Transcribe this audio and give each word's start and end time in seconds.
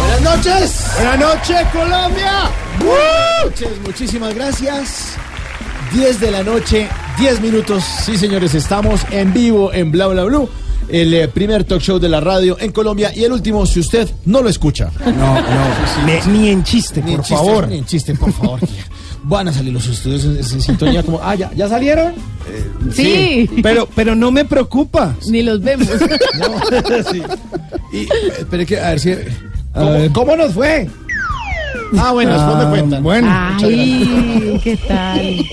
Buenas 0.00 0.36
noches. 0.36 0.84
Buenas 0.96 1.18
noches, 1.18 1.56
Colombia. 1.72 2.32
Buenas 2.78 3.44
noches, 3.44 3.68
muchísimas 3.84 4.34
gracias. 4.34 5.14
10 5.92 6.20
de 6.20 6.30
la 6.30 6.42
noche, 6.42 6.88
10 7.18 7.40
minutos. 7.40 7.84
Sí, 8.04 8.16
señores, 8.16 8.54
estamos 8.54 9.00
en 9.10 9.32
vivo 9.32 9.72
en 9.72 9.90
Bla 9.90 10.06
Bla 10.08 10.24
Blue. 10.24 10.48
El 10.88 11.14
eh, 11.14 11.28
primer 11.28 11.64
talk 11.64 11.80
show 11.80 11.98
de 11.98 12.08
la 12.08 12.20
radio 12.20 12.56
en 12.58 12.72
Colombia 12.72 13.12
y 13.14 13.22
el 13.24 13.32
último 13.32 13.64
si 13.66 13.78
usted 13.80 14.08
no 14.24 14.42
lo 14.42 14.48
escucha. 14.48 14.90
No, 15.04 15.12
no, 15.40 15.44
ni, 16.26 16.38
ni 16.38 16.48
en 16.50 16.64
chiste, 16.64 17.00
Ni 17.02 17.10
en 17.12 17.16
por 17.18 17.24
chiste, 17.26 17.36
favor. 17.44 17.68
Ni 17.68 17.78
en 17.78 17.84
chiste, 17.86 18.14
por 18.14 18.32
favor. 18.32 18.60
Van 19.22 19.46
a 19.48 19.52
salir 19.52 19.72
los 19.72 19.86
estudios 19.86 20.24
en, 20.24 20.36
en 20.38 20.62
sintonía 20.62 21.02
como, 21.02 21.20
ah, 21.22 21.34
ya, 21.34 21.52
¿ya 21.54 21.68
salieron. 21.68 22.14
Sí, 22.92 23.48
Pero, 23.62 23.86
pero 23.94 24.14
no 24.16 24.30
me 24.32 24.44
preocupa. 24.46 25.14
ni 25.28 25.42
los 25.42 25.60
vemos. 25.60 25.86
No, 26.38 27.02
sí. 27.12 27.22
Y 27.92 27.98
eh, 28.04 28.08
espere 28.38 28.64
que, 28.66 28.80
a 28.80 28.90
ver 28.90 29.00
si. 29.00 29.14
¿Cómo, 29.74 30.12
cómo 30.12 30.36
nos 30.36 30.52
fue? 30.54 30.88
Ah, 31.98 32.12
bueno, 32.12 32.32
después 32.32 32.56
me 32.56 32.62
Ah, 32.64 32.70
cuentan. 32.70 33.02
bueno. 33.02 33.28
Ay, 33.30 34.60
¿qué 34.62 34.76
tal? 34.76 35.36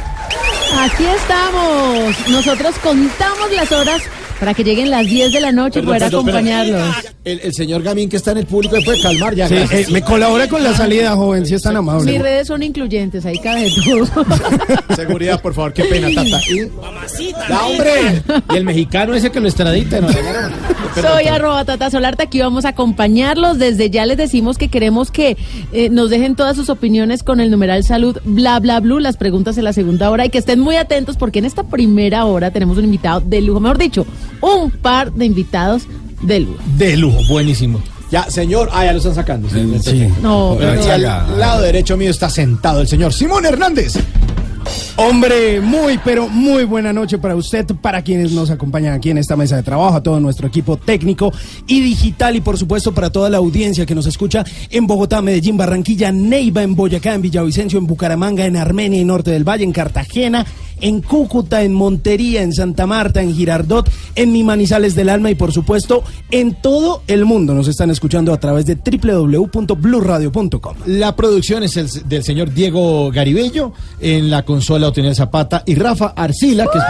Aquí 0.79 1.05
estamos. 1.05 2.15
Nosotros 2.29 2.75
contamos 2.83 3.51
las 3.53 3.73
horas 3.73 4.03
para 4.45 4.53
que 4.53 4.63
lleguen 4.63 4.91
las 4.91 5.07
10 5.07 5.33
de 5.33 5.41
la 5.41 5.53
noche 5.53 5.81
y 5.81 5.83
poder 5.83 6.03
perdón, 6.03 6.29
acompañarlos. 6.29 6.83
El, 7.25 7.41
el 7.41 7.55
señor 7.55 7.83
Gamín 7.83 8.11
que 8.11 8.19
está 8.19 8.33
en 8.33 8.39
el 8.39 8.47
público 8.47 8.77
puede 8.85 9.01
calmar 9.01 9.35
ya. 9.35 9.49
Sí, 9.49 9.55
eh, 9.55 9.87
me 9.91 10.03
colabora 10.03 10.47
con 10.49 10.63
la 10.63 10.75
salida, 10.77 11.17
joven, 11.17 11.47
si 11.47 11.55
es 11.55 11.63
tan 11.63 11.73
Mis 11.73 11.79
amable. 11.79 12.19
redes 12.19 12.49
son 12.49 12.63
incluyentes, 12.63 13.25
ahí 13.25 13.39
cabe 13.39 13.71
todo. 13.83 14.07
Seguridad, 14.97 15.41
por 15.41 15.55
favor, 15.55 15.73
qué 15.73 15.85
pena, 15.85 16.09
Tata. 16.15 16.41
Y... 17.19 17.31
¡Ya, 17.49 17.67
hombre! 17.67 18.23
Y 18.53 18.57
el 18.59 18.65
mexicano 18.65 19.15
ese 19.15 19.31
que 19.31 19.41
lo 19.41 19.49
extradita, 19.49 20.01
¿no? 20.03 20.09
Soy 20.11 21.27
arroba 21.27 21.65
Tata 21.65 21.91
Solarte, 21.91 22.25
aquí 22.25 22.41
vamos 22.41 22.67
a 22.67 22.71
acompañarlos. 22.71 23.59
Desde 23.59 23.89
ya 23.89 24.05
les 24.05 24.19
decimos 24.19 24.59
que 24.59 24.69
queremos 24.69 25.11
que 25.11 25.39
eh, 25.73 25.89
nos 25.89 26.11
dejen 26.11 26.37
todas 26.37 26.55
sus 26.55 26.69
opiniones 26.69 27.23
con 27.23 27.41
el 27.41 27.51
numeral 27.51 27.83
salud 27.83 28.19
bla 28.25 28.61
bla 28.61 28.81
blue, 28.81 28.99
las 28.99 29.17
preguntas 29.17 29.57
en 29.57 29.65
la 29.65 29.73
segunda 29.73 30.11
hora 30.11 30.27
y 30.27 30.29
que 30.29 30.39
estén 30.39 30.61
muy 30.61 30.77
atentos 30.77 31.17
porque 31.17 31.39
en 31.39 31.47
esta 31.47 31.65
primera 31.65 32.27
hora 32.27 32.51
tenemos 32.51 32.77
un 32.77 32.85
invitado 32.85 33.21
de 33.21 33.41
lujo, 33.41 33.61
mejor 33.61 33.79
dicho, 33.79 34.07
un 34.41 34.71
par 34.71 35.13
de 35.13 35.25
invitados 35.25 35.87
de 36.23 36.41
lujo. 36.41 36.59
De 36.77 36.97
lujo, 36.97 37.19
buenísimo. 37.29 37.83
Ya, 38.11 38.31
señor, 38.31 38.69
ah, 38.73 38.85
ya 38.85 38.93
lo 38.93 38.99
están 38.99 39.15
sacando. 39.15 39.49
Sí. 39.49 40.09
No, 40.23 40.57
Y 40.61 40.89
al 40.89 41.03
lado 41.03 41.63
derecho 41.63 41.97
mío 41.97 42.11
está 42.11 42.31
sentado 42.31 42.81
el 42.81 42.89
señor 42.89 43.13
Simón 43.13 43.45
Hernández. 43.45 43.95
Hombre, 44.97 45.61
muy, 45.61 45.99
pero 45.99 46.29
muy 46.29 46.65
buena 46.65 46.93
noche 46.93 47.19
para 47.19 47.35
usted, 47.35 47.67
para 47.83 48.03
quienes 48.03 48.33
nos 48.33 48.51
acompañan 48.51 48.95
aquí 48.95 49.11
en 49.11 49.19
esta 49.19 49.37
mesa 49.37 49.57
de 49.57 49.63
trabajo, 49.63 49.97
a 49.97 50.03
todo 50.03 50.21
nuestro 50.21 50.47
equipo 50.47 50.77
técnico 50.77 51.33
y 51.67 51.81
digital 51.81 52.37
y 52.37 52.41
por 52.41 52.57
supuesto 52.57 52.93
para 52.93 53.11
toda 53.11 53.29
la 53.29 53.39
audiencia 53.39 53.85
que 53.85 53.95
nos 53.95 54.07
escucha 54.07 54.45
en 54.71 54.87
Bogotá, 54.87 55.21
Medellín, 55.21 55.57
Barranquilla, 55.57 56.13
Neiva, 56.13 56.63
en 56.63 56.77
Boyacá, 56.77 57.15
en 57.15 57.23
Villavicencio, 57.23 57.79
en 57.79 57.87
Bucaramanga, 57.87 58.47
en 58.47 58.57
Armenia 58.57 59.01
y 59.01 59.05
Norte 59.05 59.33
del 59.33 59.43
Valle, 59.43 59.65
en 59.65 59.73
Cartagena, 59.73 60.47
en 60.81 61.01
Cúcuta, 61.01 61.63
en 61.63 61.73
Montería, 61.75 62.43
en 62.43 62.53
Santa 62.53 62.87
Marta, 62.87 63.23
en 63.23 63.35
Girardot, 63.35 63.91
en 64.15 64.33
Mi 64.33 64.43
Manizales 64.45 64.95
del 64.95 65.09
Alma 65.09 65.31
y 65.31 65.35
por 65.35 65.53
supuesto 65.53 66.03
en 66.31 66.55
todo 66.55 67.03
el 67.07 67.25
mundo. 67.25 67.55
Nos 67.55 67.69
están 67.69 67.91
escuchando 67.91 68.33
a 68.33 68.41
través 68.41 68.67
de 68.67 68.77
www.bluradio.com. 68.77 70.77
La 70.87 71.15
producción 71.17 71.63
es 71.63 71.77
el- 71.77 71.89
del 72.09 72.25
señor 72.25 72.53
Diego 72.53 73.11
Garibello, 73.11 73.73
en 74.01 74.31
la 74.31 74.45
consola 74.45 74.89
Otoniel 74.89 75.15
Zapata 75.15 75.63
y 75.67 75.75
Rafa 75.75 76.13
Arcila, 76.17 76.67
que 76.73 76.79
es... 76.79 76.85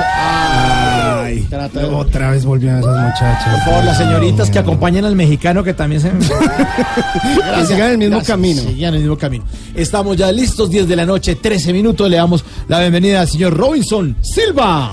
Ay, 1.37 1.47
trata 1.51 1.81
de- 1.81 1.87
Otra 1.87 2.31
vez 2.31 2.45
volvieron 2.45 2.81
esas 2.81 2.97
muchachas. 3.01 3.55
Por 3.55 3.65
favor, 3.65 3.85
las 3.85 3.99
señoritas 3.99 4.51
que 4.51 4.59
acompañan 4.59 5.05
al 5.05 5.17
mexicano 5.17 5.63
que 5.65 5.75
también 5.75 6.01
se... 6.01 6.11
Que 7.57 7.67
sigan 7.67 7.91
el 7.93 7.99
mismo 7.99 8.23
camino. 8.23 8.63
Sigan 8.63 8.95
el 8.95 9.01
mismo 9.01 9.17
camino. 9.19 9.45
Estamos 9.75 10.17
ya 10.17 10.31
listos, 10.33 10.71
10 10.71 10.89
de 10.89 10.97
la 10.97 11.07
noche, 11.07 11.37
13 11.37 11.73
minutos. 11.73 12.09
Le 12.11 12.17
damos 12.17 12.45
la 12.69 12.81
bienvenida 12.81 13.21
al 13.23 13.29
señor 13.29 13.57
Robinson 13.57 14.17
Silva. 14.21 14.93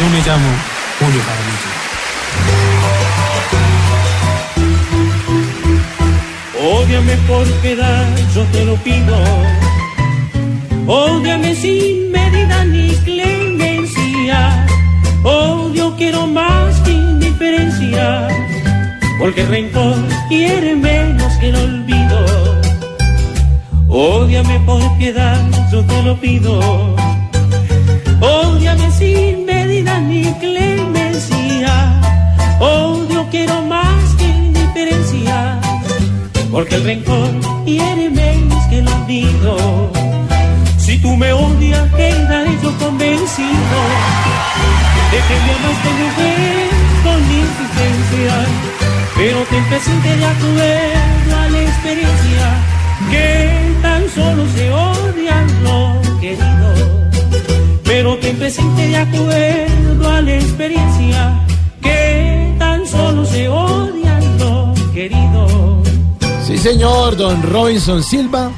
Yo 0.00 0.06
me 0.08 0.18
llamo 0.26 0.48
Julio 0.98 1.20
Jaramillo. 1.22 1.72
Ódiame 6.82 7.16
por 7.26 7.46
piedad, 7.60 8.06
yo 8.34 8.42
te 8.52 8.64
lo 8.64 8.76
pido. 8.76 9.16
Ódiame 10.86 11.54
sin 11.56 12.10
medida 12.12 12.64
ni 12.64 12.88
clemencia. 13.04 13.21
Odio 15.24 15.94
quiero 15.96 16.26
más 16.26 16.80
que 16.80 16.90
indiferencia. 16.90 18.26
Porque 19.20 19.42
el 19.42 19.48
rencor 19.48 19.94
quiere 20.28 20.74
menos 20.74 21.32
que 21.34 21.50
el 21.50 21.56
olvido. 21.56 22.60
Ódiame 23.86 24.58
por 24.60 24.80
piedad, 24.98 25.40
yo 25.70 25.84
te 25.84 26.02
lo 26.02 26.18
pido. 26.18 26.96
Ódiame 28.20 28.90
sin 28.90 29.46
medida 29.46 30.00
ni 30.00 30.24
clemencia. 30.40 32.00
Odio 32.58 33.28
quiero 33.30 33.62
más 33.62 34.14
que 34.16 34.24
indiferencia. 34.24 35.60
Porque 36.50 36.74
el 36.74 36.84
rencor 36.84 37.30
hiere 37.64 38.10
menos 38.10 38.64
que 38.66 38.78
el 38.80 38.88
olvido. 38.88 39.92
Si 40.78 40.98
tú 40.98 41.16
me 41.16 41.32
odias, 41.32 41.88
quedaré 41.94 42.58
yo 42.60 42.76
convencido 42.78 44.91
de 45.12 45.18
que 45.28 45.36
me 45.44 45.52
amaste 45.58 45.90
mujer 46.02 46.68
con 47.04 47.18
insistencia. 47.42 48.34
Pero 49.16 49.38
ten 49.50 49.64
presente 49.70 50.16
de 50.16 50.24
acuerdo 50.34 51.32
a 51.42 51.48
la 51.50 51.60
experiencia 51.62 52.46
que 53.10 53.28
tan 53.82 54.02
solo 54.08 54.42
se 54.54 54.72
odian 54.72 55.46
los 55.64 56.08
queridos. 56.20 56.62
presente 58.42 58.88
de 58.88 58.96
acuerdo 58.96 60.10
a 60.10 60.20
la 60.20 60.34
experiencia 60.34 61.46
que 61.80 62.54
tan 62.58 62.84
solo 62.86 63.24
se 63.24 63.48
odian 63.48 64.38
los 64.38 64.80
queridos. 64.90 65.88
Sí, 66.44 66.58
señor, 66.58 67.16
don 67.16 67.40
Robinson 67.42 68.02
Silva, 68.02 68.50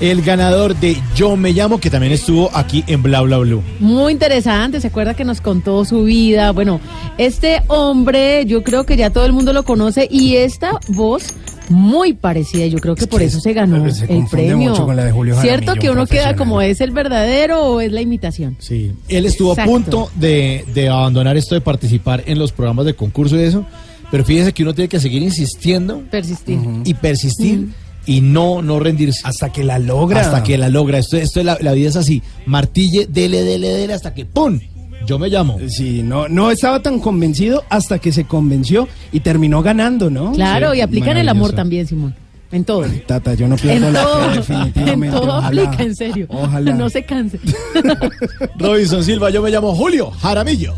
el 0.00 0.22
ganador 0.22 0.76
de 0.76 0.96
Yo 1.14 1.36
Me 1.36 1.52
Llamo, 1.52 1.80
que 1.80 1.90
también 1.90 2.12
estuvo 2.12 2.50
aquí 2.54 2.84
en 2.86 3.02
Bla 3.02 3.20
Bla 3.22 3.38
Blue. 3.38 3.62
Muy 3.80 4.12
interesante, 4.12 4.80
se 4.80 4.86
acuerda 4.88 5.14
que 5.14 5.24
nos 5.24 5.40
contó 5.40 5.84
su 5.84 6.04
vida. 6.04 6.52
Bueno, 6.52 6.80
este 7.18 7.62
hombre, 7.66 8.46
yo 8.46 8.62
creo 8.62 8.84
que 8.84 8.96
ya 8.96 9.10
todo 9.10 9.26
el 9.26 9.32
mundo 9.32 9.52
lo 9.52 9.64
conoce 9.64 10.06
y 10.10 10.36
esta 10.36 10.72
voz 10.88 11.34
muy 11.68 12.12
parecida. 12.14 12.66
Yo 12.66 12.78
creo 12.78 12.94
que 12.94 13.06
por 13.06 13.22
eso 13.22 13.40
se 13.40 13.52
ganó 13.52 13.90
se 13.90 14.04
el 14.04 14.24
premio. 14.26 14.70
mucho 14.70 14.86
con 14.86 14.96
la 14.96 15.04
de 15.04 15.12
Julio 15.12 15.38
¿Cierto 15.40 15.74
que 15.74 15.90
un 15.90 15.98
uno 15.98 16.06
queda 16.06 16.34
como 16.36 16.62
es 16.62 16.80
el 16.80 16.92
verdadero 16.92 17.62
o 17.64 17.80
es 17.80 17.92
la 17.92 18.00
imitación? 18.00 18.56
Sí, 18.58 18.92
él 19.08 19.26
estuvo 19.26 19.50
Exacto. 19.52 19.70
a 19.70 19.74
punto 19.74 20.10
de, 20.14 20.64
de 20.72 20.88
abandonar 20.88 21.36
esto 21.36 21.54
de 21.54 21.60
participar 21.60 22.22
en 22.26 22.38
los 22.38 22.52
programas 22.52 22.86
de 22.86 22.94
concurso 22.94 23.36
y 23.36 23.40
eso, 23.42 23.66
pero 24.10 24.24
fíjese 24.24 24.52
que 24.52 24.62
uno 24.62 24.74
tiene 24.74 24.88
que 24.88 25.00
seguir 25.00 25.22
insistiendo 25.22 26.02
Persistir. 26.10 26.58
y 26.84 26.94
persistir 26.94 27.68
y 28.08 28.20
no, 28.22 28.60
no 28.62 28.80
rendirse. 28.80 29.20
Hasta 29.22 29.50
que 29.52 29.62
la 29.62 29.78
logra. 29.78 30.22
Hasta 30.22 30.42
que 30.42 30.58
la 30.58 30.68
logra. 30.68 30.98
Esto, 30.98 31.16
esto 31.16 31.38
es 31.38 31.46
la, 31.46 31.56
la 31.60 31.72
vida 31.72 31.90
es 31.90 31.96
así. 31.96 32.22
Martille, 32.46 33.06
dele, 33.08 33.44
dele, 33.44 33.68
dele, 33.68 33.92
hasta 33.94 34.12
que 34.14 34.24
¡pum! 34.24 34.58
Yo 35.06 35.18
me 35.18 35.28
llamo. 35.28 35.58
Sí, 35.68 36.02
no, 36.02 36.28
no 36.28 36.50
estaba 36.50 36.82
tan 36.82 36.98
convencido 36.98 37.62
hasta 37.70 37.98
que 37.98 38.10
se 38.12 38.24
convenció 38.24 38.88
y 39.12 39.20
terminó 39.20 39.62
ganando, 39.62 40.10
¿no? 40.10 40.32
Claro, 40.32 40.72
Sí, 40.72 40.78
y 40.78 40.80
aplica 40.80 41.12
en 41.12 41.18
el 41.18 41.28
amor 41.28 41.52
también, 41.52 41.86
Simón. 41.86 42.14
En 42.50 42.64
todo. 42.64 42.84
Tata, 43.06 43.34
yo 43.34 43.46
no 43.46 43.56
pierdo 43.56 43.88
En 43.88 43.92
la 43.92 44.02
todo, 44.02 44.30
fe, 44.30 44.36
definitivamente. 44.54 45.06
en 45.16 45.22
todo 45.22 45.36
ojalá. 45.38 45.62
aplica, 45.62 45.82
en 45.82 45.94
serio. 45.96 46.26
Ojalá. 46.30 46.74
No 46.74 46.88
se 46.90 47.04
canse. 47.04 47.38
Robinson 48.58 49.04
Silva, 49.04 49.30
yo 49.30 49.42
me 49.42 49.50
llamo 49.50 49.74
Julio 49.74 50.10
Jaramillo. 50.10 50.74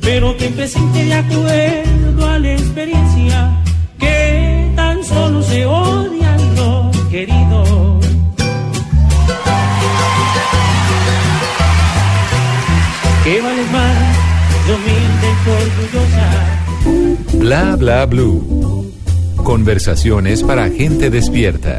pero 0.00 0.36
que 0.36 0.48
presente 0.50 1.04
de 1.04 1.14
acuerdo 1.14 2.26
a 2.28 2.38
la 2.38 2.52
experiencia 2.52 3.62
que 3.98 4.72
tan 4.76 5.02
solo 5.04 5.42
se 5.42 5.66
odian 5.66 6.23
los 7.14 7.26
queridos. 7.26 8.04
Que 13.24 13.40
vales 13.40 13.70
más 13.70 13.94
de 14.66 14.74
humilde 14.74 15.28
y 15.46 15.48
orgullosa. 15.50 17.38
Bla 17.38 17.76
bla 17.76 18.04
blue. 18.06 18.90
Conversaciones 19.36 20.42
para 20.42 20.68
gente 20.70 21.08
despierta. 21.10 21.78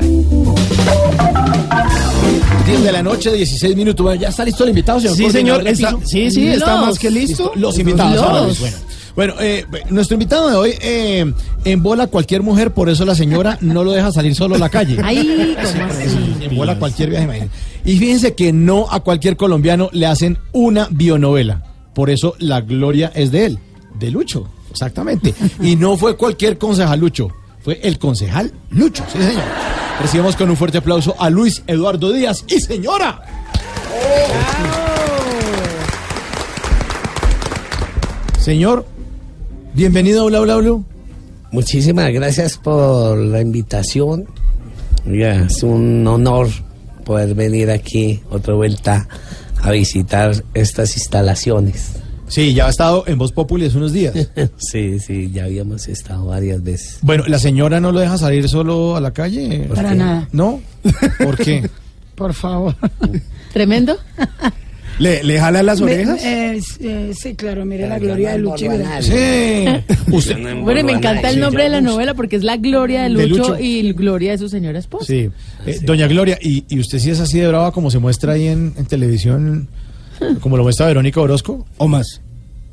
10 2.65 2.83
de 2.83 2.91
la 2.91 3.03
noche, 3.03 3.31
16 3.31 3.75
minutos. 3.75 4.03
Bueno, 4.03 4.19
¿ya 4.21 4.29
está 4.29 4.43
listo 4.43 4.63
el 4.63 4.69
invitado, 4.69 4.99
señor? 4.99 5.15
Sí, 5.17 5.29
señor. 5.31 5.67
está- 5.67 5.95
sí, 6.03 6.31
sí, 6.31 6.47
está 6.47 6.77
Los- 6.77 6.85
más 6.87 6.99
que 6.99 7.11
listo. 7.11 7.51
Los 7.55 7.77
invitados. 7.77 8.15
Los. 8.15 8.23
ahora, 8.23 8.41
Bueno, 8.59 8.77
bueno 9.15 9.33
eh, 9.39 9.65
nuestro 9.89 10.15
invitado 10.15 10.49
de 10.49 10.55
hoy 10.55 10.73
eh, 10.81 11.33
embola 11.63 12.07
cualquier 12.07 12.43
mujer, 12.43 12.71
por 12.71 12.89
eso 12.89 13.05
la 13.05 13.15
señora 13.15 13.57
no 13.61 13.83
lo 13.83 13.91
deja 13.91 14.11
salir 14.11 14.35
solo 14.35 14.55
a 14.55 14.57
la 14.57 14.69
calle. 14.69 14.97
Ahí, 15.03 15.55
¿cómo 15.55 15.85
así? 15.85 16.35
Embola 16.41 16.77
cualquier 16.77 17.09
viaje, 17.09 17.25
imagínense. 17.25 17.55
Y 17.85 17.97
fíjense 17.97 18.33
que 18.33 18.51
no 18.51 18.87
a 18.89 18.99
cualquier 19.01 19.37
colombiano 19.37 19.89
le 19.93 20.05
hacen 20.07 20.37
una 20.51 20.87
bionovela. 20.89 21.63
Por 21.93 22.09
eso 22.09 22.35
la 22.39 22.61
gloria 22.61 23.11
es 23.15 23.31
de 23.31 23.45
él, 23.45 23.59
de 23.97 24.11
Lucho, 24.11 24.49
exactamente. 24.69 25.33
Y 25.61 25.75
no 25.75 25.97
fue 25.97 26.17
cualquier 26.17 26.57
concejal 26.57 26.99
Lucho, 26.99 27.29
fue 27.61 27.79
el 27.83 27.97
concejal 27.97 28.51
Lucho, 28.69 29.03
sí 29.11 29.17
señor. 29.17 29.43
Recibimos 30.01 30.35
con 30.35 30.49
un 30.49 30.57
fuerte 30.57 30.79
aplauso 30.79 31.15
a 31.17 31.29
Luis 31.29 31.63
Eduardo 31.67 32.11
Díaz 32.11 32.43
y 32.47 32.59
señora. 32.59 33.21
Señor, 38.39 38.85
bienvenido 39.75 40.23
a 40.23 40.25
Bla 40.27 40.39
Bla 40.41 40.55
Blue. 40.57 40.83
Muchísimas 41.51 42.11
gracias 42.11 42.57
por 42.57 43.17
la 43.17 43.41
invitación. 43.41 44.25
Es 45.05 45.63
un 45.63 46.05
honor 46.07 46.47
poder 47.05 47.35
venir 47.35 47.69
aquí 47.69 48.21
otra 48.29 48.55
vuelta 48.55 49.07
a 49.61 49.71
visitar 49.71 50.43
estas 50.53 50.95
instalaciones. 50.97 51.93
Sí, 52.27 52.55
ya 52.55 52.65
ha 52.65 52.69
estado 52.71 53.03
en 53.05 53.19
Voz 53.19 53.31
Populi 53.31 53.67
hace 53.67 53.77
unos 53.77 53.93
días. 53.93 54.15
Sí, 54.57 54.99
sí, 54.99 55.29
ya 55.31 55.43
habíamos 55.45 55.87
estado 55.87 56.25
varias 56.25 56.63
veces. 56.63 56.97
Bueno, 57.03 57.23
¿la 57.27 57.37
señora 57.37 57.79
no 57.79 57.91
lo 57.91 57.99
deja 57.99 58.17
salir 58.17 58.49
solo 58.49 58.95
a 58.95 59.01
la 59.01 59.11
calle? 59.11 59.65
¿Por 59.67 59.75
Para 59.75 59.89
qué? 59.91 59.95
nada, 59.95 60.27
¿No? 60.31 60.59
¿Por 61.23 61.37
qué? 61.37 61.69
por 62.15 62.33
favor. 62.33 62.75
Tremendo. 63.53 63.95
¿Le, 64.99 65.23
le 65.23 65.39
jala 65.39 65.61
las 65.63 65.81
Me- 65.81 65.93
orejas? 65.93 66.23
eh, 66.23 66.59
eh, 66.79 67.11
sí, 67.19 67.35
claro, 67.35 67.65
mire 67.65 67.87
la 67.87 67.99
gloria 67.99 68.31
de 68.31 68.37
Lucho. 68.39 68.65
y. 68.65 69.03
Sí. 69.03 69.65
Usted, 70.11 70.37
Bueno, 70.61 70.79
y 70.79 70.83
me 70.83 70.93
encanta 70.93 71.29
el 71.29 71.39
nombre 71.39 71.63
de 71.63 71.69
la 71.69 71.81
novela 71.81 72.13
porque 72.13 72.37
es 72.37 72.43
la 72.43 72.57
gloria 72.57 73.03
de 73.03 73.09
De 73.13 73.27
Lucho, 73.27 73.49
Lucho. 73.49 73.57
y 73.59 73.91
gloria 73.93 74.31
de 74.31 74.37
su 74.37 74.47
señora 74.49 74.79
esposa. 74.79 75.05
sí. 75.07 75.29
Eh, 75.65 75.79
doña 75.81 76.07
Gloria, 76.07 76.37
¿y, 76.41 76.63
y 76.69 76.79
usted 76.79 76.99
sí 76.99 77.09
es 77.09 77.19
así 77.19 77.39
de 77.39 77.47
brava 77.47 77.71
como 77.71 77.91
se 77.91 77.99
muestra 77.99 78.33
ahí 78.33 78.47
en, 78.47 78.73
en 78.77 78.85
televisión, 78.85 79.67
como 80.41 80.55
lo 80.57 80.63
muestra 80.63 80.85
Verónica 80.87 81.19
Orozco? 81.19 81.65
¿O 81.77 81.87
más? 81.87 82.21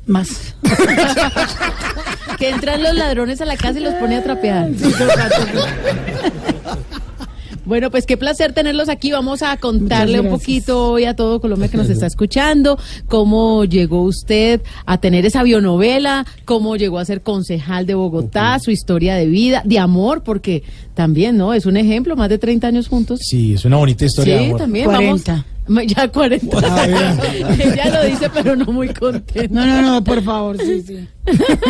Más. 0.05 0.55
Que 2.39 2.49
entran 2.49 2.81
los 2.81 2.95
ladrones 2.95 3.39
a 3.41 3.45
la 3.45 3.55
casa 3.55 3.79
y 3.79 3.83
los 3.83 3.93
pone 3.95 4.15
a 4.17 4.23
trapear. 4.23 4.69
Bueno, 7.65 7.89
pues 7.91 8.05
qué 8.05 8.17
placer 8.17 8.51
tenerlos 8.53 8.89
aquí. 8.89 9.11
Vamos 9.11 9.41
a 9.41 9.55
contarle 9.57 10.19
un 10.19 10.29
poquito 10.29 10.91
hoy 10.91 11.05
a 11.05 11.15
todo 11.15 11.39
Colombia 11.39 11.69
que 11.69 11.77
nos 11.77 11.89
está 11.89 12.07
escuchando 12.07 12.77
cómo 13.07 13.63
llegó 13.65 14.01
usted 14.03 14.61
a 14.85 14.97
tener 14.99 15.25
esa 15.25 15.43
bionovela, 15.43 16.25
cómo 16.45 16.75
llegó 16.75 16.99
a 16.99 17.05
ser 17.05 17.21
concejal 17.21 17.85
de 17.85 17.93
Bogotá, 17.95 18.59
su 18.59 18.71
historia 18.71 19.15
de 19.15 19.27
vida, 19.27 19.61
de 19.65 19.79
amor, 19.79 20.23
porque 20.23 20.63
también, 20.93 21.37
¿no? 21.37 21.53
Es 21.53 21.65
un 21.65 21.77
ejemplo, 21.77 22.15
más 22.15 22.29
de 22.29 22.37
30 22.37 22.67
años 22.67 22.87
juntos. 22.89 23.19
Sí, 23.23 23.53
es 23.53 23.63
una 23.65 23.77
bonita 23.77 24.05
historia 24.05 24.35
de 24.35 24.39
Sí, 24.41 24.45
amor. 24.47 24.59
también 24.59 24.85
40. 24.85 25.31
vamos. 25.33 25.45
Ya 25.87 26.07
40. 26.09 26.57
Ah, 26.61 26.85
Ella 27.57 27.89
lo 28.03 28.09
dice, 28.09 28.29
pero 28.33 28.53
no 28.57 28.65
muy 28.65 28.89
contenta. 28.89 29.47
No, 29.53 29.65
no, 29.65 29.81
no, 29.81 30.03
por 30.03 30.21
favor, 30.21 30.57
sí, 30.57 30.81
sí. 30.85 31.07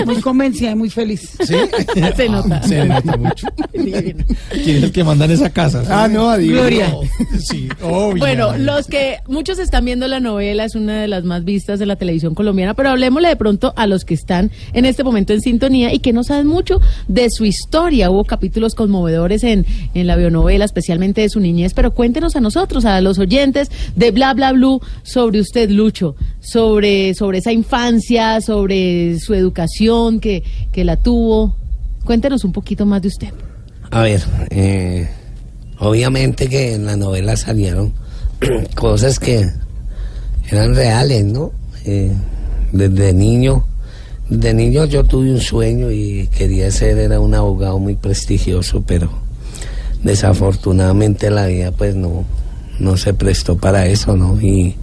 Muy 0.05 0.19
convencida 0.21 0.71
y 0.71 0.75
muy 0.75 0.89
feliz. 0.89 1.37
¿Sí? 1.41 1.55
Se 2.15 2.29
nota. 2.29 2.63
Se 2.63 2.85
nota 2.85 3.17
mucho. 3.17 3.47
¿Quién 3.71 4.77
es 4.77 4.83
el 4.83 4.91
que 4.91 5.03
manda 5.03 5.25
en 5.25 5.31
esa 5.31 5.49
casa? 5.49 5.83
Ah, 5.89 6.07
no, 6.07 6.29
adivino. 6.29 6.61
Gloria. 6.61 6.93
Sí, 7.39 7.69
obvio. 7.81 8.19
Bueno, 8.19 8.57
los 8.57 8.87
que 8.87 9.17
muchos 9.27 9.59
están 9.59 9.85
viendo 9.85 10.07
la 10.07 10.19
novela 10.19 10.65
es 10.65 10.75
una 10.75 11.01
de 11.01 11.07
las 11.07 11.23
más 11.23 11.43
vistas 11.43 11.79
de 11.79 11.85
la 11.85 11.95
televisión 11.95 12.33
colombiana, 12.33 12.73
pero 12.73 12.89
hablemosle 12.89 13.29
de 13.29 13.35
pronto 13.35 13.73
a 13.75 13.85
los 13.87 14.05
que 14.05 14.13
están 14.13 14.51
en 14.73 14.85
este 14.85 15.03
momento 15.03 15.33
en 15.33 15.41
sintonía 15.41 15.93
y 15.93 15.99
que 15.99 16.13
no 16.13 16.23
saben 16.23 16.47
mucho 16.47 16.81
de 17.07 17.29
su 17.29 17.45
historia. 17.45 18.09
Hubo 18.09 18.23
capítulos 18.23 18.75
conmovedores 18.75 19.43
en, 19.43 19.65
en 19.93 20.07
la 20.07 20.15
bionovela, 20.15 20.65
especialmente 20.65 21.21
de 21.21 21.29
su 21.29 21.39
niñez, 21.39 21.73
pero 21.73 21.93
cuéntenos 21.93 22.35
a 22.35 22.41
nosotros, 22.41 22.85
a 22.85 23.01
los 23.01 23.19
oyentes 23.19 23.69
de 23.95 24.11
Bla 24.11 24.33
Bla 24.33 24.51
Blue, 24.53 24.81
sobre 25.03 25.39
usted, 25.39 25.69
Lucho, 25.69 26.15
sobre, 26.43 27.13
sobre 27.13 27.39
esa 27.39 27.51
infancia, 27.51 28.41
sobre 28.41 29.19
su 29.19 29.33
educación 29.33 30.19
que, 30.19 30.43
que 30.71 30.83
la 30.83 30.97
tuvo. 30.97 31.55
Cuéntenos 32.03 32.43
un 32.43 32.51
poquito 32.51 32.85
más 32.85 33.01
de 33.01 33.07
usted. 33.07 33.29
A 33.89 34.01
ver, 34.01 34.21
eh, 34.49 35.09
obviamente 35.79 36.49
que 36.49 36.75
en 36.75 36.85
la 36.85 36.97
novela 36.97 37.37
salieron 37.37 37.93
cosas 38.75 39.19
que 39.19 39.49
eran 40.49 40.75
reales, 40.75 41.23
¿no? 41.23 41.51
Eh, 41.85 42.11
desde 42.71 43.13
niño, 43.13 43.65
de 44.29 44.53
niño 44.53 44.85
yo 44.85 45.03
tuve 45.03 45.31
un 45.31 45.39
sueño 45.39 45.91
y 45.91 46.27
quería 46.27 46.71
ser, 46.71 46.97
era 46.97 47.19
un 47.19 47.35
abogado 47.35 47.79
muy 47.79 47.95
prestigioso, 47.95 48.83
pero 48.85 49.09
desafortunadamente 50.03 51.29
la 51.29 51.45
vida 51.45 51.71
pues 51.71 51.95
no, 51.95 52.25
no 52.79 52.97
se 52.97 53.13
prestó 53.13 53.57
para 53.57 53.85
eso, 53.85 54.17
¿no? 54.17 54.41
Y 54.41 54.75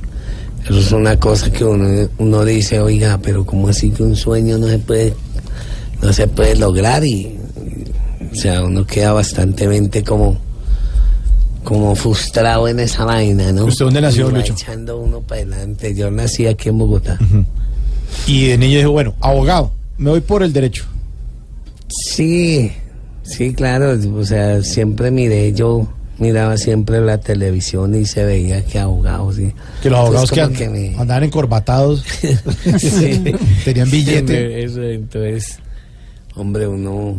eso 0.65 0.79
es 0.79 0.93
una 0.93 1.19
cosa 1.19 1.51
que 1.51 1.65
uno, 1.65 2.09
uno 2.19 2.45
dice, 2.45 2.81
oiga, 2.81 3.19
pero 3.23 3.45
¿cómo 3.45 3.69
así 3.69 3.91
que 3.91 4.03
un 4.03 4.17
sueño 4.17 4.59
no 4.59 4.69
se 4.69 4.79
puede, 4.79 5.15
no 6.03 6.13
se 6.13 6.29
puede 6.29 6.57
lograr? 6.57 7.05
Y, 7.05 7.11
y, 7.11 7.85
o 8.31 8.35
sea, 8.35 8.63
uno 8.65 8.87
queda 8.87 9.13
bastante 9.13 9.67
como, 10.05 10.39
como 11.65 11.95
frustrado 11.95 12.69
en 12.69 12.81
esa 12.81 13.05
vaina, 13.05 13.53
¿no? 13.53 13.65
¿Usted 13.65 13.85
dónde 13.87 14.01
nació, 14.01 14.31
Lucho? 14.31 14.53
echando 14.53 14.99
uno 14.99 15.21
para 15.21 15.43
adelante. 15.43 15.95
Yo 15.95 16.11
nací 16.11 16.47
aquí 16.47 16.69
en 16.69 16.79
Bogotá. 16.79 17.19
Y 18.27 18.47
de 18.47 18.59
niño 18.59 18.79
dijo, 18.79 18.91
bueno, 18.91 19.15
abogado, 19.21 19.73
me 19.99 20.11
voy 20.11 20.21
por 20.21 20.43
el 20.43 20.53
derecho. 20.53 20.85
Sí, 21.89 22.73
sí, 23.23 23.53
claro. 23.55 23.97
O 24.15 24.25
sea, 24.25 24.63
siempre 24.63 25.11
miré, 25.11 25.53
yo 25.53 25.89
miraba 26.21 26.57
siempre 26.57 27.01
la 27.01 27.19
televisión 27.19 27.95
y 27.95 28.05
se 28.07 28.25
veía 28.25 28.65
que 28.65 28.79
abogados, 28.79 29.37
sí. 29.37 29.53
Que 29.83 29.91
los 29.91 29.99
abogados 29.99 30.31
que, 30.31 30.41
and- 30.43 30.71
me- 30.71 30.95
andaban 30.97 31.25
encorbatados, 31.25 32.05
Sí. 32.79 33.23
tenían 33.65 33.91
billete. 33.91 34.63
Eso, 34.63 34.83
entonces, 34.83 35.59
hombre, 36.37 36.69
uno, 36.69 37.17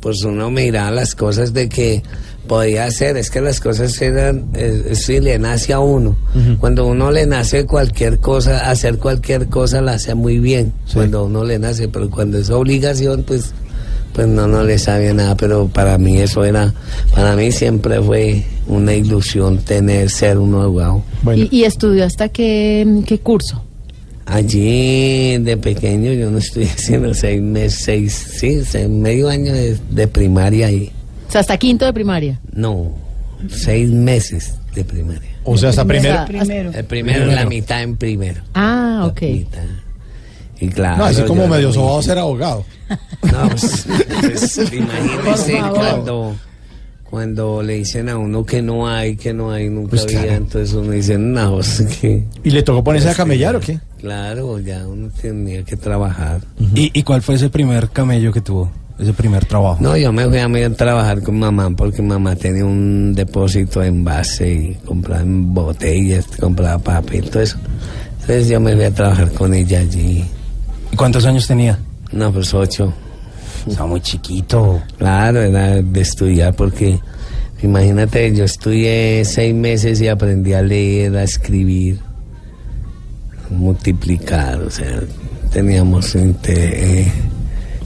pues 0.00 0.22
uno 0.24 0.50
mira 0.50 0.90
las 0.90 1.14
cosas 1.14 1.52
de 1.52 1.68
que 1.68 2.02
podía 2.46 2.90
ser, 2.90 3.16
es 3.18 3.30
que 3.30 3.40
las 3.42 3.60
cosas 3.60 4.00
eran, 4.00 4.46
eh, 4.54 4.92
sí 4.94 5.20
le 5.20 5.38
nace 5.38 5.72
a 5.74 5.80
uno. 5.80 6.16
Cuando 6.60 6.86
uno 6.86 7.10
le 7.10 7.26
nace 7.26 7.66
cualquier 7.66 8.20
cosa, 8.20 8.70
hacer 8.70 8.96
cualquier 8.98 9.48
cosa 9.48 9.82
la 9.82 9.92
hace 9.92 10.14
muy 10.14 10.38
bien. 10.38 10.72
Cuando 10.94 11.24
uno 11.26 11.44
le 11.44 11.58
nace, 11.58 11.88
pero 11.88 12.08
cuando 12.08 12.38
es 12.38 12.48
obligación, 12.48 13.22
pues, 13.24 13.52
pues 14.12 14.26
no, 14.28 14.46
no 14.46 14.62
le 14.64 14.78
sabe 14.78 15.12
nada. 15.14 15.36
Pero 15.36 15.68
para 15.68 15.98
mí 15.98 16.18
eso 16.18 16.44
era, 16.44 16.72
para 17.14 17.34
mí 17.36 17.50
siempre 17.52 18.00
fue 18.02 18.44
una 18.66 18.94
ilusión 18.94 19.58
tener, 19.58 20.10
ser 20.10 20.38
un 20.38 20.54
abogado. 20.54 21.02
Bueno, 21.22 21.46
¿Y, 21.50 21.58
y 21.58 21.64
estudió 21.64 22.04
hasta 22.04 22.28
qué, 22.28 23.02
qué 23.06 23.18
curso? 23.18 23.64
Allí 24.26 25.38
de 25.38 25.56
pequeño 25.56 26.12
yo 26.12 26.30
no 26.30 26.38
estoy 26.38 26.64
haciendo 26.76 27.14
seis 27.14 27.40
meses, 27.40 27.80
seis, 27.84 28.12
sí, 28.38 28.62
seis- 28.64 28.88
medio 28.88 29.28
año 29.28 29.52
de, 29.52 29.78
de 29.90 30.06
primaria 30.06 30.70
y 30.70 30.92
O 31.28 31.32
sea, 31.32 31.40
hasta 31.40 31.56
quinto 31.56 31.84
de 31.86 31.92
primaria. 31.94 32.38
no, 32.52 32.92
seis 33.48 33.88
meses 33.88 34.54
de 34.74 34.84
primaria. 34.84 35.30
o 35.44 35.56
sea, 35.56 35.70
hasta 35.70 35.84
primero. 35.86 36.24
Primero. 36.26 36.70
El 36.74 36.84
primero, 36.84 37.26
la 37.26 37.46
mitad 37.46 37.82
en 37.82 37.96
primero. 37.96 38.42
Ah, 38.54 38.98
La 39.00 39.06
ok. 39.06 39.22
mitad. 39.22 39.62
Y 40.60 40.68
claro. 40.68 40.98
No, 40.98 41.04
así 41.04 41.22
como 41.22 41.46
medio 41.46 41.72
sobado 41.72 42.02
ser 42.02 42.18
abogado. 42.18 42.64
No, 43.22 43.48
pues, 43.50 43.86
pues, 44.20 44.58
imagínese 44.72 45.60
cuando, 45.74 46.34
cuando 47.08 47.62
le 47.62 47.74
dicen 47.74 48.08
a 48.08 48.16
uno 48.18 48.44
que 48.44 48.60
no 48.60 48.88
hay, 48.88 49.16
que 49.16 49.32
no 49.32 49.50
hay, 49.52 49.68
nunca 49.68 49.90
Pues 49.90 50.04
había, 50.04 50.22
claro. 50.22 50.36
entonces 50.36 50.74
uno 50.74 50.90
dice, 50.92 51.16
no, 51.18 51.54
pues, 51.54 51.86
que 52.00 52.24
¿Y 52.44 52.50
le 52.50 52.62
tocó 52.62 52.82
ponerse 52.82 53.08
a 53.10 53.14
camellar 53.14 53.56
o 53.56 53.60
qué? 53.60 53.78
claro, 53.98 54.58
ya 54.60 54.86
uno 54.86 55.10
tenía 55.20 55.62
que 55.64 55.76
trabajar. 55.76 56.40
¿Y, 56.74 56.90
y 56.98 57.02
cuál 57.02 57.20
fue 57.22 57.34
ese 57.36 57.48
primer 57.50 57.88
camello 57.90 58.32
que 58.32 58.40
tuvo? 58.40 58.70
Ese 58.98 59.12
primer 59.12 59.44
trabajo. 59.44 59.76
No, 59.80 59.96
yo 59.96 60.12
me 60.12 60.26
fui 60.26 60.38
a, 60.38 60.48
mí 60.48 60.60
a 60.62 60.72
trabajar 60.74 61.22
con 61.22 61.38
mamá 61.38 61.70
porque 61.76 62.02
mamá 62.02 62.34
tenía 62.34 62.64
un 62.64 63.14
depósito 63.14 63.80
en 63.82 64.02
base 64.02 64.52
y 64.52 64.74
compraba 64.84 65.22
botellas, 65.24 66.26
compraba 66.40 66.78
papel, 66.82 67.30
todo 67.30 67.42
eso. 67.42 67.58
Entonces 68.20 68.48
yo 68.48 68.58
me 68.60 68.74
fui 68.74 68.84
a 68.84 68.90
trabajar 68.92 69.30
con 69.32 69.54
ella 69.54 69.78
allí. 69.80 70.24
¿Y 70.92 70.96
cuántos 70.96 71.24
años 71.26 71.46
tenía? 71.46 71.78
No, 72.12 72.32
pues 72.32 72.52
ocho. 72.54 72.92
Estaba 73.66 73.86
muy 73.88 74.00
chiquito. 74.00 74.82
Claro, 74.96 75.42
era 75.42 75.82
de 75.82 76.00
estudiar 76.00 76.54
porque, 76.54 76.98
imagínate, 77.62 78.34
yo 78.34 78.44
estudié 78.44 79.24
seis 79.24 79.54
meses 79.54 80.00
y 80.00 80.08
aprendí 80.08 80.54
a 80.54 80.62
leer, 80.62 81.16
a 81.16 81.22
escribir, 81.24 81.98
a 83.50 83.52
multiplicar, 83.54 84.60
o 84.62 84.70
sea, 84.70 85.02
teníamos, 85.52 86.14
inte- 86.14 87.00
eh, 87.02 87.12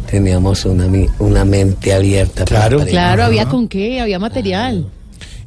teníamos 0.09 0.64
una, 0.66 0.87
una 1.18 1.44
mente 1.44 1.92
abierta. 1.94 2.44
Claro. 2.44 2.85
Claro, 2.87 3.25
había 3.25 3.49
con 3.49 3.66
qué, 3.66 4.00
había 4.00 4.18
material. 4.21 4.87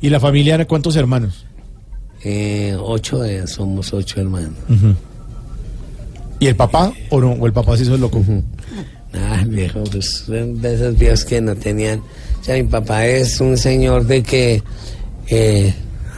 ¿Y 0.01 0.09
la 0.09 0.19
familia 0.19 0.55
era 0.55 0.65
cuántos 0.65 0.95
hermanos? 0.97 1.45
Eh, 2.23 2.75
ocho, 2.79 3.23
eh, 3.23 3.47
somos 3.47 3.93
ocho 3.93 4.19
hermanos. 4.19 4.53
¿Y 6.39 6.47
el 6.47 6.55
papá 6.55 6.91
o 7.09 7.19
no? 7.19 7.31
¿O 7.31 7.45
el 7.45 7.53
papá 7.53 7.77
se 7.77 7.83
hizo 7.83 7.95
el 7.95 8.01
loco? 8.01 8.23
Ah, 9.13 9.43
viejo, 9.47 9.83
pues 9.85 10.25
de 10.27 10.73
esos 10.73 10.97
viejos 10.97 11.25
que 11.25 11.39
no 11.41 11.55
tenían. 11.55 11.99
O 11.99 12.43
sea, 12.43 12.55
mi 12.55 12.63
papá 12.63 13.05
es 13.07 13.39
un 13.39 13.57
señor 13.57 14.05
de 14.05 14.21
que, 14.21 14.61
eh, 15.29 15.73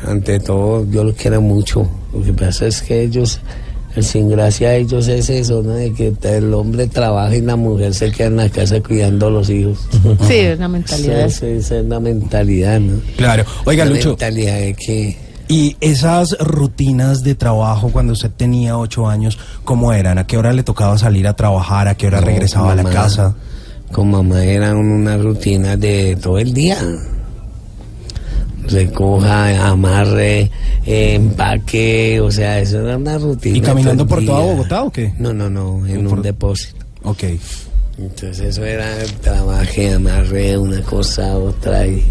ante 0.06 0.40
todo, 0.40 0.86
yo 0.90 1.04
lo 1.04 1.14
quiero 1.14 1.42
mucho. 1.42 1.88
Lo 2.14 2.24
que 2.24 2.34
pasa 2.34 2.68
es 2.68 2.82
que 2.82 3.04
ellos, 3.04 3.40
el 3.96 4.04
sin 4.04 4.30
gracia 4.30 4.72
de 4.72 4.80
ellos 4.80 5.08
es 5.08 5.30
eso, 5.30 5.62
¿no? 5.62 5.74
De 5.74 5.94
que 5.94 6.14
el 6.24 6.54
hombre 6.54 6.88
trabaja 6.88 7.36
y 7.36 7.42
la 7.42 7.56
mujer 7.56 7.94
se 7.94 8.12
queda 8.12 8.28
en 8.28 8.38
la 8.38 8.50
casa 8.50 8.82
cuidando 8.82 9.28
a 9.28 9.30
los 9.30 9.50
hijos. 9.50 9.88
Sí, 10.28 10.36
es 10.36 10.58
una 10.58 10.68
mentalidad. 10.68 11.26
Esa 11.28 11.48
es 11.48 11.72
la 11.86 12.00
mentalidad, 12.00 12.80
¿no? 12.80 13.00
Claro. 13.16 13.46
Oiga, 13.66 13.86
la 13.86 13.92
Lucho, 13.92 14.10
mentalidad 14.10 14.60
de 14.60 14.74
que. 14.74 15.27
¿Y 15.48 15.76
esas 15.82 16.38
rutinas 16.40 17.24
de 17.24 17.36
trabajo 17.36 17.90
cuando 17.92 18.14
usted 18.14 18.32
tenía 18.36 18.78
ocho 18.78 19.08
años, 19.08 19.38
cómo 19.64 19.94
eran? 19.94 20.18
¿A 20.18 20.28
qué 20.28 20.38
hora 20.38 20.54
le 20.54 20.64
tocaba 20.64 20.98
salir 20.98 21.28
a 21.28 21.34
trabajar? 21.36 21.88
¿A 21.88 21.96
qué 21.96 22.08
hora 22.08 22.20
No, 22.22 22.28
regresaba 22.28 22.72
a 22.74 22.76
la 22.76 22.84
mamá. 22.84 22.96
casa? 22.96 23.36
Con 23.92 24.12
mamá 24.12 24.44
era 24.44 24.76
una 24.76 25.18
rutina 25.18 25.78
de 25.78 26.18
todo 26.22 26.38
el 26.40 26.54
día. 26.54 26.78
Recoja, 28.70 29.70
amarre, 29.70 30.52
eh, 30.86 31.14
empaque, 31.16 32.20
o 32.20 32.30
sea, 32.30 32.60
eso 32.60 32.82
era 32.82 32.98
una 32.98 33.18
rutina. 33.18 33.58
¿Y 33.58 33.62
caminando 33.62 34.06
por 34.06 34.26
toda. 34.26 34.42
Bogotá 34.42 34.84
o 34.84 34.92
qué? 34.92 35.14
No, 35.20 35.32
no, 35.34 35.50
no, 35.50 35.86
en 35.88 36.04
Por- 36.06 36.18
un 36.18 36.22
depósito. 36.24 36.86
Ok. 37.04 37.24
Entonces 37.98 38.40
eso 38.42 38.66
era 38.66 38.86
trabaje, 39.22 39.94
amarre, 39.94 40.58
una 40.58 40.82
cosa, 40.82 41.38
otra 41.38 41.88
y 41.88 42.04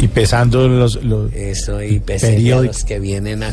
Y 0.00 0.08
pesando 0.08 0.68
los... 0.68 1.02
los 1.02 1.32
eso 1.32 1.82
y 1.82 1.98
pesé 1.98 2.26
a 2.26 2.30
Periódico. 2.30 2.72
los 2.72 2.84
que 2.84 3.00
vienen 3.00 3.42
a, 3.42 3.52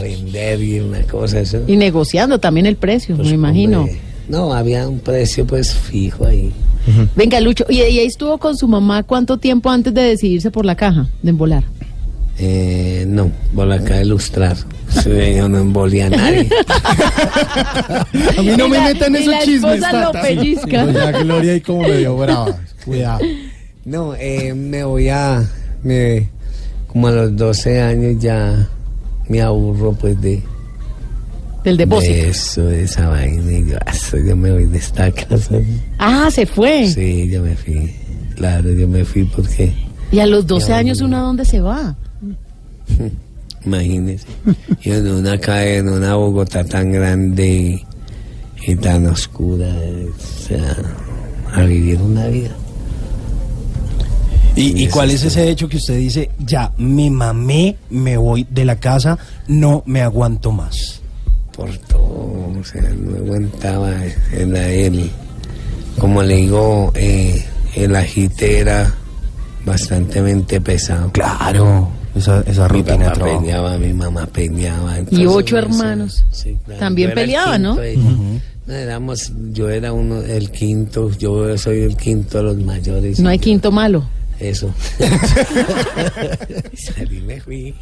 vender 0.00 0.62
y 0.62 0.80
una 0.80 1.02
cosa, 1.02 1.40
eso. 1.40 1.60
Y 1.66 1.76
negociando 1.76 2.38
también 2.38 2.66
el 2.66 2.76
precio, 2.76 3.14
Pues, 3.16 3.28
me 3.28 3.34
imagino. 3.34 3.80
hombre, 3.80 3.98
no, 4.28 4.54
había 4.54 4.88
un 4.88 5.00
precio 5.00 5.46
pues 5.46 5.74
fijo 5.74 6.24
ahí. 6.26 6.52
Venga, 7.14 7.40
Lucho, 7.40 7.64
¿y, 7.68 7.76
y 7.76 7.80
ahí 7.82 7.98
estuvo 8.06 8.38
con 8.38 8.56
su 8.56 8.66
mamá 8.66 9.02
cuánto 9.02 9.36
tiempo 9.38 9.70
antes 9.70 9.92
de 9.94 10.02
decidirse 10.02 10.50
por 10.50 10.64
la 10.64 10.74
caja, 10.76 11.06
de 11.22 11.30
embolar? 11.30 11.62
Eh, 12.38 13.04
no, 13.06 13.30
por 13.54 13.70
acá 13.70 13.96
de 13.96 14.04
ilustrar. 14.04 14.56
Sí, 14.88 15.10
yo 15.36 15.48
no 15.48 15.58
embolía 15.58 16.06
a 16.06 16.10
nadie. 16.10 16.48
A 18.38 18.42
mí 18.42 18.50
no 18.56 18.66
Y 18.66 18.70
me 18.70 18.78
la- 18.78 18.84
metan 18.84 19.14
y 19.14 19.18
esos 19.18 19.28
la 19.28 19.40
chismes, 19.40 19.74
esposa 19.74 20.04
lo 20.04 20.12
pellizca. 20.12 20.84
Gloria 21.22 21.52
ahí 21.52 21.60
como 21.60 21.82
medio 21.82 22.16
brava. 22.16 22.58
Cuidado. 22.84 23.20
No, 23.84 24.14
eh, 24.14 24.54
me 24.54 24.84
voy 24.84 25.08
a... 25.08 25.44
me- 25.82 26.28
como 26.86 27.08
a 27.08 27.12
los 27.12 27.36
12 27.36 27.80
años 27.80 28.16
ya 28.22 28.68
me 29.28 29.40
aburro 29.40 29.92
pues 29.92 30.20
de, 30.20 30.42
Del 31.64 31.76
depósito. 31.76 32.12
de 32.12 32.28
eso, 32.28 32.64
de 32.66 32.82
esa 32.84 33.08
vaina. 33.08 33.50
Y 33.52 33.66
yo, 33.70 33.76
"Ah, 33.86 33.92
yo 34.26 34.36
me 34.36 34.50
voy 34.52 34.64
de 34.66 34.78
esta 34.78 35.10
casa. 35.10 35.56
Ah, 35.98 36.28
se 36.30 36.44
fue. 36.44 36.86
Sí, 36.88 37.28
yo 37.30 37.42
me 37.42 37.54
fui. 37.56 37.94
Claro, 38.36 38.70
yo 38.72 38.86
me 38.88 39.04
fui 39.04 39.24
porque, 39.24 39.72
Y 40.10 40.18
a 40.18 40.26
los 40.26 40.46
12 40.46 40.68
Ya, 40.68 40.76
años. 40.78 41.00
¿uno 41.00 41.16
a 41.18 41.20
dónde 41.20 41.44
se 41.44 41.60
va? 41.60 41.96
imagínese, 43.64 44.26
yo 44.82 44.94
en 44.94 45.08
una 45.08 45.38
calle, 45.38 45.78
en 45.78 45.88
una 45.88 46.14
Bogotá 46.16 46.64
tan 46.64 46.90
grande 46.92 47.46
y, 48.66 48.70
y 48.72 48.74
tan 48.76 49.06
oscura, 49.06 49.66
o 49.68 50.46
sea, 50.48 50.76
a 51.54 51.62
vivir 51.62 52.00
una 52.00 52.26
vida. 52.26 52.50
¿Y, 54.54 54.84
y 54.84 54.88
cuál 54.88 55.10
es 55.10 55.24
ese 55.24 55.48
hecho 55.48 55.68
que 55.68 55.78
usted 55.78 55.96
dice, 55.96 56.30
ya 56.38 56.72
me 56.76 57.08
mamé, 57.10 57.76
me 57.90 58.16
voy 58.18 58.46
de 58.50 58.64
la 58.66 58.76
casa, 58.76 59.18
no 59.48 59.82
me 59.86 60.02
aguanto 60.02 60.52
más? 60.52 60.98
por 61.56 61.68
todo, 61.76 62.50
o 62.58 62.64
sea, 62.64 62.80
no 62.96 63.14
aguantaba 63.18 63.92
el, 64.32 64.56
el 64.56 65.10
como 65.98 66.22
le 66.22 66.36
digo, 66.36 66.90
eh, 66.94 67.44
el 67.76 67.94
agite 67.94 68.58
era 68.60 68.94
bastantemente 69.66 70.62
pesado. 70.62 71.10
Claro, 71.12 71.90
esa, 72.14 72.40
esa 72.46 72.68
Mi 72.68 72.78
rutina 72.78 72.96
de 72.96 73.04
papá 73.04 73.14
trabajo. 73.14 73.40
peleaba, 73.40 73.78
mi 73.78 73.92
mamá 73.92 74.26
peleaba. 74.26 74.96
Y 75.10 75.26
ocho 75.26 75.58
hermanos. 75.58 76.24
sí, 76.30 76.56
claro. 76.64 76.80
También 76.80 77.10
era 77.10 77.20
peleaban, 77.20 77.62
de- 77.76 77.96
no, 78.66 78.72
éramos, 78.74 79.30
yo 79.52 79.68
era 79.68 79.92
uno, 79.92 80.22
el 80.22 80.50
quinto, 80.50 81.10
yo 81.18 81.56
soy 81.58 81.80
el 81.80 81.96
quinto 81.98 82.38
de 82.38 82.44
los 82.44 82.56
mayores. 82.58 83.20
No 83.20 83.28
hay 83.28 83.38
quinto 83.38 83.70
malo. 83.70 84.04
Eso. 84.42 84.74
Salí, 86.74 87.20
me 87.20 87.40
fui. 87.40 87.74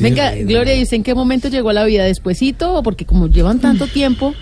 Venga, 0.00 0.32
Sí, 0.32 0.44
Gloria, 0.44 0.74
¿y 0.74 0.82
usted 0.82 0.96
en 0.96 1.02
qué 1.02 1.14
momento 1.14 1.48
llegó 1.48 1.70
a 1.70 1.72
la 1.72 1.84
vida? 1.84 2.04
¿Despuesito? 2.04 2.74
¿O 2.74 2.82
porque 2.82 3.04
como 3.04 3.28
llevan 3.28 3.60
tanto 3.60 3.86
tiempo? 3.86 4.34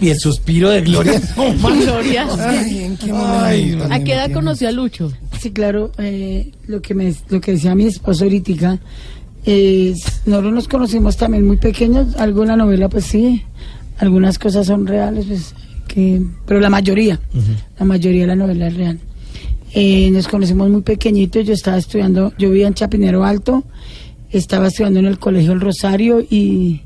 Y 0.00 0.08
el 0.08 0.18
suspiro 0.18 0.70
de 0.70 0.80
Gloria. 0.80 1.20
Gloria. 1.36 2.26
Ay, 3.12 3.78
¿A 3.90 4.00
qué 4.00 4.14
edad 4.14 4.32
conoció 4.32 4.68
a 4.68 4.72
Lucho? 4.72 5.12
Sí, 5.40 5.52
claro, 5.52 5.92
eh, 5.98 6.50
lo 6.66 6.82
que 6.82 6.94
me 6.94 7.14
lo 7.28 7.40
que 7.40 7.52
decía 7.52 7.74
mi 7.74 7.84
esposo 7.84 8.24
ahorita, 8.24 8.80
es, 9.44 10.22
nosotros 10.26 10.52
nos 10.52 10.66
conocimos 10.66 11.16
también 11.16 11.46
muy 11.46 11.58
pequeños, 11.58 12.16
algo 12.16 12.42
en 12.42 12.48
la 12.48 12.56
novela 12.56 12.88
pues 12.88 13.04
sí, 13.04 13.44
algunas 13.98 14.38
cosas 14.38 14.66
son 14.66 14.86
reales, 14.86 15.26
pues, 15.26 15.54
que, 15.86 16.22
pero 16.46 16.58
la 16.58 16.70
mayoría, 16.70 17.20
la 17.78 17.84
mayoría 17.84 18.22
de 18.22 18.26
la 18.26 18.36
novela 18.36 18.66
es 18.66 18.74
real. 18.74 18.98
Eh, 19.74 20.10
nos 20.10 20.28
conocimos 20.28 20.68
muy 20.70 20.82
pequeñitos, 20.82 21.44
yo 21.46 21.52
estaba 21.52 21.76
estudiando, 21.76 22.32
yo 22.38 22.50
vivía 22.50 22.68
en 22.68 22.74
Chapinero 22.74 23.24
Alto, 23.24 23.64
estaba 24.30 24.68
estudiando 24.68 25.00
en 25.00 25.06
el 25.06 25.18
Colegio 25.18 25.52
El 25.52 25.60
Rosario 25.60 26.20
y 26.20 26.82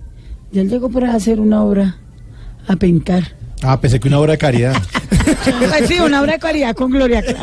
ya 0.50 0.62
él 0.62 0.68
llegó 0.68 0.90
para 0.90 1.14
hacer 1.14 1.40
una 1.40 1.62
obra, 1.62 1.96
a 2.66 2.76
pintar. 2.76 3.36
Ah, 3.62 3.80
pensé 3.80 4.00
que 4.00 4.08
una 4.08 4.18
obra 4.18 4.32
de 4.32 4.38
caridad. 4.38 4.74
Pues 5.68 5.86
sí, 5.88 6.00
una 6.00 6.20
obra 6.20 6.32
de 6.32 6.38
caridad 6.38 6.74
con 6.74 6.90
Gloria. 6.90 7.22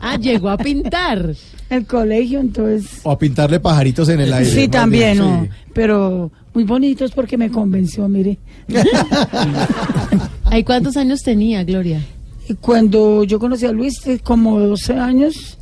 Ah, 0.00 0.18
llegó 0.18 0.50
a 0.50 0.58
pintar. 0.58 1.34
El 1.70 1.86
colegio, 1.86 2.38
entonces... 2.38 3.00
O 3.04 3.10
a 3.10 3.18
pintarle 3.18 3.58
pajaritos 3.58 4.08
en 4.10 4.20
el 4.20 4.32
aire. 4.32 4.50
Sí, 4.50 4.68
también, 4.68 5.14
bien, 5.14 5.18
¿no? 5.18 5.42
sí. 5.44 5.50
Pero 5.72 6.30
muy 6.52 6.64
bonitos 6.64 7.12
porque 7.12 7.38
me 7.38 7.50
convenció, 7.50 8.06
mire. 8.06 8.38
¿Ahí 10.44 10.62
cuántos 10.62 10.96
años 10.98 11.22
tenía, 11.22 11.64
Gloria? 11.64 12.00
Y 12.48 12.54
cuando 12.54 13.24
yo 13.24 13.38
conocí 13.38 13.64
a 13.66 13.72
Luis, 13.72 14.06
eh, 14.06 14.20
como 14.22 14.58
12 14.60 14.94
años, 14.94 15.56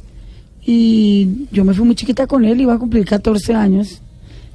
y 0.64 1.46
yo 1.52 1.64
me 1.64 1.74
fui 1.74 1.84
muy 1.84 1.94
chiquita 1.94 2.26
con 2.26 2.44
él, 2.44 2.60
iba 2.60 2.74
a 2.74 2.78
cumplir 2.78 3.04
14 3.04 3.54
años. 3.54 4.00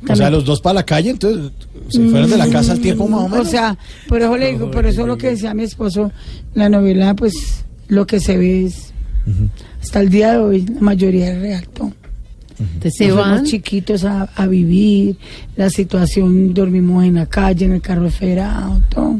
O 0.07 0.15
sea, 0.15 0.29
los 0.29 0.45
dos 0.45 0.61
para 0.61 0.75
la 0.75 0.83
calle, 0.85 1.09
entonces 1.09 1.51
se 1.89 2.07
fueron 2.09 2.29
de 2.29 2.37
la 2.37 2.47
casa 2.49 2.73
al 2.73 2.79
tiempo 2.79 3.07
más 3.07 3.21
o 3.25 3.29
menos. 3.29 3.47
O 3.47 3.49
sea, 3.49 3.77
por 4.07 4.21
eso 4.21 4.37
le 4.37 4.51
digo, 4.51 4.69
por 4.69 4.85
eso 4.85 5.07
lo 5.07 5.17
que 5.17 5.29
decía 5.31 5.53
mi 5.53 5.63
esposo, 5.63 6.11
la 6.53 6.69
novela, 6.69 7.15
pues 7.15 7.65
lo 7.87 8.05
que 8.05 8.19
se 8.19 8.37
ve 8.37 8.65
es, 8.65 8.93
hasta 9.81 10.01
el 10.01 10.09
día 10.09 10.33
de 10.33 10.37
hoy, 10.37 10.65
la 10.67 10.81
mayoría 10.81 11.31
es 11.33 11.39
real. 11.39 11.67
todo. 11.73 11.91
Entonces 12.59 12.93
se 12.95 13.07
Nos 13.07 13.15
fuimos 13.17 13.35
van. 13.37 13.45
chiquitos 13.45 14.03
a, 14.03 14.23
a 14.35 14.47
vivir, 14.47 15.17
la 15.55 15.69
situación, 15.69 16.53
dormimos 16.53 17.03
en 17.03 17.15
la 17.15 17.25
calle, 17.25 17.65
en 17.65 17.73
el 17.73 17.81
carro 17.81 18.09
federado, 18.09 18.81
todo. 18.89 19.19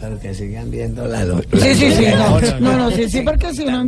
Pero 0.00 0.18
que 0.20 0.34
sigan 0.34 0.70
viendo 0.70 1.06
la 1.06 1.24
lo- 1.24 1.38
Sí, 1.40 1.74
sí, 1.74 1.92
sí, 1.92 2.04
no, 2.16 2.40
no, 2.40 2.60
no, 2.60 2.76
no, 2.78 2.90
sí, 2.90 3.08
sí, 3.08 3.20
porque 3.22 3.52
si 3.52 3.64
no, 3.64 3.84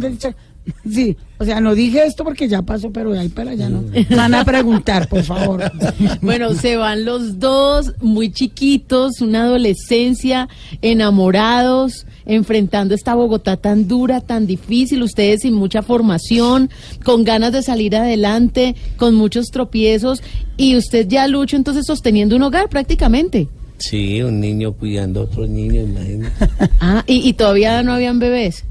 sí, 0.93 1.17
o 1.39 1.45
sea, 1.45 1.61
no 1.61 1.75
dije 1.75 2.05
esto 2.05 2.23
porque 2.25 2.49
ya 2.49 2.63
pasó, 2.63 2.91
pero 2.91 3.13
de 3.13 3.21
ahí 3.21 3.29
para 3.29 3.53
allá 3.53 3.69
no. 3.69 3.83
Van 4.15 4.35
a 4.35 4.45
preguntar, 4.45 5.09
por 5.09 5.23
favor. 5.23 5.71
Bueno, 6.21 6.55
se 6.55 6.77
van 6.77 7.05
los 7.05 7.39
dos 7.39 7.93
muy 8.01 8.31
chiquitos, 8.31 9.21
una 9.21 9.45
adolescencia, 9.45 10.49
enamorados, 10.83 12.07
enfrentando 12.27 12.95
esta 12.95 13.15
Bogotá 13.15 13.57
tan 13.57 13.89
dura, 13.89 14.21
tan 14.21 14.47
difícil, 14.47 15.03
ustedes 15.03 15.41
sin 15.43 15.55
mucha 15.55 15.83
formación, 15.83 16.71
con 17.05 17.25
ganas 17.25 17.53
de 17.53 17.63
salir 17.63 17.97
adelante, 17.97 18.75
con 18.97 19.15
muchos 19.15 19.47
tropiezos, 19.47 20.23
y 20.57 20.77
usted 20.77 21.09
ya 21.09 21.27
lucha 21.27 21.57
entonces 21.57 21.87
sosteniendo 21.87 22.37
un 22.37 22.43
hogar 22.43 22.69
prácticamente. 22.69 23.49
Sí, 23.81 24.23
un 24.23 24.41
niño 24.41 24.73
cuidando 24.75 25.21
a 25.21 25.23
otro 25.25 25.47
niño, 25.47 25.83
imagínate. 25.83 26.33
Ah, 26.81 27.03
y, 27.07 27.29
y 27.29 27.33
todavía 27.33 27.83
no 27.83 27.93
habían 27.95 28.19
bebés. 28.19 28.65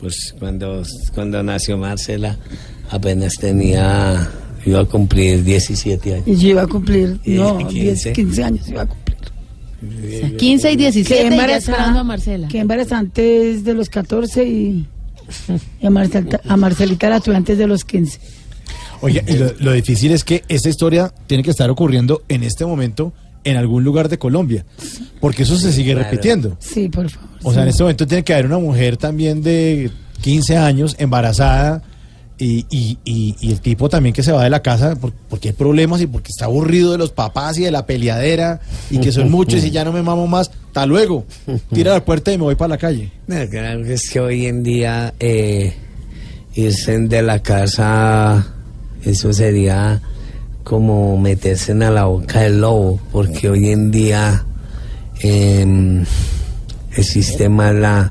Pues 0.00 0.34
cuando, 0.38 0.82
cuando 1.14 1.42
nació 1.42 1.78
Marcela, 1.78 2.36
apenas 2.90 3.36
tenía, 3.36 4.28
iba 4.66 4.80
a 4.80 4.84
cumplir 4.84 5.44
17 5.44 6.14
años. 6.14 6.26
Y 6.26 6.36
yo 6.36 6.48
iba 6.48 6.62
a 6.62 6.66
cumplir, 6.66 7.20
Y 7.24 7.32
no, 7.34 7.58
15. 7.58 7.74
10, 7.74 8.06
15 8.16 8.44
años 8.44 8.68
iba 8.68 8.82
a 8.82 8.86
cumplir. 8.86 9.04
15 10.38 10.72
y 10.72 10.76
17 10.76 11.08
Quedé 11.14 11.20
y 11.26 11.28
ya 11.28 11.34
embarazada, 11.36 12.00
a 12.00 12.04
Marcela. 12.04 12.48
quedé 12.48 12.60
embarazada 12.62 13.00
antes 13.00 13.64
de 13.64 13.74
los 13.74 13.90
14 13.90 14.44
y, 14.44 14.86
y 15.80 15.86
a, 15.86 15.90
Marcelita, 15.90 16.40
a 16.48 16.56
Marcelita 16.56 17.10
la 17.10 17.20
tuve 17.20 17.36
antes 17.36 17.58
de 17.58 17.66
los 17.66 17.84
15. 17.84 18.18
Oye, 19.02 19.22
y 19.28 19.34
lo, 19.36 19.52
lo 19.58 19.72
difícil 19.72 20.12
es 20.12 20.24
que 20.24 20.42
esta 20.48 20.70
historia 20.70 21.12
tiene 21.26 21.42
que 21.42 21.50
estar 21.50 21.68
ocurriendo 21.68 22.22
en 22.28 22.42
este 22.44 22.64
momento 22.64 23.12
en 23.44 23.56
algún 23.56 23.84
lugar 23.84 24.08
de 24.08 24.18
Colombia, 24.18 24.64
porque 25.20 25.42
eso 25.44 25.56
se 25.56 25.72
sigue 25.72 25.92
claro. 25.92 26.08
repitiendo. 26.10 26.56
Sí, 26.60 26.88
por 26.88 27.08
favor. 27.10 27.28
O 27.42 27.52
sea, 27.52 27.62
en 27.62 27.68
este 27.68 27.82
momento 27.82 28.06
tiene 28.06 28.24
que 28.24 28.32
haber 28.32 28.46
una 28.46 28.58
mujer 28.58 28.96
también 28.96 29.42
de 29.42 29.90
15 30.22 30.56
años, 30.56 30.96
embarazada, 30.98 31.82
y, 32.36 32.66
y, 32.68 32.98
y, 33.04 33.36
y 33.40 33.52
el 33.52 33.60
tipo 33.60 33.88
también 33.88 34.12
que 34.12 34.24
se 34.24 34.32
va 34.32 34.42
de 34.42 34.50
la 34.50 34.60
casa 34.60 34.96
por- 34.96 35.12
porque 35.12 35.48
hay 35.50 35.54
problemas 35.54 36.00
y 36.00 36.08
porque 36.08 36.30
está 36.30 36.46
aburrido 36.46 36.90
de 36.90 36.98
los 36.98 37.12
papás 37.12 37.58
y 37.58 37.62
de 37.62 37.70
la 37.70 37.86
peleadera, 37.86 38.60
y 38.90 38.98
que 38.98 39.12
son 39.12 39.30
muchos 39.30 39.62
y 39.64 39.70
ya 39.70 39.84
no 39.84 39.92
me 39.92 40.02
mamo 40.02 40.26
más. 40.26 40.50
Hasta 40.68 40.86
luego. 40.86 41.26
Tira 41.72 41.92
la 41.92 42.04
puerta 42.04 42.32
y 42.32 42.38
me 42.38 42.42
voy 42.44 42.56
para 42.56 42.70
la 42.70 42.78
calle. 42.78 43.12
No, 43.28 43.36
claro 43.48 43.84
que 43.84 43.92
es 43.94 44.10
que 44.10 44.18
hoy 44.18 44.46
en 44.46 44.64
día 44.64 45.14
eh, 45.20 45.74
irse 46.54 46.98
de 46.98 47.22
la 47.22 47.40
casa, 47.40 48.52
eso 49.04 49.32
sería 49.32 50.00
como 50.64 51.18
meterse 51.18 51.72
en 51.72 51.80
la 51.80 52.06
boca 52.06 52.40
del 52.40 52.62
lobo, 52.62 52.98
porque 53.12 53.50
hoy 53.50 53.70
en 53.70 53.90
día 53.90 54.44
em, 55.20 56.04
existe 56.96 57.48
más 57.48 57.74
la, 57.74 58.10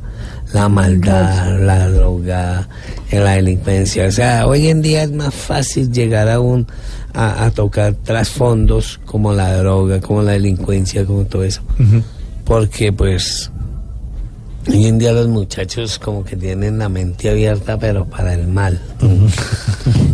la 0.53 0.69
maldad, 0.69 1.59
la 1.59 1.89
droga, 1.89 2.69
eh, 3.09 3.19
la 3.19 3.31
delincuencia. 3.31 4.05
O 4.05 4.11
sea, 4.11 4.47
hoy 4.47 4.67
en 4.67 4.81
día 4.83 5.03
es 5.03 5.11
más 5.11 5.33
fácil 5.33 5.91
llegar 5.91 6.29
a 6.29 6.39
un 6.39 6.67
a, 7.13 7.45
a 7.45 7.51
tocar 7.51 7.93
trasfondos 7.95 8.99
como 9.05 9.33
la 9.33 9.57
droga, 9.57 9.99
como 9.99 10.21
la 10.21 10.33
delincuencia, 10.33 11.05
como 11.05 11.25
todo 11.25 11.43
eso. 11.43 11.61
Porque 12.45 12.93
pues 12.93 13.51
Hoy 14.67 14.85
en 14.85 14.97
día 14.97 15.11
los 15.11 15.27
muchachos 15.27 15.99
como 15.99 16.23
que 16.23 16.35
tienen 16.35 16.79
la 16.79 16.89
mente 16.89 17.29
abierta, 17.29 17.77
pero 17.77 18.05
para 18.05 18.33
el 18.33 18.47
mal. 18.47 18.79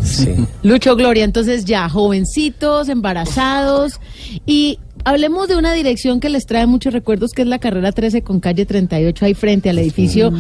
Sí. 0.03 0.33
Lucho 0.63 0.95
Gloria, 0.95 1.23
entonces 1.23 1.65
ya 1.65 1.87
jovencitos, 1.87 2.89
embarazados 2.89 3.99
y 4.47 4.79
hablemos 5.03 5.47
de 5.47 5.55
una 5.55 5.71
dirección 5.73 6.19
que 6.19 6.29
les 6.29 6.47
trae 6.47 6.65
muchos 6.65 6.93
recuerdos 6.93 7.31
que 7.31 7.43
es 7.43 7.47
la 7.47 7.59
carrera 7.59 7.91
13 7.91 8.23
con 8.23 8.39
calle 8.39 8.65
38 8.65 9.25
ahí 9.25 9.33
frente 9.35 9.69
al 9.69 9.77
edificio 9.77 10.33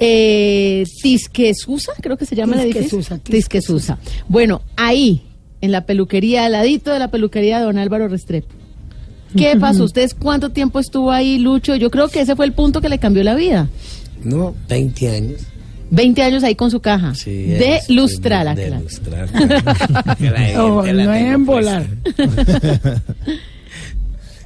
eh, 0.00 0.82
Tisquesusa, 1.02 1.92
creo 2.00 2.16
que 2.16 2.26
se 2.26 2.34
llama 2.34 2.54
el 2.54 2.60
edificio. 2.62 2.98
Tisquesusa, 2.98 3.18
Tisquesusa. 3.18 3.98
Bueno, 4.28 4.62
ahí 4.76 5.22
en 5.60 5.70
la 5.70 5.86
peluquería, 5.86 6.44
al 6.44 6.52
ladito 6.52 6.92
de 6.92 6.98
la 6.98 7.10
peluquería 7.12 7.60
de 7.60 7.64
don 7.66 7.78
Álvaro 7.78 8.08
Restrepo. 8.08 8.61
¿Qué 9.36 9.56
pasó? 9.58 9.84
¿Ustedes 9.84 10.14
cuánto 10.14 10.50
tiempo 10.50 10.78
estuvo 10.80 11.10
ahí, 11.10 11.38
Lucho? 11.38 11.74
Yo 11.76 11.90
creo 11.90 12.08
que 12.08 12.20
ese 12.20 12.36
fue 12.36 12.44
el 12.46 12.52
punto 12.52 12.80
que 12.80 12.88
le 12.88 12.98
cambió 12.98 13.22
la 13.24 13.34
vida. 13.34 13.68
No, 14.24 14.54
20 14.68 15.08
años. 15.16 15.40
20 15.90 16.22
años 16.22 16.42
ahí 16.42 16.54
con 16.54 16.70
su 16.70 16.80
caja. 16.80 17.14
Sí, 17.14 17.30
de 17.48 17.76
es- 17.76 17.90
lustrala, 17.90 18.54
de 18.54 18.66
claro. 18.68 18.82
lustrar, 18.82 19.28
Oh, 20.58 20.82
la 20.86 20.92
no 20.92 20.98
tenga 21.12 21.18
es 21.20 21.34
en 21.34 21.44
volar. 21.46 21.86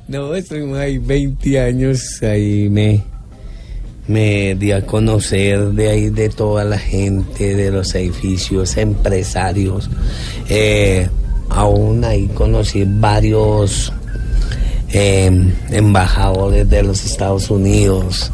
No, 0.09 0.35
estuvimos 0.37 0.79
ahí 0.79 0.99
20 0.99 1.61
años, 1.61 2.23
ahí 2.23 2.69
me, 2.69 3.03
me 4.07 4.55
di 4.55 4.71
a 4.71 4.83
conocer 4.87 5.59
de 5.73 5.89
ahí 5.91 6.11
de 6.11 6.29
toda 6.29 6.63
la 6.65 6.79
gente, 6.79 7.57
de 7.57 7.73
los 7.73 7.93
edificios, 7.97 8.77
empresarios. 8.77 9.91
Eh, 10.49 11.09
aún 11.49 12.05
ahí 12.05 12.29
conocí 12.35 12.85
varios 12.87 13.93
eh, 14.93 15.31
embajadores 15.71 16.69
de 16.71 16.83
los 16.83 17.05
Estados 17.05 17.51
Unidos, 17.51 18.31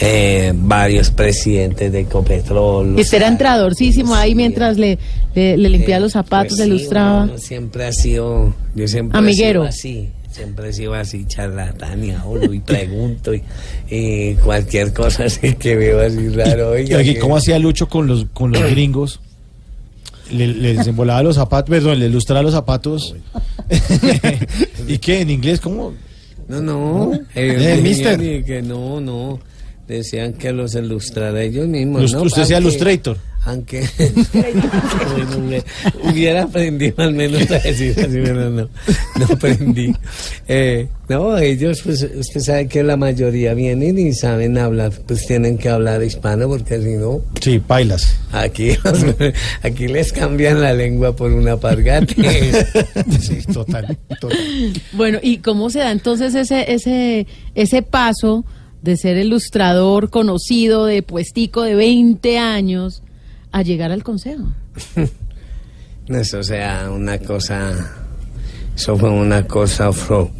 eh, 0.00 0.52
varios 0.54 1.10
presidentes 1.10 1.90
de 1.92 2.00
Ecopetrol. 2.00 2.98
Y 2.98 3.02
usted 3.02 3.18
era 3.18 3.28
entradorcísimo 3.28 4.14
ahí 4.14 4.34
mientras 4.34 4.76
le, 4.76 4.98
le, 5.34 5.56
le 5.56 5.68
limpiaba 5.70 6.00
los 6.00 6.12
zapatos, 6.12 6.56
Pues 6.56 6.60
le 6.60 6.64
sí, 6.66 6.70
lustraba. 6.82 7.24
uno 7.24 7.38
siempre 7.38 7.84
ha 7.86 7.92
sido, 7.92 8.54
yo 8.74 8.88
siempre 8.88 9.18
Amiguero. 9.18 9.64
he 9.66 9.72
sido 9.72 10.02
así, 10.02 10.10
siempre 10.30 10.68
he 10.68 10.72
sido 10.72 10.94
así 10.94 11.24
charlatán 11.26 12.04
y 12.04 12.10
hablo 12.10 12.52
y 12.52 12.58
pregunto 12.60 13.32
y, 13.34 13.42
y 13.88 14.34
cualquier 14.34 14.92
cosa 14.92 15.24
así 15.26 15.54
que 15.54 15.76
veo 15.76 16.00
así 16.00 16.28
raro. 16.30 16.70
oiga, 16.70 17.02
que- 17.02 17.18
¿cómo 17.18 17.36
hacía 17.36 17.58
Lucho 17.58 17.88
con 17.88 18.06
los, 18.06 18.26
con 18.32 18.52
los 18.52 18.62
gringos? 18.70 19.20
Le, 20.30 20.48
les 20.48 20.86
embolaba 20.86 21.22
los 21.22 21.36
zapatos, 21.36 21.68
perdón, 21.70 21.98
le 22.00 22.08
lustraba 22.08 22.42
los 22.42 22.52
zapatos. 22.52 23.14
¿Y 24.86 24.98
qué? 24.98 25.20
¿En 25.20 25.30
inglés? 25.30 25.60
¿Cómo? 25.60 25.94
No, 26.48 26.60
no, 26.60 27.12
ellos 27.34 27.62
Eh, 27.62 27.80
mister. 27.82 28.44
que 28.44 28.60
no, 28.62 29.00
no, 29.00 29.40
decían 29.88 30.34
que 30.34 30.52
los 30.52 30.74
ilustrara 30.74 31.42
ellos 31.42 31.66
mismos. 31.66 32.02
Lust- 32.02 32.12
¿no? 32.14 32.22
usted 32.22 32.44
sea 32.44 32.58
Illustrator. 32.60 33.16
Aunque 33.46 33.86
Bueno, 34.32 35.36
hubiera- 35.38 35.64
hubiera 36.02 36.42
aprendido 36.44 36.94
al 36.98 37.12
menos 37.12 37.42
a 37.50 37.58
decir 37.58 37.92
así, 37.98 38.18
pero 38.24 38.48
no, 38.50 38.68
no 39.18 39.24
aprendí. 39.30 39.94
Eh, 40.48 40.88
no, 41.08 41.36
ellos, 41.36 41.82
pues 41.82 42.02
usted 42.02 42.40
sabe 42.40 42.68
que 42.68 42.82
la 42.82 42.96
mayoría 42.96 43.52
vienen 43.54 43.98
y 43.98 44.14
saben 44.14 44.56
hablar, 44.56 44.92
pues 45.06 45.26
tienen 45.26 45.58
que 45.58 45.68
hablar 45.68 46.02
hispano 46.02 46.48
porque 46.48 46.80
si 46.80 46.92
no, 46.96 47.20
Sí, 47.40 47.58
pailas. 47.58 48.16
aquí, 48.32 48.70
aquí 49.62 49.88
les 49.88 50.12
cambian 50.12 50.62
la 50.62 50.72
lengua 50.72 51.14
por 51.14 51.30
una 51.32 51.56
pargate. 51.58 52.14
Sí, 53.20 53.38
total, 53.52 53.98
total. 54.20 54.38
Bueno, 54.92 55.18
¿y 55.22 55.38
cómo 55.38 55.68
se 55.70 55.80
da 55.80 55.92
entonces 55.92 56.34
ese, 56.34 56.72
ese, 56.72 57.26
ese 57.54 57.82
paso 57.82 58.44
de 58.82 58.96
ser 58.96 59.16
ilustrador 59.16 60.10
conocido 60.10 60.86
de 60.86 61.02
puestico 61.02 61.62
de 61.62 61.74
20 61.74 62.38
años 62.38 63.02
a 63.54 63.62
llegar 63.62 63.92
al 63.92 64.02
consejo? 64.02 64.44
Eso, 66.08 66.40
o 66.40 66.42
sea, 66.42 66.90
una 66.90 67.18
cosa, 67.18 67.72
eso 68.76 68.94
fue 68.98 69.08
una 69.08 69.46
cosa, 69.46 69.88
fro- 69.90 70.30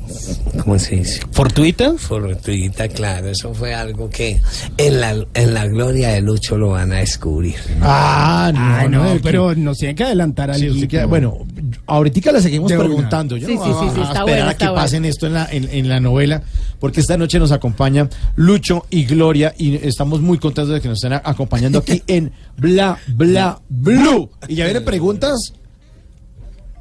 ¿cómo 0.62 0.79
se 0.79 0.96
dice? 0.96 1.22
¿Fortuita? 1.31 1.94
Fortuita, 1.96 2.87
claro, 2.88 3.29
eso 3.31 3.55
fue 3.55 3.72
algo 3.72 4.11
que 4.11 4.42
en 4.77 5.00
la, 5.00 5.14
en 5.33 5.55
la 5.55 5.66
gloria 5.66 6.11
de 6.11 6.20
Lucho 6.20 6.59
lo 6.59 6.70
van 6.70 6.92
a 6.92 6.96
descubrir. 6.96 7.55
Ah, 7.81 8.50
no, 8.53 8.61
Ah, 8.61 8.87
no, 8.90 9.12
que- 9.14 9.20
pero 9.20 9.55
nos 9.55 9.79
tiene 9.79 9.94
que 9.94 10.05
adelantar 10.05 10.55
Sí, 10.55 10.64
algo. 10.64 10.74
usted 10.74 10.88
queda- 10.88 11.07
bueno, 11.07 11.46
ahorita 11.87 12.33
le 12.33 12.40
seguimos 12.40 12.70
De 12.70 12.79
preguntando. 12.79 13.37
Yo 13.37 13.47
Sí, 13.47 13.55
no 13.57 13.64
sí, 13.64 13.70
sí, 13.70 13.77
a- 13.77 13.79
sí, 13.79 13.85
a 13.85 13.88
está 13.88 14.03
esperar 14.20 14.23
bueno, 14.25 14.49
a 14.49 14.55
que 14.55 14.66
pasen 14.68 15.05
esto 15.05 15.27
en 15.27 15.35
la, 15.35 15.47
en, 15.51 15.68
en 15.70 15.88
la 15.88 16.01
novela, 16.01 16.42
porque 16.81 17.01
esta 17.01 17.16
noche 17.16 17.38
nos 17.38 17.53
acompaña 17.53 18.09
Lucho 18.37 18.87
y 18.90 19.05
Gloria 19.05 19.55
y 19.59 19.77
estamos 19.87 20.20
muy 20.20 20.38
contentos 20.38 20.75
de 20.75 20.81
que 20.81 20.88
nos 20.88 20.99
estén 20.99 21.12
acompañando 21.14 21.79
aquí 21.79 22.03
en 22.07 22.33
Bla 22.57 22.99
Bla 23.09 23.61
Blue. 23.68 24.31
Y 24.49 24.55
ya 24.57 24.64
vienen 24.64 24.85
preguntas 24.85 25.53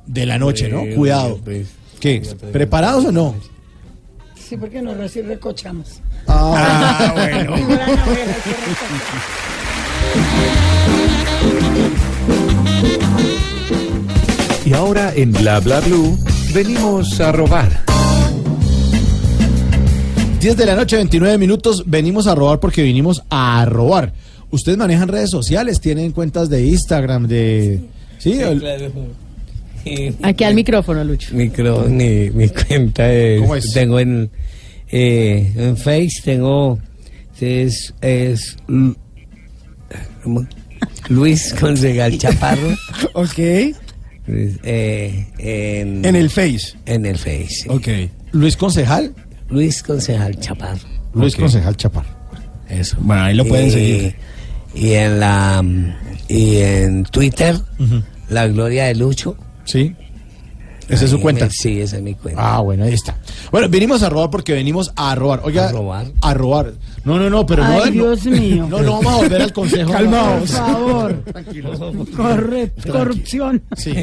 de 0.06 0.26
la 0.26 0.38
noche, 0.40 0.70
¿no? 0.70 0.84
Cuidado. 0.96 1.40
pues, 1.44 1.68
¿Qué? 2.00 2.22
¿Preparados 2.52 3.06
o 3.06 3.12
no? 3.12 3.36
Sí, 4.36 4.58
porque 4.58 4.82
nos 4.82 4.98
así 5.00 5.22
recochamos. 5.22 6.02
Ah, 6.28 7.12
bueno. 7.16 7.56
Y 14.66 14.74
ahora 14.74 15.12
en 15.16 15.32
Bla 15.34 15.60
Bla 15.60 15.80
Blue 15.82 16.18
venimos 16.54 17.20
a 17.20 17.32
robar. 17.32 17.84
10 20.40 20.58
de 20.58 20.66
la 20.66 20.76
noche, 20.76 20.96
29 20.98 21.38
minutos. 21.38 21.84
Venimos 21.86 22.28
a 22.28 22.36
robar 22.36 22.60
porque 22.60 22.82
vinimos 22.84 23.24
a 23.30 23.66
robar. 23.66 24.14
Ustedes 24.52 24.78
manejan 24.78 25.08
redes 25.08 25.30
sociales, 25.32 25.82
tienen 25.82 26.12
cuentas 26.12 26.50
de 26.50 26.66
Instagram, 26.66 27.28
de... 27.28 27.82
Sí, 28.20 28.34
el- 28.40 28.64
Aquí 30.22 30.44
al 30.46 30.56
micrófono, 30.56 31.04
Lucho. 31.04 31.36
Micro, 31.36 31.82
mi, 31.90 32.30
mi 32.30 32.48
cuenta 32.48 33.12
es, 33.12 33.42
¿Cómo 33.42 33.56
es? 33.56 33.74
tengo 33.74 34.00
en, 34.00 34.30
eh, 34.90 35.52
en 35.58 35.76
Face, 35.76 36.22
tengo, 36.24 36.80
es, 37.42 37.94
es. 38.00 38.56
Luis 41.10 41.54
Consegal 41.60 42.18
Chaparro, 42.18 42.70
Ok. 43.14 43.76
Luis, 44.28 44.58
eh, 44.64 45.28
en, 45.38 46.06
En 46.06 46.16
el 46.16 46.30
Face. 46.30 46.76
en 46.86 47.06
el 47.06 47.18
Face, 47.18 47.48
sí. 47.50 47.70
Ok. 47.70 47.88
Luis 48.32 48.56
Concejal. 48.58 49.14
Luis 49.50 49.84
Concejal 49.84 50.40
Chaparro, 50.40 50.80
Luis. 51.14 51.36
Concejal 51.36 51.76
Chapar. 51.78 52.06
eso. 52.70 52.98
Bueno, 53.02 53.24
ahí 53.24 53.36
lo 53.36 53.46
pueden 53.46 53.68
Y- 53.68 53.72
seguir. 53.72 54.16
Y 54.74 54.94
en 54.94 55.20
la, 55.20 55.64
y 56.28 56.56
en 56.58 57.04
Twitter, 57.04 57.56
la 58.30 58.48
gloria 58.48 58.86
de 58.86 58.96
Lucho. 58.96 59.38
¿Sí? 59.66 59.96
Esa 60.90 61.06
es 61.06 61.12
su 61.12 61.20
cuenta. 61.22 61.46
me- 61.46 61.52
sí, 61.52 61.80
esa 61.80 61.98
es 61.98 62.02
mi 62.04 62.16
cuenta. 62.16 62.56
Ah, 62.56 62.60
bueno, 62.62 62.84
ahí 62.86 62.94
está. 62.94 63.18
Bueno, 63.52 63.70
venimos 63.70 64.02
a 64.04 64.10
robar 64.10 64.30
porque 64.32 64.54
venimos 64.54 64.92
a 64.96 65.14
robar. 65.16 65.42
Oiga, 65.44 65.70
¿A 65.70 65.72
robar? 65.72 66.08
A 66.22 66.34
robar. 66.34 66.74
No, 67.06 67.20
no, 67.20 67.30
no, 67.30 67.46
pero 67.46 67.64
no. 67.66 67.70
Ay, 67.84 67.92
no- 67.92 68.16
Dios 68.16 68.26
mío. 68.26 68.66
No, 68.70 68.82
no 68.82 68.94
vamos 68.94 69.14
a 69.14 69.18
volver 69.18 69.42
al 69.42 69.52
consejo. 69.54 69.88
Por 69.92 69.96
Calmaos. 69.98 70.52
favor. 70.52 71.24
Corre- 72.16 72.72
corrupción. 72.92 73.62
Sí. 73.76 73.94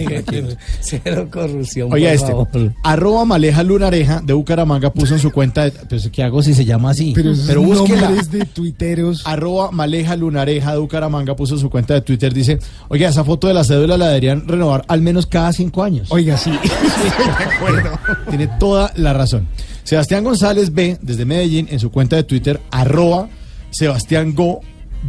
Cero 0.80 1.28
corrupción. 1.30 1.92
Oiga 1.92 2.08
por 2.10 2.14
este, 2.14 2.30
favor. 2.30 2.72
arroba 2.82 3.24
Maleja 3.24 3.62
Lunareja 3.62 4.20
de 4.22 4.32
Bucaramanga 4.34 4.92
puso 4.92 5.14
en 5.14 5.20
su 5.20 5.30
cuenta, 5.30 5.64
de, 5.64 5.70
pues, 5.72 6.08
¿qué 6.12 6.22
hago 6.22 6.42
si 6.42 6.52
se 6.54 6.64
llama 6.64 6.90
así? 6.90 7.12
Pero, 7.14 7.32
esos 7.32 7.56
búsquela. 7.56 8.10
de 8.10 8.44
tuiteros. 8.44 9.26
Arroba 9.26 9.70
Maleja 9.70 10.14
Lunareja 10.16 10.72
de 10.72 10.78
Bucaramanga 10.78 11.34
puso 11.36 11.54
en 11.54 11.60
su 11.60 11.70
cuenta 11.70 11.94
de 11.94 12.02
Twitter, 12.02 12.34
dice, 12.34 12.58
oiga, 12.88 13.08
esa 13.08 13.24
foto 13.24 13.48
de 13.48 13.54
la 13.54 13.64
cédula 13.64 13.96
la 13.96 14.08
deberían 14.08 14.46
renovar 14.46 14.84
al 14.88 15.00
menos 15.00 15.26
cada 15.26 15.52
cinco 15.52 15.82
años. 15.82 16.08
Oiga, 16.10 16.36
sí. 16.36 16.50
Tiene 18.28 18.48
toda 18.58 18.92
la 18.96 19.12
razón. 19.12 19.46
Sebastián 19.84 20.24
González 20.24 20.72
B, 20.72 20.98
desde 21.00 21.24
Medellín, 21.24 21.68
en 21.70 21.80
su 21.80 21.90
cuenta 21.90 22.16
de 22.16 22.24
Twitter, 22.24 22.60
arroba 22.70 23.28
Sebastián 23.70 24.34
Go 24.34 24.60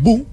Bu, 0.01 0.25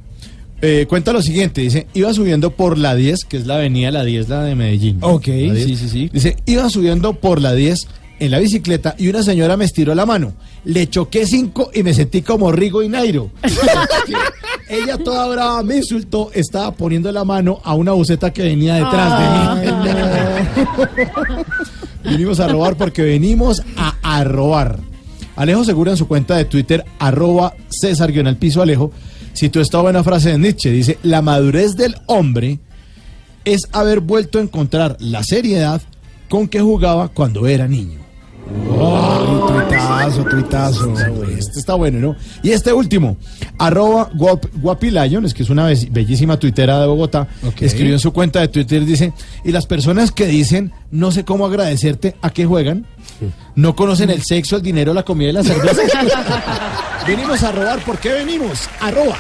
eh, 0.61 0.87
cuenta 0.89 1.13
lo 1.13 1.23
siguiente, 1.23 1.61
dice, 1.61 1.87
iba 1.95 2.13
subiendo 2.13 2.51
por 2.51 2.79
la 2.79 2.95
10, 2.95 3.25
que 3.25 3.37
es 3.37 3.47
la 3.47 3.57
avenida 3.57 3.91
La 3.91 4.05
10, 4.05 4.29
la 4.29 4.43
de 4.43 4.55
Medellín. 4.55 4.99
Ok, 5.03 5.29
La 5.29 5.55
10. 5.55 5.65
sí, 5.65 5.77
sí, 5.77 5.89
sí. 5.89 6.11
Dice, 6.13 6.37
iba 6.47 6.69
subiendo 6.69 7.15
por 7.15 7.41
la 7.41 7.55
10 7.55 7.79
en 8.21 8.31
la 8.33 8.41
bicicleta 8.41 8.95
y 8.99 9.09
una 9.09 9.23
señora 9.23 9.57
me 9.57 9.65
estiró 9.65 9.95
la 9.95 10.05
mano. 10.05 10.33
Le 10.65 10.89
choqué 10.89 11.27
cinco 11.27 11.71
y 11.73 11.83
me 11.85 11.95
sentí 11.95 12.23
como 12.23 12.51
Rigo 12.51 12.83
y 12.83 12.89
Nairo. 12.89 13.31
Ella 14.69 14.99
toda 14.99 15.29
brava 15.29 15.63
me 15.63 15.77
insultó, 15.77 16.31
estaba 16.35 16.73
poniendo 16.73 17.11
la 17.13 17.25
mano 17.25 17.61
a 17.65 17.75
una 17.75 17.93
buceta 17.93 18.33
que 18.33 18.43
venía 18.43 18.75
detrás 18.75 19.19
de 19.19 19.73
mí. 19.73 21.07
Vinimos 22.09 22.41
a 22.41 22.49
robar 22.49 22.77
porque 22.77 23.03
venimos 23.03 23.63
a, 23.77 23.95
a 24.03 24.25
robar. 24.25 24.81
Alejo 25.37 25.65
Segura 25.65 25.93
en 25.93 25.97
su 25.97 26.09
cuenta 26.09 26.37
de 26.37 26.45
Twitter, 26.45 26.85
arroba 26.99 27.55
César 27.69 28.11
guion 28.11 28.27
al 28.27 28.37
piso 28.37 28.61
Alejo, 28.61 28.91
citó 29.35 29.61
esta 29.61 29.81
buena 29.81 30.03
frase 30.03 30.31
de 30.31 30.39
Nietzsche. 30.39 30.71
Dice, 30.71 30.99
la 31.03 31.23
madurez 31.23 31.77
del 31.77 31.95
hombre 32.07 32.59
es 33.45 33.69
haber 33.73 34.01
vuelto 34.01 34.39
a 34.39 34.43
encontrar 34.43 34.97
la 34.99 35.23
seriedad 35.23 35.81
con 36.29 36.49
que 36.49 36.61
jugaba 36.61 37.09
cuando 37.09 37.47
era 37.47 37.69
niño. 37.69 38.08
Tuitazo, 38.49 40.25
tuitazo. 40.25 40.95
Este 41.39 41.59
está 41.61 41.75
bueno, 41.75 41.99
¿no? 41.99 42.17
Y 42.43 42.51
este 42.51 42.73
último, 42.73 43.17
arroba 43.59 44.11
guap, 44.15 44.45
guapilayon, 44.61 45.25
es 45.25 45.35
que 45.35 45.43
es 45.43 45.51
una 45.51 45.67
be- 45.67 45.89
bellísima 45.91 46.39
tuitera 46.39 46.81
de 46.81 46.87
Bogotá, 46.87 47.29
escribió 47.61 47.95
en 47.95 48.01
su 48.01 48.13
cuenta 48.13 48.41
de 48.41 48.49
Twitter, 48.49 48.85
dice, 48.85 49.13
y 49.45 49.53
las 49.53 49.67
personas 49.67 50.13
que 50.13 50.27
dicen, 50.27 50.73
no 50.91 51.11
sé 51.13 51.25
cómo 51.25 51.47
agradecerte, 51.47 52.17
¿a 52.23 52.31
qué 52.31 52.47
juegan? 52.47 52.87
No 53.57 53.75
conocen 53.75 54.11
el 54.11 54.23
sexo, 54.23 54.55
el 54.55 54.63
dinero, 54.63 54.95
la 54.95 55.03
comida 55.03 55.31
y 55.31 55.33
la 55.33 55.43
cerveza. 55.43 55.83
venimos 57.09 57.43
a 57.43 57.51
robar, 57.51 57.81
¿por 57.85 57.99
qué 57.99 58.11
venimos? 58.13 58.69
A 58.81 58.93
robar. 58.93 59.19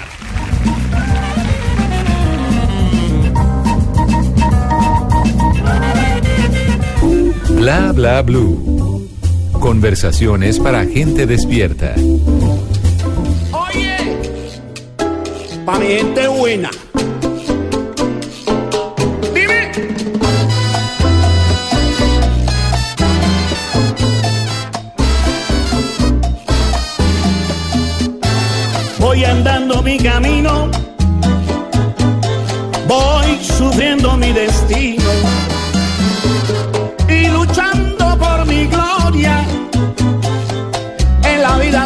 Bla 7.51 7.93
Bla 7.93 8.23
Blue. 8.23 8.78
Conversaciones 9.61 10.59
para 10.61 10.85
gente 10.85 11.27
despierta. 11.27 11.94
Oye, 13.53 13.97
pa' 15.64 15.79
mi 15.79 15.87
gente 15.87 16.29
buena. 16.29 16.71
Dime. 19.35 19.73
Voy 29.01 29.25
andando 29.25 29.83
mi 29.83 29.99
camino, 29.99 30.71
voy 32.87 33.38
sufriendo 33.42 34.16
mi 34.16 34.33
destino 34.33 34.98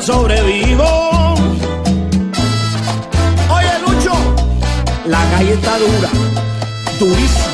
sobrevivo. 0.02 1.34
Oye, 3.50 3.78
Lucho, 3.86 4.12
la 5.06 5.20
calle 5.30 5.52
está 5.54 5.78
dura, 5.78 6.10
durísima. 6.98 7.51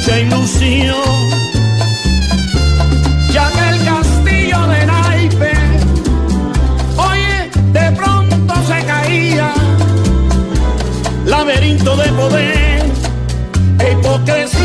Mucha 0.00 0.20
ilusión. 0.20 1.30
Ya 3.32 3.50
que 3.50 3.68
el 3.68 3.84
castillo 3.84 4.66
de 4.66 4.86
naipe, 4.86 5.52
oye, 6.96 7.50
de 7.72 7.92
pronto 7.96 8.54
se 8.66 8.84
caía, 8.84 9.52
laberinto 11.26 11.96
de 11.96 12.08
poder 12.12 12.82
e 13.78 13.92
hipocresía. 13.92 14.59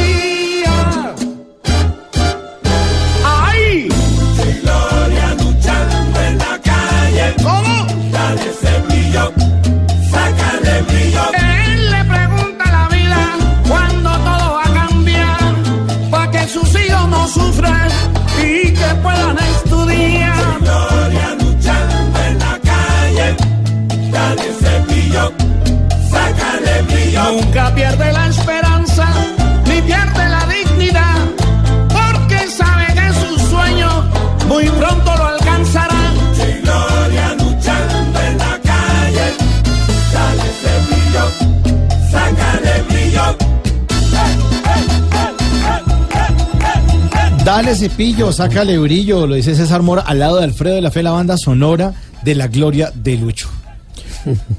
Dale 47.56 47.74
cepillo, 47.74 48.34
sácale 48.34 48.78
brillo, 48.78 49.26
lo 49.26 49.36
dice 49.36 49.56
César 49.56 49.82
Mora, 49.82 50.02
al 50.02 50.20
lado 50.20 50.40
de 50.40 50.44
Alfredo 50.44 50.76
de 50.76 50.82
la 50.82 50.92
Fe, 50.92 51.02
la 51.02 51.12
banda 51.12 51.38
sonora 51.38 51.94
de 52.22 52.36
la 52.36 52.50
gloria 52.50 52.92
de 52.94 53.16
Lucho. 53.16 53.48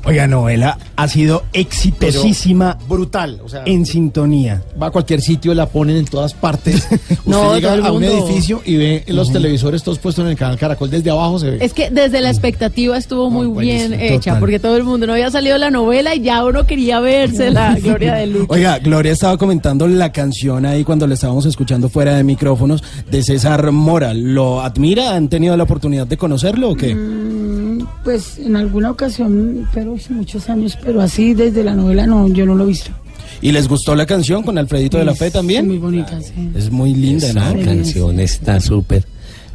Oiga, 0.05 0.27
novela 0.27 0.79
ha 0.97 1.09
sido 1.09 1.45
exitosísima 1.53 2.79
Brutal, 2.89 3.41
o 3.45 3.49
sea, 3.49 3.63
en 3.67 3.87
sintonía. 3.87 4.63
va 4.81 4.89
a 4.89 4.91
cualquier 4.91 5.21
sitio, 5.21 5.55
la 5.55 5.67
ponen 5.67 5.97
en 5.97 6.05
todas 6.05 6.35
partes. 6.35 6.87
Usted 6.91 7.19
No, 7.27 7.55
llega 7.55 7.75
a 7.87 7.93
un 7.93 8.05
edificio 8.05 8.63
y 8.65 8.77
ve 8.77 9.05
los 9.09 9.33
televisores 9.33 9.83
todos 9.83 9.99
puestos 9.99 10.25
en 10.25 10.31
el 10.31 10.37
canal 10.37 10.59
Caracol, 10.59 10.91
desde 10.91 11.11
abajo 11.11 11.39
se 11.39 11.51
ve. 11.51 11.59
Es 11.65 11.73
que 11.73 11.91
desde 11.91 12.21
la 12.21 12.31
expectativa 12.31 12.97
estuvo 12.97 13.31
muy 13.31 13.47
bien 13.65 13.93
hecha, 13.95 14.19
total. 14.33 14.41
porque 14.41 14.59
todo 14.59 14.77
el 14.77 14.85
mundo 14.85 15.07
no 15.07 15.13
había 15.15 15.31
salido 15.31 15.57
la 15.59 15.71
novela 15.71 16.15
y 16.15 16.21
ya 16.23 16.45
uno 16.45 16.67
quería 16.67 17.01
verse 17.01 17.51
la 17.51 17.75
Gloria 17.81 18.15
de 18.15 18.27
Lucho. 18.27 18.47
Oiga, 18.53 18.79
Gloria 18.79 19.13
estaba 19.13 19.37
comentando 19.37 19.87
la 19.89 20.13
canción 20.13 20.67
ahí 20.67 20.85
cuando 20.85 21.07
le 21.07 21.15
estábamos 21.15 21.47
escuchando 21.47 21.89
fuera 21.89 22.17
de 22.17 22.25
micrófonos 22.25 22.83
de 23.11 23.23
César 23.23 23.71
Mora. 23.73 24.15
¿Lo 24.15 24.61
admira? 24.63 25.15
¿Han 25.15 25.29
tenido 25.29 25.57
la 25.57 25.65
oportunidad 25.65 26.07
de 26.07 26.17
conocerlo 26.17 26.71
o 26.71 26.75
qué? 26.75 26.95
Mm, 26.95 27.87
Pues 28.05 28.39
en 28.39 28.57
alguna 28.57 28.91
ocasión, 28.91 29.56
pero 29.73 29.95
hace 29.95 30.13
muchos 30.13 30.49
años, 30.49 30.79
pero 30.85 31.01
así 31.01 31.35
desde 31.35 31.63
la 31.65 31.75
novela 31.75 32.07
no, 32.07 32.29
yo 32.29 32.47
no 32.47 32.55
lo 32.55 32.65
he 32.65 32.69
visto. 32.69 32.91
¿Y 33.43 33.53
les 33.53 33.69
gustó 33.69 33.95
la 33.95 34.07
canción 34.07 34.43
con 34.43 34.57
Alfredito 34.57 34.97
de 34.99 35.05
la 35.05 35.15
Fe 35.15 35.27
Es 35.27 35.33
también? 35.35 35.67
Muy 35.67 35.79
bonita, 35.79 36.21
sí. 36.23 36.33
Es 36.55 36.71
muy 36.71 36.95
linda, 36.95 37.29
Esa 37.29 37.53
¿no? 37.53 37.65
canción 37.65 38.19
está 38.21 38.61
súper. 38.61 39.05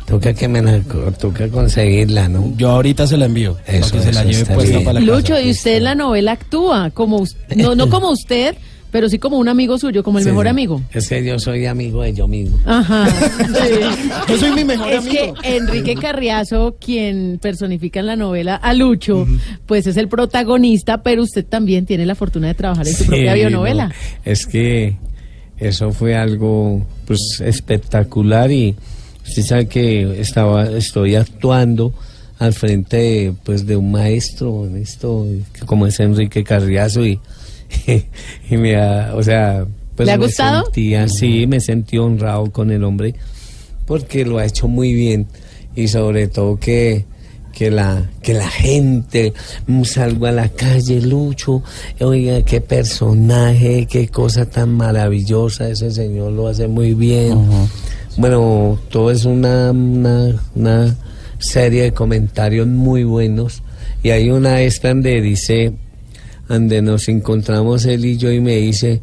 Toca 0.06 0.34
que 0.34 0.48
me 0.48 0.62
la, 0.62 0.80
toca 1.20 1.48
conseguirla, 1.48 2.28
¿no? 2.28 2.54
Yo 2.58 2.70
ahorita 2.72 3.08
se 3.08 3.18
la 3.18 3.26
envío 3.26 3.58
Eso, 3.66 3.90
para 3.92 3.92
que 3.92 4.02
se 4.08 4.14
la 4.14 4.24
lleve 4.26 4.46
puesta 4.54 4.72
bien. 4.78 4.84
para 4.84 5.00
la 5.00 5.06
Lucho, 5.06 5.34
casa. 5.36 5.42
y 5.42 5.52
usted 5.52 5.78
en 5.78 5.84
la 5.86 5.96
novela 5.96 6.34
actúa 6.34 6.90
como 6.92 7.24
no, 7.56 7.76
no 7.76 7.90
como 7.90 8.10
usted, 8.12 8.56
pero 8.91 9.10
sí 9.10 9.17
como 9.19 9.38
un 9.38 9.47
amigo 9.47 9.77
suyo, 9.80 10.04
como 10.04 10.17
el 10.19 10.23
Sí. 10.25 10.30
mejor 10.30 10.47
amigo. 10.47 10.82
Es 10.93 11.08
que 11.10 11.23
yo 11.23 11.39
soy 11.39 11.65
amigo 11.65 12.01
de 12.04 12.13
yo 12.13 12.27
mismo. 12.27 12.60
Ajá. 12.65 13.08
Yo 14.30 14.38
soy 14.38 14.51
mi 14.51 14.63
mejor 14.63 14.91
es 14.91 14.99
amigo. 14.99 15.34
que 15.41 15.56
Enrique 15.58 15.95
Carriazo, 15.95 16.75
quien 16.80 17.39
personifica 17.41 17.99
en 17.99 18.06
la 18.08 18.15
novela 18.15 18.56
a 18.56 18.73
Lucho, 18.73 19.25
pues 19.65 19.88
es 19.88 19.97
el 19.97 20.08
protagonista, 20.08 21.01
pero 21.04 21.23
usted 21.23 21.45
también 21.45 21.86
tiene 21.86 22.06
la 22.06 22.15
fortuna 22.15 22.47
de 22.47 22.54
trabajar 22.54 22.88
en 22.88 22.93
su 22.93 23.06
propia 23.06 23.34
bionovela. 23.34 23.88
no, 23.88 23.93
es 24.25 24.45
que 24.45 24.95
eso 25.58 25.91
fue 25.91 26.15
algo 26.15 26.86
pues 27.06 27.41
espectacular 27.43 28.51
y 28.51 28.75
usted 29.27 29.43
sabe 29.43 29.67
que 29.67 30.19
estaba 30.19 30.65
estoy 30.71 31.15
actuando 31.15 31.93
al 32.39 32.54
frente 32.54 32.97
de, 32.97 33.34
pues 33.43 33.65
de 33.67 33.75
un 33.77 33.91
maestro 33.91 34.65
en 34.65 34.77
esto 34.77 35.27
como 35.65 35.86
es 35.88 35.99
Enrique 35.99 36.43
Carriazo 36.43 37.06
y, 37.06 37.19
y 38.49 38.57
me 38.57 38.75
ha, 38.75 39.13
o 39.15 39.23
sea 39.23 39.65
pues 39.95 40.07
¿Le 40.07 40.13
ha 40.13 40.17
me 40.17 40.25
gustado? 40.25 40.63
sentía 40.63 41.07
sí 41.07 41.47
me 41.47 41.60
sentí 41.60 41.97
honrado 41.97 42.51
con 42.51 42.71
el 42.71 42.84
hombre 42.84 43.15
porque 43.86 44.23
lo 44.25 44.38
ha 44.38 44.45
hecho 44.45 44.69
muy 44.69 44.93
bien. 44.93 45.27
Y 45.75 45.88
sobre 45.89 46.27
todo 46.27 46.57
que 46.57 47.05
que 47.53 47.69
la 47.69 48.10
que 48.21 48.34
la 48.34 48.47
gente 48.49 49.34
mm, 49.67 49.84
salgo 49.84 50.25
a 50.27 50.31
la 50.31 50.47
calle 50.47 51.01
Lucho 51.01 51.62
oiga 51.99 52.41
qué 52.43 52.62
personaje 52.62 53.86
qué 53.88 54.07
cosa 54.07 54.45
tan 54.45 54.69
maravillosa 54.73 55.67
ese 55.67 55.91
señor 55.91 56.31
lo 56.31 56.47
hace 56.47 56.69
muy 56.69 56.93
bien. 56.93 57.38
Bueno 58.17 58.79
todo 58.89 59.12
es 59.12 59.25
una, 59.25 59.71
una 59.71 60.41
una 60.55 60.95
serie 61.39 61.84
de 61.84 61.91
comentarios 61.93 62.67
muy 62.67 63.03
buenos. 63.03 63.63
Y 64.03 64.12
hay 64.12 64.29
una 64.29 64.62
esta 64.62 64.88
donde 64.89 65.21
dice 65.21 65.73
donde 66.52 66.82
nos 66.82 67.08
encontramos 67.08 67.86
él 67.86 68.06
y 68.06 68.18
yo 68.18 68.32
y 68.32 68.40
me 68.42 68.58
dice 68.58 69.02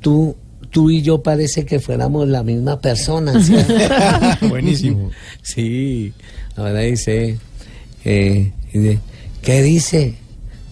tú 0.00 0.36
tú 0.70 0.90
y 0.90 1.02
yo 1.02 1.22
parece 1.22 1.64
que 1.64 1.78
fuéramos 1.78 2.26
la 2.28 2.42
misma 2.42 2.80
persona 2.80 3.40
¿sí? 3.42 3.54
Buenísimo. 4.48 5.10
Sí, 5.42 6.12
ahora 6.56 6.80
dice, 6.80 7.38
eh, 8.04 8.50
dice, 8.72 8.98
¿qué 9.42 9.62
dice? 9.62 10.14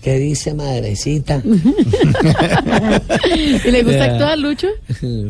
¿Qué 0.03 0.19
dice 0.19 0.55
madrecita? 0.55 1.43
¿Y 3.65 3.71
le 3.71 3.83
gusta 3.83 4.05
actuar, 4.05 4.39
Lucho? 4.39 4.69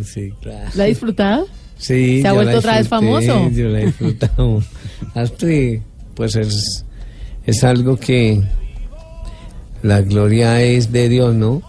sí, 0.04 0.32
claro. 0.40 0.70
¿La 0.76 0.84
ha 0.84 0.86
disfrutado? 0.86 1.48
Sí, 1.76 2.22
¿Se 2.22 2.28
ha 2.28 2.32
vuelto 2.32 2.58
otra 2.58 2.78
vez 2.78 2.86
famoso? 2.86 3.50
Yo 3.50 3.68
la 3.68 3.80
he 3.80 3.86
disfrutado. 3.86 4.62
Pues 6.14 6.36
es, 6.36 6.84
es 7.46 7.64
algo 7.64 7.96
que 7.96 8.40
la 9.82 10.02
gloria 10.02 10.62
es 10.62 10.92
de 10.92 11.08
Dios, 11.08 11.34
¿no? 11.34 11.62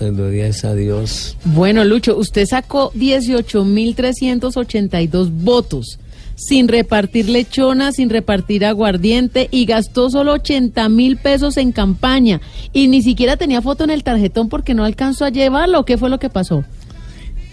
La 0.00 0.08
gloria 0.08 0.46
es 0.46 0.64
a 0.64 0.74
Dios. 0.74 1.36
Bueno, 1.44 1.84
Lucho, 1.84 2.16
usted 2.16 2.46
sacó 2.46 2.90
18.382 2.92 5.30
votos 5.30 5.98
sin 6.36 6.68
repartir 6.68 7.28
lechona, 7.28 7.92
sin 7.92 8.10
repartir 8.10 8.64
aguardiente 8.64 9.48
y 9.50 9.66
gastó 9.66 10.10
solo 10.10 10.32
80 10.32 10.88
mil 10.88 11.16
pesos 11.16 11.56
en 11.56 11.72
campaña 11.72 12.40
y 12.72 12.88
ni 12.88 13.02
siquiera 13.02 13.36
tenía 13.36 13.62
foto 13.62 13.84
en 13.84 13.90
el 13.90 14.02
tarjetón 14.02 14.48
porque 14.48 14.74
no 14.74 14.84
alcanzó 14.84 15.24
a 15.24 15.30
llevarlo. 15.30 15.84
¿Qué 15.84 15.96
fue 15.96 16.10
lo 16.10 16.18
que 16.18 16.30
pasó? 16.30 16.64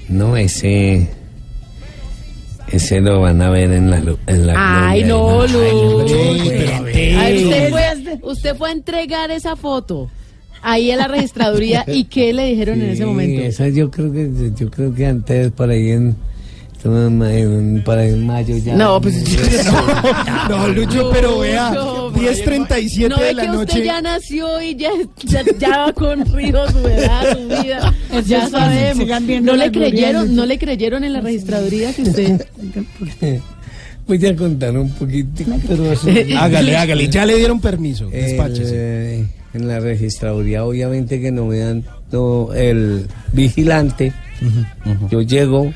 No, 0.09 0.35
ese... 0.35 1.09
Ese 2.71 3.01
lo 3.01 3.21
van 3.21 3.41
a 3.41 3.49
ver 3.49 3.71
en 3.71 3.89
la, 3.89 3.99
lu- 3.99 4.17
en 4.27 4.47
la 4.47 4.89
Ay, 4.89 5.03
no. 5.03 5.41
Ay, 5.41 7.43
usted, 7.45 7.69
fue, 7.69 8.19
usted 8.23 8.55
fue 8.55 8.69
a 8.69 8.71
entregar 8.71 9.31
esa 9.31 9.55
foto 9.55 10.09
ahí 10.61 10.91
a 10.91 10.95
la 10.95 11.07
registraduría 11.07 11.83
y 11.87 12.05
¿qué 12.05 12.33
le 12.33 12.45
dijeron 12.45 12.81
en 12.81 12.91
ese 12.91 13.05
momento? 13.05 13.41
Esa 13.41 13.67
yo 13.69 13.89
creo 13.91 14.11
que 14.11 14.29
yo 14.55 14.69
creo 14.69 14.93
que 14.93 15.05
antes 15.05 15.51
por 15.51 15.69
ahí 15.69 15.91
en, 15.91 16.15
ahí 16.83 18.09
en 18.09 18.25
mayo 18.25 18.57
ya. 18.57 18.75
No, 18.75 18.99
pues 19.01 19.23
No, 20.49 20.67
Lucho, 20.69 21.09
pero 21.13 21.39
vea, 21.39 21.69
Lucho, 21.69 22.11
10.37 22.13 23.09
no 23.09 23.17
ve 23.17 23.25
de 23.25 23.33
la 23.33 23.41
que 23.43 23.47
noche. 23.49 23.61
usted 23.73 23.83
ya 23.85 24.01
nació 24.01 24.61
y 24.61 24.75
ya, 24.75 24.89
ya, 25.23 25.43
ya 25.59 25.77
va 25.77 25.93
con 25.93 26.25
río 26.33 26.69
su 26.69 26.79
edad, 26.87 27.37
su 27.37 27.47
vida. 27.63 27.93
Ya 28.25 28.49
sabemos. 28.49 28.97
sigan 28.97 29.27
viendo 29.27 29.51
No 29.51 29.57
le 29.57 29.71
creyeron, 29.71 30.35
no 30.35 30.45
le 30.45 30.57
creyeron 30.57 31.03
en 31.03 31.13
la 31.13 31.21
registraduría 31.21 31.93
que 31.93 32.01
usted. 32.03 32.47
Voy 34.07 34.25
a 34.25 34.35
contar 34.35 34.75
un 34.77 34.89
poquitico, 34.89 35.51
pero 35.67 35.91
eso- 35.93 36.09
Hágale, 36.37 36.75
hágale. 36.75 37.07
Ya 37.07 37.25
le 37.25 37.35
dieron 37.37 37.61
permiso. 37.61 38.05
El, 38.05 38.11
Despáchese. 38.25 39.19
eh, 39.19 39.25
en 39.53 39.67
la 39.67 39.79
registraduría, 39.79 40.65
obviamente 40.65 41.21
que 41.21 41.31
no 41.31 41.45
me 41.45 41.59
dan 41.59 41.83
no, 42.11 42.51
el 42.53 43.05
vigilante. 43.31 44.11
Yo 45.11 45.21
llego 45.21 45.71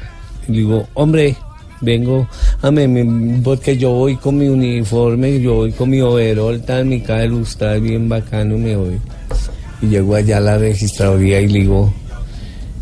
y 0.47 0.51
digo, 0.51 0.87
hombre, 0.93 1.35
vengo 1.81 2.27
a 2.61 2.71
mí, 2.71 2.87
me- 2.87 3.41
porque 3.43 3.77
yo 3.77 3.91
voy 3.91 4.15
con 4.15 4.37
mi 4.37 4.47
uniforme, 4.47 5.39
yo 5.39 5.55
voy 5.55 5.71
con 5.71 5.89
mi 5.89 6.01
overol, 6.01 6.61
tal, 6.61 6.85
mi 6.85 7.01
cara 7.01 7.25
ilustrada, 7.25 7.75
bien 7.77 8.07
bacano, 8.09 8.57
me 8.57 8.75
voy. 8.75 8.99
Y 9.81 9.87
llego 9.87 10.15
allá 10.15 10.37
a 10.37 10.41
la 10.41 10.57
registraduría 10.57 11.41
y 11.41 11.47
le 11.47 11.59
digo, 11.59 11.93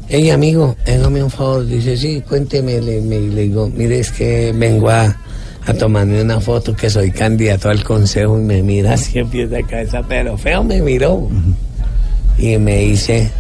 hey 0.10 0.30
amigo, 0.30 0.76
hágame 0.86 1.24
un 1.24 1.32
favor. 1.32 1.66
Dice, 1.66 1.98
sí, 1.98 2.22
cuénteme. 2.28 2.80
Le, 2.82 3.02
me- 3.02 3.20
le 3.20 3.42
digo, 3.44 3.70
mire, 3.76 4.00
es 4.00 4.12
que 4.12 4.54
vengo 4.56 4.90
a, 4.90 5.16
a 5.66 5.74
tomarme 5.74 6.22
una 6.22 6.40
foto 6.40 6.76
que 6.76 6.90
soy 6.90 7.10
candidato 7.12 7.70
al 7.70 7.84
consejo 7.84 8.38
y 8.40 8.44
me 8.44 8.62
mira 8.62 8.94
así 8.94 9.18
empieza 9.20 9.58
a 9.58 9.64
cabeza, 9.64 10.04
pero 10.08 10.38
feo 10.38 10.64
me 10.64 10.82
miró. 10.82 11.28
Y 12.38 12.58
me 12.58 12.80
dice, 12.80 13.32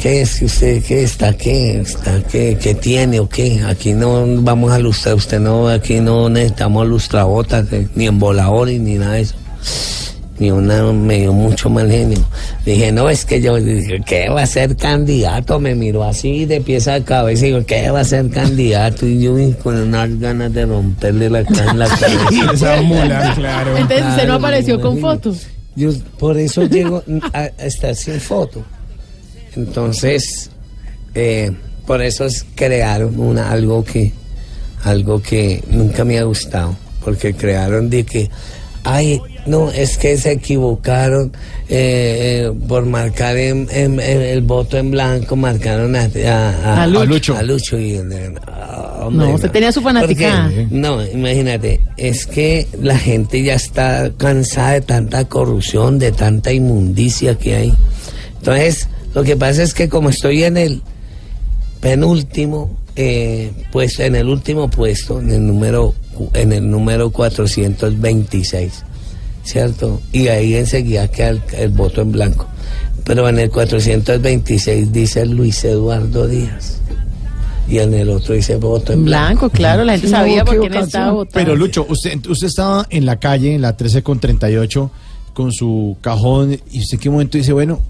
¿qué 0.00 0.22
es 0.22 0.38
que 0.38 0.44
usted, 0.44 0.82
qué 0.82 1.02
está, 1.02 1.36
qué 1.36 1.80
está, 1.80 2.22
qué, 2.22 2.58
qué 2.60 2.74
tiene 2.74 3.20
o 3.20 3.28
qué? 3.28 3.62
Aquí 3.66 3.92
no 3.92 4.24
vamos 4.42 4.72
a 4.72 4.78
lustrar, 4.78 5.14
usted 5.14 5.40
no, 5.40 5.68
aquí 5.68 6.00
no 6.00 6.28
necesitamos 6.28 6.86
lustrabotas, 6.86 7.72
eh, 7.72 7.88
ni 7.94 8.06
emboladores, 8.06 8.80
ni 8.80 8.94
nada 8.94 9.14
de 9.14 9.20
eso 9.22 9.34
ni 10.38 10.50
una 10.50 10.92
me 10.92 11.20
dio 11.20 11.32
mucho 11.32 11.70
mal 11.70 11.90
genio. 11.90 12.18
Dije, 12.64 12.90
no, 12.92 13.08
es 13.08 13.24
que 13.24 13.40
yo 13.40 13.56
dije, 13.56 14.00
¿qué 14.04 14.28
va 14.28 14.42
a 14.42 14.46
ser 14.46 14.76
candidato? 14.76 15.60
Me 15.60 15.74
miró 15.74 16.04
así 16.04 16.44
de 16.44 16.60
pieza 16.60 16.94
a 16.94 17.04
cabeza 17.04 17.46
y 17.46 17.48
digo, 17.48 17.64
¿qué 17.64 17.90
va 17.90 18.00
a 18.00 18.04
ser 18.04 18.28
candidato? 18.30 19.06
Y 19.06 19.22
yo 19.22 19.34
con 19.62 19.76
unas 19.76 20.18
ganas 20.18 20.52
de 20.52 20.66
romperle 20.66 21.30
la 21.30 21.44
cara 21.44 21.70
en 21.70 21.78
la 21.78 21.88
cabeza. 22.00 22.52
Esa 22.52 22.82
mula, 22.82 23.34
claro. 23.36 23.76
Entonces 23.76 24.06
usted 24.06 24.26
no 24.26 24.34
apareció 24.34 24.80
con 24.80 24.98
fotos. 24.98 25.46
Yo 25.76 25.90
por 26.18 26.36
eso 26.38 26.64
llego 26.64 27.02
a, 27.32 27.38
a 27.38 27.46
estar 27.66 27.94
sin 27.94 28.20
foto. 28.20 28.64
Entonces, 29.56 30.50
eh, 31.14 31.52
por 31.86 32.02
eso 32.02 32.24
es- 32.24 32.44
crearon 32.54 33.18
una, 33.20 33.50
algo 33.50 33.84
que 33.84 34.12
algo 34.84 35.22
que 35.22 35.62
nunca 35.70 36.04
me 36.04 36.18
ha 36.18 36.24
gustado, 36.24 36.76
porque 37.02 37.32
crearon 37.32 37.88
de 37.88 38.04
que, 38.04 38.28
ay, 38.82 39.18
no, 39.46 39.70
es 39.70 39.96
que 39.96 40.16
se 40.18 40.32
equivocaron 40.32 41.32
eh, 41.70 42.44
eh, 42.46 42.52
por 42.68 42.84
marcar 42.84 43.38
en- 43.38 43.66
en- 43.70 43.98
en 43.98 44.20
el 44.20 44.42
voto 44.42 44.76
en 44.76 44.90
blanco, 44.90 45.36
marcaron 45.36 45.96
a, 45.96 46.02
a, 46.26 46.82
A 46.82 46.86
Lucho. 47.06 47.34
A 47.34 47.42
Lucho 47.42 47.78
y, 47.78 47.96
hombre, 47.96 48.34
No, 49.28 49.34
usted 49.34 49.50
tenía 49.50 49.72
su. 49.72 49.80
Porque, 49.82 50.14
no, 50.70 51.02
imagínate, 51.06 51.80
es 51.96 52.26
que 52.26 52.66
la 52.82 52.98
gente 52.98 53.42
ya 53.42 53.54
está 53.54 54.10
cansada 54.18 54.72
de 54.72 54.80
tanta 54.82 55.24
corrupción, 55.24 55.98
de 55.98 56.12
tanta 56.12 56.52
inmundicia 56.52 57.36
que 57.38 57.54
hay. 57.54 57.74
Entonces, 58.38 58.88
lo 59.14 59.22
que 59.22 59.36
pasa 59.36 59.62
es 59.62 59.74
que 59.74 59.88
como 59.88 60.10
estoy 60.10 60.44
en 60.44 60.56
el 60.56 60.82
penúltimo 61.80 62.76
eh, 62.96 63.52
puesto, 63.72 64.02
en 64.02 64.16
el 64.16 64.28
último 64.28 64.68
puesto, 64.68 65.20
en 65.20 65.30
el 65.30 65.46
número, 65.46 65.94
en 66.32 66.52
el 66.52 66.70
número 66.70 67.10
426, 67.10 68.84
¿cierto? 69.42 70.00
Y 70.12 70.28
ahí 70.28 70.54
enseguida 70.54 71.08
queda 71.08 71.30
el, 71.30 71.42
el 71.56 71.70
voto 71.70 72.00
en 72.00 72.12
blanco. 72.12 72.46
Pero 73.04 73.28
en 73.28 73.38
el 73.38 73.50
426 73.50 74.92
dice 74.92 75.26
Luis 75.26 75.64
Eduardo 75.64 76.26
Díaz. 76.26 76.80
Y 77.68 77.78
en 77.78 77.94
el 77.94 78.10
otro 78.10 78.34
dice 78.34 78.56
voto 78.56 78.92
en 78.92 79.04
blanco. 79.04 79.26
Blanco, 79.26 79.50
claro, 79.50 79.84
la 79.84 79.92
gente 79.92 80.08
Sí, 80.08 80.12
sabía 80.12 80.44
por 80.44 80.58
quién 80.58 80.74
estaba 80.74 81.12
votando. 81.12 81.34
Pero 81.34 81.56
Lucho, 81.56 81.86
usted, 81.88 82.24
usted 82.26 82.46
estaba 82.46 82.86
en 82.90 83.06
la 83.06 83.18
calle, 83.18 83.54
en 83.54 83.62
la 83.62 83.76
13 83.76 84.02
con 84.02 84.20
38, 84.20 84.90
con 85.32 85.52
su 85.52 85.96
cajón, 86.00 86.52
y 86.70 86.80
usted 86.80 86.94
en 86.94 87.00
qué 87.00 87.10
momento 87.10 87.38
dice, 87.38 87.52
bueno, 87.52 87.80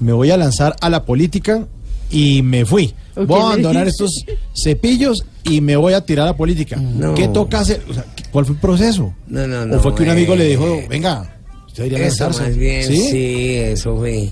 me 0.00 0.12
voy 0.12 0.30
a 0.30 0.36
lanzar 0.36 0.76
a 0.80 0.90
la 0.90 1.04
política 1.04 1.66
y 2.10 2.42
me 2.42 2.64
fui. 2.64 2.94
Voy 3.14 3.40
a 3.40 3.44
abandonar 3.44 3.86
estos 3.86 4.24
cepillos 4.54 5.24
y 5.44 5.60
me 5.60 5.76
voy 5.76 5.92
a 5.92 6.00
tirar 6.00 6.26
a 6.26 6.30
la 6.32 6.36
política. 6.36 6.76
No. 6.76 7.14
¿Qué 7.14 7.28
toca 7.28 7.60
hacer? 7.60 7.82
O 7.88 7.94
sea, 7.94 8.04
¿Cuál 8.30 8.44
fue 8.46 8.54
el 8.54 8.60
proceso? 8.60 9.14
No, 9.26 9.46
no, 9.46 9.66
no. 9.66 9.76
¿O 9.76 9.80
fue 9.80 9.94
que 9.94 10.02
un 10.04 10.10
amigo 10.10 10.34
eh, 10.34 10.38
le 10.38 10.44
dijo, 10.48 10.80
venga, 10.88 11.36
usted 11.66 11.84
debería 11.84 12.06
Eso 12.06 12.24
lanzarse? 12.24 12.48
más 12.50 12.56
bien, 12.56 12.84
¿Sí? 12.86 13.56
eso 13.56 13.96
fue. 13.96 14.30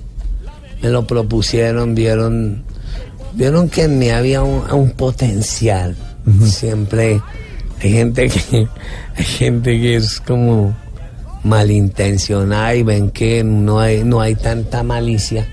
Me 0.83 0.91
lo 0.91 1.07
propusieron, 1.07 1.95
vieron, 1.95 2.63
vieron 3.35 3.69
que 3.69 3.83
en 3.85 3.99
mí 3.99 4.11
había 4.11 4.43
un, 4.43 4.63
un 4.71 4.91
potencial. 4.93 5.97
Siempre 6.45 7.21
hay 7.83 7.91
gente 7.91 8.29
que, 8.29 8.69
hay 9.17 9.25
gente 9.25 9.81
que 9.81 9.97
es 9.97 10.21
como 10.21 10.77
malintencionada 11.45 12.75
y 12.75 12.83
ven 12.83 13.11
que 13.11 13.45
no 13.45 13.81
hay, 13.81 14.05
no 14.05 14.21
hay 14.21 14.35
tanta 14.35 14.83
malicia 14.83 15.47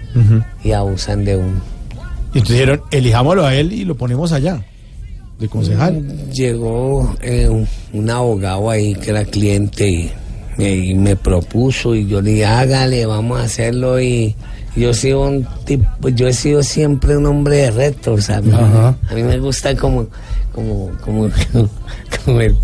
y 0.63 0.71
abusan 0.71 1.25
de 1.25 1.37
uno. 1.37 1.61
Y 2.33 2.39
entonces 2.39 2.49
dijeron, 2.59 2.81
elijámoslo 2.91 3.45
a 3.45 3.55
él 3.55 3.71
y 3.71 3.85
lo 3.85 3.95
ponemos 3.95 4.31
allá, 4.31 4.63
de 5.39 5.47
concejal. 5.47 6.29
Llegó 6.31 7.15
eh, 7.21 7.47
un, 7.49 7.67
un 7.93 8.09
abogado 8.09 8.69
ahí 8.69 8.95
que 8.95 9.11
era 9.11 9.23
cliente 9.25 9.87
y, 9.87 10.11
y 10.57 10.93
me 10.95 11.15
propuso 11.15 11.95
y 11.95 12.07
yo 12.07 12.21
le 12.21 12.31
dije, 12.31 12.45
hágale, 12.45 13.05
vamos 13.05 13.39
a 13.39 13.43
hacerlo 13.43 14.01
y 14.01 14.35
yo 14.75 14.89
he 14.89 14.93
sido 14.93 15.21
un 15.21 15.47
tipo, 15.65 16.09
yo 16.09 16.27
he 16.27 16.33
sido 16.33 16.61
siempre 16.61 17.15
un 17.15 17.25
hombre 17.25 17.57
de 17.57 17.71
reto, 17.71 18.13
o 18.13 18.21
sea, 18.21 18.39
Ajá. 18.39 18.95
a 19.09 19.13
mí 19.13 19.23
me 19.23 19.39
gusta 19.39 19.75
como, 19.75 20.07
como, 20.51 20.91
como, 21.03 21.29
como 22.25 22.41
el, 22.41 22.55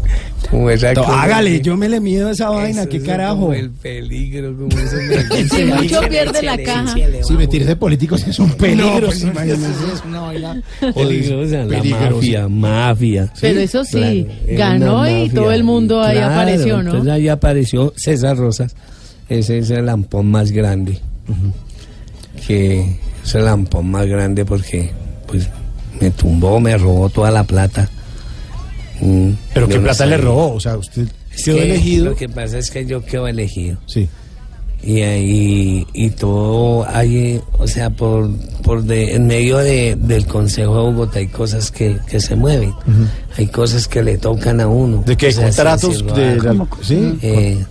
como 0.49 0.69
esa 0.69 0.93
To- 0.93 1.03
cosa 1.03 1.21
Hágale, 1.23 1.51
que- 1.57 1.61
yo 1.61 1.77
me 1.77 1.87
le 1.87 1.99
mido 1.99 2.27
a 2.27 2.31
esa 2.31 2.49
vaina, 2.49 2.85
qué 2.85 3.01
carajo. 3.01 3.35
Como 3.41 3.53
el 3.53 3.69
peligro, 3.69 4.55
como 4.57 4.69
eso 4.77 4.97
Si 5.55 5.63
mucho 5.65 6.01
pierde 6.09 6.41
la 6.43 6.57
caja. 6.57 6.95
Sí, 7.23 7.33
metirse 7.33 7.75
políticos 7.75 8.25
es 8.27 8.39
un 8.39 8.51
peligro. 8.51 8.99
No, 9.01 9.05
pues, 9.07 9.19
sí, 9.19 9.27
imagínese. 9.27 9.65
es 9.93 10.03
una 10.05 10.21
vaina 10.21 10.61
Peligrosa, 10.93 11.57
la 11.63 11.67
peligrosa. 11.67 12.09
mafia, 12.15 12.47
mafia. 12.47 13.33
Pero 13.39 13.59
eso 13.59 13.83
sí, 13.85 14.27
ganó 14.49 15.07
y 15.07 15.23
mafia. 15.25 15.33
todo 15.33 15.51
el 15.51 15.63
mundo 15.63 16.01
ahí 16.01 16.17
Claro, 16.17 16.33
apareció, 16.33 16.75
¿no? 16.83 16.89
Entonces 16.91 17.11
ahí 17.13 17.27
apareció 17.29 17.93
César 17.95 18.35
Rosas. 18.37 18.75
Ese 19.29 19.59
es 19.59 19.69
el 19.69 19.85
lampón 19.85 20.29
más 20.29 20.51
grande. 20.51 20.99
Que 22.47 22.97
es 23.23 23.35
el 23.35 23.45
lampón 23.45 23.89
más 23.91 24.05
grande 24.07 24.43
porque 24.45 24.91
pues 25.27 25.47
me 25.99 26.09
tumbó, 26.11 26.59
me 26.59 26.77
robó 26.77 27.09
toda 27.09 27.31
la 27.31 27.43
plata. 27.43 27.89
Mm, 29.01 29.31
Pero 29.53 29.67
qué 29.67 29.75
no 29.77 29.83
plata 29.83 30.05
le 30.05 30.17
robó, 30.17 30.53
o 30.53 30.59
sea, 30.59 30.77
usted 30.77 31.07
Es 31.33 31.43
quedó 31.43 31.55
que 31.57 31.63
elegido. 31.65 32.05
Lo 32.11 32.15
que 32.15 32.29
pasa 32.29 32.57
es 32.59 32.69
que 32.71 32.85
yo 32.85 33.03
quedo 33.03 33.27
elegido. 33.27 33.77
Sí. 33.87 34.07
Y 34.83 35.01
ahí, 35.01 35.85
y 35.93 36.09
todo 36.09 36.87
hay, 36.89 37.39
o 37.59 37.67
sea, 37.67 37.91
por, 37.91 38.31
por 38.63 38.81
de, 38.83 39.13
en 39.13 39.27
medio 39.27 39.57
de, 39.59 39.95
del 39.95 40.25
Consejo 40.25 40.73
de 40.75 40.81
Bogotá 40.91 41.19
hay 41.19 41.27
cosas 41.27 41.69
que, 41.71 41.97
que 42.09 42.19
se 42.19 42.35
mueven, 42.35 42.73
hay 43.37 43.45
cosas 43.47 43.87
que 43.87 44.01
le 44.01 44.17
tocan 44.17 44.59
a 44.59 44.67
uno. 44.67 45.03
¿De 45.05 45.15
qué? 45.15 45.27
O 45.27 45.31
sea, 45.33 45.43
¿Contratos? 45.45 46.03
De, 46.15 46.35
la- 46.37 46.67
sí. 46.81 47.15
Eh, 47.21 47.63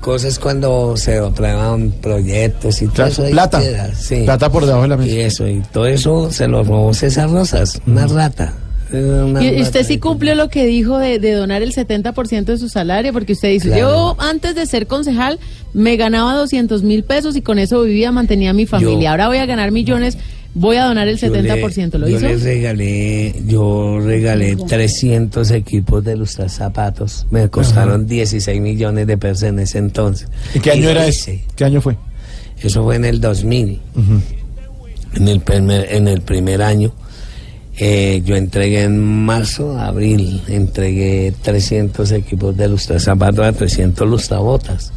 cosas 0.00 0.38
cuando 0.40 0.96
se 0.96 1.18
aprueban 1.18 1.92
proyectos 2.02 2.82
y 2.82 2.86
todo 2.86 2.94
Claro, 2.94 3.10
eso. 3.12 3.22
ahí 3.24 3.30
plata. 3.32 3.60
queda, 3.60 3.94
sí. 3.94 4.22
Plata 4.24 4.50
por 4.50 4.64
debajo 4.66 4.82
de 4.82 4.88
la 4.88 4.96
mesa. 4.96 5.12
Y 5.14 5.20
eso, 5.20 5.46
y 5.46 5.60
todo 5.72 5.86
eso 5.86 6.32
se 6.32 6.48
lo 6.48 6.64
robó 6.64 6.92
César 6.92 7.30
Rosas, 7.30 7.80
una 7.86 8.06
rata. 8.08 8.52
Una 8.92 9.44
Y 9.44 9.58
y 9.58 9.62
usted 9.62 9.84
sí 9.84 9.98
cumplió 9.98 10.34
lo 10.34 10.48
que 10.48 10.64
dijo 10.66 10.98
de, 10.98 11.18
de 11.18 11.32
donar 11.32 11.62
el 11.62 11.74
70% 11.74 12.44
de 12.44 12.58
su 12.58 12.68
salario, 12.68 13.12
porque 13.12 13.32
usted 13.34 13.50
dice, 13.50 13.68
Claro. 13.68 14.16
yo 14.16 14.16
antes 14.18 14.54
de 14.54 14.64
ser 14.66 14.86
concejal 14.86 15.38
me 15.74 15.96
ganaba 15.96 16.34
200 16.34 16.82
mil 16.82 17.04
pesos 17.04 17.36
y 17.36 17.42
con 17.42 17.58
eso 17.58 17.82
vivía, 17.82 18.10
mantenía 18.12 18.50
a 18.50 18.54
mi 18.54 18.66
familia. 18.66 19.00
Yo- 19.00 19.10
Ahora 19.10 19.28
voy 19.28 19.38
a 19.38 19.46
ganar 19.46 19.70
millones, 19.72 20.16
voy 20.54 20.76
a 20.76 20.84
donar 20.86 21.06
el 21.08 21.18
Yo 21.18 21.28
le- 21.28 21.42
70%. 21.42 21.98
¿Lo 21.98 22.08
yo 22.08 22.16
hizo? 22.16 22.26
le 22.28 22.36
regalé, 22.38 23.34
yo 23.46 24.00
regalé 24.00 24.56
300 24.56 25.50
equipos 25.50 26.02
de 26.02 26.16
lustrar 26.16 26.48
zapatos. 26.48 27.26
Me 27.30 27.48
costaron 27.50 28.06
16 28.06 28.60
millones 28.60 29.06
de 29.06 29.18
pesos 29.18 29.42
en 29.44 29.58
ese 29.58 29.78
entonces. 29.78 30.28
¿En 30.54 30.62
qué 30.62 30.70
Y 30.70 30.72
año 30.78 30.88
era 30.90 31.06
ese? 31.06 31.44
¿Qué 31.56 31.64
año 31.64 31.80
fue? 31.82 31.96
Eso 32.62 32.82
fue 32.84 32.96
en 32.96 33.04
el 33.04 33.20
2000. 33.20 33.80
en, 35.14 35.28
el 35.28 35.40
primer, 35.40 35.92
en 35.92 36.08
el 36.08 36.22
primer 36.22 36.62
año. 36.62 36.92
Eh, 37.80 38.22
yo 38.24 38.34
entregué 38.34 38.82
en 38.82 39.24
marzo, 39.24 39.78
abril, 39.78 40.42
entregué 40.48 41.32
300 41.42 42.10
equipos 42.12 42.56
de 42.56 42.68
lustrar 42.68 43.00
zapatos 43.00 43.44
a 43.44 43.52
300 43.52 44.08
lustrabotas. 44.08 44.92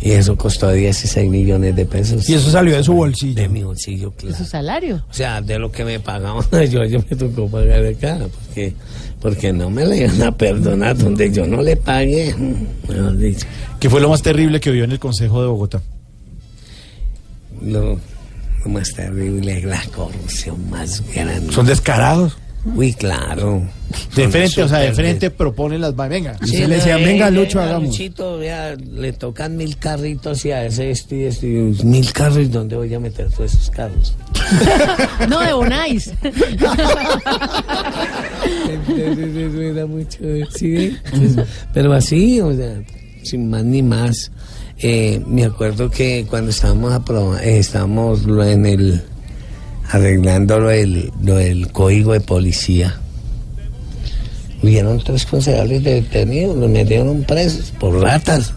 Y 0.00 0.12
eso 0.12 0.36
costó 0.36 0.70
16 0.70 1.28
millones 1.28 1.74
de 1.74 1.84
pesos. 1.84 2.28
Y 2.28 2.34
eso 2.34 2.50
salió 2.52 2.76
de 2.76 2.84
su 2.84 2.92
bolsillo. 2.92 3.34
De 3.34 3.48
mi 3.48 3.64
bolsillo, 3.64 4.10
¿De 4.10 4.16
claro. 4.16 4.36
su 4.36 4.44
salario? 4.44 5.04
O 5.10 5.12
sea, 5.12 5.40
de 5.40 5.58
lo 5.58 5.72
que 5.72 5.84
me 5.84 5.98
pagaban 5.98 6.44
yo, 6.70 6.84
yo 6.84 7.00
me 7.10 7.16
tocó 7.16 7.48
pagar 7.48 7.82
de 7.82 7.94
cara, 7.96 8.28
porque, 8.28 8.74
porque 9.20 9.52
no 9.52 9.68
me 9.70 9.84
le 9.84 10.04
iban 10.04 10.22
a 10.22 10.36
perdonar 10.36 10.96
donde 10.96 11.32
yo 11.32 11.44
no 11.46 11.60
le 11.62 11.76
pagué, 11.76 12.32
mejor 12.88 13.18
dicho. 13.18 13.44
¿Qué 13.80 13.90
fue 13.90 14.00
lo 14.00 14.08
más 14.08 14.22
terrible 14.22 14.60
que 14.60 14.70
vio 14.70 14.84
en 14.84 14.92
el 14.92 15.00
Consejo 15.00 15.40
de 15.42 15.48
Bogotá? 15.48 15.82
Lo, 17.60 17.94
lo 17.94 18.00
más 18.66 18.92
terrible 18.92 19.58
es 19.58 19.64
la 19.64 19.82
corrupción 19.94 20.68
más 20.70 21.02
grande. 21.14 21.52
Son 21.52 21.66
descarados. 21.66 22.36
Uy, 22.64 22.92
claro. 22.92 23.62
De 24.14 24.28
frente, 24.28 24.62
o 24.62 24.68
sea, 24.68 24.80
de 24.80 24.92
frente 24.92 25.30
proponen 25.30 25.80
las... 25.80 25.94
Venga. 25.96 26.36
Y 26.44 26.48
se 26.48 26.68
le 26.68 26.74
decía, 26.76 26.96
venga, 26.96 27.30
Lucho, 27.30 27.60
hagamos. 27.60 27.88
Luchito, 27.88 28.36
vea, 28.38 28.74
le 28.74 29.12
tocan 29.12 29.56
mil 29.56 29.78
carritos 29.78 30.44
y 30.44 30.50
a 30.50 30.66
ese 30.66 30.90
esto 30.90 31.14
y 31.14 31.24
esto. 31.24 31.46
y 31.46 31.74
yo, 31.74 31.84
Mil 31.84 32.12
carros, 32.12 32.38
¿y 32.38 32.48
¿dónde 32.48 32.76
voy 32.76 32.92
a 32.92 33.00
meter 33.00 33.30
todos 33.30 33.54
esos 33.54 33.70
carros? 33.70 34.14
No, 35.28 35.40
de 35.40 35.52
Bonais. 35.52 36.12
Entonces 38.68 39.36
eso 39.36 39.60
era 39.60 39.86
mucho, 39.86 40.18
¿sí? 40.54 40.96
Pues, 41.10 41.36
pero 41.72 41.92
así, 41.92 42.40
o 42.40 42.54
sea, 42.54 42.82
sin 43.22 43.48
más 43.48 43.64
ni 43.64 43.82
más. 43.82 44.30
Eh, 44.80 45.20
me 45.26 45.44
acuerdo 45.44 45.90
que 45.90 46.24
cuando 46.28 46.50
estábamos 46.50 46.92
eh, 47.42 47.58
estábamos 47.58 48.20
en 48.26 48.64
el 48.64 49.02
arreglando 49.90 50.60
lo 50.60 50.68
del, 50.68 51.12
lo 51.22 51.36
del 51.36 51.72
código 51.72 52.12
de 52.12 52.20
policía. 52.20 53.00
Hubieron 54.62 55.02
tres 55.02 55.24
concejales 55.24 55.82
detenidos, 55.82 56.56
los 56.56 56.68
metieron 56.68 57.22
presos 57.24 57.72
por 57.78 58.00
ratas. 58.00 58.54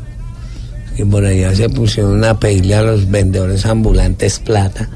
Y 0.98 1.06
por 1.06 1.26
allá 1.26 1.56
se 1.56 1.70
pusieron 1.70 2.24
a 2.26 2.38
pedirle 2.40 2.76
a 2.76 2.82
los 2.82 3.10
vendedores 3.10 3.66
ambulantes 3.66 4.40
plata. 4.40 4.90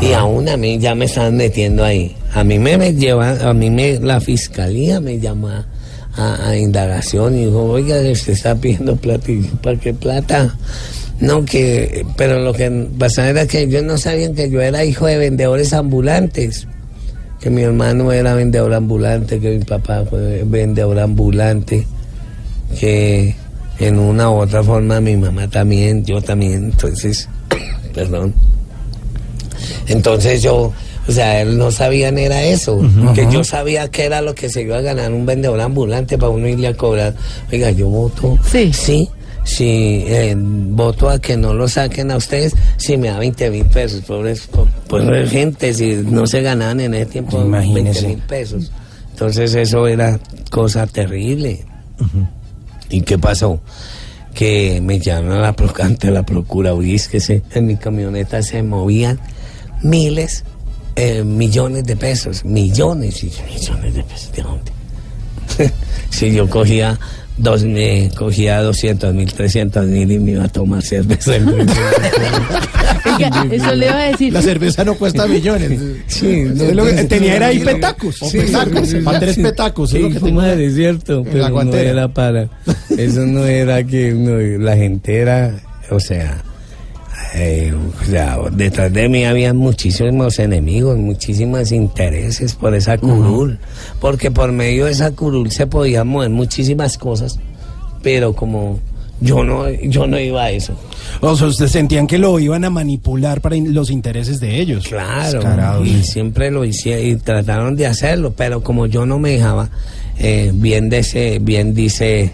Y 0.00 0.12
aún 0.12 0.48
a 0.48 0.56
mí 0.56 0.78
ya 0.78 0.94
me 0.94 1.06
están 1.06 1.36
metiendo 1.36 1.84
ahí. 1.84 2.16
A 2.32 2.44
mí 2.44 2.58
me, 2.58 2.78
me 2.78 2.94
llevan, 2.94 3.42
a 3.42 3.52
mí 3.52 3.68
me, 3.68 3.98
la 3.98 4.20
fiscalía 4.20 5.00
me 5.00 5.18
llama 5.18 5.66
a, 6.20 6.56
indagación 6.56 7.36
y 7.36 7.46
dijo, 7.46 7.64
oiga, 7.64 7.96
usted 8.10 8.32
está 8.32 8.54
pidiendo 8.54 8.96
plata. 8.96 9.30
Y 9.30 9.42
¿para 9.62 9.78
qué 9.78 9.94
plata? 9.94 10.54
No, 11.20 11.44
que, 11.44 12.04
pero 12.16 12.40
lo 12.40 12.52
que 12.52 12.70
pasaba 12.98 13.28
era 13.28 13.46
que 13.46 13.62
ellos 13.62 13.82
no 13.82 13.98
sabían 13.98 14.34
que 14.34 14.50
yo 14.50 14.60
era 14.60 14.84
hijo 14.84 15.06
de 15.06 15.18
vendedores 15.18 15.72
ambulantes. 15.72 16.66
Que 17.40 17.50
mi 17.50 17.62
hermano 17.62 18.12
era 18.12 18.34
vendedor 18.34 18.74
ambulante, 18.74 19.40
que 19.40 19.58
mi 19.58 19.64
papá 19.64 20.04
fue 20.08 20.44
vendedor 20.44 20.98
ambulante, 20.98 21.86
que 22.78 23.34
en 23.78 23.98
una 23.98 24.30
u 24.30 24.34
otra 24.34 24.62
forma 24.62 25.00
mi 25.00 25.16
mamá 25.16 25.48
también, 25.48 26.04
yo 26.04 26.20
también, 26.20 26.64
entonces, 26.64 27.28
perdón. 27.94 28.34
Entonces 29.86 30.42
yo, 30.42 30.72
o 31.10 31.14
sea, 31.14 31.40
él 31.42 31.58
no 31.58 31.70
sabían 31.70 32.16
era 32.18 32.42
eso, 32.44 32.80
que 33.14 33.26
yo 33.30 33.44
sabía 33.44 33.88
que 33.90 34.04
era 34.04 34.22
lo 34.22 34.34
que 34.34 34.48
se 34.48 34.62
iba 34.62 34.78
a 34.78 34.80
ganar 34.80 35.12
un 35.12 35.26
vendedor 35.26 35.60
ambulante 35.60 36.16
para 36.16 36.30
uno 36.30 36.46
irle 36.48 36.68
a 36.68 36.74
cobrar. 36.74 37.14
Oiga, 37.52 37.70
yo 37.70 37.88
voto, 37.88 38.38
Sí. 38.50 38.72
sí, 38.72 39.08
sí, 39.44 40.04
eh, 40.06 40.34
voto 40.38 41.08
a 41.10 41.18
que 41.18 41.36
no 41.36 41.52
lo 41.54 41.66
saquen 41.68 42.10
a 42.10 42.16
ustedes 42.16 42.54
si 42.76 42.96
me 42.96 43.08
da 43.08 43.18
20 43.18 43.50
mil 43.50 43.64
pesos, 43.66 44.02
pobres, 44.02 44.46
po- 44.46 44.68
pobres 44.88 45.30
gente, 45.30 45.74
si 45.74 45.96
no 46.04 46.26
se 46.26 46.42
ganaban 46.42 46.80
en 46.80 46.94
ese 46.94 47.06
tiempo 47.06 47.38
20 47.38 47.48
Imagínese. 47.48 48.06
mil 48.08 48.18
pesos. 48.18 48.70
Entonces 49.12 49.54
eso 49.54 49.86
era 49.86 50.18
cosa 50.50 50.86
terrible. 50.86 51.64
¿Y 52.88 53.02
qué 53.02 53.18
pasó? 53.18 53.60
Que 54.34 54.80
me 54.82 54.98
llamaron 54.98 55.38
a 55.38 55.40
la, 55.42 55.52
pro- 55.54 55.72
ante 55.82 56.10
la 56.10 56.22
Procuraduría, 56.24 56.96
es 56.96 57.08
que 57.08 57.20
se, 57.20 57.42
en 57.54 57.66
mi 57.66 57.76
camioneta 57.76 58.42
se 58.42 58.62
movían 58.62 59.18
miles, 59.82 60.44
eh, 61.02 61.24
millones 61.24 61.84
de 61.84 61.96
pesos, 61.96 62.44
millones 62.44 63.24
y 63.24 63.32
millones 63.50 63.94
de 63.94 64.02
pesos. 64.02 64.32
¿De 64.32 64.42
dónde? 64.42 64.70
si 66.10 66.30
yo 66.32 66.46
cogía 66.50 66.98
dos, 67.38 67.64
me 67.64 68.10
cogía 68.14 68.60
200 68.60 69.14
mil, 69.14 69.32
300 69.32 69.86
mil 69.86 70.12
y 70.12 70.18
me 70.18 70.32
iba 70.32 70.44
a 70.44 70.48
tomar 70.48 70.82
cerveza. 70.82 71.36
eso 73.50 73.74
le 73.74 73.86
iba 73.86 73.98
a 73.98 74.10
decir. 74.10 74.32
La 74.32 74.42
cerveza 74.42 74.84
no 74.84 74.94
cuesta 74.96 75.26
millones. 75.26 75.80
Sí, 76.06 76.44
no, 76.54 76.64
lo 76.72 76.84
que- 76.84 76.92
no, 76.92 77.06
tenía 77.08 77.36
era 77.36 77.46
ahí 77.46 77.60
no, 77.60 77.64
petacos. 77.64 78.16
Sí, 78.16 78.38
petacos, 78.38 78.88
sí, 78.88 78.96
para 79.00 79.20
tres 79.20 79.34
sí. 79.36 79.42
petacos. 79.42 79.94
es 79.94 80.02
lo 80.02 80.10
que 80.20 80.32
madre, 80.32 80.66
es 80.66 80.74
cierto, 80.74 81.24
la 81.24 81.48
pero 81.48 81.64
no 81.64 81.74
era 81.76 82.08
para. 82.08 82.48
Eso 82.96 83.24
no 83.24 83.46
era 83.46 83.82
que 83.84 84.12
uno- 84.12 84.62
la 84.62 84.76
gente 84.76 85.16
era, 85.16 85.60
o 85.90 85.98
sea, 85.98 86.42
eh, 87.34 87.72
o 87.74 88.04
sea, 88.04 88.38
detrás 88.52 88.92
de 88.92 89.08
mí 89.08 89.24
había 89.24 89.52
muchísimos 89.54 90.38
enemigos, 90.38 90.96
muchísimos 90.98 91.70
intereses 91.72 92.54
por 92.54 92.74
esa 92.74 92.98
curul, 92.98 93.58
porque 94.00 94.30
por 94.30 94.52
medio 94.52 94.86
de 94.86 94.92
esa 94.92 95.10
curul 95.12 95.50
se 95.50 95.66
podían 95.66 96.08
mover 96.08 96.30
muchísimas 96.30 96.98
cosas, 96.98 97.38
pero 98.02 98.34
como 98.34 98.78
yo 99.20 99.44
no, 99.44 99.68
yo 99.70 100.06
no 100.06 100.18
iba 100.18 100.44
a 100.44 100.50
eso. 100.50 100.74
O 101.20 101.36
sea, 101.36 101.46
ustedes 101.48 101.70
sentían 101.72 102.06
que 102.06 102.16
lo 102.18 102.38
iban 102.40 102.64
a 102.64 102.70
manipular 102.70 103.40
para 103.42 103.54
in- 103.54 103.74
los 103.74 103.90
intereses 103.90 104.40
de 104.40 104.58
ellos. 104.60 104.86
Claro, 105.40 105.40
y 105.84 106.02
siempre 106.04 106.50
lo 106.50 106.64
hicieron 106.64 107.06
y 107.06 107.16
trataron 107.16 107.76
de 107.76 107.86
hacerlo, 107.86 108.32
pero 108.34 108.62
como 108.62 108.86
yo 108.86 109.04
no 109.04 109.18
me 109.18 109.32
dejaba, 109.32 109.68
eh, 110.18 110.50
bien, 110.54 110.88
dice, 110.88 111.38
bien 111.40 111.74
dice 111.74 112.32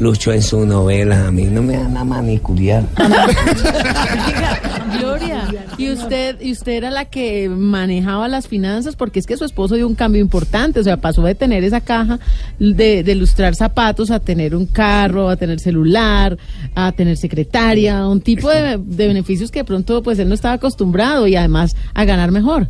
Lucho 0.00 0.32
en 0.32 0.42
su 0.42 0.64
novela, 0.64 1.26
a 1.26 1.30
mí 1.30 1.44
no 1.44 1.62
me 1.62 1.76
dan 1.76 1.96
a 1.96 2.04
manicular. 2.04 2.84
Gloria, 4.98 5.46
¿y 5.76 5.90
usted, 5.90 6.40
¿y 6.40 6.52
usted 6.52 6.72
era 6.72 6.90
la 6.90 7.04
que 7.04 7.50
manejaba 7.50 8.26
las 8.26 8.48
finanzas? 8.48 8.96
Porque 8.96 9.18
es 9.18 9.26
que 9.26 9.36
su 9.36 9.44
esposo 9.44 9.74
dio 9.74 9.86
un 9.86 9.94
cambio 9.94 10.22
importante, 10.22 10.80
o 10.80 10.82
sea, 10.82 10.96
pasó 10.96 11.22
de 11.22 11.34
tener 11.34 11.64
esa 11.64 11.82
caja 11.82 12.18
de, 12.58 13.02
de 13.02 13.14
lustrar 13.14 13.54
zapatos 13.54 14.10
a 14.10 14.20
tener 14.20 14.56
un 14.56 14.64
carro, 14.64 15.28
a 15.28 15.36
tener 15.36 15.60
celular, 15.60 16.38
a 16.74 16.92
tener 16.92 17.18
secretaria, 17.18 18.08
un 18.08 18.22
tipo 18.22 18.48
de, 18.48 18.78
de 18.78 19.06
beneficios 19.06 19.50
que 19.50 19.60
de 19.60 19.64
pronto 19.64 20.02
pues 20.02 20.18
él 20.18 20.28
no 20.28 20.34
estaba 20.34 20.54
acostumbrado 20.54 21.26
y 21.26 21.36
además 21.36 21.76
a 21.92 22.06
ganar 22.06 22.30
mejor. 22.30 22.68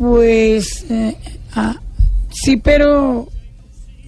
Pues 0.00 0.86
eh, 0.90 1.14
ah, 1.54 1.76
sí, 2.30 2.56
pero 2.56 3.28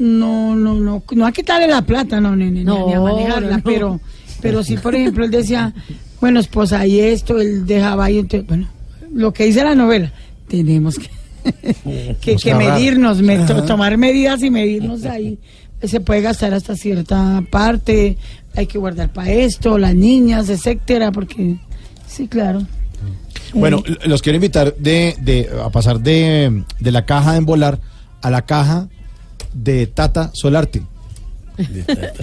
no, 0.03 0.55
no, 0.57 0.75
no, 0.75 1.03
no 1.11 1.27
a 1.27 1.33
quitarle 1.33 1.67
la 1.69 1.83
plata, 1.83 2.21
no, 2.21 2.35
ni, 2.37 2.51
ni- 2.51 2.65
No, 2.65 2.87
ni 2.87 2.95
a 2.95 3.01
manejarla, 3.01 3.57
no. 3.59 3.63
pero, 3.63 4.01
pero 4.41 4.63
sí, 4.65 4.77
por 4.77 4.95
ejemplo, 4.95 5.25
él 5.25 5.31
decía, 5.31 5.73
bueno, 6.21 6.41
esposa, 6.41 6.87
y 6.87 7.01
esto, 7.01 7.41
él 7.41 7.67
dejaba 7.67 8.07
ahí, 8.07 8.19
entonces, 8.19 8.47
bueno, 8.49 8.69
lo 9.15 9.33
que 9.33 9.45
dice 9.45 9.63
la 9.65 9.75
novela, 9.75 10.13
tenemos 10.49 10.99
que, 10.99 12.37
que, 12.37 12.55
medirnos, 12.55 13.23
me- 13.23 13.39
to- 13.39 13.65
tomar 13.65 13.97
medidas 13.97 14.43
y 14.43 14.51
medirnos 14.51 15.05
ahí. 15.05 15.39
Se 15.83 16.01
puede 16.01 16.21
gastar 16.21 16.55
hasta 16.55 16.77
cierta 16.77 17.43
parte, 17.51 18.17
hay 18.55 18.67
que 18.67 18.79
guardar 18.79 19.13
para 19.13 19.31
esto, 19.33 19.79
las 19.79 19.95
niñas, 19.95 20.49
etcétera, 20.49 21.11
porque 21.11 21.57
sí, 22.07 22.29
claro. 22.29 22.63
Bueno, 23.53 23.83
l- 23.85 23.99
los 24.07 24.23
quiero 24.23 24.37
invitar 24.37 24.75
de, 24.77 25.17
de, 25.21 25.49
a 25.65 25.71
pasar 25.71 26.01
de, 26.01 26.63
de 26.79 26.93
la 26.93 27.05
caja 27.05 27.33
de 27.33 27.39
embolar 27.39 27.81
a 28.23 28.31
la 28.31 28.43
caja 28.43 28.89
de 29.55 29.87
Tata 29.87 30.31
Solarte. 30.33 30.83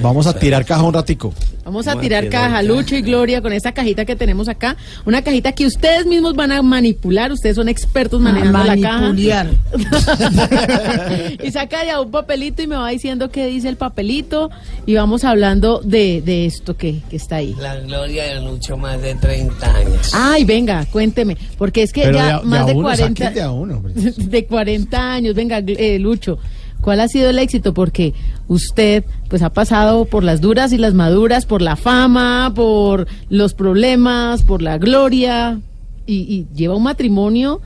Vamos 0.01 0.25
a 0.25 0.33
tirar 0.33 0.65
caja 0.65 0.81
un 0.83 0.93
ratico. 0.93 1.33
Vamos 1.63 1.87
a 1.87 1.99
tirar 1.99 2.27
caja. 2.29 2.63
Lucho 2.63 2.95
y 2.95 3.01
Gloria, 3.03 3.41
con 3.41 3.53
esta 3.53 3.71
cajita 3.73 4.03
que 4.03 4.15
tenemos 4.15 4.47
acá. 4.49 4.75
Una 5.05 5.21
cajita 5.21 5.51
que 5.51 5.67
ustedes 5.67 6.07
mismos 6.07 6.35
van 6.35 6.51
a 6.51 6.61
manipular. 6.63 7.31
Ustedes 7.31 7.55
son 7.55 7.69
expertos 7.69 8.19
manejando 8.19 8.63
la 8.63 8.75
caja. 8.77 9.01
Manipular. 9.01 9.47
y 11.43 11.51
saca 11.51 11.85
ya 11.85 12.01
un 12.01 12.09
papelito 12.09 12.63
y 12.63 12.67
me 12.67 12.75
va 12.75 12.89
diciendo 12.89 13.29
qué 13.29 13.45
dice 13.45 13.69
el 13.69 13.77
papelito. 13.77 14.49
Y 14.87 14.95
vamos 14.95 15.23
hablando 15.23 15.79
de, 15.83 16.21
de 16.25 16.47
esto 16.47 16.75
que, 16.75 16.99
que 17.09 17.15
está 17.17 17.37
ahí. 17.37 17.55
La 17.59 17.75
gloria 17.75 18.23
de 18.33 18.41
Lucho 18.41 18.77
más 18.77 18.99
de 18.99 19.13
30 19.13 19.75
años. 19.75 20.11
Ay, 20.13 20.43
venga, 20.43 20.85
cuénteme. 20.85 21.37
Porque 21.57 21.83
es 21.83 21.93
que 21.93 22.01
Pero 22.01 22.17
ya 22.17 22.25
de 22.25 22.31
a- 22.33 22.41
más 22.41 22.65
de 22.65 22.71
a 22.71 22.75
uno, 22.75 22.83
40. 22.87 23.23
saque 23.25 23.35
de 23.39 23.45
a 23.45 23.51
uno, 23.51 23.83
de 24.17 24.45
40 24.45 25.13
años. 25.13 25.35
Venga, 25.35 25.59
eh, 25.65 25.99
Lucho. 25.99 26.39
¿Cuál 26.81 27.01
ha 27.01 27.07
sido 27.07 27.29
el 27.29 27.39
éxito? 27.39 27.73
Porque 27.73 28.13
usted 28.47 29.03
pues 29.29 29.41
ha 29.41 29.49
pasado 29.51 30.05
por 30.05 30.23
las 30.23 30.41
duras 30.41 30.71
y 30.71 30.77
las 30.77 30.93
maduras, 30.93 31.45
por 31.45 31.61
la 31.61 31.75
fama, 31.75 32.51
por 32.55 33.07
los 33.29 33.53
problemas, 33.53 34.43
por 34.43 34.61
la 34.61 34.77
gloria 34.77 35.59
y, 36.05 36.15
y 36.15 36.47
lleva 36.55 36.75
un 36.75 36.83
matrimonio 36.83 37.61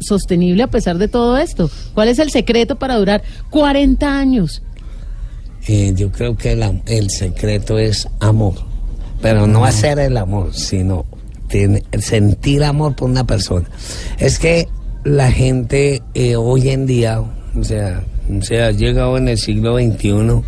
sostenible 0.00 0.64
a 0.64 0.66
pesar 0.66 0.98
de 0.98 1.08
todo 1.08 1.38
esto. 1.38 1.70
¿Cuál 1.94 2.08
es 2.08 2.18
el 2.18 2.30
secreto 2.30 2.76
para 2.76 2.96
durar 2.98 3.22
40 3.50 4.18
años? 4.18 4.62
Eh, 5.68 5.92
yo 5.96 6.10
creo 6.10 6.36
que 6.36 6.52
el, 6.86 7.10
secreto 7.10 7.78
es 7.78 8.08
amor, 8.18 8.54
pero 9.20 9.46
no 9.46 9.64
hacer 9.64 10.00
el 10.00 10.16
amor, 10.16 10.52
sino 10.52 11.06
tener- 11.48 11.84
sentir 12.00 12.64
amor 12.64 12.96
por 12.96 13.08
una 13.08 13.24
persona. 13.24 13.68
Es 14.18 14.40
que 14.40 14.66
la 15.04 15.30
gente 15.30 16.02
eh, 16.14 16.34
hoy 16.34 16.70
en 16.70 16.86
día, 16.86 17.20
o 17.20 17.62
sea, 17.64 18.02
o 18.40 18.42
sea, 18.42 18.70
llegado 18.70 19.16
en 19.16 19.28
el 19.28 19.38
siglo 19.38 19.76
XXI, 19.76 20.42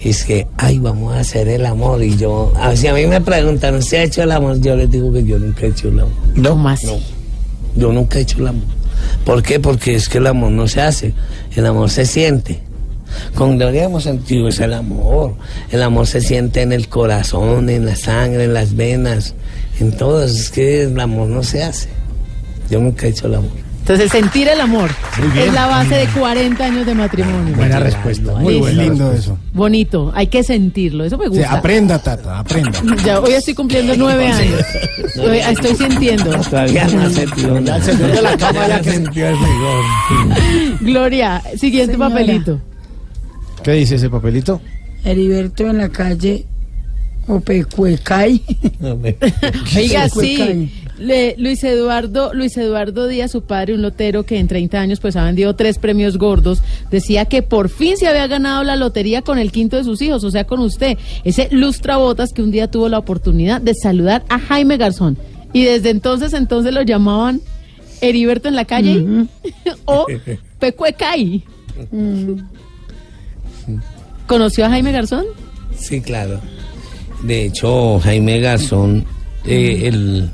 es 0.00 0.24
que, 0.24 0.46
ay, 0.56 0.78
vamos 0.78 1.14
a 1.14 1.20
hacer 1.20 1.48
el 1.48 1.64
amor. 1.66 2.02
Y 2.02 2.16
yo, 2.16 2.52
ah, 2.56 2.74
si 2.74 2.88
a 2.88 2.94
mí 2.94 3.06
me 3.06 3.20
preguntan, 3.20 3.76
¿usted 3.76 3.98
ha 3.98 4.02
hecho 4.04 4.22
el 4.22 4.32
amor? 4.32 4.60
Yo 4.60 4.76
les 4.76 4.90
digo 4.90 5.12
que 5.12 5.24
yo 5.24 5.38
nunca 5.38 5.66
he 5.66 5.68
hecho 5.68 5.88
el 5.88 6.00
amor. 6.00 6.12
¿Cómo 6.42 6.68
así? 6.68 6.86
No, 6.86 6.98
yo 7.76 7.92
nunca 7.92 8.18
he 8.18 8.22
hecho 8.22 8.38
el 8.38 8.48
amor. 8.48 8.64
¿Por 9.24 9.42
qué? 9.42 9.60
Porque 9.60 9.94
es 9.94 10.08
que 10.08 10.18
el 10.18 10.26
amor 10.26 10.50
no 10.52 10.66
se 10.68 10.80
hace, 10.80 11.14
el 11.54 11.66
amor 11.66 11.90
se 11.90 12.06
siente. 12.06 12.60
Con 13.34 13.58
Gloria 13.58 13.84
hemos 13.84 14.04
sentido 14.04 14.48
es 14.48 14.60
el 14.60 14.72
amor. 14.72 15.34
El 15.70 15.82
amor 15.82 16.06
se 16.06 16.20
siente 16.20 16.62
en 16.62 16.72
el 16.72 16.88
corazón, 16.88 17.68
en 17.68 17.84
la 17.84 17.96
sangre, 17.96 18.44
en 18.44 18.54
las 18.54 18.74
venas, 18.74 19.34
en 19.80 19.92
todo. 19.92 20.24
Es 20.24 20.50
que 20.50 20.84
el 20.84 20.98
amor 20.98 21.28
no 21.28 21.42
se 21.42 21.62
hace. 21.62 21.88
Yo 22.70 22.80
nunca 22.80 23.06
he 23.06 23.10
hecho 23.10 23.26
el 23.26 23.36
amor. 23.36 23.50
Entonces, 23.82 24.12
sentir 24.12 24.46
el 24.46 24.60
amor 24.60 24.90
es 25.36 25.52
la 25.52 25.66
base 25.66 25.96
de 25.96 26.06
40 26.06 26.64
años 26.64 26.86
de 26.86 26.94
matrimonio. 26.94 27.54
Buena 27.56 27.80
respuesta. 27.80 28.32
Muy 28.36 28.58
buena 28.58 28.82
lindo 28.84 29.10
respuesta. 29.10 29.32
eso. 29.32 29.38
Bonito, 29.52 30.12
hay 30.14 30.28
que 30.28 30.44
sentirlo, 30.44 31.04
eso 31.04 31.18
me 31.18 31.24
Sí, 31.24 31.30
gusta. 31.30 31.52
aprenda, 31.52 31.98
Tata, 31.98 32.38
aprenda. 32.38 32.70
Ya, 33.04 33.18
hoy 33.20 33.32
estoy 33.32 33.54
cumpliendo 33.54 33.94
nueve 33.96 34.28
años. 34.28 34.60
Estoy, 35.04 35.38
estoy 35.38 35.74
sintiendo. 35.74 36.30
Todavía 36.48 36.86
no 36.86 37.02
ha 37.02 37.10
sentido 37.10 37.60
nada. 37.60 37.76
el 37.78 37.82
señor 37.82 38.12
de 38.12 38.22
la 38.22 38.36
cama 38.36 38.68
ya 38.68 38.80
que- 38.80 38.90
sentido 38.92 39.28
el 39.28 39.36
rigor. 39.38 40.78
Gloria, 40.80 41.42
siguiente 41.56 41.92
Señora. 41.94 42.10
papelito. 42.10 42.60
¿Qué 43.64 43.72
dice 43.72 43.96
ese 43.96 44.08
papelito? 44.08 44.60
Heriberto 45.04 45.66
en 45.68 45.78
la 45.78 45.88
calle 45.88 46.46
Opecuecay. 47.26 48.42
Oiga, 49.76 50.08
Sí. 50.08 50.72
Le- 51.02 51.34
Luis 51.38 51.62
Eduardo, 51.64 52.32
Luis 52.32 52.56
Eduardo 52.56 53.06
Díaz, 53.08 53.30
su 53.32 53.42
padre, 53.42 53.74
un 53.74 53.82
lotero 53.82 54.24
que 54.24 54.38
en 54.38 54.48
30 54.48 54.80
años 54.80 55.00
pues 55.00 55.16
ha 55.16 55.24
vendido 55.24 55.54
tres 55.54 55.78
premios 55.78 56.16
gordos, 56.18 56.62
decía 56.90 57.24
que 57.26 57.42
por 57.42 57.68
fin 57.68 57.96
se 57.96 58.06
había 58.06 58.26
ganado 58.26 58.62
la 58.64 58.76
lotería 58.76 59.22
con 59.22 59.38
el 59.38 59.50
quinto 59.52 59.76
de 59.76 59.84
sus 59.84 60.00
hijos, 60.02 60.24
o 60.24 60.30
sea, 60.30 60.44
con 60.44 60.60
usted, 60.60 60.96
ese 61.24 61.48
lustrabotas 61.50 62.32
que 62.32 62.42
un 62.42 62.50
día 62.50 62.70
tuvo 62.70 62.88
la 62.88 62.98
oportunidad 62.98 63.60
de 63.60 63.74
saludar 63.74 64.24
a 64.28 64.38
Jaime 64.38 64.76
Garzón. 64.76 65.18
Y 65.52 65.64
desde 65.64 65.90
entonces, 65.90 66.32
entonces 66.32 66.72
lo 66.72 66.82
llamaban 66.82 67.40
Heriberto 68.00 68.48
en 68.48 68.56
la 68.56 68.64
calle 68.64 69.04
o 69.84 70.06
Pecuecay. 70.58 71.44
¿Conoció 74.26 74.64
a 74.66 74.70
Jaime 74.70 74.92
Garzón? 74.92 75.24
Sí, 75.76 76.00
claro. 76.00 76.40
De 77.22 77.46
hecho, 77.46 77.98
Jaime 78.00 78.40
Garzón, 78.40 79.04
eh, 79.46 79.82
el, 79.84 80.30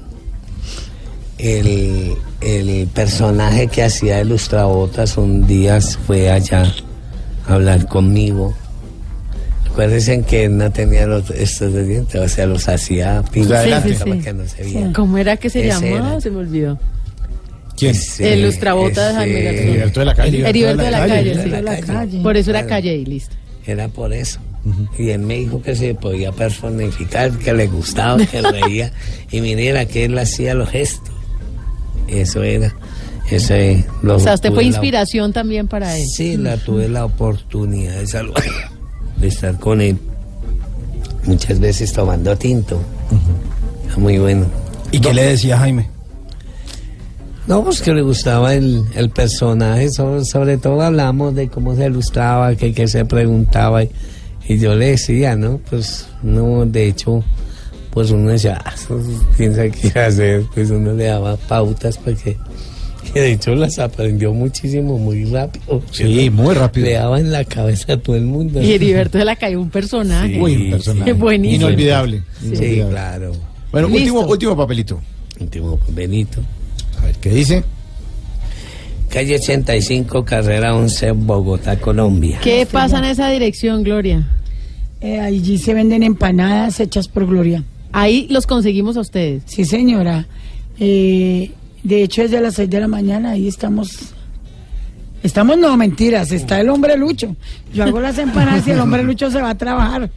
el, 1.38 2.14
el 2.40 2.86
personaje 2.88 3.68
que 3.68 3.82
hacía 3.84 4.16
de 4.18 4.24
Lustrabotas 4.24 5.16
un 5.16 5.46
día 5.46 5.80
fue 5.80 6.30
allá 6.30 6.72
a 7.46 7.54
hablar 7.54 7.86
conmigo. 7.86 8.54
Acuérdense 9.70 10.22
que 10.22 10.44
él 10.44 10.56
no 10.56 10.70
tenía 10.72 11.06
los, 11.06 11.30
estos 11.30 11.72
de 11.72 11.84
dientes, 11.84 12.20
o 12.20 12.28
sea, 12.28 12.46
los 12.46 12.68
hacía 12.68 13.22
pintar 13.30 13.82
Sí, 13.82 13.90
sí, 13.90 13.94
sí. 13.94 14.04
para 14.10 14.20
que 14.20 14.32
no 14.32 14.46
se 14.48 14.64
viera. 14.64 14.92
¿Cómo 14.92 15.18
era 15.18 15.36
que 15.36 15.48
se 15.50 15.60
Ese 15.68 15.86
llamaba? 15.88 16.10
era. 16.12 16.20
Se 16.20 16.30
me 16.30 16.38
olvidó. 16.38 16.78
¿Quién? 17.76 17.92
Ese- 17.92 18.32
El 18.34 18.42
lustrabotas. 18.42 19.14
Heriberto 19.24 20.00
de 20.00 20.06
la 20.06 20.14
calle. 20.16 20.48
Heriberto 20.48 20.82
de 20.82 20.90
la 20.90 21.06
calle, 21.06 21.34
de 21.36 21.62
la 21.62 21.80
calle. 21.80 22.20
Por 22.22 22.36
eso 22.36 22.50
era 22.50 22.60
Claro. 22.62 22.70
calle 22.70 22.94
y 22.96 23.04
listo. 23.04 23.36
Era 23.66 23.86
por 23.88 24.12
eso. 24.12 24.40
Y 24.98 25.10
él 25.10 25.20
me 25.20 25.34
dijo 25.38 25.62
que 25.62 25.76
se 25.76 25.94
podía 25.94 26.32
personificar, 26.32 27.30
que 27.38 27.52
le 27.52 27.68
gustaba, 27.68 28.18
que 28.26 28.42
reía. 28.42 28.90
y 29.30 29.40
mira 29.40 29.84
que 29.86 30.06
él 30.06 30.18
hacía 30.18 30.54
los 30.54 30.68
gestos. 30.70 31.14
Eso 32.08 32.42
era. 32.42 32.74
Ese, 33.30 33.84
lo 34.02 34.16
O 34.16 34.18
sea, 34.18 34.34
usted 34.34 34.50
fue 34.52 34.62
la- 34.62 34.68
inspiración 34.68 35.32
también 35.32 35.68
para 35.68 35.96
él. 35.98 36.06
Sí, 36.08 36.36
la 36.38 36.56
tuve 36.56 36.88
la 36.88 37.04
oportunidad 37.04 37.98
de 37.98 38.06
saludar, 38.06 38.42
de 39.18 39.28
estar 39.28 39.58
con 39.58 39.80
él. 39.82 39.98
Muchas 41.24 41.60
veces 41.60 41.92
tomando 41.92 42.36
tinto. 42.36 42.80
Muy 43.98 44.18
bueno. 44.18 44.46
¿Y 44.92 44.98
qué 45.00 45.12
le 45.12 45.24
decía 45.24 45.58
Jaime? 45.58 45.90
No, 47.46 47.64
pues 47.64 47.80
que 47.80 47.92
le 47.94 48.02
gustaba 48.02 48.54
el, 48.54 48.84
el 48.94 49.10
personaje, 49.10 49.90
sobre, 49.90 50.24
sobre 50.24 50.58
todo 50.58 50.82
hablamos 50.82 51.34
de 51.34 51.48
cómo 51.48 51.74
se 51.74 51.86
ilustraba, 51.86 52.54
que, 52.54 52.74
que 52.74 52.86
se 52.88 53.04
preguntaba 53.06 53.84
y, 53.84 53.90
y 54.46 54.58
yo 54.58 54.74
le 54.74 54.90
decía, 54.90 55.34
¿no? 55.34 55.58
Pues 55.70 56.06
no, 56.22 56.66
de 56.66 56.88
hecho, 56.88 57.24
pues 57.90 58.10
uno 58.10 58.30
decía, 58.30 58.60
ah, 58.64 58.72
eso 58.74 59.00
piensa 59.36 59.68
qué 59.68 59.98
hacer, 59.98 60.44
pues 60.54 60.70
uno 60.70 60.92
le 60.92 61.04
daba 61.04 61.36
pautas 61.36 61.96
para 61.98 62.16
que, 62.16 62.36
que 63.12 63.20
de 63.20 63.32
hecho 63.32 63.54
las 63.54 63.78
aprendió 63.78 64.32
muchísimo, 64.32 64.98
muy 64.98 65.24
rápido. 65.24 65.82
Sí, 65.90 66.30
muy 66.30 66.54
rápido. 66.54 66.86
Le 66.86 66.92
daba 66.94 67.18
en 67.20 67.32
la 67.32 67.44
cabeza 67.44 67.94
a 67.94 67.96
todo 67.96 68.16
el 68.16 68.24
mundo. 68.24 68.62
Y 68.62 68.72
Heriberto 68.72 69.18
se 69.18 69.24
la 69.24 69.36
cayó 69.36 69.60
un 69.60 69.70
personaje. 69.70 70.34
Sí, 70.34 70.40
Uy, 70.40 70.56
un 70.56 70.70
personaje. 70.70 71.12
Buenísimo. 71.14 71.66
Inolvidable. 71.68 72.22
Sí, 72.40 72.46
inolvidable. 72.46 72.90
claro. 72.90 73.32
Bueno, 73.72 73.88
Listo. 73.88 74.14
último, 74.14 74.32
último 74.32 74.56
papelito. 74.56 75.00
Último, 75.40 75.78
Benito. 75.88 76.40
A 77.00 77.04
ver, 77.06 77.16
¿qué 77.16 77.30
dice? 77.30 77.62
Calle 79.08 79.36
85, 79.36 80.24
carrera 80.24 80.74
11, 80.74 81.12
Bogotá, 81.12 81.78
Colombia. 81.80 82.38
¿Qué 82.42 82.66
pasa 82.70 82.98
en 82.98 83.04
esa 83.04 83.30
dirección, 83.30 83.82
Gloria? 83.82 84.28
Eh, 85.00 85.18
allí 85.20 85.56
se 85.58 85.72
venden 85.74 86.02
empanadas 86.02 86.80
hechas 86.80 87.08
por 87.08 87.26
Gloria. 87.26 87.62
Ahí 87.92 88.26
los 88.30 88.46
conseguimos 88.46 88.96
a 88.96 89.00
ustedes. 89.00 89.42
Sí, 89.46 89.64
señora. 89.64 90.26
Eh, 90.78 91.50
de 91.82 92.02
hecho, 92.02 92.22
desde 92.22 92.40
las 92.40 92.54
6 92.54 92.68
de 92.70 92.80
la 92.80 92.88
mañana 92.88 93.30
ahí 93.30 93.48
estamos. 93.48 94.14
Estamos, 95.28 95.58
no, 95.58 95.76
mentiras. 95.76 96.32
Está 96.32 96.58
el 96.58 96.70
hombre 96.70 96.96
Lucho. 96.96 97.36
Yo 97.74 97.84
hago 97.84 98.00
las 98.00 98.16
empanadas 98.16 98.66
y 98.66 98.70
el 98.70 98.80
hombre 98.80 99.02
Lucho 99.04 99.30
se 99.30 99.42
va 99.42 99.50
a 99.50 99.54
trabajar. 99.58 100.10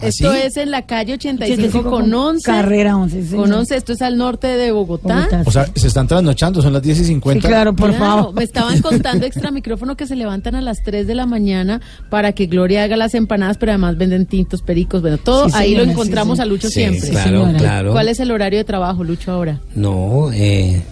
Esto 0.00 0.28
¿Ah, 0.28 0.34
sí? 0.34 0.40
es 0.44 0.56
en 0.56 0.72
la 0.72 0.82
calle 0.82 1.14
85 1.14 1.84
con 1.88 2.12
11. 2.12 2.44
Carrera 2.44 2.96
11, 2.96 3.22
sí, 3.22 3.36
Con 3.36 3.44
señor. 3.46 3.58
11, 3.60 3.76
esto 3.76 3.92
es 3.92 4.02
al 4.02 4.18
norte 4.18 4.48
de 4.48 4.72
Bogotá. 4.72 5.14
Bogotá. 5.20 5.42
O 5.46 5.50
sea, 5.52 5.66
se 5.72 5.86
están 5.86 6.08
trasnochando, 6.08 6.60
son 6.60 6.72
las 6.72 6.82
10 6.82 6.98
y 6.98 7.00
Sí, 7.02 7.06
50. 7.06 7.46
claro, 7.48 7.76
por 7.76 7.90
Claro, 7.90 8.04
favor. 8.04 8.34
Me 8.34 8.42
estaban 8.42 8.80
contando 8.82 9.24
extra 9.26 9.52
micrófono 9.52 9.96
que 9.96 10.06
se 10.08 10.16
levantan 10.16 10.56
a 10.56 10.60
las 10.60 10.82
3 10.82 11.06
de 11.06 11.14
la 11.14 11.26
mañana 11.26 11.80
para 12.10 12.32
que 12.32 12.46
Gloria 12.46 12.82
haga 12.82 12.96
las 12.96 13.14
empanadas, 13.14 13.56
pero 13.58 13.70
además 13.70 13.96
venden 13.96 14.26
tintos, 14.26 14.62
pericos, 14.62 15.00
bueno, 15.00 15.16
todo. 15.18 15.48
Sí, 15.48 15.54
ahí 15.56 15.76
lo 15.76 15.84
encontramos 15.84 16.38
sí, 16.38 16.42
a. 16.42 16.44
Lucho 16.46 16.66
Sí, 16.68 16.74
siempre. 16.80 17.08
claro, 17.10 17.48
claro. 17.56 17.92
¿Cuál 17.92 18.08
es 18.08 18.18
el 18.18 18.32
horario 18.32 18.58
de 18.58 18.64
trabajo, 18.64 19.04
Lucho, 19.04 19.30
ahora? 19.30 19.60
No, 19.76 20.30
eh, 20.32 20.82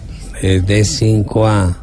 es 0.41 0.65
de 0.65 0.83
5 0.85 1.45
a 1.47 1.77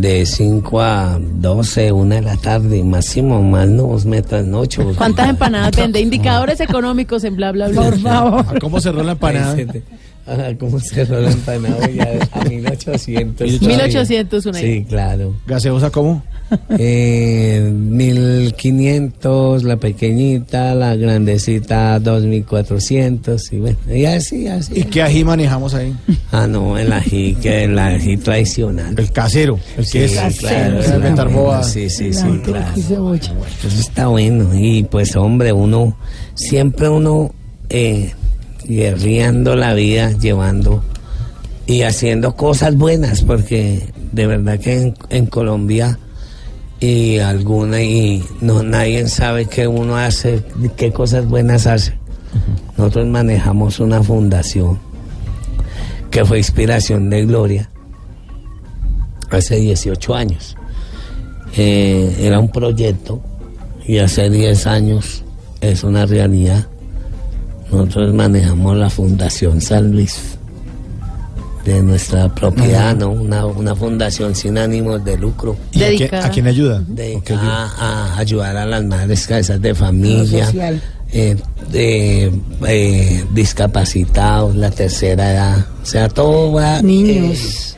de 0.00 0.24
5 0.24 0.80
a 0.80 1.18
12, 1.20 1.92
1 1.92 2.14
de 2.14 2.22
la 2.22 2.36
tarde, 2.36 2.82
máximo, 2.82 3.42
más 3.42 3.68
no, 3.68 3.86
vos 3.86 4.06
metas 4.06 4.44
noche. 4.46 4.82
¿Cuántas 4.96 5.28
empanadas 5.28 5.76
vende? 5.76 6.00
Indicadores 6.10 6.60
económicos 6.60 7.24
en 7.24 7.36
bla, 7.36 7.52
bla, 7.52 7.68
bla. 7.68 7.82
Por 7.82 7.98
favor. 8.00 8.56
¿A 8.56 8.58
¿Cómo 8.58 8.80
cerró 8.80 9.02
la 9.02 9.12
empanada? 9.12 9.56
Ajá, 10.30 10.56
¿Cómo 10.58 10.78
cerró 10.78 11.20
la 11.20 11.32
empanada 11.32 11.90
ya 11.90 12.08
a 12.30 12.44
1800? 12.44 13.60
1800 13.60 14.46
una 14.46 14.58
Sí, 14.60 14.86
claro. 14.88 15.34
¿Gaseosa 15.44 15.90
cómo? 15.90 16.22
Eh, 16.78 17.68
1500, 17.72 19.64
la 19.64 19.76
pequeñita, 19.76 20.74
la 20.76 20.94
grandecita 20.94 21.98
2400 21.98 23.52
y 23.52 23.58
bueno, 23.58 23.78
y 23.92 24.04
así, 24.04 24.46
así. 24.46 24.80
¿Y 24.80 24.84
qué 24.84 25.02
ají 25.02 25.24
manejamos 25.24 25.74
ahí? 25.74 25.94
Ah, 26.30 26.46
no, 26.46 26.78
el 26.78 26.92
ají, 26.92 27.34
que 27.34 27.64
el 27.64 27.76
ají 27.76 28.16
tradicional. 28.16 28.94
El 28.96 29.10
casero, 29.10 29.58
el 29.76 29.84
que 29.84 30.08
Sí, 30.08 30.16
es 30.16 30.38
claro, 30.38 30.78
la 30.80 30.94
inventar. 30.96 31.64
Sí, 31.64 31.90
sí, 31.90 32.12
sí, 32.12 32.40
claro. 32.44 32.76
Eso 32.76 33.40
está 33.66 34.06
bueno. 34.06 34.50
Y 34.54 34.84
pues, 34.84 35.16
hombre, 35.16 35.52
uno, 35.52 35.96
siempre 36.34 36.88
uno 36.88 37.34
eh, 37.68 38.12
guerreando 38.64 39.56
la 39.56 39.74
vida, 39.74 40.12
llevando 40.12 40.82
y 41.66 41.82
haciendo 41.82 42.34
cosas 42.36 42.76
buenas, 42.76 43.22
porque 43.22 43.92
de 44.12 44.26
verdad 44.26 44.58
que 44.58 44.80
en, 44.80 44.94
en 45.08 45.26
Colombia 45.26 45.98
y 46.80 47.18
alguna 47.18 47.82
y 47.82 48.24
no 48.40 48.62
nadie 48.62 49.06
sabe 49.08 49.46
qué 49.46 49.68
uno 49.68 49.96
hace, 49.96 50.42
qué 50.76 50.92
cosas 50.92 51.26
buenas 51.26 51.66
hace. 51.66 51.94
Nosotros 52.76 53.06
manejamos 53.08 53.80
una 53.80 54.02
fundación 54.02 54.78
que 56.10 56.24
fue 56.24 56.38
inspiración 56.38 57.10
de 57.10 57.26
Gloria 57.26 57.70
hace 59.30 59.56
18 59.56 60.14
años. 60.14 60.56
Eh, 61.56 62.16
era 62.20 62.38
un 62.38 62.50
proyecto 62.50 63.20
y 63.86 63.98
hace 63.98 64.30
10 64.30 64.66
años 64.66 65.24
es 65.60 65.84
una 65.84 66.06
realidad. 66.06 66.69
Nosotros 67.70 68.12
manejamos 68.14 68.76
la 68.76 68.90
Fundación 68.90 69.60
San 69.60 69.92
Luis 69.92 70.38
de 71.64 71.82
nuestra 71.82 72.34
propiedad, 72.34 72.96
¿no? 72.96 73.10
Una, 73.10 73.44
una 73.46 73.74
fundación 73.76 74.34
sin 74.34 74.56
ánimos 74.58 75.04
de 75.04 75.18
lucro. 75.18 75.56
¿Y 75.72 75.82
a 75.84 76.24
a 76.26 76.30
quién 76.30 76.46
ayuda? 76.46 76.82
dedicada 76.86 77.70
a 77.78 78.18
ayudar 78.18 78.56
a 78.56 78.66
las 78.66 78.82
madres 78.84 79.26
cabezas 79.26 79.60
de 79.60 79.74
familia, 79.74 80.50
eh, 81.12 81.36
de, 81.70 82.32
eh, 82.66 83.24
discapacitados, 83.34 84.56
la 84.56 84.70
tercera 84.70 85.32
edad, 85.32 85.66
o 85.82 85.86
sea, 85.86 86.08
todo 86.08 86.52
va 86.52 86.80
Niños. 86.82 87.76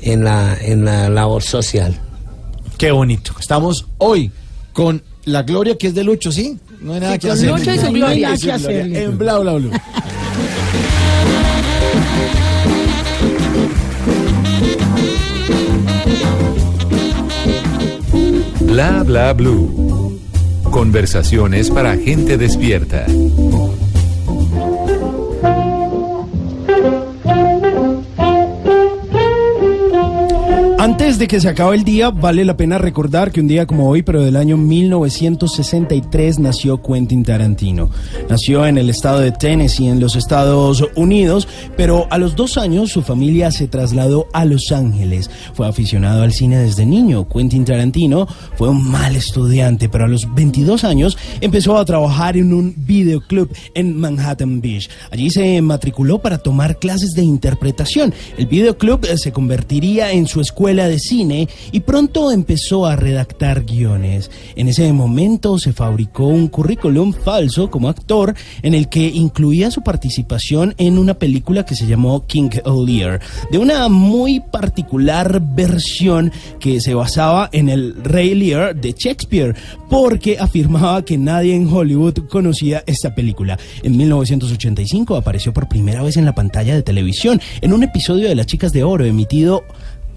eh, 0.00 0.12
en, 0.12 0.24
la, 0.24 0.56
en 0.60 0.84
la 0.84 1.08
labor 1.10 1.42
social. 1.42 1.98
Qué 2.78 2.92
bonito. 2.92 3.32
Estamos 3.38 3.86
hoy 3.98 4.30
con 4.72 5.02
la 5.24 5.42
gloria 5.42 5.76
que 5.76 5.88
es 5.88 5.94
de 5.94 6.04
Lucho, 6.04 6.32
¿sí? 6.32 6.58
No 6.80 6.94
hay 6.94 7.00
nada 7.00 7.12
Sí, 7.14 7.18
que 7.18 7.30
hacer. 7.30 7.50
Lucho 7.50 7.72
y 7.72 7.76
su 7.78 7.80
No 7.82 7.86
hay 7.88 7.94
gloria. 7.94 8.28
nada 8.28 8.38
que 8.40 8.52
hacerle. 8.52 9.02
En 9.04 9.18
bla 9.18 9.38
bla 9.38 9.52
bla. 9.54 9.82
Bla 18.60 19.02
bla 19.04 19.32
blue. 19.32 20.18
Conversaciones 20.70 21.70
para 21.70 21.96
gente 21.96 22.36
despierta. 22.36 23.06
Antes 31.08 31.20
de 31.20 31.26
que 31.26 31.40
se 31.40 31.48
acabe 31.48 31.74
el 31.74 31.84
día, 31.84 32.10
vale 32.10 32.44
la 32.44 32.58
pena 32.58 32.76
recordar 32.76 33.32
que 33.32 33.40
un 33.40 33.48
día 33.48 33.64
como 33.64 33.88
hoy, 33.88 34.02
pero 34.02 34.22
del 34.22 34.36
año 34.36 34.58
1963, 34.58 36.38
nació 36.38 36.82
Quentin 36.82 37.24
Tarantino. 37.24 37.88
Nació 38.28 38.66
en 38.66 38.76
el 38.76 38.90
estado 38.90 39.20
de 39.20 39.32
Tennessee, 39.32 39.88
en 39.88 40.00
los 40.00 40.16
Estados 40.16 40.84
Unidos, 40.96 41.48
pero 41.78 42.06
a 42.10 42.18
los 42.18 42.36
dos 42.36 42.58
años 42.58 42.90
su 42.90 43.00
familia 43.00 43.50
se 43.50 43.68
trasladó 43.68 44.26
a 44.34 44.44
Los 44.44 44.70
Ángeles. 44.70 45.30
Fue 45.54 45.66
aficionado 45.66 46.22
al 46.22 46.34
cine 46.34 46.58
desde 46.58 46.84
niño. 46.84 47.26
Quentin 47.26 47.64
Tarantino 47.64 48.28
fue 48.58 48.68
un 48.68 48.86
mal 48.86 49.16
estudiante, 49.16 49.88
pero 49.88 50.04
a 50.04 50.08
los 50.08 50.34
22 50.34 50.84
años 50.84 51.16
empezó 51.40 51.78
a 51.78 51.86
trabajar 51.86 52.36
en 52.36 52.52
un 52.52 52.74
videoclub 52.76 53.48
en 53.72 53.96
Manhattan 53.96 54.60
Beach. 54.60 54.90
Allí 55.10 55.30
se 55.30 55.62
matriculó 55.62 56.18
para 56.18 56.36
tomar 56.36 56.78
clases 56.78 57.12
de 57.12 57.22
interpretación. 57.22 58.12
El 58.36 58.44
videoclub 58.44 59.06
eh, 59.06 59.16
se 59.16 59.32
convertiría 59.32 60.12
en 60.12 60.26
su 60.26 60.42
escuela 60.42 60.86
de 60.86 60.97
cine 60.98 61.48
y 61.72 61.80
pronto 61.80 62.30
empezó 62.30 62.86
a 62.86 62.96
redactar 62.96 63.64
guiones. 63.64 64.30
En 64.56 64.68
ese 64.68 64.92
momento 64.92 65.58
se 65.58 65.72
fabricó 65.72 66.26
un 66.26 66.48
currículum 66.48 67.12
falso 67.12 67.70
como 67.70 67.88
actor 67.88 68.34
en 68.62 68.74
el 68.74 68.88
que 68.88 69.06
incluía 69.06 69.70
su 69.70 69.82
participación 69.82 70.74
en 70.78 70.98
una 70.98 71.14
película 71.14 71.64
que 71.64 71.74
se 71.74 71.86
llamó 71.86 72.26
King 72.26 72.50
Lear, 72.86 73.20
de 73.50 73.58
una 73.58 73.88
muy 73.88 74.40
particular 74.40 75.40
versión 75.40 76.32
que 76.60 76.80
se 76.80 76.94
basaba 76.94 77.48
en 77.52 77.68
el 77.68 77.94
Rey 78.02 78.34
Lear 78.34 78.74
de 78.74 78.92
Shakespeare, 78.92 79.54
porque 79.88 80.38
afirmaba 80.38 81.04
que 81.04 81.18
nadie 81.18 81.54
en 81.54 81.72
Hollywood 81.72 82.28
conocía 82.28 82.82
esta 82.86 83.14
película. 83.14 83.58
En 83.82 83.96
1985 83.96 85.16
apareció 85.16 85.52
por 85.52 85.68
primera 85.68 86.02
vez 86.02 86.16
en 86.16 86.24
la 86.24 86.34
pantalla 86.34 86.74
de 86.74 86.82
televisión 86.82 87.40
en 87.60 87.72
un 87.72 87.82
episodio 87.82 88.28
de 88.28 88.34
Las 88.34 88.46
Chicas 88.46 88.72
de 88.72 88.84
Oro 88.84 89.04
emitido 89.04 89.64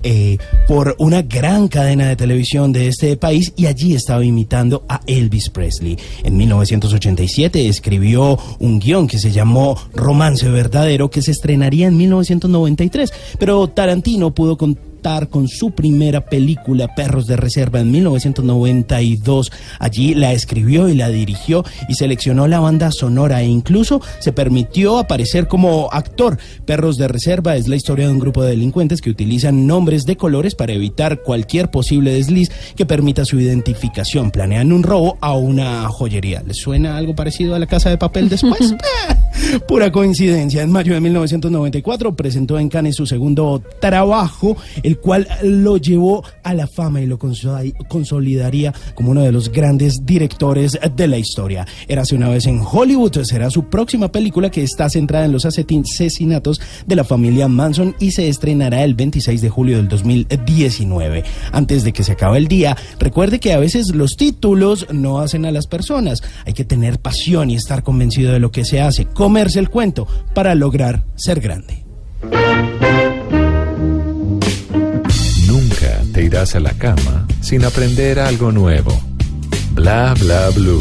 eh, 0.03 0.37
por 0.67 0.95
una 0.99 1.21
gran 1.21 1.67
cadena 1.67 2.07
de 2.07 2.15
televisión 2.15 2.71
de 2.71 2.87
este 2.87 3.17
país 3.17 3.53
y 3.55 3.65
allí 3.65 3.93
estaba 3.93 4.23
imitando 4.23 4.83
a 4.87 5.01
Elvis 5.07 5.49
Presley. 5.49 5.97
En 6.23 6.37
1987 6.37 7.67
escribió 7.67 8.37
un 8.59 8.79
guion 8.79 9.07
que 9.07 9.19
se 9.19 9.31
llamó 9.31 9.77
Romance 9.93 10.49
Verdadero 10.49 11.09
que 11.09 11.21
se 11.21 11.31
estrenaría 11.31 11.87
en 11.87 11.97
1993, 11.97 13.13
pero 13.39 13.67
Tarantino 13.67 14.33
pudo 14.33 14.57
con 15.01 15.47
su 15.47 15.71
primera 15.71 16.25
película 16.25 16.93
Perros 16.93 17.25
de 17.25 17.35
Reserva 17.35 17.79
en 17.79 17.89
1992. 17.89 19.51
Allí 19.79 20.13
la 20.13 20.31
escribió 20.31 20.89
y 20.89 20.95
la 20.95 21.09
dirigió 21.09 21.65
y 21.89 21.95
seleccionó 21.95 22.47
la 22.47 22.59
banda 22.59 22.91
sonora 22.91 23.41
e 23.41 23.47
incluso 23.47 23.99
se 24.19 24.31
permitió 24.31 24.99
aparecer 24.99 25.47
como 25.47 25.89
actor. 25.91 26.37
Perros 26.65 26.97
de 26.97 27.07
Reserva 27.07 27.55
es 27.55 27.67
la 27.67 27.75
historia 27.75 28.05
de 28.05 28.13
un 28.13 28.19
grupo 28.19 28.43
de 28.43 28.51
delincuentes 28.51 29.01
que 29.01 29.09
utilizan 29.09 29.65
nombres 29.65 30.05
de 30.05 30.17
colores 30.17 30.53
para 30.53 30.73
evitar 30.73 31.23
cualquier 31.23 31.71
posible 31.71 32.13
desliz 32.13 32.51
que 32.75 32.85
permita 32.85 33.25
su 33.25 33.39
identificación. 33.39 34.29
Planean 34.29 34.71
un 34.71 34.83
robo 34.83 35.17
a 35.19 35.33
una 35.33 35.87
joyería. 35.89 36.43
¿Les 36.45 36.57
suena 36.57 36.95
algo 36.97 37.15
parecido 37.15 37.55
a 37.55 37.59
la 37.59 37.65
casa 37.65 37.89
de 37.89 37.97
papel 37.97 38.29
después? 38.29 38.75
Pura 39.67 39.91
coincidencia. 39.91 40.61
En 40.61 40.71
mayo 40.71 40.93
de 40.93 40.99
1994 41.01 42.15
presentó 42.15 42.59
en 42.59 42.69
Cannes 42.69 42.95
su 42.95 43.05
segundo 43.05 43.61
trabajo, 43.79 44.57
el 44.83 44.97
cual 44.99 45.27
lo 45.43 45.77
llevó 45.77 46.23
a 46.43 46.53
la 46.53 46.67
fama 46.67 47.01
y 47.01 47.05
lo 47.07 47.17
consol- 47.17 47.73
consolidaría 47.87 48.73
como 48.95 49.11
uno 49.11 49.21
de 49.21 49.31
los 49.31 49.51
grandes 49.51 50.05
directores 50.05 50.77
de 50.95 51.07
la 51.07 51.17
historia. 51.17 51.65
Érase 51.87 52.15
una 52.15 52.29
vez 52.29 52.45
en 52.47 52.61
Hollywood, 52.61 53.23
será 53.23 53.49
su 53.49 53.65
próxima 53.65 54.11
película 54.11 54.49
que 54.51 54.63
está 54.63 54.89
centrada 54.89 55.25
en 55.25 55.31
los 55.31 55.45
asesinatos 55.45 56.59
de 56.85 56.95
la 56.95 57.03
familia 57.03 57.47
Manson 57.47 57.95
y 57.99 58.11
se 58.11 58.27
estrenará 58.27 58.83
el 58.83 58.93
26 58.95 59.41
de 59.41 59.49
julio 59.49 59.77
del 59.77 59.87
2019. 59.87 61.23
Antes 61.51 61.83
de 61.83 61.93
que 61.93 62.03
se 62.03 62.13
acabe 62.13 62.37
el 62.37 62.47
día, 62.47 62.75
recuerde 62.99 63.39
que 63.39 63.53
a 63.53 63.59
veces 63.59 63.95
los 63.95 64.15
títulos 64.17 64.87
no 64.91 65.19
hacen 65.19 65.45
a 65.45 65.51
las 65.51 65.67
personas. 65.67 66.21
Hay 66.45 66.53
que 66.53 66.65
tener 66.65 66.99
pasión 66.99 67.49
y 67.49 67.55
estar 67.55 67.83
convencido 67.83 68.33
de 68.33 68.39
lo 68.39 68.51
que 68.51 68.65
se 68.65 68.81
hace, 68.81 69.05
comerse 69.21 69.59
el 69.59 69.69
cuento 69.69 70.07
para 70.33 70.55
lograr 70.55 71.05
ser 71.15 71.41
grande. 71.41 71.85
Nunca 75.45 76.01
te 76.11 76.23
irás 76.23 76.55
a 76.55 76.59
la 76.59 76.71
cama 76.71 77.27
sin 77.39 77.63
aprender 77.63 78.19
algo 78.19 78.51
nuevo. 78.51 78.99
Bla 79.73 80.15
bla 80.19 80.49
blue. 80.49 80.79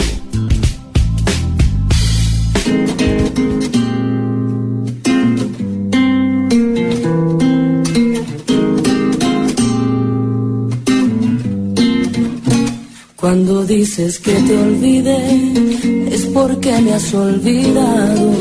Cuando 13.16 13.66
dices 13.66 14.18
que 14.18 14.32
te 14.32 14.56
olvide, 14.56 15.99
es 16.10 16.26
porque 16.26 16.80
me 16.80 16.92
has 16.92 17.14
olvidado. 17.14 18.32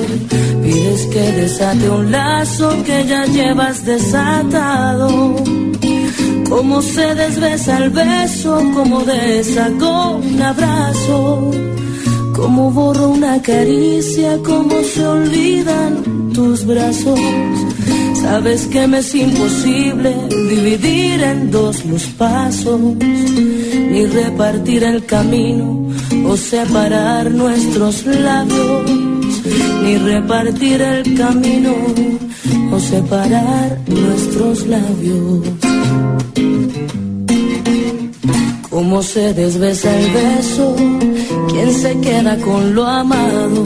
Pides 0.64 1.06
que 1.08 1.32
desate 1.40 1.90
un 1.90 2.12
lazo 2.12 2.76
que 2.84 3.06
ya 3.06 3.26
llevas 3.26 3.86
desatado. 3.86 5.36
Cómo 6.50 6.82
se 6.82 7.14
desbesa 7.16 7.78
el 7.78 7.92
beso, 7.92 8.62
cómo 8.74 9.02
deshago 9.02 10.18
un 10.18 10.42
abrazo. 10.42 11.52
Cómo 12.36 12.72
borro 12.72 13.10
una 13.10 13.42
caricia, 13.42 14.38
cómo 14.46 14.82
se 14.82 15.06
olvidan 15.06 16.32
tus 16.34 16.66
brazos. 16.66 17.20
Sabes 18.22 18.66
que 18.68 18.88
me 18.88 19.00
es 19.00 19.14
imposible 19.14 20.16
dividir 20.30 21.22
en 21.22 21.52
dos 21.52 21.86
los 21.86 22.06
pasos, 22.18 22.80
ni 22.80 24.06
repartir 24.06 24.84
el 24.84 25.06
camino 25.06 25.89
o 26.26 26.38
separar 26.38 27.32
nuestros 27.32 28.06
labios, 28.06 28.92
ni 29.84 29.98
repartir 29.98 30.82
el 30.82 31.18
camino 31.18 31.74
o 32.72 32.80
separar 32.80 33.78
nuestros 33.88 34.68
labios. 34.68 35.40
Cómo 38.70 39.02
se 39.04 39.34
desbesa 39.34 39.90
el 40.00 40.12
beso, 40.12 40.76
quién 41.50 41.74
se 41.74 42.00
queda 42.00 42.38
con 42.38 42.76
lo 42.76 42.86
amado, 42.86 43.64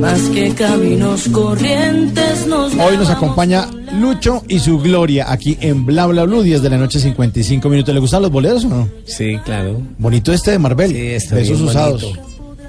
más 0.00 0.20
que 0.34 0.54
caminos 0.54 1.28
corrientes 1.28 2.46
nos 2.46 2.72
Hoy 2.74 2.96
nos 2.96 3.10
acompaña 3.10 3.68
Lucho 4.00 4.42
y 4.48 4.58
su 4.58 4.78
Gloria 4.78 5.30
aquí 5.30 5.56
en 5.60 5.84
Bla 5.86 6.06
Bla 6.06 6.24
Blue, 6.24 6.42
10 6.42 6.62
de 6.62 6.70
la 6.70 6.78
noche, 6.78 6.98
55 7.00 7.68
minutos. 7.68 7.94
¿Le 7.94 8.00
gustan 8.00 8.22
los 8.22 8.30
boleros 8.30 8.64
o 8.64 8.68
no? 8.68 8.88
Sí, 9.04 9.38
claro. 9.44 9.80
Bonito 9.98 10.32
este 10.32 10.50
de 10.52 10.58
Marvel. 10.58 10.90
Sí, 10.90 11.06
está 11.08 11.36
Besos 11.36 11.58
bien 11.58 11.68
usados. 11.68 12.02
bonito. 12.02 12.22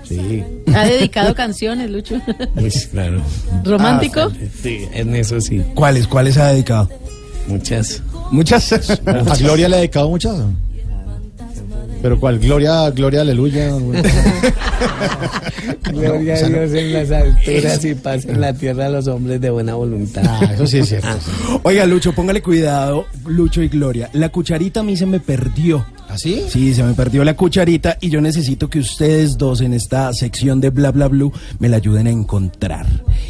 Sí, 0.07 0.43
Ha 0.73 0.85
dedicado 0.85 1.33
canciones, 1.33 1.89
Lucho. 1.89 2.21
pues 2.55 2.87
claro. 2.87 3.21
¿Romántico? 3.63 4.31
Sí, 4.61 4.81
en 4.93 5.15
eso 5.15 5.41
sí. 5.41 5.63
¿Cuáles? 5.73 6.07
¿Cuáles 6.07 6.37
ha 6.37 6.49
dedicado? 6.51 6.89
Muchas. 7.47 8.03
Muchas. 8.31 8.71
A 8.71 9.35
Gloria 9.37 9.67
le 9.69 9.75
ha 9.75 9.79
dedicado 9.79 10.09
muchas. 10.09 10.35
Pero 12.05 12.19
cuál, 12.19 12.37
Gloria, 12.37 12.87
Gloria, 12.91 13.21
aleluya. 13.21 13.67
Gloria 15.91 16.35
o 16.35 16.37
sea, 16.37 16.45
a 16.45 16.49
no. 16.51 16.57
Dios 16.59 16.73
en 16.73 16.93
las 16.93 17.09
alturas 17.09 17.83
y 17.83 17.95
paz 17.95 18.25
en 18.25 18.41
la 18.41 18.53
tierra 18.53 18.85
a 18.85 18.89
los 18.89 19.07
hombres 19.07 19.41
de 19.41 19.49
buena 19.49 19.73
voluntad. 19.73 20.21
Ah, 20.23 20.51
eso 20.53 20.67
sí 20.67 20.77
es 20.77 20.89
cierto. 20.89 21.09
Oiga, 21.63 21.87
Lucho, 21.87 22.13
póngale 22.13 22.43
cuidado, 22.43 23.07
Lucho 23.25 23.63
y 23.63 23.69
Gloria. 23.69 24.11
La 24.13 24.29
cucharita 24.29 24.81
a 24.81 24.83
mí 24.83 24.95
se 24.95 25.07
me 25.07 25.19
perdió. 25.19 25.83
¿Así? 26.07 26.43
Sí, 26.47 26.75
se 26.75 26.83
me 26.83 26.93
perdió 26.93 27.23
la 27.23 27.35
cucharita 27.35 27.97
y 27.99 28.11
yo 28.11 28.21
necesito 28.21 28.69
que 28.69 28.77
ustedes 28.77 29.39
dos 29.39 29.61
en 29.61 29.73
esta 29.73 30.13
sección 30.13 30.61
de 30.61 30.69
Bla 30.69 30.91
Bla 30.91 31.07
Blue 31.07 31.33
me 31.57 31.69
la 31.69 31.77
ayuden 31.77 32.05
a 32.05 32.11
encontrar. 32.11 32.85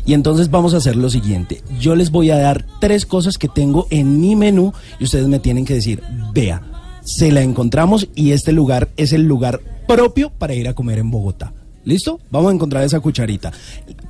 Y 0.05 0.13
entonces 0.13 0.51
vamos 0.51 0.73
a 0.73 0.78
hacer 0.78 0.97
lo 0.97 1.09
siguiente. 1.09 1.61
Yo 1.80 1.95
les 1.95 2.11
voy 2.11 2.30
a 2.32 2.38
dar 2.38 2.65
tres 2.82 3.05
cosas 3.05 3.38
que 3.38 3.47
tengo 3.47 3.88
en 3.89 4.19
mi 4.19 4.36
menú 4.36 4.73
y 4.99 5.05
ustedes 5.05 5.30
me 5.30 5.39
tienen 5.39 5.63
que 5.63 5.76
decir, 5.76 6.03
vea, 6.34 6.61
se 7.05 7.31
la 7.31 7.41
encontramos 7.41 8.09
y 8.15 8.31
este 8.31 8.51
lugar 8.51 8.89
es 8.97 9.13
el 9.13 9.23
lugar 9.23 9.61
propio 9.87 10.31
para 10.31 10.55
ir 10.55 10.67
a 10.67 10.73
comer 10.73 10.99
en 10.99 11.11
Bogotá. 11.11 11.53
¿Listo? 11.85 12.19
Vamos 12.31 12.51
a 12.51 12.55
encontrar 12.55 12.83
esa 12.83 12.99
cucharita. 12.99 13.53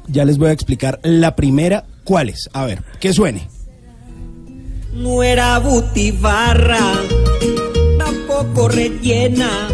Ya 0.08 0.24
les 0.24 0.38
voy 0.38 0.50
a 0.50 0.54
explicar 0.54 1.00
la 1.04 1.36
primera, 1.36 1.86
¿cuál 2.06 2.30
es? 2.30 2.50
A 2.54 2.66
ver, 2.66 2.82
que 3.02 3.12
suene. 3.12 3.48
No 4.94 5.22
era 5.24 5.62
tampoco 7.98 8.70
rellena, 8.70 9.68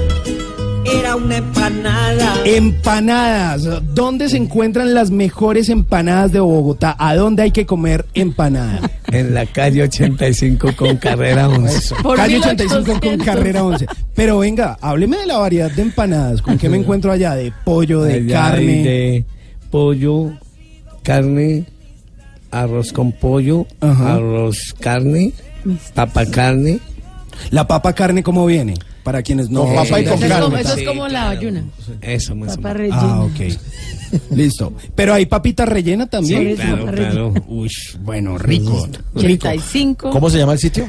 era 0.86 1.16
una 1.16 1.38
empanada. 1.38 2.36
Empanadas. 2.46 3.68
¿Dónde 3.94 4.30
se 4.30 4.38
encuentran 4.38 4.94
las 4.94 5.12
mejores 5.12 5.70
empanadas 5.70 6.32
de 6.32 6.40
Bogotá? 6.40 6.96
¿A 6.98 7.16
dónde 7.16 7.44
hay 7.44 7.52
que 7.52 7.66
comer 7.66 8.06
empanada? 8.14 8.80
En 9.12 9.34
la 9.34 9.46
calle 9.46 9.84
85 9.84 10.70
con 10.78 10.96
carrera 10.96 11.50
11. 11.50 11.96
Por 12.02 12.16
Calle 12.16 12.38
85 12.38 12.84
con 12.86 12.94
1800. 13.02 13.26
carrera 13.26 13.64
11. 13.66 13.86
Pero 14.16 14.38
venga, 14.38 14.78
hábleme 14.80 15.18
de 15.18 15.26
la 15.26 15.38
variedad 15.38 15.70
de 15.70 15.82
empanadas. 15.82 16.42
¿Con 16.42 16.58
qué 16.58 16.70
me 16.70 16.78
encuentro 16.78 17.12
allá? 17.12 17.36
De 17.36 17.52
pollo, 17.66 18.04
de 18.04 18.14
Allá 18.14 18.52
carne. 18.52 18.84
De 18.84 19.26
pollo, 19.70 20.32
carne, 21.04 21.66
arroz 22.52 22.94
con 22.94 23.12
pollo, 23.12 23.66
Ajá. 23.82 24.14
arroz 24.14 24.74
carne, 24.80 25.34
papa 25.94 26.26
carne. 26.28 26.80
La 27.50 27.68
papa 27.68 27.92
carne, 27.92 28.24
¿cómo 28.24 28.46
viene? 28.46 28.76
Para 29.04 29.22
quienes 29.24 29.50
no. 29.50 29.64
Con 29.66 29.76
papa 29.76 30.00
y 30.00 30.04
Eso 30.04 30.14
con 30.14 30.24
es 30.24 30.30
carne. 30.30 30.46
como, 30.46 30.58
eso 30.58 30.74
es 30.76 30.88
como 30.88 31.04
la 31.04 31.10
claro. 31.10 31.30
ayuna. 31.40 31.64
Eso 32.02 32.36
más 32.36 32.56
Papa 32.58 32.74
rellena. 32.74 33.00
Ah, 33.02 33.22
ok. 33.24 33.40
Listo. 34.36 34.74
Pero 34.96 35.14
hay 35.14 35.26
papita 35.26 35.66
rellena 35.66 36.06
también. 36.08 36.50
Sí, 36.50 36.56
Claro, 36.62 36.86
claro. 36.86 37.34
Uy, 37.48 37.70
bueno, 38.02 38.38
rico. 38.38 38.88
rico. 39.16 39.48
85. 39.48 40.10
¿Cómo 40.12 40.30
se 40.30 40.38
llama 40.38 40.54
el 40.54 40.60
sitio? 40.60 40.88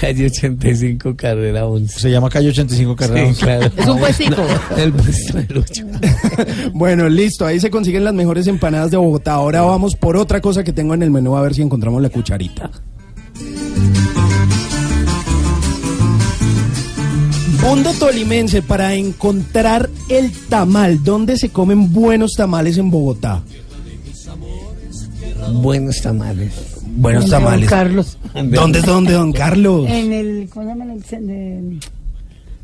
Calle 0.00 0.26
85, 0.26 1.14
carrera 1.14 1.66
11. 1.66 2.00
Se 2.00 2.10
llama 2.10 2.28
Calle 2.28 2.48
85 2.48 2.96
Carrera. 2.96 3.32
Sí, 3.32 3.40
claro. 3.42 3.70
Es 3.76 3.86
un 3.86 3.98
puestico. 3.98 4.42
El 4.76 4.92
puesto 4.92 5.38
de 5.38 5.54
Lucho. 5.54 5.84
Bueno, 6.72 7.08
listo. 7.08 7.46
Ahí 7.46 7.60
se 7.60 7.70
consiguen 7.70 8.02
las 8.02 8.12
mejores 8.14 8.46
empanadas 8.48 8.90
de 8.90 8.96
Bogotá. 8.96 9.34
Ahora 9.34 9.62
vamos 9.62 9.94
por 9.94 10.16
otra 10.16 10.40
cosa 10.40 10.64
que 10.64 10.72
tengo 10.72 10.94
en 10.94 11.02
el 11.02 11.10
menú 11.12 11.36
a 11.36 11.42
ver 11.42 11.54
si 11.54 11.62
encontramos 11.62 12.02
la 12.02 12.08
cucharita. 12.10 12.70
Mundo 17.64 17.92
Tolimense 17.98 18.62
para 18.62 18.94
encontrar 18.94 19.88
el 20.08 20.30
tamal. 20.48 21.02
¿Dónde 21.02 21.36
se 21.38 21.48
comen 21.48 21.92
buenos 21.92 22.32
tamales 22.36 22.76
en 22.78 22.90
Bogotá? 22.90 23.42
Buenos 25.52 26.00
tamales. 26.00 26.52
Buenos 26.96 27.22
Don 27.24 27.30
tamales. 27.30 27.68
Carlos. 27.68 28.18
¿Dónde 28.34 28.78
es 28.80 28.86
donde, 28.86 29.12
don 29.12 29.32
Carlos? 29.32 29.86
En 29.88 30.12
el, 30.12 30.48
¿cómo 30.52 30.64
se 30.66 30.68
llama? 30.70 30.84
En 30.84 30.90
el 30.90 31.26
de- 31.26 31.78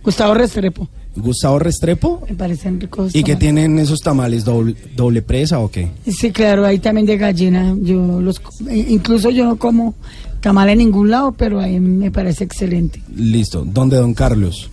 Gustavo 0.04 0.34
Restrepo. 0.34 0.88
Gustavo 1.16 1.58
Restrepo. 1.58 2.22
Me 2.28 2.34
parecen 2.36 2.80
ricos. 2.80 3.14
¿Y 3.14 3.22
qué 3.24 3.36
tienen 3.36 3.78
esos 3.78 4.00
tamales? 4.00 4.44
¿Doble, 4.44 4.76
doble 4.96 5.22
presa 5.22 5.58
o 5.58 5.70
qué? 5.70 5.88
Sí, 6.06 6.30
claro, 6.30 6.64
ahí 6.64 6.78
también 6.78 7.06
de 7.06 7.16
gallina. 7.18 7.74
Yo 7.80 8.20
los, 8.20 8.40
eh, 8.68 8.86
incluso 8.88 9.30
yo 9.30 9.44
no 9.44 9.56
como 9.56 9.94
tamal 10.40 10.68
en 10.70 10.78
ningún 10.78 11.10
lado, 11.10 11.32
pero 11.32 11.58
ahí 11.58 11.80
me 11.80 12.10
parece 12.10 12.44
excelente. 12.44 13.02
Listo. 13.14 13.64
¿Dónde, 13.66 13.96
don 13.96 14.14
Carlos? 14.14 14.70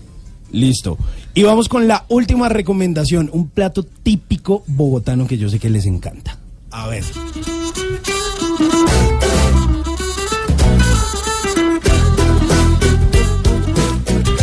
Listo. 0.52 0.98
Y 1.34 1.44
vamos 1.44 1.70
con 1.70 1.88
la 1.88 2.06
última 2.10 2.50
recomendación. 2.50 3.30
Un 3.32 3.50
plato 3.50 3.84
típico 3.84 4.64
bogotano 4.68 5.28
que 5.28 5.38
yo 5.38 5.50
sé 5.50 5.60
que 5.60 5.70
les 5.70 5.86
encanta. 5.86 6.38
A 6.72 6.88
ver. 6.88 7.04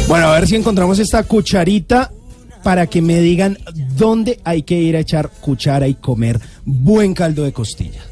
Bueno, 0.07 0.28
a 0.28 0.34
ver 0.34 0.46
si 0.46 0.55
encontramos 0.55 0.98
esta 0.98 1.22
cucharita 1.24 2.11
para 2.62 2.86
que 2.86 3.02
me 3.02 3.20
digan 3.20 3.59
dónde 3.96 4.40
hay 4.44 4.62
que 4.62 4.78
ir 4.78 4.96
a 4.96 5.00
echar 5.00 5.30
cuchara 5.40 5.88
y 5.88 5.94
comer 5.94 6.40
buen 6.64 7.14
caldo 7.14 7.44
de 7.44 7.52
costilla. 7.52 8.02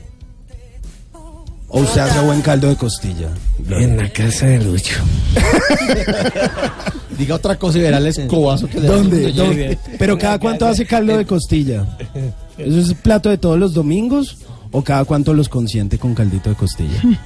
¿O 1.69 1.81
usted 1.81 2.01
hace 2.01 2.21
buen 2.21 2.43
caldo 2.43 2.69
de 2.69 2.77
costilla? 2.77 3.31
En 3.71 3.97
la 3.97 4.11
casa 4.11 4.47
de 4.47 4.63
Lucho. 4.63 5.01
Diga 7.23 7.37
otra 7.37 7.57
cosa 7.57 7.79
y 7.79 7.83
verá 7.83 7.99
el 7.99 8.07
escobazo 8.09 8.67
que 8.67 8.81
le 8.81 8.89
da. 8.89 8.97
¿Dónde? 8.97 9.33
¿Dónde? 9.33 9.79
Pero 9.97 10.19
cada 10.19 10.41
cuánto 10.41 10.67
hace 10.67 10.85
caldo 10.85 11.17
de 11.17 11.25
costilla. 11.25 11.87
¿Eso 12.59 12.81
es 12.81 12.95
plato 12.95 13.31
de 13.31 13.39
todos 13.39 13.57
los 13.61 13.75
domingos 13.75 14.39
o 14.73 14.83
cada 14.83 15.05
cuánto 15.05 15.33
los 15.33 15.49
consiente 15.49 15.99
con 15.99 16.17
caldito 16.17 16.51
de 16.51 16.57
costilla? 16.57 17.01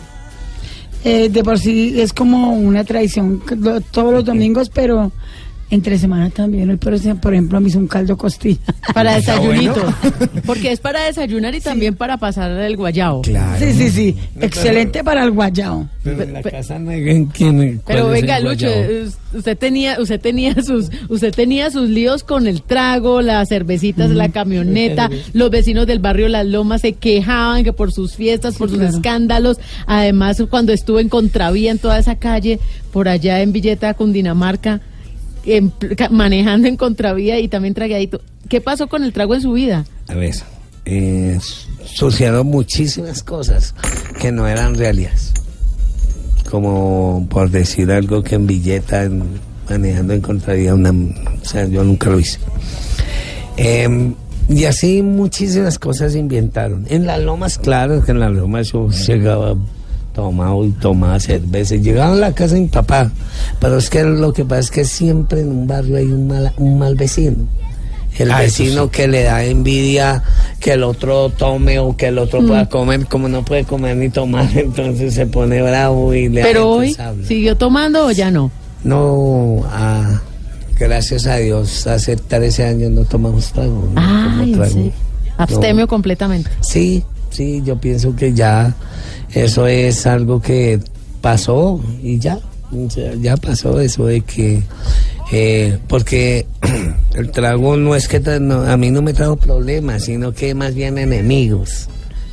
Eh, 1.04 1.28
de 1.28 1.44
por 1.44 1.56
sí 1.56 2.00
es 2.00 2.12
como 2.12 2.54
una 2.54 2.82
tradición 2.82 3.40
todos 3.92 4.12
los 4.12 4.24
domingos, 4.24 4.70
pero 4.74 5.12
entre 5.70 5.98
semana 5.98 6.30
también. 6.30 6.70
Hoy, 6.70 6.76
por 6.76 6.94
ejemplo, 6.94 7.60
me 7.60 7.68
hizo 7.68 7.78
un 7.78 7.88
caldo 7.88 8.16
costilla. 8.16 8.60
Para 8.94 9.16
desayunito. 9.16 9.82
Porque 10.46 10.72
es 10.72 10.80
para 10.80 11.02
desayunar 11.04 11.54
y 11.54 11.60
también 11.60 11.96
para 11.96 12.16
pasar 12.18 12.50
el 12.52 12.76
guayao. 12.76 13.22
Claro. 13.22 13.58
Sí, 13.58 13.72
sí, 13.72 13.90
sí. 13.90 14.16
Excelente 14.40 15.02
para 15.02 15.24
el 15.24 15.32
guayao. 15.32 15.88
Pero 16.04 16.22
en 16.22 16.32
la 16.32 16.42
casa 16.42 16.78
no 16.78 16.90
hay 16.90 17.26
quién. 17.32 17.82
Pero 17.84 18.08
venga, 18.08 18.38
Lucho, 18.38 18.68
usted 19.34 19.58
tenía, 19.58 20.00
usted 20.00 20.20
tenía 20.20 20.54
sus, 20.62 20.90
usted 21.08 21.34
tenía 21.34 21.70
sus 21.70 21.88
líos 21.88 22.22
con 22.22 22.46
el 22.46 22.62
trago, 22.62 23.22
las 23.22 23.48
cervecitas, 23.48 24.10
la 24.10 24.28
camioneta, 24.28 25.10
los 25.32 25.50
vecinos 25.50 25.86
del 25.86 25.98
barrio 25.98 26.28
Las 26.28 26.46
Lomas 26.46 26.82
se 26.82 26.92
quejaban 26.92 27.64
que 27.64 27.72
por 27.72 27.92
sus 27.92 28.14
fiestas, 28.14 28.56
por 28.56 28.68
sus 28.68 28.78
claro. 28.78 28.96
escándalos, 28.96 29.58
además 29.86 30.42
cuando 30.48 30.72
estuvo 30.72 31.00
en 31.00 31.08
contravía 31.08 31.70
en 31.70 31.78
toda 31.78 31.98
esa 31.98 32.16
calle, 32.16 32.60
por 32.92 33.08
allá 33.08 33.42
en 33.42 33.52
Villeta, 33.52 33.94
Cundinamarca, 33.94 34.80
manejando 36.10 36.68
en 36.68 36.76
contravía 36.76 37.38
y 37.40 37.48
también 37.48 37.74
tragueadito. 37.74 38.20
¿Qué 38.48 38.60
pasó 38.60 38.88
con 38.88 39.02
el 39.02 39.12
trago 39.12 39.34
en 39.34 39.42
su 39.42 39.52
vida? 39.52 39.84
A 40.08 40.14
ver, 40.14 40.34
eh, 40.84 41.38
muchísimas 42.44 43.22
cosas 43.22 43.74
que 44.20 44.30
no 44.30 44.46
eran 44.46 44.74
realidades. 44.74 45.32
Como 46.50 47.26
por 47.28 47.50
decir 47.50 47.90
algo 47.90 48.22
que 48.22 48.36
en 48.36 48.46
billeta, 48.46 49.08
manejando 49.68 50.14
en 50.14 50.20
contravía, 50.20 50.74
una, 50.74 50.90
o 50.90 51.44
sea, 51.44 51.66
yo 51.66 51.82
nunca 51.82 52.08
lo 52.08 52.20
hice. 52.20 52.38
Em, 53.56 54.14
y 54.48 54.64
así 54.64 55.02
muchísimas 55.02 55.78
cosas 55.78 56.12
se 56.12 56.20
inventaron. 56.20 56.86
En 56.88 57.06
las 57.06 57.20
lomas, 57.20 57.58
claro, 57.58 58.04
que 58.04 58.12
en 58.12 58.20
las 58.20 58.32
lomas 58.32 58.70
yo 58.70 58.88
llegaba 58.90 59.56
tomado 60.16 60.64
y 60.64 60.70
tomaba 60.70 61.20
cerveza. 61.20 61.74
y 61.76 61.80
Llegaba 61.82 62.12
a 62.12 62.16
la 62.16 62.32
casa 62.32 62.54
de 62.54 62.62
mi 62.62 62.66
papá. 62.68 63.12
Pero 63.60 63.76
es 63.78 63.88
que 63.90 64.02
lo 64.02 64.32
que 64.32 64.44
pasa 64.44 64.60
es 64.62 64.70
que 64.72 64.84
siempre 64.84 65.40
en 65.42 65.50
un 65.50 65.66
barrio 65.68 65.96
hay 65.98 66.06
un 66.06 66.26
mal, 66.26 66.52
un 66.56 66.78
mal 66.78 66.94
vecino. 66.96 67.36
El 68.18 68.30
Ah, 68.32 68.38
vecino 68.40 68.84
sí. 68.84 68.90
que 68.92 69.08
le 69.08 69.24
da 69.24 69.44
envidia 69.44 70.22
que 70.58 70.72
el 70.72 70.84
otro 70.84 71.28
tome 71.28 71.78
o 71.78 71.94
que 71.98 72.06
el 72.06 72.18
otro 72.18 72.40
Mm. 72.40 72.46
pueda 72.48 72.66
comer, 72.70 73.06
como 73.06 73.28
no 73.28 73.44
puede 73.44 73.64
comer 73.64 73.94
ni 73.98 74.08
tomar, 74.08 74.48
entonces 74.56 75.12
se 75.12 75.26
pone 75.26 75.60
bravo 75.60 76.14
y 76.14 76.30
le 76.30 76.42
Pero 76.42 76.70
hoy, 76.70 76.96
habla. 76.98 77.26
¿siguió 77.26 77.58
tomando 77.58 78.06
o 78.06 78.10
ya 78.10 78.30
no? 78.30 78.50
No, 78.84 79.62
ah, 79.66 80.22
gracias 80.78 81.26
a 81.26 81.36
Dios, 81.36 81.86
hace 81.86 82.16
13 82.16 82.64
años 82.64 82.90
no 82.90 83.04
tomamos 83.04 83.52
trago. 83.52 83.86
no 83.92 84.00
Ay, 84.00 84.24
tomo 84.30 84.42
¿en 84.44 84.52
trago. 84.54 84.72
serio? 84.72 84.92
Abstemio 85.36 85.82
No. 85.84 85.88
completamente. 85.88 86.50
Sí, 86.62 87.04
sí, 87.28 87.60
yo 87.66 87.76
pienso 87.78 88.16
que 88.16 88.32
ya 88.32 88.74
eso 89.32 89.66
es 89.66 90.06
algo 90.06 90.40
que 90.40 90.80
pasó 91.20 91.80
y 92.02 92.18
ya, 92.18 92.38
o 92.72 92.90
sea, 92.90 93.14
ya 93.14 93.36
pasó 93.36 93.80
eso 93.80 94.06
de 94.06 94.20
que, 94.22 94.62
eh, 95.32 95.78
porque 95.88 96.46
el 97.14 97.30
trago 97.30 97.76
no 97.76 97.94
es 97.94 98.08
que 98.08 98.22
tra- 98.22 98.40
no, 98.40 98.62
a 98.62 98.76
mí 98.76 98.90
no 98.90 99.02
me 99.02 99.12
trajo 99.12 99.36
problemas, 99.36 100.04
sino 100.04 100.32
que 100.32 100.54
más 100.54 100.74
bien 100.74 100.98
enemigos. 100.98 101.88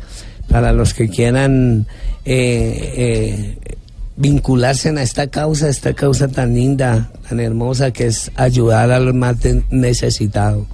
Para 0.49 0.73
los 0.73 0.95
que 0.95 1.09
quieran 1.09 1.87
eh, 2.25 2.95
eh, 2.97 3.59
vincularse 4.21 4.91
a 4.91 5.03
esta 5.03 5.29
causa, 5.29 5.68
esta 5.68 5.95
causa 5.95 6.29
tan 6.29 6.55
linda, 6.55 7.11
tan 7.29 7.41
hermosa 7.41 7.91
que 7.91 8.07
es 8.07 8.31
ayudar 8.37 8.91
al 8.91 9.14
más 9.14 9.37
necesitado. 9.71 10.66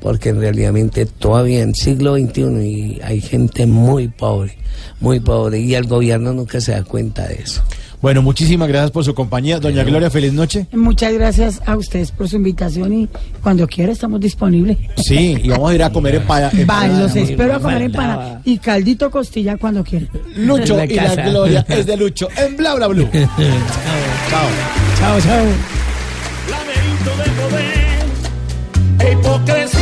Porque 0.00 0.32
realmente 0.32 1.06
todavía 1.06 1.62
en 1.62 1.74
siglo 1.74 2.16
XXI 2.16 2.64
y 2.64 3.00
hay 3.02 3.20
gente 3.20 3.66
muy 3.66 4.08
pobre, 4.08 4.56
muy 5.00 5.20
pobre, 5.20 5.60
y 5.60 5.74
el 5.74 5.86
gobierno 5.86 6.32
nunca 6.32 6.60
se 6.60 6.72
da 6.72 6.82
cuenta 6.82 7.26
de 7.28 7.34
eso. 7.34 7.62
Bueno, 8.02 8.20
muchísimas 8.20 8.66
gracias 8.66 8.90
por 8.90 9.04
su 9.04 9.14
compañía. 9.14 9.60
Doña 9.60 9.84
Gloria, 9.84 10.10
feliz 10.10 10.32
noche. 10.32 10.66
Muchas 10.72 11.12
gracias 11.12 11.62
a 11.64 11.76
ustedes 11.76 12.10
por 12.10 12.28
su 12.28 12.34
invitación 12.34 12.92
y 12.92 13.08
cuando 13.40 13.68
quiera 13.68 13.92
estamos 13.92 14.20
disponibles. 14.20 14.76
Sí, 14.96 15.38
y 15.40 15.48
vamos 15.48 15.70
a 15.70 15.74
ir 15.76 15.84
a 15.84 15.90
comer 15.90 16.16
empada. 16.16 16.50
Empanada. 16.52 17.02
los 17.04 17.14
espero 17.14 17.54
a 17.54 17.60
comer 17.60 17.82
empanada 17.82 18.42
y 18.44 18.58
caldito 18.58 19.08
costilla 19.08 19.56
cuando 19.56 19.84
quieran. 19.84 20.08
Lucho 20.34 20.76
la 20.76 20.86
y 20.86 20.94
la. 20.96 21.14
Gloria 21.14 21.64
es 21.68 21.86
de 21.86 21.96
Lucho 21.96 22.28
en 22.36 22.56
Bla 22.56 22.74
Bla 22.74 22.88
Blue. 22.88 23.08
Chao. 23.12 24.48
Chao, 24.98 25.20
chao. 25.20 25.44
de 27.04 27.30
poder 27.40 28.02
e 28.98 29.12
hipocresía. 29.12 29.81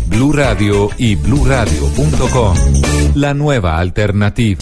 Blue 0.11 0.33
Radio 0.33 0.89
y 0.97 1.15
bluradio.com. 1.15 2.55
La 3.15 3.33
nueva 3.33 3.77
alternativa. 3.77 4.59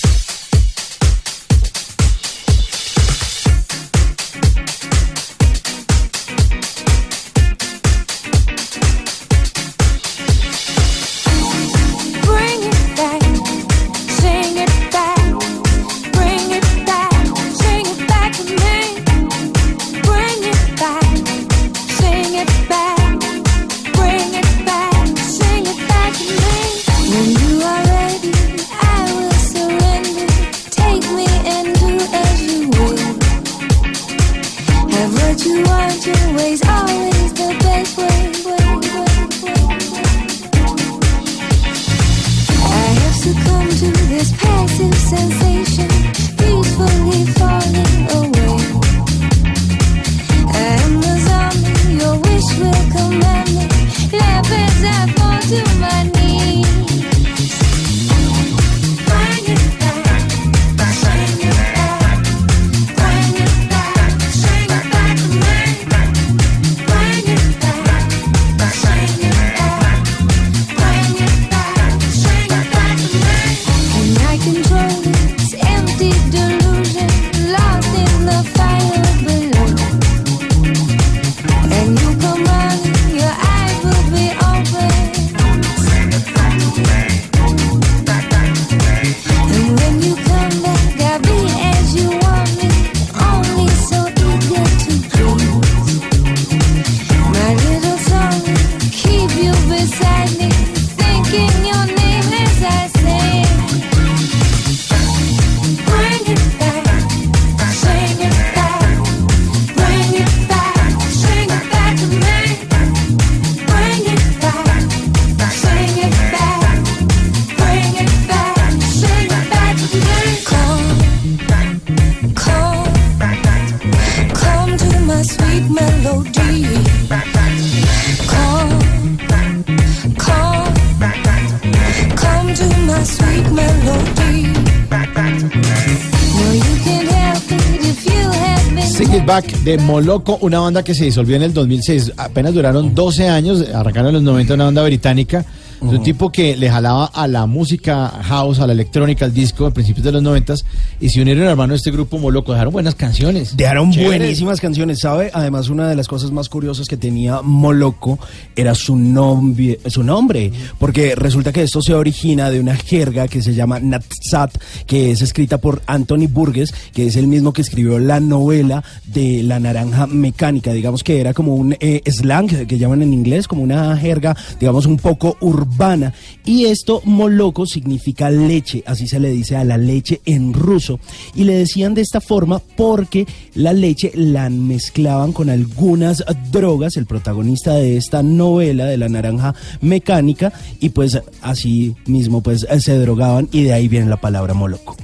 Back 139.99 140.05
de 140.05 140.11
Moloco, 140.11 140.37
una 140.41 140.59
banda 140.59 140.83
que 140.83 140.93
se 140.93 141.05
disolvió 141.05 141.35
en 141.35 141.43
el 141.43 141.53
2006. 141.53 142.13
Apenas 142.17 142.53
duraron 142.53 142.95
12 142.95 143.27
años, 143.27 143.65
arrancaron 143.73 144.09
en 144.09 144.13
los 144.15 144.23
90 144.23 144.53
una 144.53 144.65
banda 144.65 144.83
británica. 144.83 145.45
de 145.81 145.87
Un 145.87 146.03
tipo 146.03 146.29
que 146.29 146.57
le 146.57 146.69
jalaba 146.69 147.05
a 147.05 147.25
la 147.27 147.45
música 147.45 148.09
house, 148.23 148.59
a 148.59 148.67
la 148.67 148.73
electrónica, 148.73 149.25
al 149.25 149.33
disco 149.33 149.65
a 149.65 149.71
principios 149.71 150.03
de 150.03 150.11
los 150.11 150.21
90 150.21 150.55
y 150.99 151.09
se 151.09 151.21
unieron 151.21 151.45
hermano 151.45 151.73
a 151.73 151.75
este 151.77 151.91
grupo 151.91 152.17
Moloco. 152.17 152.51
Dejaron 152.51 152.73
buenas 152.73 152.95
canciones. 152.95 153.55
Dejaron 153.55 153.91
Chéveres. 153.91 154.19
buenísimas 154.19 154.59
canciones, 154.59 154.99
¿sabe? 154.99 155.31
Además, 155.33 155.69
una 155.69 155.87
de 155.87 155.95
las 155.95 156.07
cosas 156.07 156.31
más 156.31 156.49
curiosas 156.49 156.87
que 156.87 156.97
tenía 156.97 157.41
Moloco 157.41 158.19
era 158.59 158.75
su, 158.75 158.95
nombre, 158.95 159.79
su 159.87 160.03
nombre, 160.03 160.51
porque 160.77 161.15
resulta 161.15 161.53
que 161.53 161.63
esto 161.63 161.81
se 161.81 161.93
origina 161.93 162.49
de 162.49 162.59
una 162.59 162.75
jerga 162.75 163.27
que 163.27 163.41
se 163.41 163.53
llama 163.53 163.79
Natsat, 163.79 164.57
que 164.85 165.11
es 165.11 165.21
escrita 165.21 165.59
por 165.59 165.81
Anthony 165.85 166.27
Burgess, 166.29 166.73
que 166.93 167.07
es 167.07 167.15
el 167.15 167.27
mismo 167.27 167.53
que 167.53 167.61
escribió 167.61 167.99
la 167.99 168.19
novela 168.19 168.83
de 169.05 169.43
La 169.43 169.59
Naranja 169.59 170.07
Mecánica. 170.07 170.73
Digamos 170.73 171.03
que 171.03 171.19
era 171.21 171.33
como 171.33 171.55
un 171.55 171.75
eh, 171.79 172.01
slang, 172.05 172.67
que 172.67 172.77
llaman 172.77 173.01
en 173.01 173.13
inglés, 173.13 173.47
como 173.47 173.63
una 173.63 173.95
jerga, 173.97 174.35
digamos, 174.59 174.85
un 174.85 174.97
poco 174.97 175.37
urbana. 175.41 176.13
Y 176.45 176.65
esto, 176.65 177.01
Moloco, 177.05 177.65
significa 177.65 178.29
leche, 178.29 178.83
así 178.85 179.07
se 179.07 179.19
le 179.19 179.29
dice 179.29 179.55
a 179.55 179.63
la 179.63 179.77
leche 179.77 180.21
en 180.25 180.53
ruso. 180.53 180.99
Y 181.35 181.43
le 181.45 181.55
decían 181.55 181.93
de 181.93 182.01
esta 182.01 182.21
forma 182.21 182.59
porque 182.59 183.25
la 183.53 183.73
leche 183.73 184.11
la 184.15 184.49
mezclaban 184.49 185.31
con 185.31 185.49
algunas 185.49 186.23
drogas, 186.51 186.97
el 186.97 187.05
protagonista 187.05 187.75
de 187.75 187.97
esta 187.97 188.23
novela 188.23 188.48
de 188.57 188.97
la 188.97 189.09
naranja 189.09 189.55
mecánica, 189.81 190.51
y 190.79 190.89
pues 190.89 191.21
así 191.41 191.95
mismo 192.05 192.41
pues 192.41 192.65
se 192.79 192.97
drogaban 192.97 193.47
y 193.51 193.63
de 193.63 193.73
ahí 193.73 193.87
viene 193.87 194.09
la 194.09 194.17
palabra 194.17 194.53
Moloco. 194.53 194.95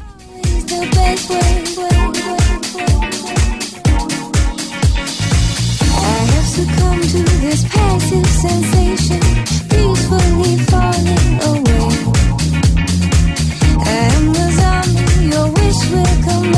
will 15.95 16.03
command 16.23 16.55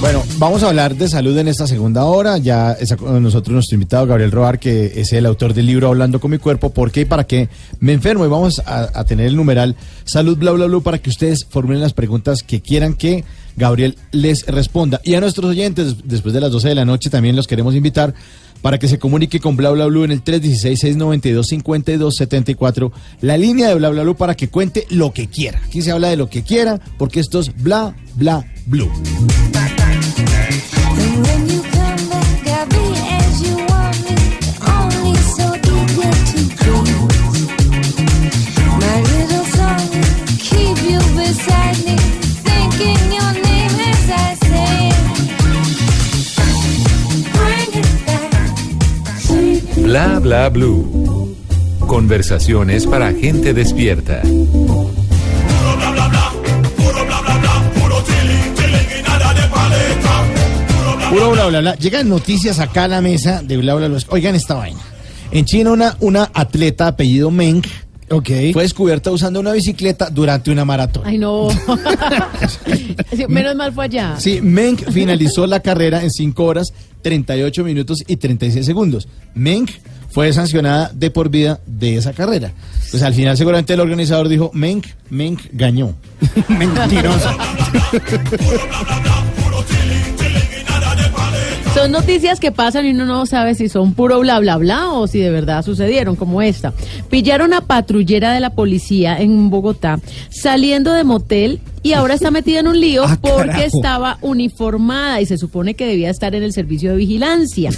Bueno, 0.00 0.22
vamos 0.38 0.62
a 0.62 0.68
hablar 0.68 0.96
de 0.96 1.08
salud 1.08 1.36
en 1.36 1.46
esta 1.48 1.66
segunda 1.66 2.04
hora. 2.04 2.38
Ya 2.38 2.72
está 2.72 2.96
con 2.96 3.22
nosotros 3.22 3.52
nuestro 3.52 3.74
invitado 3.74 4.06
Gabriel 4.06 4.30
Roar, 4.32 4.58
que 4.58 4.98
es 4.98 5.12
el 5.12 5.26
autor 5.26 5.52
del 5.52 5.66
libro 5.66 5.88
Hablando 5.88 6.20
con 6.20 6.30
mi 6.30 6.38
cuerpo, 6.38 6.70
¿por 6.70 6.90
qué 6.90 7.02
y 7.02 7.04
para 7.04 7.24
qué 7.24 7.50
me 7.80 7.92
enfermo? 7.92 8.24
Y 8.24 8.28
vamos 8.28 8.60
a, 8.64 8.88
a 8.98 9.04
tener 9.04 9.26
el 9.26 9.36
numeral 9.36 9.76
salud 10.04 10.38
bla 10.38 10.52
bla 10.52 10.66
bla 10.66 10.80
para 10.80 10.98
que 10.98 11.10
ustedes 11.10 11.44
formulen 11.48 11.82
las 11.82 11.92
preguntas 11.92 12.42
que 12.42 12.62
quieran 12.62 12.94
que 12.94 13.24
Gabriel 13.56 13.96
les 14.10 14.46
responda. 14.46 15.02
Y 15.04 15.14
a 15.14 15.20
nuestros 15.20 15.50
oyentes, 15.50 15.86
des- 15.88 15.96
después 16.08 16.32
de 16.32 16.40
las 16.40 16.50
12 16.50 16.68
de 16.70 16.74
la 16.76 16.86
noche, 16.86 17.10
también 17.10 17.36
los 17.36 17.46
queremos 17.46 17.74
invitar 17.74 18.14
para 18.62 18.78
que 18.78 18.88
se 18.88 18.98
comunique 18.98 19.40
con 19.40 19.56
Bla 19.56 19.70
Bla 19.70 19.84
Blue 19.86 20.04
en 20.04 20.12
el 20.12 20.24
316-692-5274, 20.24 22.92
la 23.20 23.36
línea 23.36 23.68
de 23.68 23.74
Bla 23.74 23.90
Bla 23.90 24.02
Blue 24.02 24.16
para 24.16 24.34
que 24.34 24.48
cuente 24.48 24.86
lo 24.90 25.12
que 25.12 25.28
quiera. 25.28 25.60
Aquí 25.64 25.82
se 25.82 25.90
habla 25.90 26.08
de 26.08 26.16
lo 26.16 26.28
que 26.28 26.42
quiera, 26.42 26.80
porque 26.98 27.20
esto 27.20 27.40
es 27.40 27.54
Bla 27.62 27.94
Bla 28.16 28.44
Blue. 28.66 28.90
When 31.22 31.48
you 31.48 31.60
Bla 50.00 50.18
bla 50.18 50.48
blue. 50.48 51.36
Conversaciones 51.80 52.86
para 52.86 53.12
gente 53.12 53.52
despierta. 53.52 54.22
Puro 54.22 54.94
bla 61.32 61.48
bla 61.48 61.60
bla. 61.60 61.74
Llegan 61.74 62.08
noticias 62.08 62.60
acá 62.60 62.84
a 62.84 62.88
la 62.88 63.02
mesa 63.02 63.42
de 63.42 63.58
bla 63.58 63.74
bla 63.74 63.88
bla. 63.88 63.98
Oigan 64.08 64.34
esta 64.34 64.54
vaina. 64.54 64.80
En 65.32 65.44
China 65.44 65.72
una, 65.72 65.98
una 66.00 66.30
atleta 66.32 66.86
apellido 66.86 67.30
Meng 67.30 67.60
fue 68.52 68.64
descubierta 68.64 69.12
usando 69.12 69.38
una 69.38 69.52
bicicleta 69.52 70.10
durante 70.10 70.50
una 70.50 70.64
maratón. 70.64 71.04
Ay, 71.06 71.16
no. 71.16 71.48
Menos 73.28 73.54
mal 73.54 73.72
fue 73.72 73.84
allá. 73.84 74.16
Sí, 74.18 74.40
Meng 74.40 74.76
finalizó 74.76 75.46
la 75.46 75.60
carrera 75.60 76.02
en 76.02 76.10
5 76.10 76.44
horas, 76.44 76.72
38 77.00 77.64
minutos 77.64 78.04
y 78.06 78.16
36 78.16 78.64
segundos. 78.64 79.08
Meng 79.34 79.66
fue 80.10 80.32
sancionada 80.32 80.90
de 80.94 81.10
por 81.10 81.30
vida 81.30 81.60
de 81.66 81.96
esa 81.96 82.12
carrera. 82.12 82.52
Pues 82.90 83.02
al 83.02 83.14
final 83.14 83.36
seguramente 83.36 83.74
el 83.74 83.80
organizador 83.80 84.28
dijo, 84.28 84.50
Meng, 84.54 84.82
Meng 85.08 85.38
ganó. 85.52 85.94
Mentiroso. 86.48 87.30
Son 91.80 91.92
noticias 91.92 92.40
que 92.40 92.52
pasan 92.52 92.84
y 92.84 92.90
uno 92.90 93.06
no 93.06 93.24
sabe 93.24 93.54
si 93.54 93.70
son 93.70 93.94
puro 93.94 94.20
bla 94.20 94.38
bla 94.38 94.58
bla 94.58 94.90
o 94.92 95.06
si 95.06 95.18
de 95.18 95.30
verdad 95.30 95.64
sucedieron, 95.64 96.14
como 96.14 96.42
esta. 96.42 96.74
Pillaron 97.08 97.54
a 97.54 97.62
patrullera 97.62 98.32
de 98.34 98.40
la 98.40 98.50
policía 98.50 99.18
en 99.18 99.48
Bogotá 99.48 99.98
saliendo 100.28 100.92
de 100.92 101.04
motel 101.04 101.60
y 101.82 101.94
ahora 101.94 102.12
está 102.12 102.30
metida 102.30 102.60
en 102.60 102.68
un 102.68 102.78
lío 102.78 103.04
Ah, 103.08 103.16
porque 103.22 103.46
carajo. 103.46 103.76
estaba 103.76 104.18
uniformada 104.20 105.22
y 105.22 105.26
se 105.26 105.38
supone 105.38 105.72
que 105.72 105.86
debía 105.86 106.10
estar 106.10 106.34
en 106.34 106.42
el 106.42 106.52
servicio 106.52 106.90
de 106.90 106.96
vigilancia. 106.98 107.70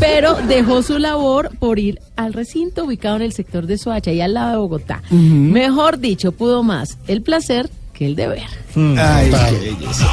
Pero 0.00 0.34
dejó 0.48 0.82
su 0.82 0.98
labor 0.98 1.50
por 1.58 1.78
ir 1.78 2.00
al 2.16 2.32
recinto 2.32 2.84
ubicado 2.84 3.16
en 3.16 3.22
el 3.22 3.32
sector 3.34 3.66
de 3.66 3.76
Soacha 3.76 4.12
y 4.12 4.22
al 4.22 4.32
lado 4.32 4.50
de 4.52 4.56
Bogotá. 4.56 5.02
Mejor 5.10 5.98
dicho, 5.98 6.32
pudo 6.32 6.62
más 6.62 6.96
el 7.06 7.20
placer 7.20 7.68
que 7.92 8.06
el 8.06 8.16
deber. 8.16 8.44
Ay, 8.74 9.30
qué 9.30 9.58
belleza. 9.74 10.08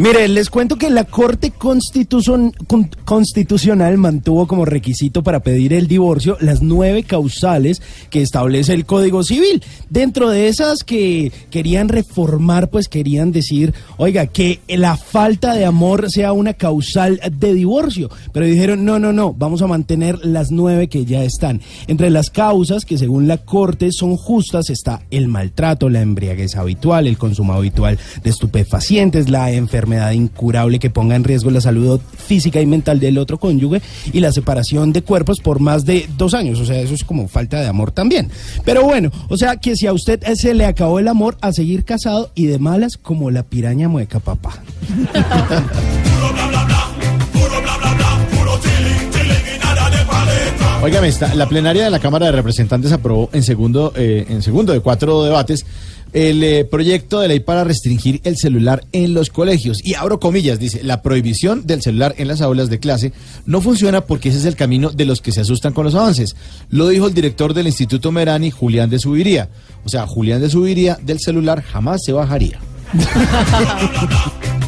Mire, 0.00 0.28
les 0.28 0.48
cuento 0.48 0.76
que 0.76 0.88
la 0.88 1.04
Corte 1.04 1.52
Constitucion- 1.52 2.54
con- 2.66 2.88
Constitucional 3.04 3.98
mantuvo 3.98 4.46
como 4.46 4.64
requisito 4.64 5.22
para 5.22 5.40
pedir 5.40 5.74
el 5.74 5.88
divorcio 5.88 6.38
las 6.40 6.62
nueve 6.62 7.02
causales 7.02 7.82
que 8.08 8.22
establece 8.22 8.72
el 8.72 8.86
Código 8.86 9.22
Civil. 9.22 9.62
Dentro 9.90 10.30
de 10.30 10.48
esas 10.48 10.84
que 10.84 11.30
querían 11.50 11.90
reformar, 11.90 12.70
pues 12.70 12.88
querían 12.88 13.30
decir, 13.30 13.74
oiga, 13.98 14.24
que 14.26 14.60
la 14.68 14.96
falta 14.96 15.52
de 15.54 15.66
amor 15.66 16.10
sea 16.10 16.32
una 16.32 16.54
causal 16.54 17.20
de 17.38 17.52
divorcio. 17.52 18.08
Pero 18.32 18.46
dijeron, 18.46 18.86
no, 18.86 18.98
no, 18.98 19.12
no, 19.12 19.34
vamos 19.34 19.60
a 19.60 19.66
mantener 19.66 20.24
las 20.24 20.50
nueve 20.50 20.88
que 20.88 21.04
ya 21.04 21.22
están. 21.24 21.60
Entre 21.88 22.08
las 22.08 22.30
causas 22.30 22.86
que 22.86 22.96
según 22.96 23.28
la 23.28 23.36
Corte 23.36 23.92
son 23.92 24.16
justas 24.16 24.70
está 24.70 25.02
el 25.10 25.28
maltrato, 25.28 25.90
la 25.90 26.00
embriaguez 26.00 26.56
habitual, 26.56 27.06
el 27.06 27.18
consumo 27.18 27.52
habitual 27.52 27.98
de 28.24 28.30
estupefacientes, 28.30 29.28
la 29.28 29.50
enfermedad 29.52 29.89
incurable 30.14 30.78
que 30.78 30.90
ponga 30.90 31.16
en 31.16 31.24
riesgo 31.24 31.50
la 31.50 31.60
salud 31.60 32.00
física 32.16 32.60
y 32.60 32.66
mental 32.66 33.00
del 33.00 33.18
otro 33.18 33.38
cónyuge 33.38 33.82
y 34.12 34.20
la 34.20 34.32
separación 34.32 34.92
de 34.92 35.02
cuerpos 35.02 35.40
por 35.40 35.60
más 35.60 35.84
de 35.84 36.08
dos 36.16 36.34
años. 36.34 36.60
O 36.60 36.64
sea, 36.64 36.80
eso 36.80 36.94
es 36.94 37.04
como 37.04 37.28
falta 37.28 37.60
de 37.60 37.68
amor 37.68 37.92
también. 37.92 38.30
Pero 38.64 38.84
bueno, 38.84 39.10
o 39.28 39.36
sea 39.36 39.56
que 39.56 39.76
si 39.76 39.86
a 39.86 39.92
usted 39.92 40.22
se 40.34 40.54
le 40.54 40.64
acabó 40.66 40.98
el 40.98 41.08
amor 41.08 41.36
a 41.40 41.52
seguir 41.52 41.84
casado 41.84 42.30
y 42.34 42.46
de 42.46 42.58
malas 42.58 42.96
como 42.96 43.30
la 43.30 43.42
piraña 43.42 43.88
mueca, 43.88 44.20
papá. 44.20 44.62
Óigame, 50.82 51.12
la 51.34 51.46
plenaria 51.46 51.84
de 51.84 51.90
la 51.90 51.98
Cámara 51.98 52.26
de 52.26 52.32
Representantes 52.32 52.90
aprobó 52.90 53.28
en 53.34 53.42
segundo, 53.42 53.92
eh, 53.96 54.24
en 54.30 54.42
segundo 54.42 54.72
de 54.72 54.80
cuatro 54.80 55.24
debates 55.24 55.66
el 56.12 56.42
eh, 56.42 56.64
proyecto 56.64 57.20
de 57.20 57.28
ley 57.28 57.40
para 57.40 57.64
restringir 57.64 58.20
el 58.24 58.36
celular 58.36 58.84
en 58.92 59.14
los 59.14 59.30
colegios. 59.30 59.80
Y 59.84 59.94
abro 59.94 60.20
comillas, 60.20 60.58
dice, 60.58 60.82
la 60.82 61.02
prohibición 61.02 61.66
del 61.66 61.82
celular 61.82 62.14
en 62.18 62.28
las 62.28 62.40
aulas 62.40 62.70
de 62.70 62.78
clase 62.78 63.12
no 63.46 63.60
funciona 63.60 64.02
porque 64.02 64.30
ese 64.30 64.38
es 64.38 64.44
el 64.44 64.56
camino 64.56 64.90
de 64.90 65.04
los 65.04 65.20
que 65.20 65.32
se 65.32 65.40
asustan 65.40 65.72
con 65.72 65.84
los 65.84 65.94
avances. 65.94 66.36
Lo 66.70 66.88
dijo 66.88 67.06
el 67.06 67.14
director 67.14 67.54
del 67.54 67.66
Instituto 67.66 68.12
Merani, 68.12 68.50
Julián 68.50 68.90
de 68.90 68.98
Subiría. 68.98 69.48
O 69.84 69.88
sea, 69.88 70.06
Julián 70.06 70.40
de 70.40 70.50
Subiría 70.50 70.98
del 71.02 71.20
celular 71.20 71.62
jamás 71.62 72.00
se 72.04 72.12
bajaría. 72.12 72.58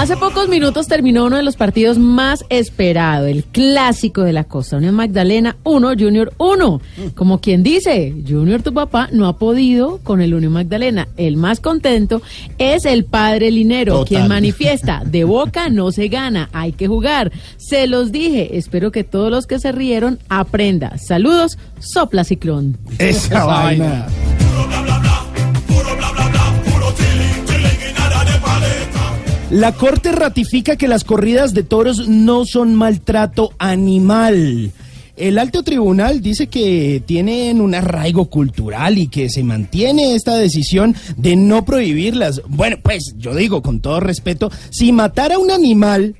Hace 0.00 0.16
pocos 0.16 0.48
minutos 0.48 0.88
terminó 0.88 1.26
uno 1.26 1.36
de 1.36 1.42
los 1.42 1.56
partidos 1.56 1.98
más 1.98 2.46
esperados, 2.48 3.28
el 3.28 3.44
clásico 3.44 4.22
de 4.22 4.32
la 4.32 4.44
Costa 4.44 4.78
Unión 4.78 4.94
Magdalena 4.94 5.58
1, 5.62 5.88
Junior 5.98 6.32
1. 6.38 6.80
Como 7.14 7.42
quien 7.42 7.62
dice, 7.62 8.14
Junior 8.26 8.62
tu 8.62 8.72
papá 8.72 9.10
no 9.12 9.26
ha 9.28 9.36
podido 9.36 9.98
con 9.98 10.22
el 10.22 10.32
Unión 10.32 10.54
Magdalena. 10.54 11.06
El 11.18 11.36
más 11.36 11.60
contento 11.60 12.22
es 12.56 12.86
el 12.86 13.04
padre 13.04 13.50
Linero, 13.50 13.92
Total. 13.92 14.08
quien 14.08 14.28
manifiesta, 14.28 15.02
de 15.04 15.24
boca 15.24 15.68
no 15.68 15.92
se 15.92 16.08
gana, 16.08 16.48
hay 16.54 16.72
que 16.72 16.88
jugar. 16.88 17.30
Se 17.58 17.86
los 17.86 18.10
dije, 18.10 18.56
espero 18.56 18.92
que 18.92 19.04
todos 19.04 19.30
los 19.30 19.46
que 19.46 19.58
se 19.58 19.70
rieron 19.70 20.18
aprenda. 20.30 20.96
Saludos, 20.96 21.58
Sopla 21.78 22.24
Ciclón. 22.24 22.78
Esa 22.98 23.44
vaina. 23.44 24.06
La 29.50 29.72
Corte 29.72 30.12
ratifica 30.12 30.76
que 30.76 30.86
las 30.86 31.02
corridas 31.02 31.54
de 31.54 31.64
toros 31.64 32.08
no 32.08 32.44
son 32.46 32.76
maltrato 32.76 33.52
animal. 33.58 34.70
El 35.16 35.38
alto 35.38 35.64
tribunal 35.64 36.22
dice 36.22 36.46
que 36.46 37.02
tienen 37.04 37.60
un 37.60 37.74
arraigo 37.74 38.30
cultural 38.30 38.96
y 38.96 39.08
que 39.08 39.28
se 39.28 39.42
mantiene 39.42 40.14
esta 40.14 40.36
decisión 40.36 40.94
de 41.16 41.34
no 41.34 41.64
prohibirlas. 41.64 42.42
Bueno, 42.46 42.76
pues 42.80 43.14
yo 43.18 43.34
digo 43.34 43.60
con 43.60 43.80
todo 43.80 43.98
respeto, 43.98 44.52
si 44.70 44.92
matar 44.92 45.32
a 45.32 45.38
un 45.38 45.50
animal 45.50 46.14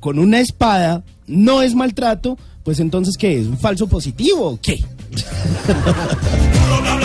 con 0.00 0.18
una 0.18 0.40
espada 0.40 1.04
no 1.28 1.62
es 1.62 1.76
maltrato, 1.76 2.36
pues 2.64 2.80
entonces 2.80 3.16
¿qué 3.16 3.38
es? 3.38 3.46
¿Un 3.46 3.58
falso 3.58 3.86
positivo 3.86 4.48
o 4.48 4.58
qué? 4.60 4.82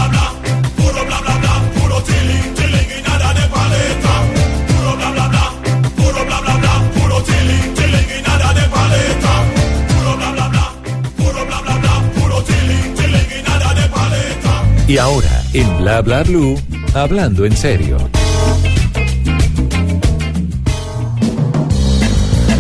Y 14.88 14.98
ahora, 15.00 15.44
en 15.54 15.80
Bla 15.80 16.02
Bla 16.02 16.24
Blue, 16.24 16.56
hablando 16.94 17.44
en 17.44 17.58
serio. 17.58 17.98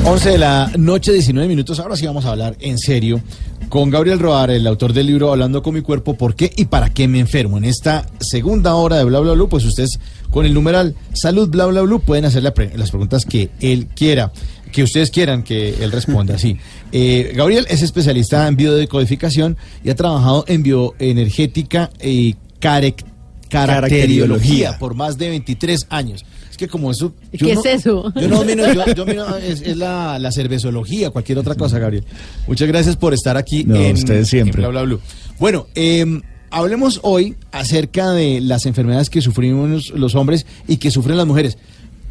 11 0.03 0.30
de 0.32 0.38
la 0.38 0.69
noche, 0.78 1.13
19 1.13 1.47
minutos. 1.47 1.80
Ahora 1.80 1.95
sí 1.95 2.05
vamos 2.05 2.25
a 2.25 2.32
hablar 2.32 2.57
en 2.59 2.78
serio 2.80 3.21
con 3.69 3.89
Gabriel 3.89 4.19
Roar, 4.19 4.51
el 4.51 4.67
autor 4.67 4.93
del 4.93 5.07
libro 5.07 5.32
Hablando 5.32 5.61
con 5.61 5.73
mi 5.73 5.82
cuerpo, 5.82 6.15
¿por 6.15 6.36
qué 6.36 6.51
y 6.55 6.65
para 6.65 6.89
qué 6.89 7.07
me 7.07 7.19
enfermo? 7.19 7.57
En 7.57 7.65
esta 7.65 8.05
segunda 8.19 8.75
hora 8.75 8.97
de 8.97 9.03
Bla 9.03 9.19
Bla 9.19 9.34
Blue, 9.34 9.49
pues 9.49 9.65
ustedes 9.65 9.99
con 10.30 10.45
el 10.45 10.53
numeral 10.53 10.95
Salud 11.13 11.49
Bla 11.49 11.65
Bla 11.65 11.82
Blue 11.82 11.99
pueden 11.99 12.25
hacer 12.25 12.43
las 12.43 12.53
preguntas 12.53 13.25
que 13.25 13.49
él 13.59 13.88
quiera, 13.88 14.32
que 14.72 14.84
ustedes 14.84 15.11
quieran 15.11 15.43
que 15.43 15.70
él 15.84 15.91
responda. 15.91 16.38
Sí. 16.38 16.57
Eh, 16.91 17.32
Gabriel 17.36 17.65
es 17.70 17.82
especialista 17.82 18.47
en 18.47 18.55
biodecodificación 18.55 19.57
y 19.84 19.89
ha 19.89 19.95
trabajado 19.95 20.45
en 20.47 20.63
bioenergética 20.63 21.89
y 22.03 22.34
carec- 22.61 23.03
caracteriología 23.49 23.49
Caracteriología. 23.49 24.78
por 24.80 24.93
más 24.95 25.18
de 25.18 25.30
23 25.30 25.88
años. 25.89 26.26
Es 26.51 26.57
que 26.57 26.68
como 26.68 26.91
eso... 26.91 27.13
yo 27.32 27.47
¿Qué 27.47 27.53
no- 27.55 27.59
es 27.61 27.65
eso? 27.65 28.13
Yo 28.15 28.28
no 28.28 28.38
domino, 28.39 28.74
yo, 28.74 28.86
yo 28.95 29.05
miro, 29.05 29.38
es, 29.38 29.61
es 29.61 29.78
la, 29.78 30.18
la 30.20 30.32
cervezología, 30.32 31.09
cualquier 31.11 31.38
otra 31.38 31.55
cosa, 31.55 31.78
Gabriel. 31.80 32.03
Muchas 32.47 32.68
gracias 32.68 32.95
por 32.95 33.13
estar 33.13 33.38
aquí 33.38 33.63
No, 33.63 33.76
en, 33.76 33.95
ustedes 33.95 34.28
siempre. 34.28 34.63
en 34.63 34.70
Bla 34.70 34.70
Bla 34.70 34.82
Blue. 34.84 34.99
Bueno, 35.39 35.68
eh, 35.76 36.05
hablemos 36.49 36.99
hoy 37.03 37.36
acerca 37.51 38.11
de 38.11 38.41
las 38.41 38.65
enfermedades 38.65 39.09
que 39.09 39.22
sufrimos 39.22 39.91
los 39.91 40.15
hombres 40.15 40.45
y 40.68 40.78
que 40.78 40.89
sufren 40.91 41.15
las 41.18 41.28
mujeres. 41.28 41.57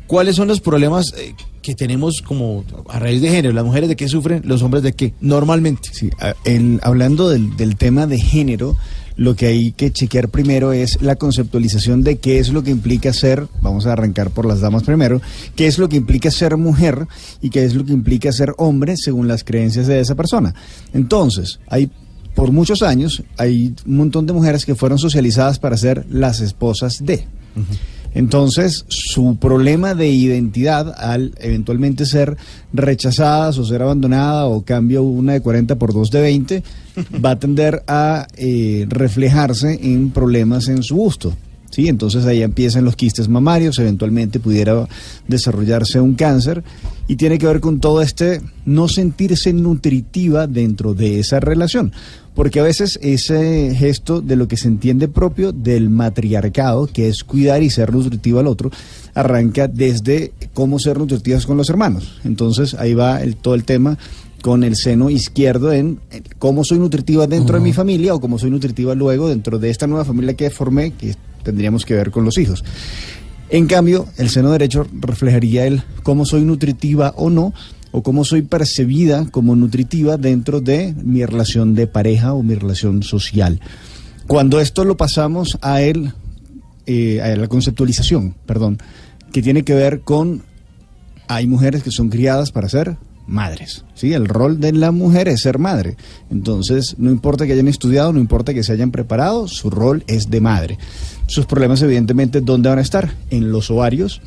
¿Cuáles 0.06 0.36
son 0.36 0.48
los 0.48 0.60
problemas 0.60 1.12
eh, 1.16 1.34
que 1.62 1.74
tenemos 1.74 2.22
como 2.22 2.64
a 2.88 2.98
raíz 2.98 3.20
de 3.22 3.28
género? 3.30 3.52
¿Las 3.54 3.64
mujeres 3.64 3.88
de 3.88 3.96
qué 3.96 4.08
sufren? 4.08 4.42
¿Los 4.44 4.62
hombres 4.62 4.82
de 4.82 4.92
qué? 4.92 5.14
Normalmente. 5.20 5.90
Sí, 5.92 6.10
en- 6.44 6.80
hablando 6.82 7.28
del, 7.28 7.56
del 7.56 7.76
tema 7.76 8.06
de 8.06 8.18
género, 8.18 8.76
lo 9.16 9.34
que 9.34 9.46
hay 9.46 9.72
que 9.72 9.90
chequear 9.90 10.28
primero 10.28 10.72
es 10.72 11.00
la 11.02 11.16
conceptualización 11.16 12.02
de 12.02 12.18
qué 12.18 12.38
es 12.38 12.50
lo 12.50 12.62
que 12.62 12.70
implica 12.70 13.12
ser, 13.12 13.48
vamos 13.62 13.86
a 13.86 13.92
arrancar 13.94 14.30
por 14.30 14.44
las 14.46 14.60
damas 14.60 14.82
primero, 14.82 15.20
qué 15.56 15.66
es 15.66 15.78
lo 15.78 15.88
que 15.88 15.96
implica 15.96 16.30
ser 16.30 16.56
mujer 16.58 17.06
y 17.40 17.48
qué 17.50 17.64
es 17.64 17.74
lo 17.74 17.84
que 17.84 17.92
implica 17.92 18.30
ser 18.30 18.52
hombre 18.58 18.96
según 18.98 19.26
las 19.26 19.42
creencias 19.42 19.86
de 19.86 20.00
esa 20.00 20.14
persona. 20.14 20.54
Entonces, 20.92 21.58
hay 21.68 21.90
por 22.34 22.52
muchos 22.52 22.82
años 22.82 23.22
hay 23.38 23.74
un 23.86 23.96
montón 23.96 24.26
de 24.26 24.34
mujeres 24.34 24.66
que 24.66 24.74
fueron 24.74 24.98
socializadas 24.98 25.58
para 25.58 25.78
ser 25.78 26.04
las 26.10 26.40
esposas 26.40 26.98
de. 27.04 27.26
Entonces, 28.16 28.86
su 28.88 29.36
problema 29.36 29.94
de 29.94 30.08
identidad 30.08 30.94
al 30.96 31.34
eventualmente 31.38 32.06
ser 32.06 32.38
rechazadas 32.72 33.58
o 33.58 33.64
ser 33.66 33.82
abandonada 33.82 34.46
o 34.46 34.62
cambio 34.64 35.02
una 35.02 35.34
de 35.34 35.42
40 35.42 35.76
por 35.76 35.92
dos 35.92 36.10
de 36.10 36.22
20, 36.22 36.62
va 37.24 37.32
a 37.32 37.38
tender 37.38 37.82
a 37.86 38.26
eh, 38.38 38.86
reflejarse 38.88 39.78
en 39.82 40.12
problemas 40.12 40.68
en 40.68 40.82
su 40.82 40.96
gusto. 40.96 41.34
¿sí? 41.68 41.88
Entonces 41.88 42.24
ahí 42.24 42.40
empiezan 42.40 42.86
los 42.86 42.96
quistes 42.96 43.28
mamarios, 43.28 43.78
eventualmente 43.78 44.40
pudiera 44.40 44.88
desarrollarse 45.28 46.00
un 46.00 46.14
cáncer 46.14 46.64
y 47.08 47.16
tiene 47.16 47.36
que 47.36 47.46
ver 47.46 47.60
con 47.60 47.80
todo 47.80 48.00
este 48.00 48.40
no 48.64 48.88
sentirse 48.88 49.52
nutritiva 49.52 50.46
dentro 50.46 50.94
de 50.94 51.20
esa 51.20 51.38
relación. 51.38 51.92
Porque 52.36 52.60
a 52.60 52.62
veces 52.62 52.98
ese 53.02 53.74
gesto 53.74 54.20
de 54.20 54.36
lo 54.36 54.46
que 54.46 54.58
se 54.58 54.68
entiende 54.68 55.08
propio 55.08 55.52
del 55.52 55.88
matriarcado, 55.88 56.86
que 56.86 57.08
es 57.08 57.24
cuidar 57.24 57.62
y 57.62 57.70
ser 57.70 57.92
nutritivo 57.92 58.38
al 58.38 58.46
otro, 58.46 58.70
arranca 59.14 59.68
desde 59.68 60.32
cómo 60.52 60.78
ser 60.78 60.98
nutritivas 60.98 61.46
con 61.46 61.56
los 61.56 61.70
hermanos. 61.70 62.20
Entonces 62.24 62.74
ahí 62.74 62.92
va 62.92 63.22
el, 63.22 63.36
todo 63.36 63.54
el 63.54 63.64
tema 63.64 63.96
con 64.42 64.64
el 64.64 64.76
seno 64.76 65.08
izquierdo 65.08 65.72
en 65.72 65.98
eh, 66.10 66.22
cómo 66.38 66.62
soy 66.62 66.78
nutritiva 66.78 67.26
dentro 67.26 67.56
de 67.56 67.64
mi 67.64 67.72
familia 67.72 68.14
o 68.14 68.20
cómo 68.20 68.38
soy 68.38 68.50
nutritiva 68.50 68.94
luego 68.94 69.28
dentro 69.30 69.58
de 69.58 69.70
esta 69.70 69.86
nueva 69.86 70.04
familia 70.04 70.34
que 70.34 70.50
formé, 70.50 70.92
que 70.92 71.14
tendríamos 71.42 71.86
que 71.86 71.94
ver 71.94 72.10
con 72.10 72.24
los 72.24 72.36
hijos. 72.36 72.62
En 73.48 73.66
cambio, 73.66 74.06
el 74.18 74.28
seno 74.28 74.50
derecho 74.50 74.86
reflejaría 74.92 75.66
el 75.66 75.82
cómo 76.02 76.26
soy 76.26 76.42
nutritiva 76.42 77.14
o 77.16 77.30
no, 77.30 77.54
o 77.96 78.02
cómo 78.02 78.26
soy 78.26 78.42
percibida 78.42 79.24
como 79.30 79.56
nutritiva 79.56 80.18
dentro 80.18 80.60
de 80.60 80.94
mi 81.02 81.24
relación 81.24 81.74
de 81.74 81.86
pareja 81.86 82.34
o 82.34 82.42
mi 82.42 82.54
relación 82.54 83.02
social. 83.02 83.58
Cuando 84.26 84.60
esto 84.60 84.84
lo 84.84 84.98
pasamos 84.98 85.56
a 85.62 85.80
él, 85.80 86.12
eh, 86.84 87.22
a 87.22 87.34
la 87.36 87.48
conceptualización, 87.48 88.34
perdón, 88.44 88.76
que 89.32 89.40
tiene 89.40 89.62
que 89.62 89.72
ver 89.72 90.00
con 90.00 90.42
hay 91.26 91.46
mujeres 91.46 91.82
que 91.82 91.90
son 91.90 92.10
criadas 92.10 92.52
para 92.52 92.68
ser 92.68 92.98
madres. 93.26 93.86
¿sí? 93.94 94.12
El 94.12 94.28
rol 94.28 94.60
de 94.60 94.72
la 94.72 94.92
mujer 94.92 95.26
es 95.28 95.40
ser 95.40 95.58
madre. 95.58 95.96
Entonces, 96.30 96.96
no 96.98 97.10
importa 97.10 97.46
que 97.46 97.54
hayan 97.54 97.66
estudiado, 97.66 98.12
no 98.12 98.20
importa 98.20 98.52
que 98.52 98.62
se 98.62 98.72
hayan 98.72 98.90
preparado, 98.90 99.48
su 99.48 99.70
rol 99.70 100.04
es 100.06 100.28
de 100.28 100.42
madre. 100.42 100.76
Sus 101.28 101.46
problemas, 101.46 101.80
evidentemente, 101.80 102.42
¿dónde 102.42 102.68
van 102.68 102.78
a 102.78 102.82
estar? 102.82 103.14
En 103.30 103.52
los 103.52 103.70
ovarios 103.70 104.20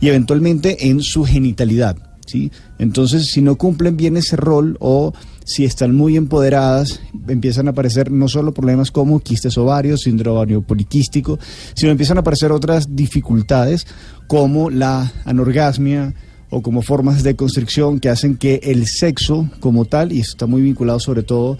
y 0.00 0.06
eventualmente 0.06 0.88
en 0.88 1.02
su 1.02 1.24
genitalidad. 1.24 2.05
¿Sí? 2.26 2.52
Entonces, 2.78 3.26
si 3.26 3.40
no 3.40 3.56
cumplen 3.56 3.96
bien 3.96 4.16
ese 4.16 4.36
rol 4.36 4.76
o 4.80 5.12
si 5.44 5.64
están 5.64 5.94
muy 5.94 6.16
empoderadas, 6.16 7.00
empiezan 7.28 7.68
a 7.68 7.70
aparecer 7.70 8.10
no 8.10 8.28
solo 8.28 8.52
problemas 8.52 8.90
como 8.90 9.20
quistes 9.20 9.56
ovarios, 9.56 10.02
síndrome 10.02 10.60
poliquístico, 10.60 11.38
sino 11.74 11.92
empiezan 11.92 12.16
a 12.16 12.20
aparecer 12.20 12.52
otras 12.52 12.94
dificultades 12.96 13.86
como 14.26 14.70
la 14.70 15.12
anorgasmia 15.24 16.14
o 16.50 16.62
como 16.62 16.82
formas 16.82 17.22
de 17.22 17.36
constricción 17.36 18.00
que 18.00 18.08
hacen 18.08 18.36
que 18.36 18.60
el 18.64 18.86
sexo 18.86 19.48
como 19.60 19.84
tal, 19.84 20.12
y 20.12 20.20
eso 20.20 20.32
está 20.32 20.46
muy 20.46 20.62
vinculado 20.62 21.00
sobre 21.00 21.22
todo 21.22 21.58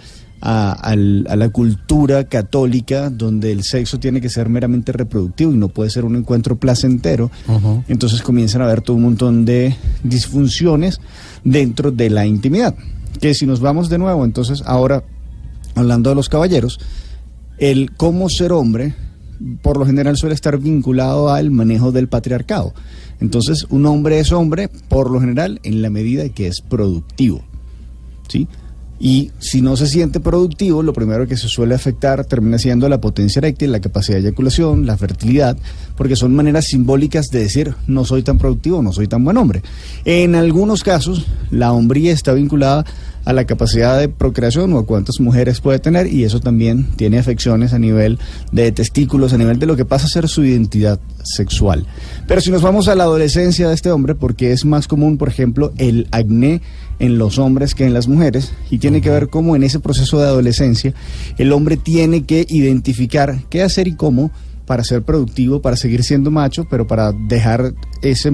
a, 0.48 0.94
la 0.94 1.48
cultura 1.48 2.24
católica, 2.24 3.10
donde 3.10 3.50
el 3.50 3.64
sexo 3.64 3.98
tiene 3.98 4.20
que 4.20 4.28
ser 4.28 4.48
meramente 4.48 4.92
reproductivo 4.92 5.52
y 5.52 5.56
no 5.56 5.68
puede 5.68 5.90
ser 5.90 6.04
un 6.04 6.14
encuentro 6.14 6.56
placentero, 6.56 7.32
entonces 7.88 8.22
comienzan 8.22 8.62
a 8.62 8.66
haber 8.66 8.80
todo 8.80 8.96
un 8.96 9.02
montón 9.02 9.44
de 9.44 9.74
disfunciones 10.04 11.00
dentro 11.42 11.90
de 11.90 12.10
la 12.10 12.26
intimidad. 12.26 12.76
Que 13.20 13.34
si 13.34 13.44
nos 13.44 13.58
vamos 13.58 13.88
de 13.88 13.98
nuevo, 13.98 14.24
entonces 14.24 14.62
ahora, 14.66 15.02
hablando 15.74 16.10
de 16.10 16.16
los 16.16 16.28
caballeros, 16.28 16.78
el 17.58 17.90
cómo 17.96 18.28
ser 18.28 18.52
hombre, 18.52 18.94
por 19.62 19.78
lo 19.78 19.84
general 19.84 20.16
suele 20.16 20.36
estar 20.36 20.58
vinculado 20.58 21.30
al 21.30 21.50
manejo 21.50 21.90
del 21.90 22.06
patriarcado. 22.06 22.72
Entonces, 23.20 23.66
un 23.70 23.84
hombre 23.86 24.20
es 24.20 24.30
hombre, 24.30 24.68
por 24.68 25.10
lo 25.10 25.20
general, 25.20 25.58
en 25.64 25.82
la 25.82 25.90
medida 25.90 26.28
que 26.28 26.46
es 26.46 26.60
productivo. 26.60 27.42
¿Sí? 28.28 28.46
Y 28.98 29.30
si 29.38 29.60
no 29.60 29.76
se 29.76 29.86
siente 29.86 30.20
productivo, 30.20 30.82
lo 30.82 30.92
primero 30.92 31.26
que 31.26 31.36
se 31.36 31.48
suele 31.48 31.74
afectar 31.74 32.24
termina 32.24 32.58
siendo 32.58 32.88
la 32.88 33.00
potencia 33.00 33.40
eréctil, 33.40 33.72
la 33.72 33.80
capacidad 33.80 34.16
de 34.16 34.22
eyaculación, 34.22 34.86
la 34.86 34.96
fertilidad, 34.96 35.56
porque 35.96 36.16
son 36.16 36.34
maneras 36.34 36.66
simbólicas 36.66 37.26
de 37.26 37.40
decir 37.40 37.74
no 37.86 38.04
soy 38.04 38.22
tan 38.22 38.38
productivo, 38.38 38.82
no 38.82 38.92
soy 38.92 39.06
tan 39.06 39.24
buen 39.24 39.36
hombre. 39.36 39.62
En 40.04 40.34
algunos 40.34 40.82
casos, 40.82 41.26
la 41.50 41.72
hombría 41.72 42.12
está 42.12 42.32
vinculada 42.32 42.84
a 43.26 43.32
la 43.32 43.44
capacidad 43.44 43.98
de 43.98 44.08
procreación 44.08 44.72
o 44.72 44.78
a 44.78 44.86
cuántas 44.86 45.18
mujeres 45.18 45.60
puede 45.60 45.80
tener 45.80 46.06
y 46.06 46.22
eso 46.22 46.38
también 46.38 46.86
tiene 46.96 47.18
afecciones 47.18 47.72
a 47.72 47.78
nivel 47.78 48.20
de 48.52 48.70
testículos, 48.70 49.32
a 49.32 49.38
nivel 49.38 49.58
de 49.58 49.66
lo 49.66 49.76
que 49.76 49.84
pasa 49.84 50.06
a 50.06 50.08
ser 50.08 50.28
su 50.28 50.44
identidad 50.44 51.00
sexual. 51.24 51.86
Pero 52.28 52.40
si 52.40 52.52
nos 52.52 52.62
vamos 52.62 52.86
a 52.86 52.94
la 52.94 53.02
adolescencia 53.02 53.68
de 53.68 53.74
este 53.74 53.90
hombre, 53.90 54.14
porque 54.14 54.52
es 54.52 54.64
más 54.64 54.86
común, 54.86 55.18
por 55.18 55.28
ejemplo, 55.28 55.72
el 55.76 56.06
acné 56.12 56.62
en 56.98 57.18
los 57.18 57.38
hombres 57.38 57.74
que 57.74 57.84
en 57.84 57.94
las 57.94 58.08
mujeres 58.08 58.52
y 58.70 58.78
tiene 58.78 59.00
que 59.00 59.10
ver 59.10 59.28
cómo 59.28 59.56
en 59.56 59.62
ese 59.62 59.80
proceso 59.80 60.18
de 60.18 60.26
adolescencia 60.26 60.94
el 61.38 61.52
hombre 61.52 61.76
tiene 61.76 62.24
que 62.24 62.46
identificar 62.48 63.42
qué 63.50 63.62
hacer 63.62 63.88
y 63.88 63.94
cómo 63.94 64.30
para 64.64 64.82
ser 64.82 65.02
productivo, 65.02 65.62
para 65.62 65.76
seguir 65.76 66.02
siendo 66.02 66.30
macho, 66.30 66.66
pero 66.68 66.86
para 66.86 67.12
dejar 67.12 67.74
ese 68.02 68.32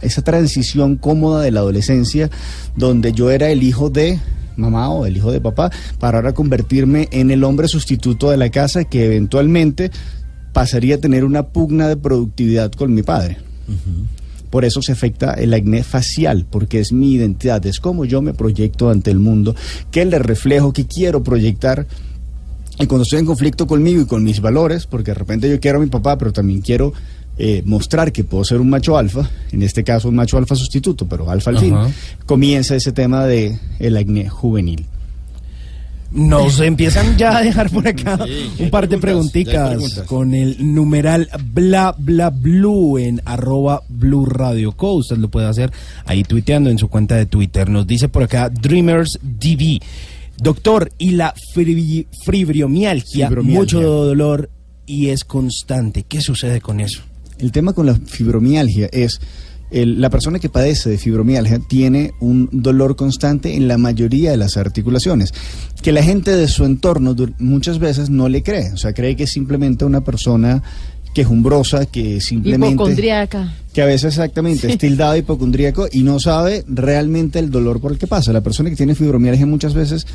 esa 0.00 0.22
transición 0.22 0.96
cómoda 0.96 1.42
de 1.42 1.50
la 1.50 1.60
adolescencia 1.60 2.30
donde 2.76 3.12
yo 3.12 3.30
era 3.30 3.50
el 3.50 3.62
hijo 3.62 3.90
de 3.90 4.20
mamá 4.56 4.90
o 4.90 5.06
el 5.06 5.16
hijo 5.16 5.32
de 5.32 5.40
papá 5.40 5.70
para 5.98 6.18
ahora 6.18 6.34
convertirme 6.34 7.08
en 7.10 7.30
el 7.30 7.44
hombre 7.44 7.68
sustituto 7.68 8.30
de 8.30 8.36
la 8.36 8.50
casa 8.50 8.84
que 8.84 9.06
eventualmente 9.06 9.90
pasaría 10.52 10.96
a 10.96 10.98
tener 10.98 11.24
una 11.24 11.48
pugna 11.48 11.88
de 11.88 11.96
productividad 11.96 12.72
con 12.72 12.94
mi 12.94 13.02
padre. 13.02 13.38
Por 14.50 14.64
eso 14.64 14.82
se 14.82 14.92
afecta 14.92 15.34
el 15.34 15.52
acné 15.54 15.82
facial, 15.82 16.46
porque 16.48 16.80
es 16.80 16.92
mi 16.92 17.12
identidad, 17.12 17.64
es 17.66 17.80
como 17.80 18.04
yo 18.04 18.22
me 18.22 18.34
proyecto 18.34 18.90
ante 18.90 19.10
el 19.10 19.18
mundo, 19.18 19.54
qué 19.90 20.04
le 20.04 20.18
reflejo, 20.18 20.72
qué 20.72 20.86
quiero 20.86 21.22
proyectar. 21.22 21.86
Y 22.80 22.86
cuando 22.86 23.02
estoy 23.02 23.18
en 23.18 23.26
conflicto 23.26 23.66
conmigo 23.66 24.00
y 24.00 24.06
con 24.06 24.22
mis 24.22 24.40
valores, 24.40 24.86
porque 24.86 25.10
de 25.10 25.16
repente 25.16 25.50
yo 25.50 25.58
quiero 25.60 25.78
a 25.78 25.82
mi 25.82 25.88
papá, 25.88 26.16
pero 26.16 26.32
también 26.32 26.60
quiero 26.60 26.92
eh, 27.36 27.62
mostrar 27.64 28.12
que 28.12 28.24
puedo 28.24 28.44
ser 28.44 28.60
un 28.60 28.68
macho 28.68 28.96
alfa, 28.98 29.28
en 29.52 29.62
este 29.62 29.84
caso 29.84 30.08
un 30.08 30.16
macho 30.16 30.38
alfa 30.38 30.56
sustituto, 30.56 31.06
pero 31.06 31.30
alfa 31.30 31.50
al 31.50 31.58
fin, 31.58 31.74
comienza 32.26 32.74
ese 32.74 32.92
tema 32.92 33.26
de 33.26 33.58
el 33.78 33.96
acné 33.96 34.28
juvenil. 34.28 34.86
Nos 36.10 36.60
empiezan 36.60 37.18
ya 37.18 37.36
a 37.36 37.42
dejar 37.42 37.68
por 37.70 37.86
acá 37.86 38.18
un 38.58 38.70
par 38.70 38.88
de 38.88 38.96
preguntitas 38.96 40.00
con 40.06 40.34
el 40.34 40.56
numeral 40.74 41.28
bla 41.52 41.94
bla 41.98 42.30
blue 42.30 42.96
en 42.98 43.20
arroba 43.26 43.82
blue 43.88 44.24
radio 44.24 44.72
co. 44.72 44.94
Usted 44.94 45.18
lo 45.18 45.28
puede 45.28 45.46
hacer 45.48 45.70
ahí 46.06 46.24
tuiteando 46.24 46.70
en 46.70 46.78
su 46.78 46.88
cuenta 46.88 47.14
de 47.16 47.26
Twitter. 47.26 47.68
Nos 47.68 47.86
dice 47.86 48.08
por 48.08 48.22
acá 48.22 48.48
Dreamers 48.48 49.18
DV. 49.22 49.80
Doctor, 50.40 50.90
y 50.98 51.10
la 51.10 51.34
fibri- 51.54 52.06
Fibromialgia. 52.24 53.28
mucho 53.42 53.80
dolor 53.82 54.48
y 54.86 55.08
es 55.08 55.24
constante. 55.24 56.04
¿Qué 56.04 56.20
sucede 56.22 56.60
con 56.60 56.80
eso? 56.80 57.02
El 57.38 57.52
tema 57.52 57.72
con 57.72 57.86
la 57.86 57.94
fibromialgia 57.94 58.88
es 58.92 59.20
el- 59.70 60.00
la 60.00 60.10
persona 60.10 60.38
que 60.38 60.48
padece 60.48 60.90
de 60.90 60.98
fibromialgia 60.98 61.58
tiene 61.58 62.12
un 62.20 62.48
dolor 62.52 62.96
constante 62.96 63.54
en 63.54 63.68
la 63.68 63.78
mayoría 63.78 64.30
de 64.30 64.36
las 64.36 64.56
articulaciones, 64.56 65.32
que 65.82 65.92
la 65.92 66.02
gente 66.02 66.34
de 66.34 66.48
su 66.48 66.64
entorno 66.64 67.14
muchas 67.38 67.78
veces 67.78 68.10
no 68.10 68.28
le 68.28 68.42
cree, 68.42 68.72
o 68.72 68.76
sea, 68.76 68.92
cree 68.92 69.16
que 69.16 69.24
es 69.24 69.30
simplemente 69.30 69.84
una 69.84 70.02
persona 70.02 70.62
quejumbrosa, 71.14 71.86
que 71.86 72.20
simplemente... 72.20 72.74
Hipocondriaca. 72.74 73.54
Que 73.72 73.82
a 73.82 73.86
veces 73.86 74.14
exactamente 74.14 74.70
es 74.70 74.78
tildado 74.78 75.16
hipocondríaco 75.16 75.88
y 75.90 76.02
no 76.02 76.20
sabe 76.20 76.64
realmente 76.68 77.38
el 77.38 77.50
dolor 77.50 77.80
por 77.80 77.92
el 77.92 77.98
que 77.98 78.06
pasa. 78.06 78.32
La 78.32 78.40
persona 78.40 78.70
que 78.70 78.76
tiene 78.76 78.94
fibromialgia 78.94 79.46
muchas 79.46 79.74
veces 79.74 80.06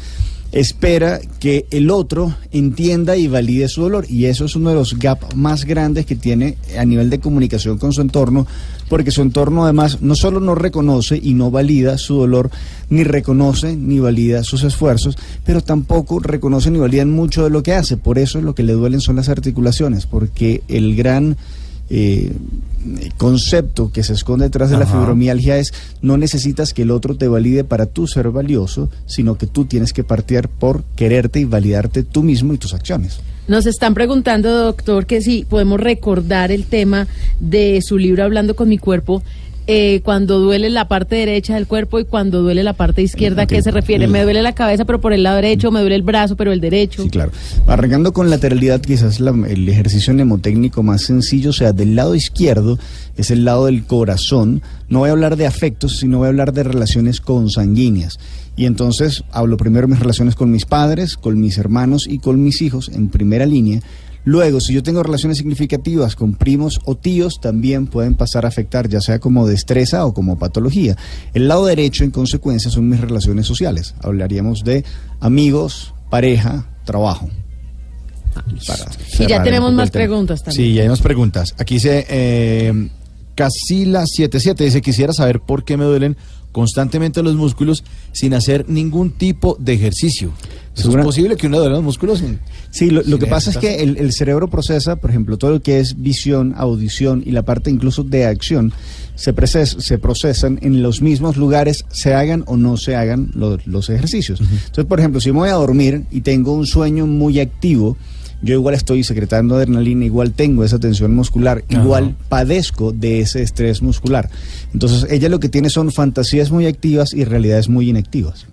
espera 0.52 1.20
que 1.40 1.66
el 1.72 1.90
otro 1.90 2.36
entienda 2.52 3.18
y 3.18 3.28
valide 3.28 3.68
su 3.68 3.82
dolor 3.82 4.06
y 4.08 4.26
eso 4.26 4.46
es 4.46 4.56
uno 4.56 4.70
de 4.70 4.76
los 4.76 5.00
gaps 5.00 5.36
más 5.36 5.66
grandes 5.66 6.06
que 6.06 6.16
tiene 6.16 6.58
a 6.78 6.86
nivel 6.86 7.10
de 7.10 7.20
comunicación 7.20 7.78
con 7.78 7.92
su 7.92 8.02
entorno 8.02 8.46
porque 8.94 9.10
su 9.10 9.24
entorno 9.24 9.64
además 9.64 10.04
no 10.04 10.14
solo 10.14 10.40
no 10.40 10.54
reconoce 10.54 11.20
y 11.20 11.34
no 11.34 11.50
valida 11.50 11.98
su 11.98 12.14
dolor 12.14 12.52
ni 12.92 13.04
reconoce 13.04 13.76
ni 13.76 13.98
valida 13.98 14.44
sus 14.44 14.62
esfuerzos 14.62 15.18
pero 15.44 15.62
tampoco 15.62 16.20
reconoce 16.20 16.70
ni 16.70 16.78
valida 16.78 17.04
mucho 17.04 17.44
de 17.44 17.50
lo 17.50 17.64
que 17.64 17.74
hace 17.74 17.98
por 17.98 18.20
eso 18.20 18.40
lo 18.40 18.54
que 18.54 18.62
le 18.62 18.74
duelen 18.74 19.02
son 19.02 19.16
las 19.16 19.30
articulaciones 19.30 20.06
porque 20.06 20.62
el 20.68 20.96
gran 20.96 21.38
eh, 21.90 22.34
concepto 23.18 23.92
que 23.92 24.04
se 24.04 24.14
esconde 24.14 24.46
detrás 24.46 24.70
de 24.70 24.78
la 24.78 24.86
fibromialgia 24.86 25.58
es 25.58 25.74
no 26.04 26.18
necesitas 26.18 26.72
que 26.72 26.84
el 26.84 26.92
otro 26.92 27.18
te 27.18 27.28
valide 27.28 27.64
para 27.64 27.88
tú 27.88 28.06
ser 28.06 28.30
valioso, 28.30 28.92
sino 29.08 29.40
que 29.40 29.48
tú 29.48 29.66
tienes 29.66 29.92
que 29.92 30.04
partir 30.04 30.50
por 30.50 30.84
quererte 30.96 31.40
y 31.40 31.46
validarte 31.46 32.04
tú 32.04 32.22
mismo 32.22 32.54
y 32.54 32.60
tus 32.60 32.76
acciones. 32.76 33.22
Nos 33.48 33.66
están 33.66 33.94
preguntando, 33.94 34.50
doctor, 34.66 35.06
que 35.06 35.22
si 35.22 35.44
podemos 35.44 35.80
recordar 35.80 36.52
el 36.52 36.66
tema 36.66 37.08
de 37.40 37.82
su 37.82 37.98
libro 37.98 38.24
Hablando 38.24 38.56
con 38.56 38.70
mi 38.70 38.78
cuerpo, 38.78 39.22
eh, 39.66 40.02
cuando 40.04 40.40
duele 40.40 40.70
la 40.70 40.90
parte 40.90 41.16
derecha 41.16 41.56
del 41.56 41.68
cuerpo 41.68 41.98
y 42.00 42.04
cuando 42.06 42.42
duele 42.42 42.64
la 42.64 42.74
parte 42.74 43.02
izquierda, 43.02 43.44
¿a 43.44 43.46
qué 43.46 43.62
se 43.62 43.72
refiere? 43.72 44.08
Me 44.08 44.24
duele 44.24 44.42
la 44.42 44.54
cabeza, 44.56 44.84
pero 44.84 45.00
por 45.00 45.14
el 45.14 45.24
lado 45.24 45.38
derecho, 45.38 45.72
me 45.72 45.80
duele 45.82 45.96
el 45.96 46.02
brazo, 46.04 46.36
pero 46.36 46.52
el 46.52 46.60
derecho. 46.60 47.04
Sí, 47.04 47.10
claro. 47.10 47.32
Arrancando 47.68 48.12
con 48.12 48.30
lateralidad, 48.30 48.82
quizás 48.82 49.20
la- 49.22 49.32
el 49.50 49.68
ejercicio 49.70 50.14
mnemotécnico 50.14 50.84
más 50.84 51.02
sencillo, 51.04 51.52
o 51.52 51.54
sea, 51.54 51.72
del 51.72 51.96
lado 51.96 52.14
izquierdo 52.16 52.78
es 53.18 53.32
el 53.32 53.46
lado 53.46 53.68
del 53.68 53.86
corazón. 53.86 54.62
No 54.90 55.00
voy 55.00 55.10
a 55.10 55.14
hablar 55.14 55.38
de 55.38 55.48
afectos, 55.48 55.98
sino 55.98 56.18
voy 56.20 56.26
a 56.26 56.30
hablar 56.30 56.52
de 56.54 56.64
relaciones 56.64 57.22
consanguíneas. 57.22 58.20
Y 58.56 58.66
entonces 58.66 59.24
hablo 59.32 59.58
primero 59.58 59.88
de 59.88 59.94
mis 59.94 60.00
relaciones 60.00 60.36
con 60.36 60.52
mis 60.52 60.66
padres, 60.66 61.18
con 61.18 61.40
mis 61.40 61.58
hermanos 61.58 62.06
y 62.08 62.20
con 62.20 62.44
mis 62.44 62.62
hijos 62.62 62.90
en 62.90 63.10
primera 63.10 63.46
línea. 63.46 63.82
Luego, 64.26 64.62
si 64.62 64.74
yo 64.74 64.84
tengo 64.84 65.04
relaciones 65.04 65.38
significativas 65.38 66.16
con 66.16 66.36
primos 66.36 66.80
o 66.86 66.96
tíos, 66.96 67.40
también 67.42 67.88
pueden 67.88 68.16
pasar 68.16 68.46
a 68.46 68.48
afectar, 68.48 68.88
ya 68.88 69.02
sea 69.02 69.20
como 69.20 69.48
destreza 69.48 70.06
o 70.06 70.14
como 70.14 70.38
patología. 70.38 70.96
El 71.34 71.50
lado 71.50 71.66
derecho, 71.66 72.06
en 72.06 72.12
consecuencia, 72.12 72.72
son 72.72 72.88
mis 72.88 73.02
relaciones 73.02 73.46
sociales. 73.48 73.96
Hablaríamos 74.02 74.64
de 74.64 74.86
amigos, 75.20 75.94
pareja, 76.10 76.70
trabajo. 76.86 77.30
Y 79.20 79.28
ya 79.28 79.44
tenemos 79.44 79.74
más 79.74 79.92
preguntas 79.92 80.42
también. 80.42 80.68
Sí, 80.68 80.74
ya 80.74 80.84
hay 80.84 80.90
más 80.90 81.02
preguntas. 81.02 81.54
Aquí 81.58 81.76
dice 81.76 82.06
eh, 82.10 82.90
Casila77, 83.36 84.56
dice, 84.56 84.82
quisiera 84.82 85.12
saber 85.12 85.42
por 85.42 85.66
qué 85.66 85.76
me 85.76 85.84
duelen 85.84 86.18
constantemente 86.54 87.22
los 87.22 87.36
músculos 87.36 87.84
sin 88.14 88.34
hacer 88.34 88.70
ningún 88.70 89.12
tipo 89.12 89.58
de 89.60 89.74
ejercicio. 89.74 90.32
¿Es 90.76 90.86
posible 91.04 91.36
que 91.36 91.48
uno 91.48 91.60
duele 91.60 91.76
los 91.76 91.84
músculos 91.84 92.20
sin- 92.20 92.40
Sí, 92.72 92.90
lo, 92.90 93.04
que 93.20 93.28
pasa 93.28 93.52
es 93.52 93.58
que 93.58 93.84
el, 93.84 93.98
el 93.98 94.12
cerebro 94.14 94.48
procesa, 94.50 94.96
por 94.96 95.10
ejemplo, 95.12 95.38
todo 95.38 95.52
lo 95.52 95.62
que 95.62 95.80
es 95.80 96.02
visión, 96.02 96.56
audición 96.58 97.22
y 97.24 97.32
la 97.32 97.44
parte 97.44 97.70
incluso 97.70 98.04
de 98.04 98.26
acción, 98.26 98.72
se, 99.14 99.32
se 99.66 99.98
procesan 100.00 100.58
en 100.64 100.82
los 100.82 101.02
mismos 101.04 101.38
lugares, 101.38 101.86
se 101.92 102.16
hagan 102.16 102.44
o 102.48 102.58
no 102.58 102.78
se 102.78 102.96
hagan 102.96 103.30
lo- 103.36 103.60
los 103.66 103.90
ejercicios. 103.92 104.40
Entonces, 104.42 104.86
por 104.86 105.00
ejemplo, 105.00 105.22
si 105.22 105.32
me 105.32 105.40
voy 105.40 105.50
a 105.50 105.54
dormir 105.54 106.06
y 106.10 106.22
tengo 106.22 106.54
un 106.54 106.66
sueño 106.66 107.06
muy 107.06 107.40
activo, 107.40 107.96
yo 108.44 108.54
igual 108.56 108.76
estoy 108.76 109.04
secretando 109.04 109.56
adrenalina, 109.56 110.06
igual 110.06 110.34
tengo 110.34 110.64
esa 110.64 110.78
tensión 110.78 111.16
muscular, 111.16 111.64
igual 111.70 112.16
padezco 112.30 112.92
de 112.92 113.22
ese 113.22 113.42
estrés 113.42 113.82
muscular. 113.82 114.30
Entonces 114.74 115.08
ella 115.10 115.30
lo 115.30 115.40
que 115.40 115.50
tiene 115.50 115.70
son 115.70 115.92
fantasías 115.92 116.52
muy 116.52 116.68
activas 116.68 117.14
y 117.14 117.24
realidades 117.24 117.70
muy 117.70 117.90
inactivas. 117.90 118.46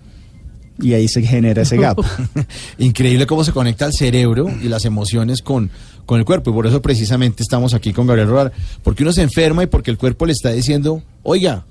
Y 0.79 0.93
ahí 0.93 1.07
se 1.07 1.21
genera 1.21 1.61
ese 1.61 1.77
gap. 1.77 1.99
Increíble 2.79 3.27
cómo 3.27 3.43
se 3.43 3.51
conecta 3.51 3.85
el 3.85 3.93
cerebro 3.93 4.47
y 4.63 4.67
las 4.67 4.85
emociones 4.85 5.41
con, 5.41 5.69
con 6.07 6.17
el 6.19 6.25
cuerpo. 6.25 6.49
Y 6.49 6.53
por 6.53 6.65
eso 6.65 6.81
precisamente 6.81 7.43
estamos 7.43 7.73
aquí 7.75 7.93
con 7.93 8.07
Gabriel 8.07 8.29
Rodar. 8.29 8.51
Porque 8.83 9.03
uno 9.03 9.11
se 9.13 9.21
enferma 9.21 9.63
y 9.63 9.67
porque 9.67 9.91
el 9.91 9.97
cuerpo 9.97 10.25
le 10.25 10.31
está 10.33 10.49
diciendo, 10.51 11.03
oiga, 11.21 11.65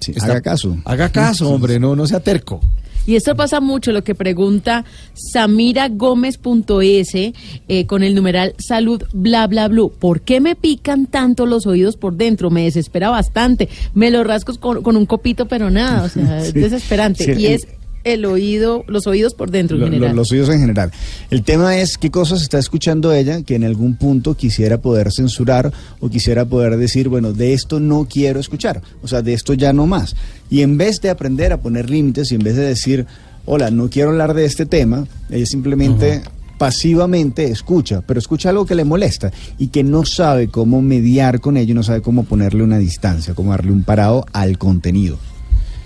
está- 0.00 0.24
haga 0.24 0.40
caso. 0.40 0.78
Haga 0.86 1.10
caso, 1.10 1.50
hombre, 1.50 1.78
no, 1.78 1.94
no 1.94 2.06
sea 2.06 2.20
terco. 2.20 2.60
Y 3.08 3.16
esto 3.16 3.34
pasa 3.34 3.60
mucho, 3.60 3.90
lo 3.90 4.04
que 4.04 4.14
pregunta 4.14 4.84
samiragomez.es 5.14 7.14
eh, 7.14 7.86
con 7.86 8.02
el 8.02 8.14
numeral 8.14 8.54
salud 8.58 9.02
bla 9.14 9.46
bla 9.46 9.66
bla. 9.68 9.88
¿Por 9.98 10.20
qué 10.20 10.42
me 10.42 10.56
pican 10.56 11.06
tanto 11.06 11.46
los 11.46 11.66
oídos 11.66 11.96
por 11.96 12.16
dentro? 12.16 12.50
Me 12.50 12.64
desespera 12.64 13.08
bastante. 13.08 13.70
Me 13.94 14.10
los 14.10 14.26
rasco 14.26 14.52
con, 14.60 14.82
con 14.82 14.98
un 14.98 15.06
copito, 15.06 15.48
pero 15.48 15.70
nada, 15.70 16.02
o 16.02 16.08
sea, 16.10 16.38
es 16.40 16.52
desesperante. 16.52 17.34
Sí, 17.34 17.40
y 17.40 17.46
es 17.46 17.66
el 18.14 18.24
oído, 18.24 18.84
los 18.88 19.06
oídos 19.06 19.34
por 19.34 19.50
dentro 19.50 19.76
en 19.76 19.80
Lo- 19.80 19.86
lo- 19.86 19.92
general. 19.92 20.16
los 20.16 20.30
oídos 20.32 20.48
en 20.50 20.60
general. 20.60 20.90
El 21.30 21.42
tema 21.42 21.76
es 21.78 21.96
qué 21.98 22.10
cosas 22.10 22.42
está 22.42 22.58
escuchando 22.58 23.12
ella 23.12 23.42
que 23.42 23.54
en 23.54 23.64
algún 23.64 23.96
punto 23.96 24.34
quisiera 24.36 24.78
poder 24.78 25.12
censurar 25.12 25.72
o 26.00 26.08
quisiera 26.08 26.44
poder 26.44 26.76
decir, 26.76 27.08
bueno, 27.08 27.32
de 27.32 27.52
esto 27.54 27.80
no 27.80 28.06
quiero 28.10 28.40
escuchar, 28.40 28.82
o 29.02 29.08
sea, 29.08 29.22
de 29.22 29.32
esto 29.34 29.54
ya 29.54 29.72
no 29.72 29.86
más. 29.86 30.16
Y 30.50 30.62
en 30.62 30.76
vez 30.78 31.00
de 31.00 31.10
aprender 31.10 31.52
a 31.52 31.60
poner 31.60 31.90
límites 31.90 32.32
y 32.32 32.34
en 32.36 32.42
vez 32.42 32.56
de 32.56 32.62
decir, 32.62 33.06
hola, 33.44 33.70
no 33.70 33.88
quiero 33.90 34.10
hablar 34.10 34.34
de 34.34 34.44
este 34.44 34.66
tema, 34.66 35.06
ella 35.30 35.46
simplemente 35.46 36.22
pasivamente 36.58 37.44
escucha, 37.44 38.02
pero 38.06 38.18
escucha 38.18 38.50
algo 38.50 38.66
que 38.66 38.74
le 38.74 38.84
molesta 38.84 39.30
y 39.58 39.68
que 39.68 39.84
no 39.84 40.04
sabe 40.04 40.48
cómo 40.48 40.82
mediar 40.82 41.40
con 41.40 41.56
ello, 41.56 41.74
no 41.74 41.82
sabe 41.82 42.02
cómo 42.02 42.24
ponerle 42.24 42.62
una 42.64 42.78
distancia, 42.78 43.34
cómo 43.34 43.52
darle 43.52 43.72
un 43.72 43.84
parado 43.84 44.26
al 44.32 44.58
contenido. 44.58 45.18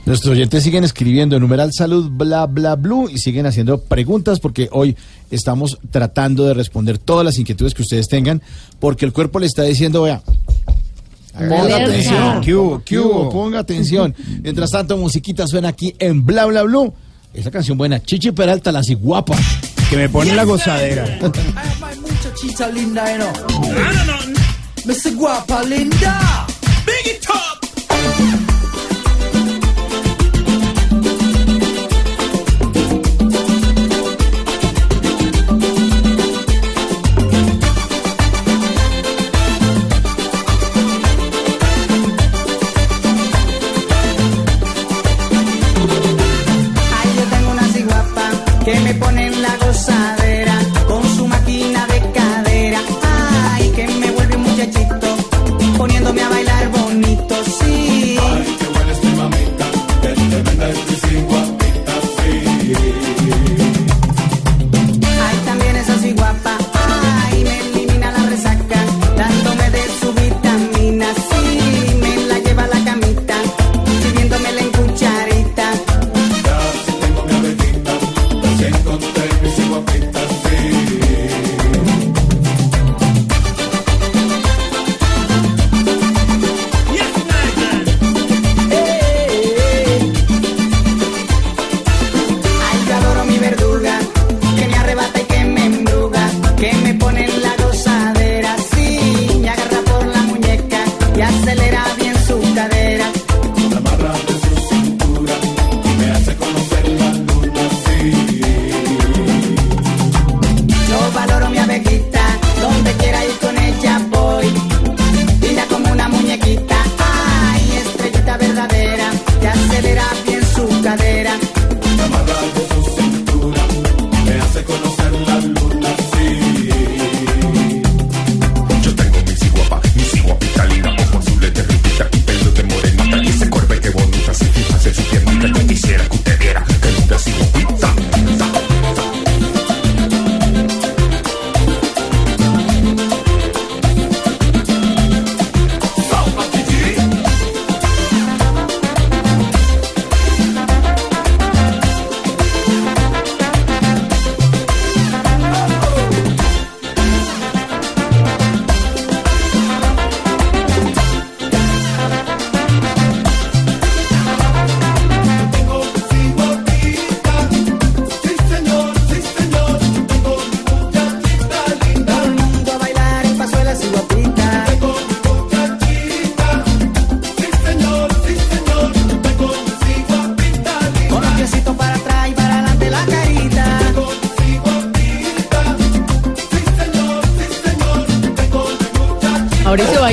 Nuestros 0.04 0.32
oyentes 0.32 0.64
siguen 0.64 0.82
escribiendo 0.82 1.38
numeral 1.38 1.72
salud 1.72 2.10
bla 2.10 2.46
bla 2.46 2.74
blue 2.74 3.08
y 3.08 3.18
siguen 3.18 3.46
haciendo 3.46 3.78
preguntas 3.78 4.40
porque 4.40 4.68
hoy 4.72 4.96
estamos 5.30 5.78
tratando 5.90 6.44
de 6.44 6.54
responder 6.54 6.98
todas 6.98 7.24
las 7.24 7.38
inquietudes 7.38 7.72
que 7.72 7.82
ustedes 7.82 8.08
tengan 8.08 8.42
porque 8.80 9.04
el 9.04 9.12
cuerpo 9.12 9.38
le 9.38 9.46
está 9.46 9.62
diciendo, 9.62 10.02
vea, 10.02 10.20
ponga 11.34 11.76
atención, 11.76 12.40
¿qué 12.40 12.54
hubo? 12.54 12.82
¿Qué 12.84 12.98
hubo? 12.98 13.30
Ponga 13.30 13.60
atención. 13.60 14.14
Mientras 14.42 14.72
tanto, 14.72 14.96
musiquita 14.96 15.46
suena 15.46 15.68
aquí 15.68 15.94
en 15.98 16.26
bla 16.26 16.46
bla 16.46 16.62
blue. 16.64 16.92
Esa 17.32 17.50
canción 17.50 17.78
buena, 17.78 18.02
Chichi 18.02 18.32
Peralta, 18.32 18.72
la 18.72 18.82
ciguapa. 18.82 19.36
Que 19.88 19.96
me 19.96 20.08
pone 20.08 20.34
la 20.34 20.44
gozadera. 20.44 21.18
muchachita 22.00 22.68
linda, 22.70 23.14
¿eh, 23.14 23.18
no? 23.18 23.32
Me 24.84 25.10
guapa, 25.14 25.62
linda. 25.62 26.46
Big 26.84 27.14
it 27.14 28.51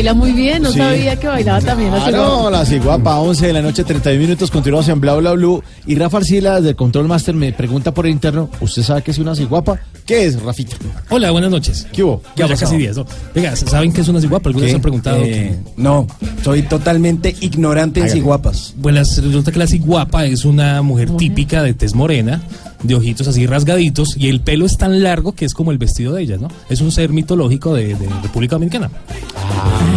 baila 0.09 0.13
muy 0.13 0.31
bien, 0.33 0.63
no 0.63 0.71
Sí. 0.71 0.77
sabía 0.79 1.15
que 1.19 1.27
bailaba 1.27 1.61
también 1.61 1.91
la 1.91 1.97
Claro, 1.97 2.25
ciguapa. 2.37 2.51
la 2.51 2.65
ciguapa, 2.65 3.19
11 3.19 3.47
de 3.47 3.53
la 3.53 3.61
noche, 3.61 3.83
31 3.83 4.19
minutos, 4.21 4.51
continuamos 4.51 4.87
en 4.89 4.99
Bla 4.99 5.15
Bla 5.15 5.33
Blue. 5.33 5.63
Y 5.85 5.95
Rafa 5.95 6.17
Arcila, 6.17 6.61
del 6.61 6.75
Control 6.75 7.07
Master, 7.07 7.35
me 7.35 7.51
pregunta 7.53 7.93
por 7.93 8.05
el 8.05 8.11
interno, 8.11 8.49
¿usted 8.61 8.83
sabe 8.83 9.01
qué 9.01 9.11
es 9.11 9.17
una 9.19 9.35
ciguapa? 9.35 9.79
¿Qué 10.05 10.25
es, 10.25 10.41
Rafita? 10.41 10.75
Hola, 11.09 11.31
buenas 11.31 11.51
noches. 11.51 11.87
¿Qué 11.91 12.03
hubo? 12.03 12.21
¿Qué 12.35 12.39
Ya 12.39 12.45
ha 12.45 12.49
casi 12.49 12.61
pasado? 12.65 12.77
10, 12.79 12.97
¿no? 12.97 13.05
Venga, 13.35 13.55
¿saben 13.55 13.91
qué 13.93 14.01
es 14.01 14.07
una 14.07 14.19
ciguapa? 14.21 14.49
¿Alguna 14.49 14.63
vez 14.65 14.71
¿Qué? 14.71 14.75
han 14.75 14.81
preguntado? 14.81 15.17
Eh, 15.23 15.59
no, 15.77 16.07
soy 16.43 16.63
totalmente 16.63 17.35
ignorante 17.41 17.99
en 17.99 18.09
ciguapas. 18.09 18.73
Bueno, 18.77 18.99
resulta 18.99 19.51
que 19.51 19.59
la 19.59 19.67
ciguapa 19.67 20.25
es 20.25 20.45
una 20.45 20.81
mujer 20.81 21.11
típica 21.17 21.61
de 21.63 21.73
tez 21.73 21.93
morena, 21.93 22.41
de 22.83 22.95
ojitos 22.95 23.27
así 23.27 23.45
rasgaditos, 23.45 24.15
y 24.17 24.29
el 24.29 24.39
pelo 24.41 24.65
es 24.65 24.77
tan 24.77 25.03
largo 25.03 25.33
que 25.33 25.45
es 25.45 25.53
como 25.53 25.71
el 25.71 25.77
vestido 25.77 26.13
de 26.13 26.23
ella, 26.23 26.37
¿no? 26.39 26.47
Es 26.69 26.81
un 26.81 26.91
ser 26.91 27.11
mitológico 27.11 27.73
de, 27.73 27.95
de 27.95 28.07
República 28.23 28.55
Dominicana. 28.55 28.89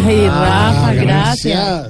Ay, 0.05 0.27
Rafa, 0.27 0.93
gracias. 0.93 1.87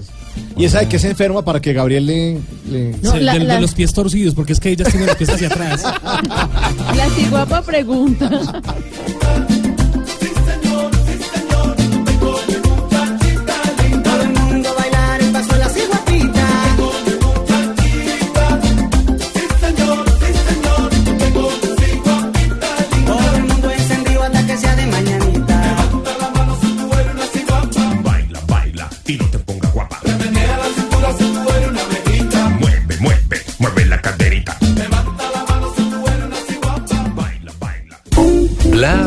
Y 0.57 0.65
esa 0.65 0.79
de 0.79 0.87
que 0.87 0.97
se 0.99 1.09
enferma 1.09 1.43
para 1.43 1.59
que 1.59 1.73
Gabriel 1.73 2.05
le... 2.05 2.39
le- 2.71 2.93
de, 3.19 3.39
de 3.55 3.61
los 3.61 3.73
pies 3.73 3.91
torcidos, 3.93 4.33
porque 4.35 4.53
es 4.53 4.59
que 4.59 4.69
ellas 4.69 4.87
tienen 4.89 5.07
los 5.07 5.15
pies 5.15 5.29
hacia 5.29 5.47
atrás. 5.47 5.83
La 6.95 7.09
ciguapa 7.15 7.61
pregunta. 7.63 8.29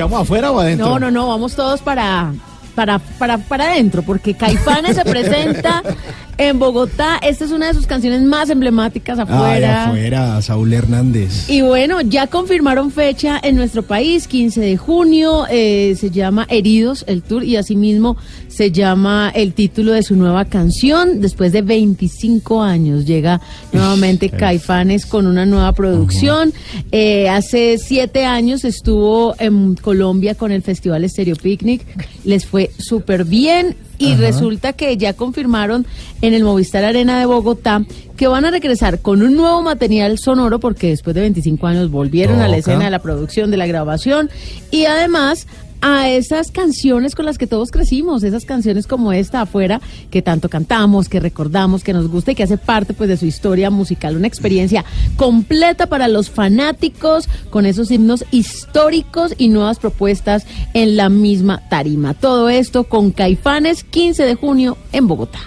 Quedamos 0.00 0.22
afuera 0.22 0.50
o 0.50 0.58
adentro? 0.58 0.88
No, 0.88 0.98
no, 0.98 1.10
no, 1.10 1.28
vamos 1.28 1.54
todos 1.54 1.82
para 1.82 2.32
para 2.74 2.98
para 2.98 3.36
para 3.36 3.72
adentro 3.72 4.02
porque 4.02 4.32
Caifanes 4.32 4.96
se 4.96 5.04
presenta 5.04 5.82
en 6.38 6.58
Bogotá. 6.58 7.18
Esta 7.20 7.44
es 7.44 7.50
una 7.50 7.66
de 7.66 7.74
sus 7.74 7.86
canciones 7.86 8.22
más 8.22 8.48
emblemáticas 8.48 9.18
Ay, 9.18 9.24
afuera. 9.28 9.84
afuera, 9.84 10.40
Saúl 10.40 10.72
Hernández. 10.72 11.50
Y 11.50 11.60
bueno, 11.60 12.00
ya 12.00 12.28
confirmaron 12.28 12.90
fecha 12.90 13.38
en 13.42 13.56
nuestro 13.56 13.82
país, 13.82 14.26
15 14.26 14.58
de 14.62 14.76
junio, 14.78 15.44
eh, 15.50 15.94
se 15.98 16.10
llama 16.10 16.46
Heridos 16.48 17.04
el 17.06 17.20
tour 17.20 17.44
y 17.44 17.56
asimismo 17.56 18.16
se 18.60 18.72
llama 18.72 19.32
el 19.34 19.54
título 19.54 19.92
de 19.92 20.02
su 20.02 20.16
nueva 20.16 20.44
canción. 20.44 21.22
Después 21.22 21.50
de 21.50 21.62
25 21.62 22.62
años 22.62 23.06
llega 23.06 23.40
nuevamente 23.72 24.28
Caifanes 24.28 25.06
con 25.06 25.26
una 25.26 25.46
nueva 25.46 25.72
producción. 25.72 26.52
Eh, 26.92 27.26
hace 27.30 27.78
siete 27.78 28.26
años 28.26 28.66
estuvo 28.66 29.34
en 29.38 29.76
Colombia 29.76 30.34
con 30.34 30.52
el 30.52 30.60
Festival 30.60 31.08
Stereo 31.08 31.36
Picnic, 31.36 31.86
les 32.24 32.44
fue 32.44 32.70
súper 32.78 33.24
bien. 33.24 33.76
Y 33.96 34.12
Ajá. 34.12 34.20
resulta 34.20 34.72
que 34.74 34.94
ya 34.98 35.14
confirmaron 35.14 35.86
en 36.20 36.34
el 36.34 36.44
Movistar 36.44 36.84
Arena 36.84 37.18
de 37.18 37.24
Bogotá 37.24 37.82
que 38.18 38.28
van 38.28 38.44
a 38.44 38.50
regresar 38.50 39.00
con 39.00 39.22
un 39.22 39.36
nuevo 39.36 39.62
material 39.62 40.18
sonoro 40.18 40.60
porque 40.60 40.88
después 40.88 41.14
de 41.14 41.22
25 41.22 41.66
años 41.66 41.90
volvieron 41.90 42.40
a 42.40 42.48
la 42.48 42.58
escena 42.58 42.84
de 42.84 42.90
la 42.90 42.98
producción, 42.98 43.50
de 43.50 43.56
la 43.56 43.66
grabación 43.66 44.28
y 44.70 44.84
además 44.84 45.46
a 45.80 46.08
esas 46.08 46.50
canciones 46.50 47.14
con 47.14 47.26
las 47.26 47.38
que 47.38 47.46
todos 47.46 47.70
crecimos, 47.70 48.22
esas 48.22 48.44
canciones 48.44 48.86
como 48.86 49.12
esta 49.12 49.42
afuera 49.42 49.80
que 50.10 50.22
tanto 50.22 50.48
cantamos, 50.48 51.08
que 51.08 51.20
recordamos, 51.20 51.84
que 51.84 51.92
nos 51.92 52.08
gusta 52.08 52.32
y 52.32 52.34
que 52.34 52.42
hace 52.42 52.58
parte 52.58 52.94
pues 52.94 53.08
de 53.08 53.16
su 53.16 53.26
historia 53.26 53.70
musical, 53.70 54.16
una 54.16 54.26
experiencia 54.26 54.84
completa 55.16 55.86
para 55.86 56.08
los 56.08 56.30
fanáticos 56.30 57.28
con 57.50 57.66
esos 57.66 57.90
himnos 57.90 58.24
históricos 58.30 59.34
y 59.38 59.48
nuevas 59.48 59.78
propuestas 59.78 60.46
en 60.74 60.96
la 60.96 61.08
misma 61.08 61.68
tarima. 61.68 62.14
Todo 62.14 62.48
esto 62.48 62.84
con 62.84 63.10
Caifanes 63.10 63.84
15 63.84 64.24
de 64.24 64.34
junio 64.34 64.76
en 64.92 65.06
Bogotá. 65.06 65.40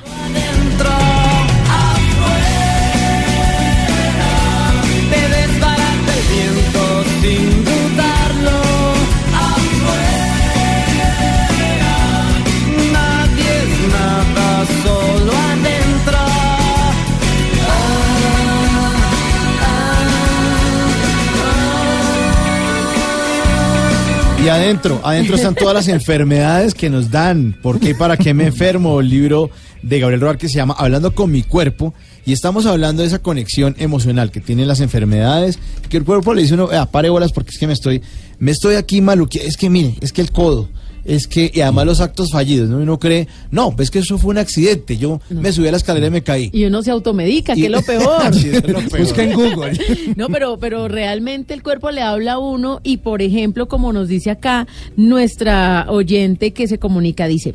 Y 24.44 24.50
adentro, 24.50 25.00
adentro 25.06 25.38
están 25.38 25.56
todas 25.56 25.74
las 25.74 25.88
enfermedades 25.88 26.74
que 26.74 26.90
nos 26.90 27.10
dan. 27.10 27.58
¿Por 27.62 27.80
qué 27.80 27.96
para 27.96 28.18
qué 28.18 28.34
me 28.34 28.46
enfermo? 28.48 29.00
El 29.00 29.10
libro 29.10 29.50
de 29.82 30.00
Gabriel 30.02 30.20
Roar 30.20 30.38
que 30.38 30.50
se 30.50 30.56
llama 30.56 30.76
Hablando 30.78 31.16
con 31.16 31.32
mi 31.32 31.44
cuerpo. 31.44 31.94
Y 32.26 32.34
estamos 32.34 32.66
hablando 32.66 33.04
de 33.04 33.08
esa 33.08 33.20
conexión 33.20 33.74
emocional 33.80 34.32
que 34.32 34.42
tienen 34.42 34.68
las 34.68 34.82
enfermedades. 34.82 35.60
Que 35.88 35.96
el 35.96 36.04
cuerpo 36.04 36.34
le 36.34 36.42
dice 36.42 36.56
uno, 36.56 36.68
"Vea, 36.68 36.86
pare 36.88 37.10
bolas 37.10 37.32
porque 37.32 37.52
es 37.52 37.58
que 37.58 37.68
me 37.68 37.74
estoy, 37.74 38.02
me 38.38 38.52
estoy 38.52 38.76
aquí 38.76 39.00
maluque. 39.00 39.46
Es 39.48 39.56
que 39.56 39.70
mire, 39.70 39.96
es 40.02 40.12
que 40.12 40.20
el 40.20 40.32
codo. 40.32 40.68
Es 41.06 41.28
que, 41.28 41.52
y 41.54 41.60
además 41.62 41.86
los 41.86 42.02
actos 42.02 42.32
fallidos, 42.32 42.70
¿no? 42.70 42.78
Uno 42.78 42.98
cree, 42.98 43.28
no, 43.52 43.76
pues 43.76 43.92
que 43.92 44.00
eso 44.00 44.18
fue 44.18 44.32
un 44.32 44.38
accidente. 44.38 44.98
Yo 44.98 45.20
me 45.30 45.52
subí 45.52 45.68
a 45.68 45.72
la 45.72 45.78
escalera 45.78 46.08
y 46.08 46.12
me 46.12 46.24
caí. 46.24 46.50
Y 46.54 46.64
uno 46.64 46.82
se 46.82 46.92
automedica, 46.92 47.56
que 47.56 47.66
es 47.66 47.72
lo 47.72 47.82
peor. 47.86 48.34
Sí, 48.34 48.50
es 48.50 48.68
lo 48.68 48.80
peor. 48.80 49.00
Busca 49.00 49.24
en 49.24 49.34
Google. 49.34 49.74
No, 50.16 50.28
pero, 50.30 50.58
pero 50.60 50.88
realmente 50.88 51.54
el 51.54 51.64
cuerpo 51.64 51.92
le 51.92 52.02
habla 52.02 52.34
a 52.34 52.40
uno 52.40 52.80
y, 52.84 52.98
por 52.98 53.22
ejemplo, 53.22 53.68
como 53.68 53.92
nos 53.92 54.08
dice 54.08 54.30
acá 54.30 54.68
nuestra 54.96 55.86
oyente 55.90 56.54
que 56.54 56.68
se 56.68 56.78
comunica, 56.78 57.28
dice, 57.28 57.54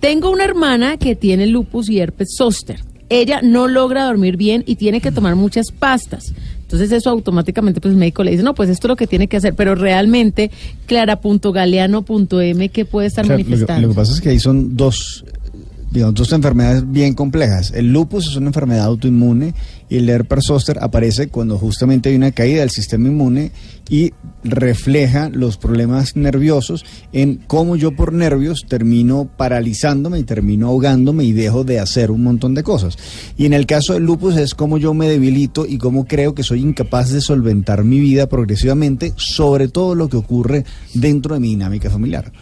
tengo 0.00 0.30
una 0.30 0.44
hermana 0.44 0.96
que 0.98 1.16
tiene 1.16 1.46
lupus 1.46 1.88
y 1.88 1.98
herpes 2.00 2.34
zóster. 2.36 2.80
Ella 3.08 3.40
no 3.42 3.68
logra 3.68 4.04
dormir 4.04 4.36
bien 4.36 4.64
y 4.66 4.76
tiene 4.76 5.00
que 5.00 5.12
tomar 5.12 5.36
muchas 5.36 5.70
pastas. 5.70 6.32
Entonces 6.72 6.96
eso 6.96 7.10
automáticamente 7.10 7.80
pues 7.80 7.92
el 7.92 7.98
médico 7.98 8.24
le 8.24 8.30
dice, 8.30 8.42
no, 8.42 8.54
pues 8.54 8.70
esto 8.70 8.86
es 8.86 8.88
lo 8.88 8.96
que 8.96 9.06
tiene 9.06 9.28
que 9.28 9.36
hacer, 9.36 9.54
pero 9.54 9.74
realmente 9.74 10.50
clara.galeano.m 10.86 12.68
que 12.70 12.84
puede 12.86 13.08
estar 13.08 13.24
Claro, 13.26 13.38
lo, 13.38 13.44
que, 13.44 13.50
manifestando. 13.50 13.82
lo 13.88 13.92
que 13.92 13.96
pasa 13.96 14.12
es 14.12 14.20
que 14.20 14.30
ahí 14.30 14.38
son 14.40 14.74
dos, 14.76 15.24
digamos, 15.90 16.14
dos 16.14 16.32
enfermedades 16.32 16.90
bien 16.90 17.14
complejas. 17.14 17.72
El 17.74 17.92
lupus 17.92 18.26
es 18.26 18.36
una 18.36 18.46
enfermedad 18.46 18.86
autoinmune 18.86 19.54
y 19.92 19.98
el 19.98 20.08
herpes 20.08 20.46
zóster 20.46 20.78
aparece 20.80 21.28
cuando 21.28 21.58
justamente 21.58 22.08
hay 22.08 22.16
una 22.16 22.30
caída 22.30 22.60
del 22.60 22.70
sistema 22.70 23.08
inmune 23.08 23.52
y 23.90 24.12
refleja 24.42 25.28
los 25.28 25.58
problemas 25.58 26.16
nerviosos 26.16 26.86
en 27.12 27.42
cómo 27.46 27.76
yo 27.76 27.94
por 27.94 28.14
nervios 28.14 28.64
termino 28.66 29.28
paralizándome 29.36 30.18
y 30.18 30.22
termino 30.22 30.68
ahogándome 30.68 31.24
y 31.24 31.32
dejo 31.32 31.64
de 31.64 31.78
hacer 31.78 32.10
un 32.10 32.22
montón 32.22 32.54
de 32.54 32.62
cosas. 32.62 32.96
Y 33.36 33.44
en 33.44 33.52
el 33.52 33.66
caso 33.66 33.92
del 33.92 34.04
lupus 34.04 34.38
es 34.38 34.54
cómo 34.54 34.78
yo 34.78 34.94
me 34.94 35.10
debilito 35.10 35.66
y 35.66 35.76
cómo 35.76 36.06
creo 36.06 36.34
que 36.34 36.42
soy 36.42 36.62
incapaz 36.62 37.10
de 37.10 37.20
solventar 37.20 37.84
mi 37.84 38.00
vida 38.00 38.30
progresivamente, 38.30 39.12
sobre 39.16 39.68
todo 39.68 39.94
lo 39.94 40.08
que 40.08 40.16
ocurre 40.16 40.64
dentro 40.94 41.34
de 41.34 41.40
mi 41.40 41.48
dinámica 41.48 41.90
familiar. 41.90 42.32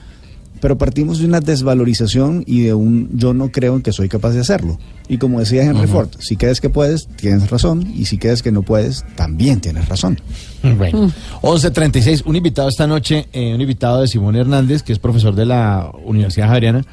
Pero 0.60 0.76
partimos 0.76 1.18
de 1.18 1.26
una 1.26 1.40
desvalorización 1.40 2.44
y 2.46 2.62
de 2.62 2.74
un 2.74 3.08
yo 3.14 3.32
no 3.32 3.50
creo 3.50 3.76
en 3.76 3.82
que 3.82 3.92
soy 3.92 4.08
capaz 4.08 4.30
de 4.30 4.40
hacerlo. 4.40 4.78
Y 5.08 5.18
como 5.18 5.40
decía 5.40 5.64
Henry. 5.64 5.86
Ford, 5.86 6.10
si 6.18 6.36
crees 6.36 6.60
que 6.60 6.68
puedes, 6.68 7.08
tienes 7.16 7.50
razón, 7.50 7.92
y 7.96 8.04
si 8.04 8.18
crees 8.18 8.42
que 8.42 8.52
no 8.52 8.62
puedes, 8.62 9.04
también 9.16 9.60
tienes 9.60 9.88
razón. 9.88 10.20
Bueno, 10.62 11.10
11.36, 11.42 12.22
un 12.26 12.36
invitado 12.36 12.68
esta 12.68 12.86
noche, 12.86 13.26
eh, 13.32 13.54
un 13.54 13.60
invitado 13.60 14.02
de 14.02 14.08
Simón 14.08 14.36
Hernández, 14.36 14.82
que 14.82 14.92
es 14.92 14.98
profesor 14.98 15.34
de 15.34 15.46
la 15.46 15.90
Universidad 16.04 16.48
Javeriana, 16.48 16.84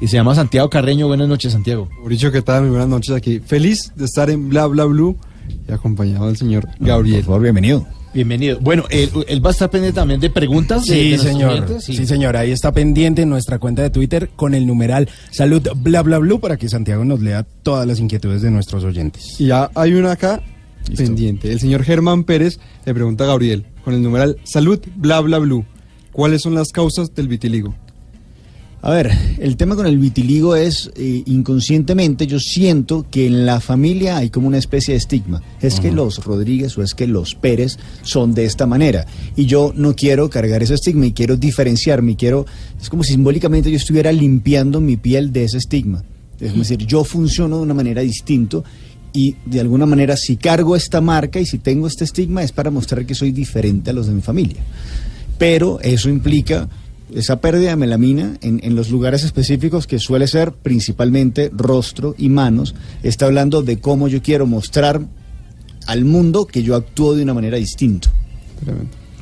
y 0.00 0.08
se 0.08 0.16
llama 0.16 0.34
Santiago 0.34 0.68
Carreño. 0.68 1.06
Buenas 1.06 1.28
noches, 1.28 1.52
Santiago. 1.52 1.88
Mauricio, 1.98 2.30
¿qué 2.30 2.42
tal? 2.42 2.62
Muy 2.62 2.70
buenas 2.70 2.88
noches 2.88 3.14
aquí. 3.14 3.40
Feliz 3.40 3.92
de 3.96 4.04
estar 4.04 4.28
en 4.28 4.48
Bla 4.50 4.66
Bla 4.66 4.84
Blue 4.84 5.16
y 5.68 5.72
acompañado 5.72 6.26
del 6.26 6.36
señor 6.36 6.68
Gabriel. 6.78 7.20
Por 7.20 7.26
favor, 7.26 7.42
bienvenido. 7.42 7.86
Bienvenido. 8.14 8.58
Bueno, 8.60 8.84
él, 8.90 9.10
él 9.26 9.44
va 9.44 9.50
a 9.50 9.52
estar 9.52 9.68
pendiente 9.70 9.96
también 9.96 10.20
de 10.20 10.30
preguntas. 10.30 10.84
de- 10.86 10.94
de 10.94 11.18
Sí, 11.18 11.24
señor. 11.24 11.80
Sí. 11.80 12.06
señor. 12.06 12.36
Ahí 12.36 12.52
está 12.52 12.70
pendiente 12.72 13.22
en 13.22 13.28
nuestra 13.28 13.58
cuenta 13.58 13.82
de 13.82 13.90
Twitter 13.90 14.30
con 14.36 14.54
el 14.54 14.66
numeral 14.66 15.08
salud 15.32 15.60
bla 15.76 16.02
bla 16.02 16.18
bla 16.18 16.38
para 16.38 16.56
que 16.56 16.68
Santiago 16.68 17.04
nos 17.04 17.20
lea 17.20 17.44
todas 17.62 17.86
las 17.86 17.98
inquietudes 17.98 18.40
de 18.42 18.50
nuestros 18.52 18.84
oyentes. 18.84 19.40
Y 19.40 19.46
ya 19.48 19.70
hay 19.74 19.94
una 19.94 20.12
acá 20.12 20.40
pendiente. 20.96 21.50
El 21.50 21.58
señor 21.60 21.82
Germán 21.82 22.24
Pérez 22.24 22.60
le 22.86 22.94
pregunta 22.94 23.24
a 23.24 23.26
Gabriel 23.26 23.66
con 23.84 23.94
el 23.94 24.02
numeral 24.02 24.36
Salud 24.44 24.80
Bla 24.96 25.20
Bla 25.20 25.38
Blue. 25.38 25.64
¿Cuáles 26.12 26.42
son 26.42 26.54
las 26.54 26.68
causas 26.70 27.12
del 27.14 27.26
vitiligo? 27.26 27.74
A 28.86 28.90
ver, 28.90 29.10
el 29.38 29.56
tema 29.56 29.76
con 29.76 29.86
el 29.86 29.96
vitiligo 29.96 30.56
es 30.56 30.90
eh, 30.94 31.22
inconscientemente 31.24 32.26
yo 32.26 32.38
siento 32.38 33.06
que 33.10 33.26
en 33.26 33.46
la 33.46 33.58
familia 33.60 34.18
hay 34.18 34.28
como 34.28 34.46
una 34.46 34.58
especie 34.58 34.92
de 34.92 34.98
estigma. 34.98 35.40
Es 35.62 35.80
que 35.80 35.90
los 35.90 36.22
Rodríguez 36.22 36.76
o 36.76 36.82
es 36.82 36.94
que 36.94 37.06
los 37.06 37.34
Pérez 37.34 37.78
son 38.02 38.34
de 38.34 38.44
esta 38.44 38.66
manera. 38.66 39.06
Y 39.36 39.46
yo 39.46 39.72
no 39.74 39.96
quiero 39.96 40.28
cargar 40.28 40.62
ese 40.62 40.74
estigma 40.74 41.06
y 41.06 41.12
quiero 41.12 41.38
diferenciarme 41.38 42.12
y 42.12 42.16
quiero, 42.16 42.44
es 42.78 42.90
como 42.90 43.04
si 43.04 43.12
simbólicamente 43.12 43.70
yo 43.70 43.78
estuviera 43.78 44.12
limpiando 44.12 44.82
mi 44.82 44.98
piel 44.98 45.32
de 45.32 45.44
ese 45.44 45.56
estigma. 45.56 46.04
Es 46.38 46.54
decir, 46.54 46.84
yo 46.84 47.04
funciono 47.04 47.56
de 47.56 47.62
una 47.62 47.72
manera 47.72 48.02
distinta 48.02 48.58
y 49.14 49.34
de 49.46 49.60
alguna 49.60 49.86
manera 49.86 50.14
si 50.14 50.36
cargo 50.36 50.76
esta 50.76 51.00
marca 51.00 51.40
y 51.40 51.46
si 51.46 51.56
tengo 51.56 51.86
este 51.86 52.04
estigma 52.04 52.42
es 52.42 52.52
para 52.52 52.70
mostrar 52.70 53.06
que 53.06 53.14
soy 53.14 53.32
diferente 53.32 53.88
a 53.88 53.94
los 53.94 54.08
de 54.08 54.12
mi 54.12 54.20
familia. 54.20 54.60
Pero 55.38 55.80
eso 55.80 56.10
implica 56.10 56.68
esa 57.14 57.40
pérdida 57.40 57.70
de 57.70 57.76
melamina 57.76 58.36
en, 58.42 58.60
en 58.62 58.74
los 58.74 58.90
lugares 58.90 59.24
específicos 59.24 59.86
que 59.86 59.98
suele 59.98 60.26
ser 60.26 60.52
principalmente 60.52 61.50
rostro 61.52 62.14
y 62.18 62.28
manos. 62.28 62.74
Está 63.02 63.26
hablando 63.26 63.62
de 63.62 63.78
cómo 63.78 64.08
yo 64.08 64.22
quiero 64.22 64.46
mostrar 64.46 65.00
al 65.86 66.04
mundo 66.04 66.46
que 66.46 66.62
yo 66.62 66.74
actúo 66.76 67.14
de 67.14 67.22
una 67.22 67.34
manera 67.34 67.56
distinta. 67.56 68.10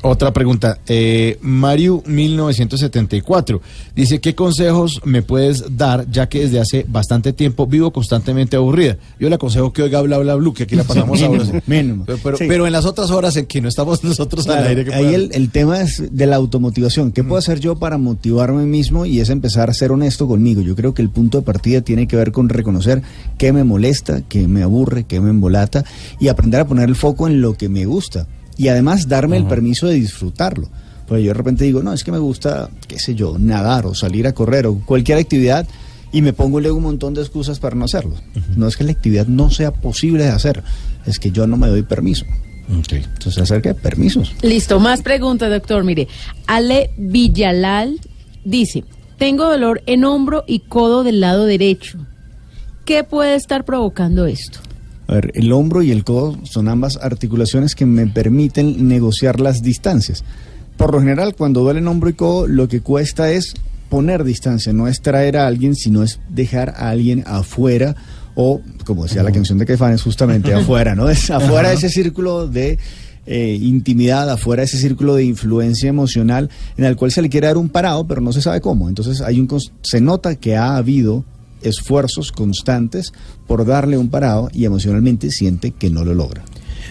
Otra 0.05 0.33
pregunta. 0.33 0.79
Eh, 0.85 1.37
Mario 1.41 2.03
1974 2.05 3.61
dice, 3.95 4.19
¿qué 4.19 4.35
consejos 4.35 4.99
me 5.05 5.21
puedes 5.21 5.77
dar 5.77 6.05
ya 6.11 6.27
que 6.27 6.41
desde 6.41 6.59
hace 6.59 6.85
bastante 6.89 7.31
tiempo 7.31 7.67
vivo 7.67 7.91
constantemente 7.93 8.57
aburrida? 8.57 8.97
Yo 9.17 9.29
le 9.29 9.35
aconsejo 9.35 9.71
que 9.71 9.81
oiga 9.81 10.01
bla 10.01 10.17
bla 10.17 10.35
bla, 10.35 10.53
que 10.53 10.63
aquí 10.63 10.75
la 10.75 10.83
pasamos 10.83 11.21
Mínimo, 11.21 11.41
ahora. 11.43 11.61
mínimo. 11.67 12.03
Pero, 12.05 12.19
pero, 12.21 12.37
Sí. 12.37 12.45
pero 12.49 12.67
en 12.67 12.73
las 12.73 12.83
otras 12.85 13.11
horas 13.11 13.37
en 13.37 13.45
que 13.45 13.61
no 13.61 13.69
estamos 13.69 14.03
nosotros 14.03 14.45
al 14.49 14.55
Claro, 14.55 14.69
aire. 14.69 14.83
¿qué 14.85 14.93
ahí 14.93 15.13
el, 15.13 15.29
el 15.33 15.49
tema 15.51 15.79
es 15.81 16.03
de 16.11 16.25
la 16.25 16.35
automotivación. 16.35 17.13
¿Qué 17.13 17.23
puedo 17.23 17.37
hacer 17.39 17.61
yo 17.61 17.77
para 17.77 17.97
motivarme 17.97 18.65
mismo? 18.65 19.05
Y 19.05 19.21
es 19.21 19.29
empezar 19.29 19.69
a 19.69 19.73
ser 19.73 19.93
honesto 19.93 20.27
conmigo. 20.27 20.61
Yo 20.61 20.75
creo 20.75 20.93
que 20.93 21.01
el 21.01 21.09
punto 21.11 21.37
de 21.37 21.45
partida 21.45 21.79
tiene 21.79 22.07
que 22.07 22.17
ver 22.17 22.33
con 22.33 22.49
reconocer 22.49 23.01
qué 23.37 23.53
me 23.53 23.63
molesta, 23.63 24.21
qué 24.27 24.49
me 24.49 24.63
aburre, 24.63 25.05
qué 25.05 25.21
me 25.21 25.29
embolata 25.29 25.85
y 26.19 26.27
aprender 26.27 26.59
a 26.59 26.67
poner 26.67 26.89
el 26.89 26.95
foco 26.95 27.25
en 27.27 27.39
lo 27.41 27.53
que 27.53 27.69
me 27.69 27.85
gusta. 27.85 28.27
Y 28.57 28.67
además 28.67 29.07
darme 29.07 29.37
el 29.37 29.45
permiso 29.45 29.87
de 29.87 29.95
disfrutarlo. 29.95 30.69
Pues 31.07 31.21
yo 31.21 31.29
de 31.29 31.33
repente 31.33 31.65
digo, 31.65 31.83
no, 31.83 31.93
es 31.93 32.03
que 32.03 32.11
me 32.11 32.19
gusta, 32.19 32.69
qué 32.87 32.99
sé 32.99 33.15
yo, 33.15 33.37
nadar 33.37 33.85
o 33.85 33.93
salir 33.93 34.25
a 34.27 34.33
correr 34.33 34.67
o 34.67 34.79
cualquier 34.85 35.17
actividad 35.17 35.67
y 36.11 36.21
me 36.21 36.31
pongo 36.31 36.59
luego 36.59 36.77
un 36.77 36.83
montón 36.83 37.13
de 37.13 37.21
excusas 37.21 37.59
para 37.59 37.75
no 37.75 37.85
hacerlo. 37.85 38.15
No 38.55 38.67
es 38.67 38.77
que 38.77 38.83
la 38.83 38.91
actividad 38.91 39.27
no 39.27 39.49
sea 39.49 39.71
posible 39.71 40.23
de 40.23 40.29
hacer, 40.29 40.63
es 41.05 41.19
que 41.19 41.31
yo 41.31 41.47
no 41.47 41.57
me 41.57 41.67
doy 41.67 41.81
permiso. 41.81 42.25
Entonces, 42.69 43.37
acerca 43.37 43.69
de 43.69 43.75
permisos. 43.75 44.33
Listo, 44.41 44.79
más 44.79 45.01
preguntas, 45.01 45.49
doctor. 45.49 45.83
Mire, 45.83 46.07
Ale 46.47 46.91
Villalal 46.97 47.99
dice, 48.45 48.85
tengo 49.17 49.49
dolor 49.49 49.81
en 49.85 50.05
hombro 50.05 50.43
y 50.47 50.59
codo 50.59 51.03
del 51.03 51.19
lado 51.19 51.45
derecho. 51.45 51.97
¿Qué 52.85 53.03
puede 53.03 53.35
estar 53.35 53.65
provocando 53.65 54.25
esto? 54.25 54.59
A 55.13 55.17
ver, 55.17 55.31
el 55.35 55.51
hombro 55.51 55.83
y 55.83 55.91
el 55.91 56.03
codo 56.03 56.39
son 56.41 56.67
ambas 56.67 56.97
articulaciones 56.97 57.75
que 57.75 57.85
me 57.85 58.07
permiten 58.07 58.87
negociar 58.87 59.39
las 59.39 59.61
distancias. 59.61 60.23
Por 60.75 60.91
lo 60.91 61.01
general, 61.01 61.35
cuando 61.35 61.61
duelen 61.61 61.87
hombro 61.87 62.09
y 62.09 62.13
codo, 62.13 62.47
lo 62.47 62.67
que 62.67 62.81
cuesta 62.81 63.31
es 63.31 63.53
poner 63.89 64.23
distancia, 64.23 64.73
no 64.73 64.87
es 64.87 65.01
traer 65.01 65.37
a 65.37 65.45
alguien, 65.45 65.75
sino 65.75 66.01
es 66.01 66.19
dejar 66.29 66.71
a 66.71 66.89
alguien 66.89 67.23
afuera 67.27 67.95
o, 68.33 68.61
como 68.85 69.03
decía 69.03 69.21
la 69.21 69.31
canción 69.31 69.59
de 69.59 69.67
Caifanes, 69.67 70.01
justamente 70.01 70.51
afuera, 70.55 70.95
¿no? 70.95 71.07
Es 71.07 71.29
afuera 71.29 71.69
de 71.69 71.75
ese 71.75 71.89
círculo 71.89 72.47
de 72.47 72.79
eh, 73.27 73.59
intimidad, 73.61 74.27
afuera 74.31 74.61
de 74.61 74.65
ese 74.65 74.79
círculo 74.79 75.13
de 75.13 75.25
influencia 75.25 75.89
emocional 75.89 76.49
en 76.75 76.85
el 76.85 76.95
cual 76.95 77.11
se 77.11 77.21
le 77.21 77.29
quiere 77.29 77.45
dar 77.45 77.57
un 77.57 77.69
parado, 77.69 78.07
pero 78.07 78.19
no 78.19 78.33
se 78.33 78.41
sabe 78.41 78.61
cómo. 78.61 78.89
Entonces 78.89 79.21
hay 79.21 79.39
un 79.39 79.47
se 79.83 80.01
nota 80.01 80.33
que 80.37 80.57
ha 80.57 80.75
habido 80.75 81.23
esfuerzos 81.63 82.31
constantes 82.31 83.13
por 83.47 83.65
darle 83.65 83.97
un 83.97 84.09
parado 84.09 84.49
y 84.53 84.65
emocionalmente 84.65 85.31
siente 85.31 85.71
que 85.71 85.89
no 85.89 86.03
lo 86.03 86.13
logra. 86.13 86.43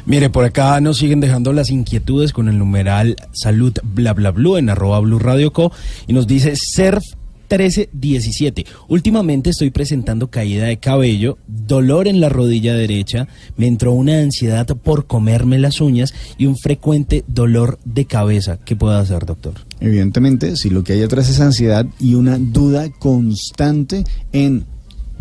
Mire, 0.07 0.31
por 0.31 0.44
acá 0.44 0.81
nos 0.81 0.99
siguen 0.99 1.20
dejando 1.20 1.53
las 1.53 1.70
inquietudes 1.70 2.32
con 2.32 2.49
el 2.49 2.59
numeral 2.59 3.16
salud 3.32 3.73
bla 3.82 4.12
bla 4.15 4.31
bla 4.31 4.59
en 4.59 4.70
arroba 4.70 4.99
blue 5.01 5.19
radio 5.19 5.53
co 5.53 5.70
y 6.07 6.12
nos 6.12 6.27
dice 6.27 6.55
surf 6.57 7.03
1317. 7.58 8.66
Últimamente 8.88 9.50
estoy 9.50 9.70
presentando 9.70 10.28
caída 10.30 10.66
de 10.66 10.78
cabello, 10.78 11.38
dolor 11.46 12.08
en 12.08 12.20
la 12.20 12.28
rodilla 12.28 12.74
derecha, 12.74 13.28
me 13.56 13.66
entró 13.66 13.92
una 13.92 14.18
ansiedad 14.20 14.66
por 14.66 15.06
comerme 15.06 15.58
las 15.58 15.80
uñas 15.80 16.14
y 16.38 16.46
un 16.46 16.56
frecuente 16.56 17.24
dolor 17.28 17.78
de 17.84 18.04
cabeza. 18.06 18.58
¿Qué 18.64 18.76
puedo 18.76 18.96
hacer, 18.96 19.26
doctor? 19.26 19.54
Evidentemente, 19.80 20.56
si 20.56 20.70
lo 20.70 20.82
que 20.84 20.94
hay 20.94 21.02
atrás 21.02 21.28
es 21.28 21.40
ansiedad 21.40 21.86
y 21.98 22.14
una 22.14 22.38
duda 22.38 22.90
constante 22.90 24.04
en 24.32 24.64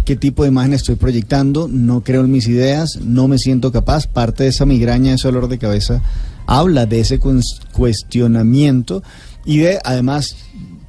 qué 0.06 0.16
tipo 0.16 0.44
de 0.44 0.50
imagen 0.50 0.74
estoy 0.74 0.96
proyectando, 0.96 1.68
no 1.68 2.02
creo 2.04 2.22
en 2.26 2.32
mis 2.32 2.48
ideas, 2.48 2.98
no 3.04 3.28
me 3.28 3.38
siento 3.38 3.72
capaz, 3.72 4.08
parte 4.08 4.44
de 4.44 4.50
esa 4.50 4.66
migraña, 4.66 5.14
ese 5.14 5.28
dolor 5.28 5.48
de 5.48 5.58
cabeza, 5.60 6.02
habla 6.48 6.86
de 6.86 7.00
ese 7.02 7.20
cues- 7.20 7.60
cuestionamiento 7.72 9.04
y 9.46 9.58
de, 9.60 9.80
además, 9.84 10.36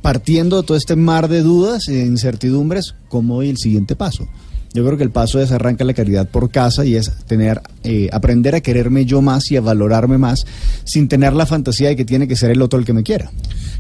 partiendo 0.02 0.60
de 0.60 0.66
todo 0.66 0.76
este 0.76 0.96
mar 0.96 1.28
de 1.28 1.42
dudas 1.42 1.88
e 1.88 2.04
incertidumbres, 2.04 2.94
¿cómo 3.08 3.34
voy 3.34 3.48
el 3.48 3.56
siguiente 3.56 3.96
paso? 3.96 4.28
Yo 4.74 4.84
creo 4.84 4.96
que 4.96 5.04
el 5.04 5.10
paso 5.10 5.38
es 5.38 5.52
arranca 5.52 5.84
la 5.84 5.92
caridad 5.92 6.28
por 6.28 6.50
casa 6.50 6.84
y 6.84 6.96
es 6.96 7.12
tener, 7.26 7.60
eh, 7.84 8.08
aprender 8.10 8.54
a 8.54 8.60
quererme 8.62 9.04
yo 9.04 9.20
más 9.20 9.50
y 9.50 9.56
a 9.56 9.60
valorarme 9.60 10.16
más 10.16 10.46
sin 10.84 11.08
tener 11.08 11.34
la 11.34 11.44
fantasía 11.44 11.88
de 11.88 11.96
que 11.96 12.06
tiene 12.06 12.26
que 12.26 12.36
ser 12.36 12.50
el 12.50 12.62
otro 12.62 12.78
el 12.78 12.86
que 12.86 12.94
me 12.94 13.02
quiera. 13.02 13.30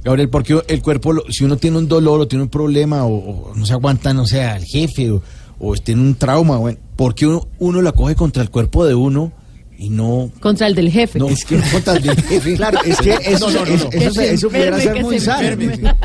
Gabriel, 0.04 0.28
porque 0.28 0.62
el 0.68 0.82
cuerpo, 0.82 1.14
si 1.30 1.44
uno 1.44 1.56
tiene 1.56 1.78
un 1.78 1.88
dolor 1.88 2.20
o 2.20 2.28
tiene 2.28 2.42
un 2.42 2.50
problema 2.50 3.06
o, 3.06 3.52
no 3.54 3.64
se 3.64 3.72
aguanta, 3.72 4.12
no 4.12 4.26
sé, 4.26 4.44
al 4.44 4.64
jefe 4.64 5.10
o, 5.10 5.22
o 5.58 5.74
tiene 5.76 6.02
un 6.02 6.14
trauma, 6.14 6.58
bueno, 6.58 6.78
¿por 6.94 7.14
qué 7.14 7.26
uno, 7.26 7.48
uno 7.58 7.80
la 7.80 7.92
coge 7.92 8.14
contra 8.14 8.42
el 8.42 8.50
cuerpo 8.50 8.84
de 8.84 8.94
uno 8.94 9.32
y 9.78 9.88
no... 9.90 10.30
Contra 10.40 10.66
el 10.66 10.74
del 10.74 10.90
jefe. 10.90 11.18
No, 11.18 11.28
es 11.28 11.44
que 11.44 11.56
no 11.56 11.64
contra 11.72 11.96
el 11.96 12.02
del 12.02 12.16
jefe. 12.22 12.54
Claro, 12.56 12.78
es 12.84 12.96
que 12.98 13.16
eso, 13.24 13.50
No, 13.50 13.60
no, 13.60 13.66
no, 13.66 13.74
eso- 13.74 13.84
no. 13.84 13.90
eso- 13.90 13.90
Que 13.90 14.10
se 14.26 14.34
eso 14.34 14.48
pudiera 14.50 14.80
ser 14.80 15.02
muy 15.02 15.18
se 15.18 15.24
sano. 15.26 15.56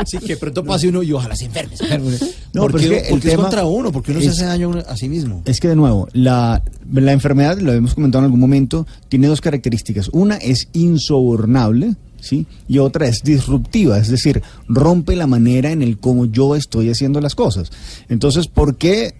Sí, 0.06 0.18
que 0.20 0.38
pronto 0.38 0.64
pase 0.64 0.88
uno 0.88 1.04
y 1.04 1.12
ojalá 1.14 1.36
se 1.36 1.46
enferme. 1.46 1.78
se 1.78 1.84
enferme. 1.84 2.18
No, 2.54 2.62
¿Por 2.64 2.72
pero 2.74 2.84
es 2.84 2.90
que 2.90 2.98
el 3.06 3.10
porque 3.12 3.28
es 3.28 3.32
tema 3.34 3.44
contra 3.44 3.66
uno? 3.66 3.92
Porque 3.92 4.12
uno 4.12 4.20
se 4.22 4.28
es- 4.28 4.32
hace 4.34 4.46
daño 4.46 4.72
a 4.88 4.98
sí 4.98 5.10
mismo. 5.10 5.42
Es 5.46 5.60
que 5.60 5.68
de 5.68 5.76
nuevo, 5.76 6.08
la, 6.14 6.64
la 6.92 7.12
enfermedad, 7.12 7.60
lo 7.60 7.72
hemos 7.74 7.94
comentado 7.94 8.22
en 8.22 8.26
algún 8.26 8.40
momento, 8.40 8.88
tiene 9.10 9.28
dos 9.28 9.42
características. 9.42 10.10
Una 10.12 10.38
es 10.38 10.70
insobornable, 10.74 11.96
¿sí? 12.20 12.46
Y 12.68 12.80
otra 12.80 13.08
es 13.08 13.24
disruptiva, 13.24 13.98
es 14.00 14.10
decir, 14.10 14.42
rompe 14.68 15.16
la 15.16 15.28
manera 15.28 15.72
en 15.72 15.82
el 15.82 15.98
cómo 16.00 16.26
yo 16.26 16.56
estoy 16.56 16.90
haciendo 16.90 17.22
las 17.22 17.36
cosas. 17.36 17.72
Entonces, 18.10 18.48
¿por 18.48 18.78
qué 18.78 19.14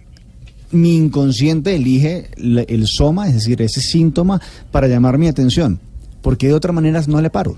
mi 0.70 0.96
inconsciente 0.96 1.74
elige 1.74 2.30
el 2.36 2.86
soma, 2.86 3.28
es 3.28 3.34
decir, 3.34 3.60
ese 3.62 3.80
síntoma, 3.80 4.40
para 4.70 4.88
llamar 4.88 5.18
mi 5.18 5.28
atención? 5.28 5.80
Porque 6.22 6.48
de 6.48 6.54
otra 6.54 6.72
manera 6.72 7.02
no 7.06 7.20
le 7.20 7.30
paro. 7.30 7.56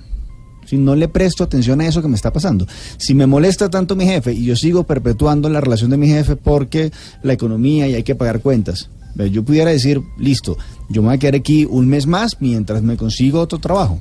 Si 0.67 0.77
no 0.77 0.95
le 0.95 1.09
presto 1.09 1.43
atención 1.43 1.81
a 1.81 1.87
eso 1.87 2.03
que 2.03 2.09
me 2.09 2.15
está 2.15 2.33
pasando. 2.33 2.67
Si 2.97 3.15
me 3.15 3.27
molesta 3.27 3.69
tanto 3.71 3.97
mi 3.97 4.05
jefe 4.05 4.33
y 4.33 4.45
yo 4.45 4.55
sigo 4.55 4.85
perpetuando 4.85 5.49
la 5.49 5.61
relación 5.61 5.91
de 5.91 5.97
mi 5.97 6.07
jefe 6.07 6.37
porque 6.37 6.93
la 7.23 7.33
economía 7.33 7.89
y 7.89 7.95
hay 7.95 8.03
que 8.05 8.15
pagar 8.15 8.41
cuentas, 8.41 8.89
yo 9.33 9.43
pudiera 9.43 9.71
decir, 9.71 10.01
listo, 10.19 10.57
yo 10.89 11.03
me 11.03 11.09
voy 11.09 11.17
a 11.17 11.19
quedar 11.19 11.35
aquí 11.35 11.67
un 11.69 11.89
mes 11.89 12.07
más 12.07 12.37
mientras 12.41 12.83
me 12.83 12.97
consigo 12.97 13.41
otro 13.41 13.59
trabajo. 13.59 14.01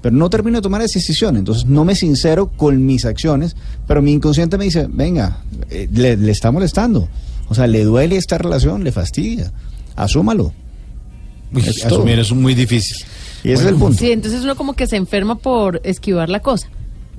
Pero 0.00 0.14
no 0.14 0.30
termino 0.30 0.58
de 0.58 0.62
tomar 0.62 0.82
esa 0.82 0.98
decisión, 0.98 1.36
entonces 1.36 1.66
no 1.66 1.84
me 1.84 1.94
sincero 1.94 2.50
con 2.56 2.84
mis 2.84 3.04
acciones, 3.06 3.56
pero 3.86 4.02
mi 4.02 4.12
inconsciente 4.12 4.58
me 4.58 4.64
dice, 4.64 4.86
venga, 4.88 5.42
eh, 5.70 5.88
le, 5.92 6.16
le 6.16 6.30
está 6.30 6.52
molestando. 6.52 7.08
O 7.48 7.54
sea, 7.54 7.66
le 7.66 7.84
duele 7.84 8.16
esta 8.16 8.38
relación, 8.38 8.84
le 8.84 8.92
fastidia. 8.92 9.52
Asúmalo. 9.96 10.52
Uy, 11.52 11.62
asumir 11.84 12.18
es 12.18 12.32
muy 12.32 12.54
difícil. 12.54 12.96
Y 13.44 13.50
ese 13.52 13.62
es 13.64 13.68
el 13.68 13.74
punto. 13.76 13.98
Sí, 13.98 14.10
entonces 14.10 14.42
uno 14.42 14.56
como 14.56 14.74
que 14.74 14.86
se 14.86 14.96
enferma 14.96 15.36
por 15.36 15.80
esquivar 15.84 16.28
la 16.30 16.40
cosa, 16.40 16.68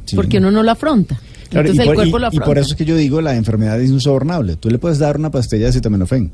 Sí. 0.06 0.16
porque 0.16 0.40
uno 0.40 0.52
no 0.52 0.64
lo 0.64 0.72
afronta. 0.72 1.20
Claro, 1.50 1.70
entonces 1.70 1.78
y, 1.78 1.82
el 1.82 1.86
por, 1.88 1.96
cuerpo 1.96 2.18
y- 2.18 2.20
lo 2.22 2.26
y 2.26 2.28
afronta. 2.30 2.46
por 2.46 2.58
eso 2.58 2.70
es 2.72 2.76
que 2.76 2.86
yo 2.86 2.98
digo, 2.98 3.22
la 3.22 3.36
enfermedad 3.36 3.80
es 3.80 3.90
insobornable. 3.92 4.56
Tú 4.58 4.70
le 4.70 4.78
puedes 4.80 4.98
dar 5.00 5.18
una 5.18 5.30
pastilla 5.32 5.64
de 5.64 5.70
acetaminofén. 5.70 6.32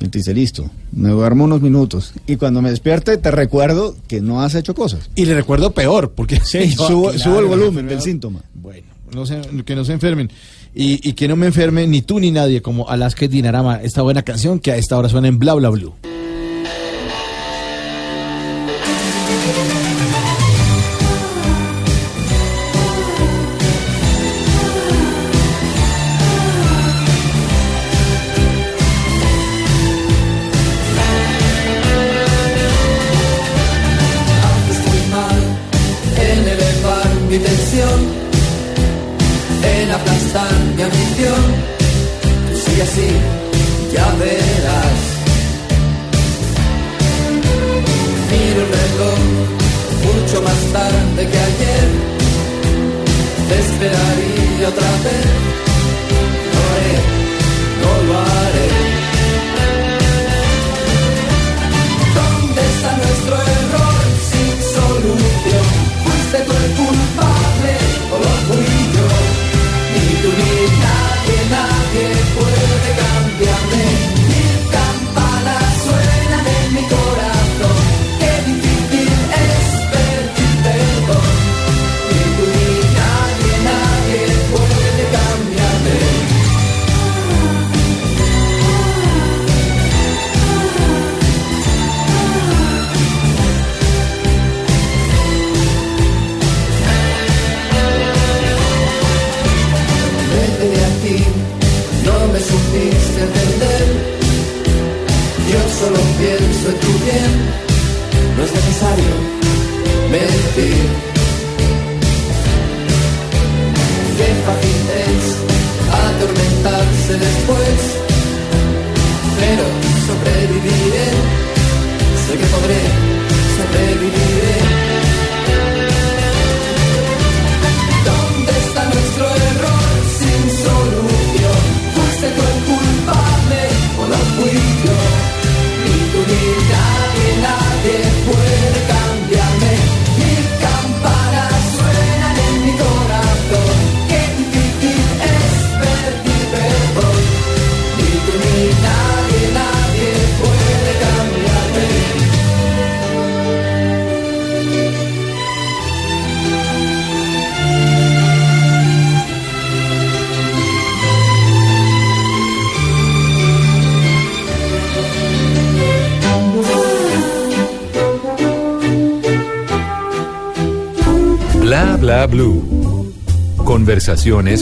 Y 0.00 0.08
te 0.08 0.18
dice, 0.18 0.34
listo, 0.34 0.70
me 0.92 1.08
duermo 1.10 1.44
unos 1.44 1.62
minutos. 1.62 2.12
Y 2.26 2.36
cuando 2.36 2.60
me 2.60 2.68
despierte, 2.70 3.16
te 3.16 3.30
recuerdo 3.30 3.96
que 4.08 4.20
no 4.20 4.42
has 4.42 4.54
hecho 4.54 4.74
cosas. 4.74 5.08
Y 5.14 5.24
le 5.24 5.34
recuerdo 5.34 5.70
peor, 5.72 6.12
porque 6.14 6.40
Sí, 6.44 6.70
subo, 6.76 7.10
Claro, 7.10 7.18
subo 7.18 7.38
el 7.38 7.44
la 7.44 7.50
volumen 7.50 7.86
del 7.86 8.00
síntoma. 8.02 8.40
Bueno, 8.54 8.86
no 9.14 9.24
se- 9.24 9.40
que 9.64 9.74
no 9.76 9.84
se 9.84 9.92
enfermen. 9.92 10.30
Y, 10.78 11.08
y 11.08 11.14
que 11.14 11.26
no 11.26 11.36
me 11.36 11.46
enferme 11.46 11.86
ni 11.86 12.02
tú 12.02 12.20
ni 12.20 12.30
nadie, 12.30 12.60
como 12.60 12.88
Alaska 12.90 13.26
Dinarama, 13.26 13.80
esta 13.82 14.02
buena 14.02 14.22
canción 14.22 14.60
que 14.60 14.72
a 14.72 14.76
esta 14.76 14.98
hora 14.98 15.08
suena 15.08 15.26
en 15.26 15.38
Bla 15.38 15.54
Bla 15.54 15.70
Blue. 15.70 15.94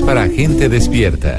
Para 0.07 0.27
gente 0.27 0.71
despierta. 0.71 1.37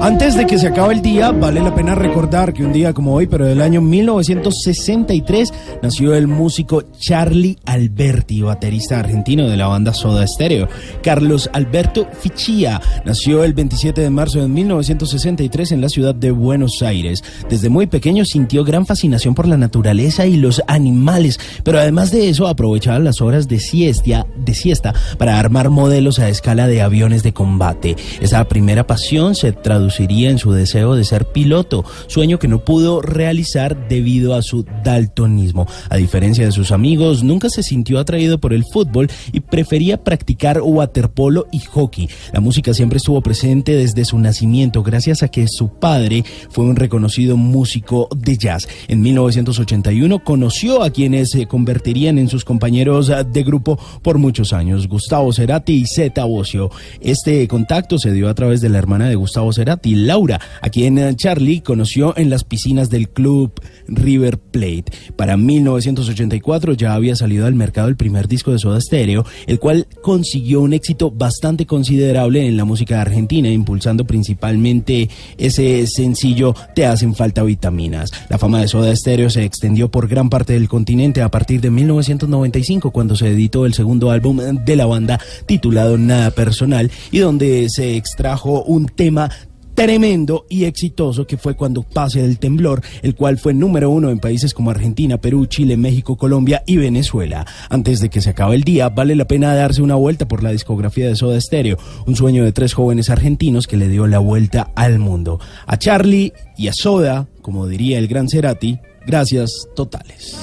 Antes 0.00 0.36
de 0.36 0.46
que 0.46 0.56
se 0.56 0.68
acabe 0.68 0.94
el 0.94 1.02
día, 1.02 1.32
vale 1.32 1.60
la 1.60 1.74
pena 1.74 1.96
recordar 1.96 2.52
que 2.52 2.64
un 2.64 2.72
día 2.72 2.92
como 2.92 3.12
hoy, 3.12 3.26
pero 3.26 3.44
del 3.44 3.60
año 3.60 3.80
1963, 3.80 5.52
nació 5.82 6.14
el 6.14 6.28
músico 6.28 6.82
Charlie 6.96 7.58
Alberti, 7.74 8.40
baterista 8.40 9.00
argentino 9.00 9.48
de 9.48 9.56
la 9.56 9.66
banda 9.66 9.92
Soda 9.92 10.26
Stereo. 10.26 10.68
Carlos 11.02 11.50
Alberto 11.52 12.06
Fichia 12.20 12.80
nació 13.04 13.44
el 13.44 13.52
27 13.52 14.00
de 14.00 14.10
marzo 14.10 14.40
de 14.40 14.48
1963 14.48 15.72
en 15.72 15.80
la 15.80 15.88
ciudad 15.88 16.14
de 16.14 16.30
Buenos 16.30 16.82
Aires. 16.82 17.22
Desde 17.50 17.68
muy 17.68 17.86
pequeño 17.86 18.24
sintió 18.24 18.64
gran 18.64 18.86
fascinación 18.86 19.34
por 19.34 19.48
la 19.48 19.56
naturaleza 19.56 20.24
y 20.26 20.36
los 20.36 20.62
animales, 20.68 21.38
pero 21.64 21.80
además 21.80 22.12
de 22.12 22.28
eso 22.28 22.46
aprovechaba 22.46 22.98
las 23.00 23.20
horas 23.20 23.48
de 23.48 23.58
siesta, 23.58 24.26
siesta 24.54 24.94
para 25.18 25.38
armar 25.38 25.70
modelos 25.70 26.18
a 26.18 26.28
escala 26.28 26.66
de 26.66 26.82
aviones 26.82 27.22
de 27.22 27.32
combate. 27.32 27.96
Esa 28.20 28.44
primera 28.44 28.86
pasión 28.86 29.34
se 29.34 29.52
traduciría 29.52 30.30
en 30.30 30.38
su 30.38 30.52
deseo 30.52 30.94
de 30.94 31.04
ser 31.04 31.26
piloto, 31.26 31.84
sueño 32.06 32.38
que 32.38 32.48
no 32.48 32.64
pudo 32.64 33.00
realizar 33.00 33.88
debido 33.88 34.34
a 34.34 34.42
su 34.42 34.64
daltonismo. 34.84 35.66
A 35.88 35.96
diferencia 35.96 36.44
de 36.44 36.52
sus 36.52 36.72
amigos, 36.72 37.22
nunca 37.22 37.48
se 37.48 37.62
sintió 37.62 37.98
atraído 37.98 38.38
por 38.38 38.52
el 38.52 38.64
fútbol 38.72 39.10
y 39.32 39.40
prefería 39.40 40.02
practicar 40.02 40.60
waterpolo 40.60 41.46
y 41.52 41.60
hockey. 41.60 42.08
La 42.32 42.40
música 42.40 42.74
siempre 42.74 42.98
estuvo 42.98 43.20
presente 43.20 43.74
desde 43.76 44.04
su 44.04 44.18
nacimiento, 44.18 44.82
gracias 44.82 45.22
a 45.22 45.28
que 45.28 45.46
su 45.48 45.68
padre 45.68 46.24
fue 46.50 46.64
un 46.64 46.76
reconocido 46.76 47.36
músico 47.36 48.08
de 48.16 48.36
jazz. 48.36 48.68
En 48.88 49.00
1981 49.00 50.24
conoció 50.24 50.82
a 50.82 50.90
quienes 50.90 51.30
se 51.30 51.46
convertirían 51.46 52.18
en 52.18 52.28
sus 52.28 52.44
compañeros 52.44 53.12
de 53.26 53.42
grupo 53.42 53.78
por 54.02 54.18
muchos 54.18 54.43
años, 54.52 54.88
Gustavo 54.88 55.32
Cerati 55.32 55.72
y 55.72 55.84
Zeta 55.86 56.24
Bosio. 56.24 56.70
Este 57.00 57.46
contacto 57.48 57.98
se 57.98 58.12
dio 58.12 58.28
a 58.28 58.34
través 58.34 58.60
de 58.60 58.68
la 58.68 58.78
hermana 58.78 59.08
de 59.08 59.14
Gustavo 59.14 59.52
Cerati, 59.52 59.94
Laura, 59.94 60.40
a 60.60 60.68
quien 60.68 60.98
eh, 60.98 61.14
Charlie 61.16 61.60
conoció 61.60 62.16
en 62.16 62.30
las 62.30 62.44
piscinas 62.44 62.90
del 62.90 63.08
club 63.08 63.52
River 63.88 64.38
Plate. 64.38 64.84
Para 65.16 65.36
1984 65.36 66.74
ya 66.74 66.94
había 66.94 67.16
salido 67.16 67.46
al 67.46 67.54
mercado 67.54 67.88
el 67.88 67.96
primer 67.96 68.28
disco 68.28 68.52
de 68.52 68.58
Soda 68.58 68.80
Stereo, 68.80 69.24
el 69.46 69.58
cual 69.58 69.86
consiguió 70.02 70.60
un 70.60 70.72
éxito 70.72 71.10
bastante 71.10 71.66
considerable 71.66 72.46
en 72.46 72.56
la 72.56 72.64
música 72.64 73.00
argentina, 73.00 73.48
impulsando 73.48 74.04
principalmente 74.06 75.08
ese 75.38 75.86
sencillo 75.86 76.54
Te 76.74 76.86
hacen 76.86 77.14
falta 77.14 77.42
vitaminas. 77.42 78.10
La 78.28 78.38
fama 78.38 78.60
de 78.60 78.68
Soda 78.68 78.94
Stereo 78.94 79.30
se 79.30 79.44
extendió 79.44 79.90
por 79.90 80.08
gran 80.08 80.30
parte 80.30 80.54
del 80.54 80.68
continente 80.68 81.22
a 81.22 81.30
partir 81.30 81.60
de 81.60 81.70
1995, 81.70 82.90
cuando 82.90 83.16
se 83.16 83.28
editó 83.28 83.66
el 83.66 83.74
segundo 83.74 84.10
álbum 84.10 84.33
de 84.36 84.76
la 84.76 84.86
banda 84.86 85.20
titulado 85.46 85.98
Nada 85.98 86.30
Personal 86.30 86.90
y 87.10 87.18
donde 87.18 87.68
se 87.68 87.96
extrajo 87.96 88.62
un 88.64 88.86
tema 88.86 89.30
tremendo 89.74 90.46
y 90.48 90.64
exitoso 90.64 91.26
que 91.26 91.36
fue 91.36 91.56
cuando 91.56 91.82
pase 91.82 92.22
del 92.22 92.38
temblor, 92.38 92.82
el 93.02 93.14
cual 93.14 93.38
fue 93.38 93.54
número 93.54 93.90
uno 93.90 94.10
en 94.10 94.20
países 94.20 94.54
como 94.54 94.70
Argentina, 94.70 95.18
Perú, 95.18 95.46
Chile, 95.46 95.76
México, 95.76 96.16
Colombia 96.16 96.62
y 96.66 96.76
Venezuela. 96.76 97.46
Antes 97.68 98.00
de 98.00 98.08
que 98.08 98.20
se 98.20 98.30
acabe 98.30 98.54
el 98.54 98.64
día, 98.64 98.88
vale 98.88 99.14
la 99.14 99.26
pena 99.26 99.54
darse 99.54 99.82
una 99.82 99.96
vuelta 99.96 100.26
por 100.28 100.42
la 100.42 100.52
discografía 100.52 101.08
de 101.08 101.16
Soda 101.16 101.40
Stereo, 101.40 101.78
un 102.06 102.16
sueño 102.16 102.44
de 102.44 102.52
tres 102.52 102.74
jóvenes 102.74 103.10
argentinos 103.10 103.66
que 103.66 103.76
le 103.76 103.88
dio 103.88 104.06
la 104.06 104.18
vuelta 104.18 104.70
al 104.74 104.98
mundo. 104.98 105.40
A 105.66 105.76
Charlie 105.76 106.32
y 106.56 106.68
a 106.68 106.72
Soda, 106.72 107.28
como 107.42 107.66
diría 107.66 107.98
el 107.98 108.08
gran 108.08 108.28
Cerati, 108.28 108.78
gracias 109.06 109.50
totales. 109.74 110.38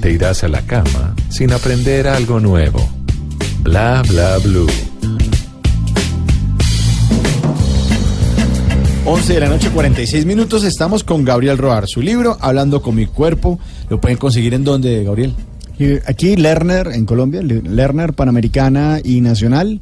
Te 0.00 0.10
irás 0.12 0.42
a 0.44 0.48
la 0.48 0.62
cama 0.62 1.14
sin 1.28 1.52
aprender 1.52 2.06
algo 2.08 2.40
nuevo. 2.40 2.86
Bla 3.62 4.02
bla 4.08 4.38
blue. 4.38 4.66
11 9.06 9.34
de 9.34 9.40
la 9.40 9.48
noche, 9.48 9.70
46 9.70 10.24
minutos. 10.26 10.62
Estamos 10.64 11.02
con 11.04 11.24
Gabriel 11.24 11.58
Roar. 11.58 11.84
Su 11.88 12.00
libro, 12.00 12.36
Hablando 12.40 12.80
con 12.82 12.94
mi 12.94 13.06
cuerpo. 13.06 13.58
¿Lo 13.88 14.00
pueden 14.00 14.18
conseguir 14.18 14.54
en 14.54 14.62
dónde, 14.64 15.02
Gabriel? 15.04 15.34
Aquí 16.06 16.36
Lerner 16.36 16.88
en 16.88 17.06
Colombia, 17.06 17.40
Le- 17.42 17.62
Lerner 17.62 18.12
Panamericana 18.12 19.00
y 19.02 19.20
Nacional 19.22 19.80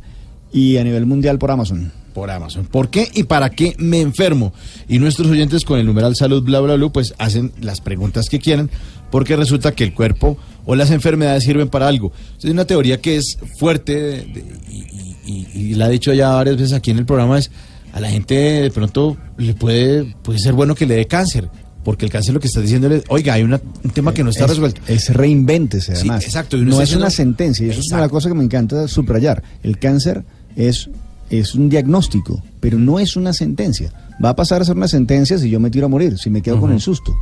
y 0.52 0.76
a 0.76 0.84
nivel 0.84 1.06
mundial 1.06 1.38
por 1.38 1.50
Amazon. 1.50 1.92
Por 2.14 2.30
Amazon. 2.30 2.66
¿Por 2.66 2.88
qué 2.88 3.08
y 3.14 3.24
para 3.24 3.50
qué 3.50 3.74
me 3.78 4.00
enfermo? 4.00 4.52
Y 4.88 4.98
nuestros 5.00 5.28
oyentes 5.28 5.64
con 5.64 5.78
el 5.78 5.86
numeral 5.86 6.14
salud 6.16 6.42
bla 6.42 6.60
bla 6.60 6.76
bla 6.76 6.88
pues 6.88 7.14
hacen 7.18 7.52
las 7.60 7.80
preguntas 7.80 8.28
que 8.30 8.38
quieran 8.38 8.70
porque 9.10 9.36
resulta 9.36 9.72
que 9.72 9.84
el 9.84 9.94
cuerpo 9.94 10.36
o 10.64 10.74
las 10.74 10.90
enfermedades 10.90 11.44
sirven 11.44 11.68
para 11.68 11.88
algo. 11.88 12.12
Es 12.38 12.44
una 12.44 12.64
teoría 12.66 13.00
que 13.00 13.16
es 13.16 13.38
fuerte 13.58 13.94
de- 13.94 14.22
de- 14.22 14.44
y, 14.70 15.32
y- 15.32 15.46
y 15.54 15.74
la 15.74 15.88
he 15.88 15.92
dicho 15.92 16.12
ya 16.12 16.30
varias 16.30 16.56
veces 16.56 16.72
aquí 16.74 16.90
en 16.90 16.98
el 16.98 17.06
programa 17.06 17.38
es 17.38 17.50
a 17.92 18.00
la 18.00 18.10
gente 18.10 18.34
de 18.34 18.70
pronto 18.70 19.16
le 19.38 19.54
puede 19.54 20.14
puede 20.22 20.38
ser 20.38 20.52
bueno 20.52 20.74
que 20.74 20.86
le 20.86 20.94
dé 20.96 21.06
cáncer. 21.06 21.48
Porque 21.84 22.04
el 22.04 22.10
cáncer 22.10 22.34
lo 22.34 22.40
que 22.40 22.48
está 22.48 22.60
diciendo 22.60 22.92
es, 22.92 23.02
oiga, 23.08 23.32
hay 23.34 23.42
una- 23.44 23.62
un 23.82 23.90
tema 23.92 24.12
que 24.12 24.22
no 24.22 24.28
está 24.28 24.44
Es- 24.44 24.50
resuelto. 24.50 24.82
Es 24.88 25.08
reinvéntese, 25.14 25.92
Sí, 25.94 26.00
además. 26.00 26.24
exacto, 26.24 26.58
No 26.58 26.82
es 26.82 26.94
una 26.94 27.08
sentencia, 27.08 27.66
y 27.66 27.70
eso 27.70 27.80
es 27.80 27.90
una 27.92 28.08
cosa 28.10 28.28
que 28.28 28.34
me 28.34 28.44
encanta 28.44 28.86
subrayar. 28.88 29.42
El 29.62 29.78
cáncer 29.78 30.22
es, 30.54 30.90
es 31.30 31.54
un 31.54 31.70
diagnóstico, 31.70 32.42
pero 32.60 32.78
no 32.78 32.98
es 32.98 33.16
una 33.16 33.32
sentencia. 33.32 33.90
Va 34.22 34.30
a 34.30 34.36
pasar 34.36 34.60
a 34.60 34.66
ser 34.66 34.76
una 34.76 34.88
sentencia 34.88 35.38
si 35.38 35.48
yo 35.48 35.60
me 35.60 35.70
tiro 35.70 35.86
a 35.86 35.88
morir, 35.88 36.18
si 36.18 36.28
me 36.28 36.42
quedo 36.42 36.60
con 36.60 36.72
el 36.72 36.80
susto. 36.80 37.16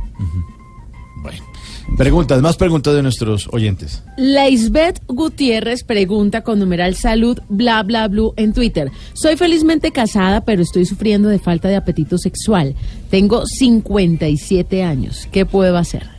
Preguntas, 1.95 2.41
más 2.41 2.57
preguntas 2.57 2.93
de 2.93 3.01
nuestros 3.01 3.49
oyentes. 3.51 4.03
Laisbeth 4.17 5.01
Gutiérrez 5.07 5.83
pregunta 5.83 6.41
con 6.41 6.59
numeral 6.59 6.95
salud 6.95 7.39
bla 7.49 7.81
bla 7.83 8.07
blue 8.07 8.33
en 8.35 8.53
Twitter. 8.53 8.91
Soy 9.13 9.37
felizmente 9.37 9.91
casada, 9.91 10.41
pero 10.41 10.61
estoy 10.61 10.85
sufriendo 10.85 11.29
de 11.29 11.39
falta 11.39 11.69
de 11.69 11.75
apetito 11.75 12.17
sexual. 12.17 12.75
Tengo 13.09 13.45
57 13.45 14.83
años. 14.83 15.27
¿Qué 15.31 15.45
puedo 15.45 15.77
hacer? 15.77 16.17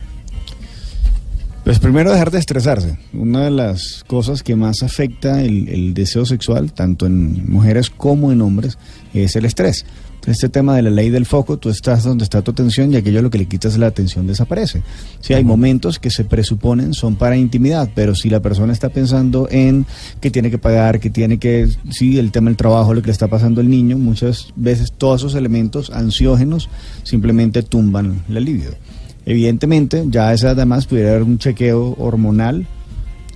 Pues 1.63 1.79
primero 1.79 2.11
dejar 2.11 2.31
de 2.31 2.39
estresarse. 2.39 2.97
Una 3.13 3.45
de 3.45 3.51
las 3.51 4.03
cosas 4.07 4.41
que 4.41 4.55
más 4.55 4.81
afecta 4.81 5.43
el, 5.43 5.69
el 5.69 5.93
deseo 5.93 6.25
sexual, 6.25 6.73
tanto 6.73 7.05
en 7.05 7.49
mujeres 7.49 7.89
como 7.89 8.31
en 8.31 8.41
hombres, 8.41 8.77
es 9.13 9.35
el 9.35 9.45
estrés. 9.45 9.85
Este 10.29 10.47
tema 10.47 10.75
de 10.75 10.83
la 10.83 10.91
ley 10.91 11.09
del 11.09 11.25
foco, 11.25 11.57
tú 11.57 11.69
estás 11.69 12.03
donde 12.03 12.23
está 12.23 12.43
tu 12.43 12.51
atención 12.51 12.93
y 12.93 12.97
aquello 12.97 13.17
a 13.17 13.21
lo 13.23 13.31
que 13.31 13.39
le 13.39 13.47
quitas 13.47 13.75
la 13.79 13.87
atención 13.87 14.27
desaparece. 14.27 14.83
Sí, 15.21 15.33
hay 15.33 15.43
momentos 15.43 15.97
que 15.97 16.11
se 16.11 16.23
presuponen 16.23 16.93
son 16.93 17.15
para 17.15 17.35
intimidad, 17.35 17.89
pero 17.95 18.13
si 18.13 18.29
la 18.29 18.39
persona 18.39 18.71
está 18.71 18.89
pensando 18.89 19.47
en 19.49 19.87
que 20.21 20.29
tiene 20.29 20.51
que 20.51 20.59
pagar, 20.59 20.99
que 20.99 21.09
tiene 21.09 21.39
que, 21.39 21.67
sí, 21.89 22.19
el 22.19 22.31
tema 22.31 22.51
del 22.51 22.57
trabajo, 22.57 22.93
lo 22.93 23.01
que 23.01 23.07
le 23.07 23.13
está 23.13 23.27
pasando 23.27 23.59
al 23.59 23.71
niño, 23.71 23.97
muchas 23.97 24.53
veces 24.55 24.93
todos 24.95 25.21
esos 25.21 25.33
elementos 25.33 25.89
ansiógenos 25.89 26.69
simplemente 27.01 27.63
tumban 27.63 28.21
la 28.29 28.39
libido. 28.39 28.73
Evidentemente, 29.25 30.03
ya 30.09 30.29
a 30.29 30.33
esa 30.33 30.47
edad 30.47 30.57
además 30.57 30.85
pudiera 30.85 31.09
haber 31.09 31.23
un 31.23 31.39
chequeo 31.39 31.95
hormonal, 31.97 32.67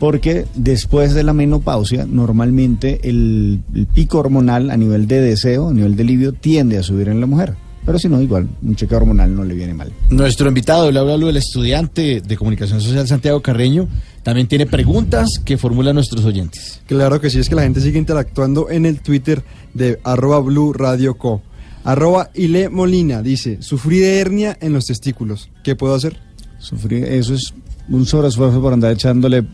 porque 0.04 0.46
después 0.54 1.14
de 1.14 1.24
la 1.24 1.32
menopausia, 1.32 2.06
normalmente 2.06 3.00
el, 3.04 3.62
el 3.74 3.88
pico 3.88 4.18
hormonal 4.18 4.70
a 4.70 4.76
nivel 4.76 5.08
de 5.08 5.22
deseo, 5.22 5.70
a 5.70 5.74
nivel 5.74 5.96
de 5.96 6.04
libido, 6.04 6.34
tiende 6.34 6.78
a 6.78 6.84
subir 6.84 7.08
en 7.08 7.22
la 7.22 7.26
mujer. 7.26 7.54
Pero 7.86 7.98
si 7.98 8.10
no, 8.10 8.22
igual, 8.22 8.50
un 8.62 8.76
chequeo 8.76 8.98
hormonal 8.98 9.34
no 9.34 9.46
le 9.46 9.54
viene 9.54 9.74
mal. 9.74 9.94
Nuestro 10.10 10.50
invitado, 10.50 10.92
le 10.92 11.00
habla 11.00 11.16
el 11.16 11.38
estudiante 11.38 12.20
de 12.20 12.36
Comunicación 12.36 12.82
Social 12.82 13.08
Santiago 13.08 13.42
Carreño, 13.42 13.88
también 14.24 14.48
tiene 14.48 14.66
preguntas 14.66 15.40
que 15.46 15.58
formulan 15.58 15.96
nuestros 15.96 16.26
oyentes. 16.26 16.82
Claro 16.86 17.22
que 17.22 17.30
sí, 17.30 17.40
es 17.40 17.48
que 17.48 17.56
la 17.56 17.64
gente 17.64 17.80
sigue 17.80 17.98
interactuando 17.98 18.70
en 18.70 18.86
el 18.86 19.00
Twitter 19.00 19.42
de 19.74 20.02
arroba 20.04 20.42
Blue 20.42 20.74
Radio 20.74 21.16
Co. 21.16 21.42
Arroba 21.86 22.30
Ile 22.34 22.68
Molina 22.68 23.22
dice, 23.22 23.62
sufrí 23.62 24.00
de 24.00 24.20
hernia 24.20 24.58
en 24.60 24.74
los 24.74 24.84
testículos. 24.84 25.50
¿Qué 25.64 25.78
puedo 25.78 25.96
hacer? 25.96 26.20
Sufrir, 26.60 27.06
eso 27.06 27.34
es 27.34 27.54
un 27.88 28.06
sobreesfuerzo 28.06 28.62
por 28.62 28.74
andar 28.74 28.92
echándole 28.92 29.46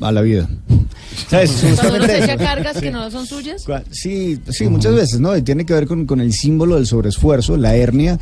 a 0.00 0.12
la 0.12 0.20
vida. 0.22 0.48
¿Sabes? 1.28 1.62
Es 1.64 1.80
Cuando 1.80 1.96
uno 1.98 2.06
se 2.06 2.24
echa 2.24 2.36
cargas 2.36 2.80
que 2.80 2.90
no 2.90 3.10
son 3.10 3.26
suyas. 3.26 3.66
Cua- 3.66 3.82
Sí, 3.90 4.38
sí, 4.50 4.66
muchas 4.68 4.94
veces, 4.94 5.20
¿no? 5.20 5.36
Y 5.36 5.42
tiene 5.42 5.66
que 5.66 5.74
ver 5.74 5.86
con, 5.86 6.06
con 6.06 6.20
el 6.20 6.32
símbolo 6.32 6.76
del 6.76 6.86
sobreesfuerzo, 6.86 7.56
la 7.56 7.74
hernia. 7.76 8.18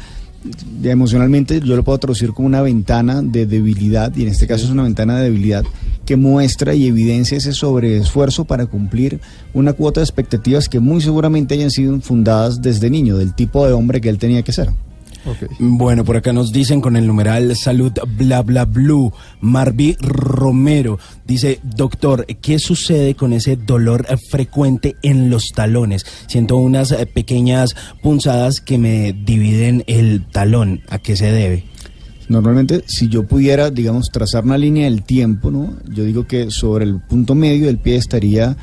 Ya 0.81 0.93
emocionalmente 0.93 1.61
yo 1.61 1.75
lo 1.75 1.83
puedo 1.83 1.99
traducir 1.99 2.33
como 2.33 2.47
una 2.47 2.63
ventana 2.63 3.21
de 3.21 3.47
debilidad, 3.47 4.15
y 4.15 4.23
en 4.23 4.29
este 4.29 4.47
caso 4.47 4.65
es 4.65 4.71
una 4.71 4.85
ventana 4.85 5.17
de 5.19 5.25
debilidad 5.25 5.65
que 6.05 6.15
muestra 6.15 6.73
y 6.73 6.87
evidencia 6.87 7.37
ese 7.37 7.53
sobreesfuerzo 7.53 8.45
para 8.45 8.67
cumplir 8.67 9.19
una 9.55 9.73
cuota 9.73 9.99
de 10.01 10.05
expectativas 10.05 10.69
que 10.69 10.79
muy 10.79 11.01
seguramente 11.01 11.55
hayan 11.55 11.73
sido 11.73 12.01
fundadas 12.01 12.63
desde 12.63 12.91
niño, 12.91 13.17
del 13.17 13.35
tipo 13.35 13.67
de 13.67 13.73
hombre 13.73 14.01
que 14.01 14.09
él 14.09 14.19
tenía 14.19 14.43
que 14.43 14.53
ser. 14.53 14.71
Bueno, 15.59 16.05
por 16.05 16.17
acá 16.17 16.33
nos 16.33 16.53
dicen 16.53 16.81
con 16.81 16.97
el 16.97 17.07
numeral 17.07 17.55
salud 17.57 17.93
bla 18.17 18.43
bla 18.43 18.65
blue. 18.65 19.13
Marvi 19.41 19.97
Romero 20.01 20.99
dice, 21.27 21.61
doctor, 21.63 22.27
¿qué 22.41 22.59
sucede 22.59 23.15
con 23.15 23.33
ese 23.33 23.57
dolor 23.57 24.07
frecuente 24.31 24.97
en 25.03 25.31
los 25.31 25.53
talones? 25.55 26.05
Siento 26.27 26.57
unas 26.57 26.93
eh, 26.93 27.07
pequeñas 27.07 27.75
punzadas 28.03 28.61
que 28.61 28.79
me 28.79 29.13
dividen 29.13 29.85
el 29.87 30.27
talón. 30.31 30.83
¿A 30.89 30.99
qué 30.99 31.17
se 31.17 31.31
debe? 31.33 31.65
Normalmente, 32.29 32.83
si 32.87 33.09
yo 33.09 33.25
pudiera, 33.25 33.71
digamos, 33.71 34.11
trazar 34.11 34.45
una 34.45 34.59
línea 34.59 34.85
del 34.85 35.05
tiempo, 35.05 35.51
¿no? 35.51 35.77
Yo 35.89 36.05
digo 36.05 36.27
que 36.27 36.51
sobre 36.51 36.85
el 36.85 37.01
punto 37.01 37.37
medio 37.37 37.67
del 37.67 37.79
pie 37.79 37.97
estaría 37.97 38.57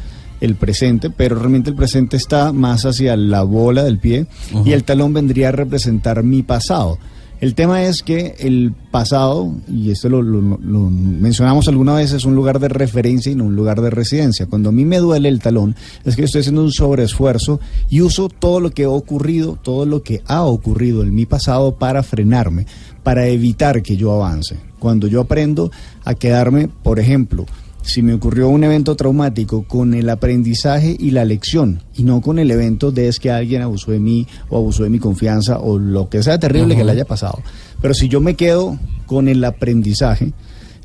el 0.43 0.55
presente, 0.55 1.09
pero 1.09 1.35
realmente 1.35 1.69
el 1.69 1.75
presente 1.75 2.17
está 2.17 2.51
más 2.51 2.85
hacia 2.85 3.15
la 3.17 3.43
bola 3.43 3.83
del 3.83 3.97
pie 3.99 4.27
y 4.65 4.71
el 4.73 4.83
talón 4.83 5.13
vendría 5.13 5.49
a 5.49 5.51
representar 5.53 6.21
mi 6.23 6.43
pasado. 6.43 6.97
El 7.41 7.55
tema 7.55 7.83
es 7.83 8.03
que 8.03 8.35
el 8.39 8.73
pasado, 8.91 9.53
y 9.67 9.91
esto 9.91 10.07
lo, 10.07 10.21
lo- 10.21 10.57
lo 10.63 10.79
mencionamos 10.89 11.67
alguna 11.67 11.93
vez, 11.95 12.13
es 12.13 12.23
un 12.23 12.35
lugar 12.35 12.59
de 12.59 12.69
referencia 12.69 13.31
y 13.31 13.35
no 13.35 13.43
un 13.45 13.55
lugar 13.55 13.81
de 13.81 13.89
residencia. 13.89 14.45
Cuando 14.45 14.69
a 14.69 14.71
mí 14.71 14.85
me 14.85 14.99
duele 14.99 15.27
el 15.27 15.39
talón, 15.41 15.75
es 16.05 16.15
que 16.15 16.23
estoy 16.23 16.39
haciendo 16.39 16.61
un 16.63 16.71
sobreesfuerzo 16.71 17.59
y 17.89 17.99
uso 17.99 18.29
todo 18.29 18.61
lo 18.61 18.69
que 18.71 18.85
ha 18.85 18.89
ocurrido, 18.89 19.57
todo 19.61 19.85
lo 19.85 20.03
que 20.03 20.21
ha 20.27 20.43
ocurrido 20.43 21.03
en 21.03 21.13
mi 21.13 21.25
pasado 21.25 21.75
para 21.75 22.01
frenarme, 22.03 22.65
para 23.03 23.27
evitar 23.27 23.81
que 23.81 23.97
yo 23.97 24.13
avance. 24.13 24.55
Cuando 24.79 25.07
yo 25.07 25.19
aprendo 25.21 25.69
a 26.05 26.13
quedarme, 26.15 26.69
por 26.69 26.99
ejemplo, 26.99 27.45
si 27.83 28.01
me 28.01 28.13
ocurrió 28.13 28.47
un 28.49 28.63
evento 28.63 28.95
traumático 28.95 29.63
con 29.67 29.93
el 29.93 30.09
aprendizaje 30.09 30.95
y 30.97 31.11
la 31.11 31.25
lección 31.25 31.83
y 31.95 32.03
no 32.03 32.21
con 32.21 32.39
el 32.39 32.49
evento 32.49 32.91
de 32.91 33.07
es 33.09 33.19
que 33.19 33.29
alguien 33.29 33.61
abusó 33.61 33.91
de 33.91 33.99
mí 33.99 34.25
o 34.49 34.57
abusó 34.57 34.83
de 34.83 34.89
mi 34.89 34.99
confianza 34.99 35.59
o 35.59 35.77
lo 35.77 36.09
que 36.09 36.23
sea 36.23 36.39
terrible 36.39 36.75
que 36.75 36.83
le 36.83 36.91
haya 36.93 37.05
pasado. 37.05 37.39
Pero 37.81 37.93
si 37.93 38.07
yo 38.07 38.21
me 38.21 38.35
quedo 38.35 38.79
con 39.05 39.27
el 39.27 39.43
aprendizaje, 39.43 40.31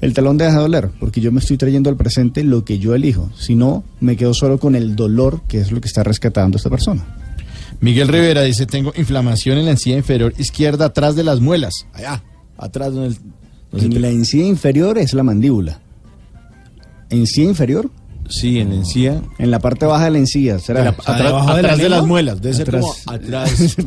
el 0.01 0.13
talón 0.13 0.37
deja 0.39 0.53
de 0.57 0.59
doler 0.61 0.91
porque 1.01 1.21
yo 1.21 1.33
me 1.33 1.39
estoy 1.41 1.57
trayendo 1.57 1.89
al 1.89 1.97
presente 1.97 2.43
lo 2.45 2.65
que 2.65 2.79
yo 2.79 2.95
elijo. 2.95 3.31
Si 3.39 3.55
no, 3.55 3.85
me 4.01 4.17
quedo 4.17 4.35
solo 4.35 4.59
con 4.59 4.75
el 4.75 4.95
dolor 4.97 5.43
que 5.49 5.61
es 5.61 5.71
lo 5.73 5.81
que 5.81 5.89
está 5.89 6.03
rescatando 6.03 6.57
esta 6.57 6.69
persona. 6.71 7.05
Miguel 7.81 8.09
Rivera 8.09 8.43
dice, 8.43 8.67
tengo 8.67 8.93
inflamación 8.97 9.57
en 9.59 9.67
la 9.67 9.71
encía 9.71 9.97
inferior 9.97 10.35
izquierda 10.37 10.87
atrás 10.87 11.15
de 11.15 11.23
las 11.23 11.41
muelas. 11.41 11.87
Allá, 11.93 12.25
atrás 12.57 12.93
donde 12.93 13.09
el- 13.15 13.19
En 13.95 14.03
la 14.03 14.09
encía 14.09 14.47
inferior 14.47 14.99
es 14.99 15.13
la 15.15 15.23
mandíbula. 15.23 15.81
¿Encía 17.11 17.45
inferior? 17.45 17.91
Sí, 18.29 18.59
en 18.59 18.69
la 18.71 18.75
encía. 18.77 19.23
En 19.39 19.51
la 19.51 19.59
parte 19.59 19.87
baja 19.87 20.05
de 20.05 20.11
la 20.11 20.19
encía, 20.19 20.59
¿será? 20.59 20.85
La- 20.85 20.91
atrás 20.91 21.33
atrás 21.49 21.79
de, 21.79 21.89
las 21.89 22.05
muelas, 22.05 22.43
debe 22.43 22.55
ser 22.55 22.71
como 22.71 22.95
atrás. 23.07 23.77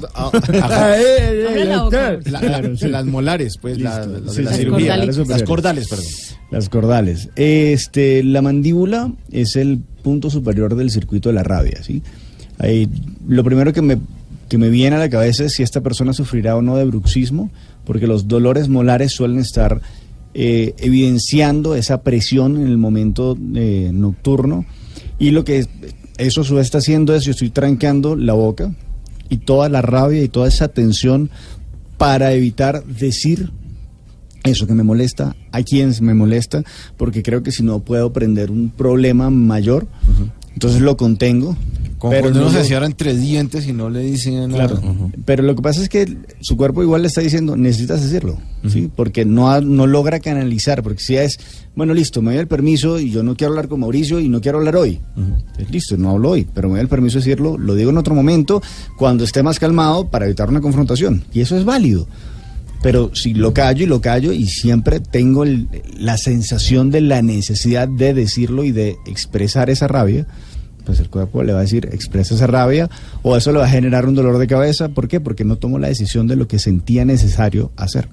las 2.82 3.06
molares, 3.06 3.58
pues, 3.62 3.80
la, 3.80 4.04
Sí, 4.04 4.44
sí, 4.46 4.54
cirugía. 4.56 4.96
cordales 4.96 5.28
Las 5.28 5.44
cordales, 5.44 5.88
perdón. 5.88 6.06
Las 6.50 6.70
cordales. 6.70 7.30
Este, 7.36 8.24
la 8.24 8.42
mandíbula 8.42 9.12
es 9.32 9.56
el 9.56 9.80
punto 10.04 10.30
superior 10.30 10.76
del 10.76 10.90
circuito 10.90 11.30
de 11.30 11.36
la 11.36 11.44
rabia, 11.44 11.84
¿sí? 11.84 12.02
Ahí, 12.58 12.90
lo 13.28 13.44
primero 13.44 13.74
que 13.74 13.82
me, 13.82 14.00
que 14.50 14.58
me 14.58 14.70
viene 14.70 14.96
a 14.96 15.00
la 15.00 15.10
cabeza 15.10 15.46
es 15.46 15.54
si 15.54 15.64
esta 15.64 15.82
persona 15.82 16.14
sufrirá 16.14 16.56
o 16.56 16.62
no 16.62 16.76
de 16.78 16.86
bruxismo, 16.86 17.52
porque 17.86 18.08
los 18.08 18.28
dolores 18.28 18.70
molares 18.70 19.12
suelen 19.14 19.40
estar 19.40 19.82
eh, 20.34 20.74
evidenciando 20.78 21.76
esa 21.76 22.04
presión 22.04 22.58
en 22.58 22.68
el 22.68 22.78
momento 22.78 23.38
eh, 23.56 23.92
nocturno. 23.94 24.66
Y 25.20 25.32
lo 25.32 25.44
que 25.44 25.66
eso 26.18 26.44
su 26.44 26.60
está 26.60 26.80
haciendo 26.80 27.16
es, 27.16 27.24
yo 27.24 27.32
estoy 27.32 27.50
tranqueando 27.50 28.16
la 28.16 28.34
boca 28.34 28.74
y 29.30 29.38
toda 29.38 29.70
la 29.70 29.82
rabia 29.82 30.24
y 30.24 30.30
toda 30.30 30.48
esa 30.48 30.68
tensión 30.68 31.30
para 31.98 32.34
evitar 32.34 32.84
decir 32.86 33.52
eso 34.44 34.66
que 34.66 34.74
me 34.74 34.84
molesta, 34.84 35.36
a 35.52 35.62
quien 35.62 35.94
me 36.02 36.14
molesta, 36.14 36.64
porque 36.98 37.22
creo 37.22 37.44
que 37.44 37.52
si 37.52 37.64
no 37.64 37.80
puedo 37.80 38.12
prender 38.12 38.50
un 38.50 38.70
problema 38.70 39.30
mayor, 39.30 39.88
entonces 40.54 40.82
lo 40.82 40.98
contengo 40.98 41.56
Pero 42.10 42.30
no 42.32 42.50
se 42.50 42.64
cierra 42.64 42.86
entre 42.86 43.16
dientes 43.16 43.68
y 43.68 43.74
no 43.74 43.90
le 43.90 44.00
dicen 44.00 44.50
nada. 44.50 44.68
Claro. 44.68 44.82
Pero 45.26 45.44
lo 45.44 45.56
que 45.56 45.62
pasa 45.62 45.82
es 45.82 45.90
que 45.90 46.18
su 46.40 46.58
cuerpo 46.58 46.82
igual 46.82 47.02
le 47.04 47.08
está 47.10 47.22
diciendo, 47.22 47.56
necesitas 47.56 48.02
decirlo, 48.02 48.38
¿sí? 48.68 48.90
Porque 48.96 49.24
no, 49.26 49.52
ha- 49.52 49.62
no 49.62 49.86
logra 49.88 50.20
canalizar, 50.20 50.82
porque 50.84 51.02
si 51.04 51.16
es, 51.16 51.40
bueno, 51.76 51.94
listo, 51.94 52.22
me 52.22 52.32
doy 52.32 52.40
el 52.40 52.48
permiso 52.48 53.00
y 53.00 53.12
yo 53.12 53.22
no 53.24 53.36
quiero 53.36 53.52
hablar 53.54 53.68
con 53.68 53.82
Mauricio 53.82 54.20
y 54.20 54.30
no 54.30 54.42
quiero 54.42 54.58
hablar 54.58 54.76
hoy. 54.78 55.00
Listo, 55.70 55.96
no 55.98 56.10
hablo 56.12 56.32
hoy, 56.32 56.48
pero 56.54 56.68
me 56.70 56.74
doy 56.76 56.82
el 56.82 56.88
permiso 56.88 57.20
de 57.20 57.26
decirlo, 57.26 57.58
lo 57.58 57.76
digo 57.76 57.92
en 57.92 57.98
otro 57.98 58.16
momento, 58.16 58.62
cuando 58.98 59.24
esté 59.24 59.44
más 59.44 59.60
calmado, 59.60 60.08
para 60.08 60.26
evitar 60.26 60.50
una 60.50 60.62
confrontación. 60.62 61.24
Y 61.34 61.42
eso 61.42 61.58
es 61.58 61.66
válido. 61.66 62.08
Pero 62.84 63.12
si 63.14 63.36
lo 63.36 63.54
callo 63.54 63.84
y 63.84 63.88
lo 63.88 64.02
callo 64.02 64.32
y 64.34 64.48
siempre 64.48 65.00
tengo 65.00 65.44
el- 65.44 65.68
la 66.00 66.18
sensación 66.18 66.90
de 66.90 67.02
la 67.02 67.22
necesidad 67.22 67.88
de 67.88 68.16
decirlo 68.16 68.64
y 68.64 68.72
de 68.72 68.96
expresar 69.06 69.70
esa 69.70 69.88
rabia, 69.88 70.26
pues 70.86 71.00
el 71.00 71.10
cuerpo 71.10 71.44
le 71.44 71.54
va 71.54 71.60
a 71.60 71.64
decir, 71.64 71.90
expresa 71.92 72.36
esa 72.36 72.48
rabia, 72.48 72.90
o 73.22 73.38
eso 73.38 73.52
le 73.52 73.60
va 73.60 73.66
a 73.66 73.70
generar 73.70 74.06
un 74.06 74.16
dolor 74.16 74.38
de 74.38 74.48
cabeza. 74.48 74.90
¿Por 74.90 75.08
qué? 75.08 75.20
Porque 75.20 75.46
no 75.46 75.56
tomo 75.58 75.80
la 75.80 75.88
decisión 75.88 76.28
de 76.28 76.36
lo 76.36 76.48
que 76.48 76.60
sentía 76.60 77.06
necesario 77.06 77.72
hacer. 77.76 78.10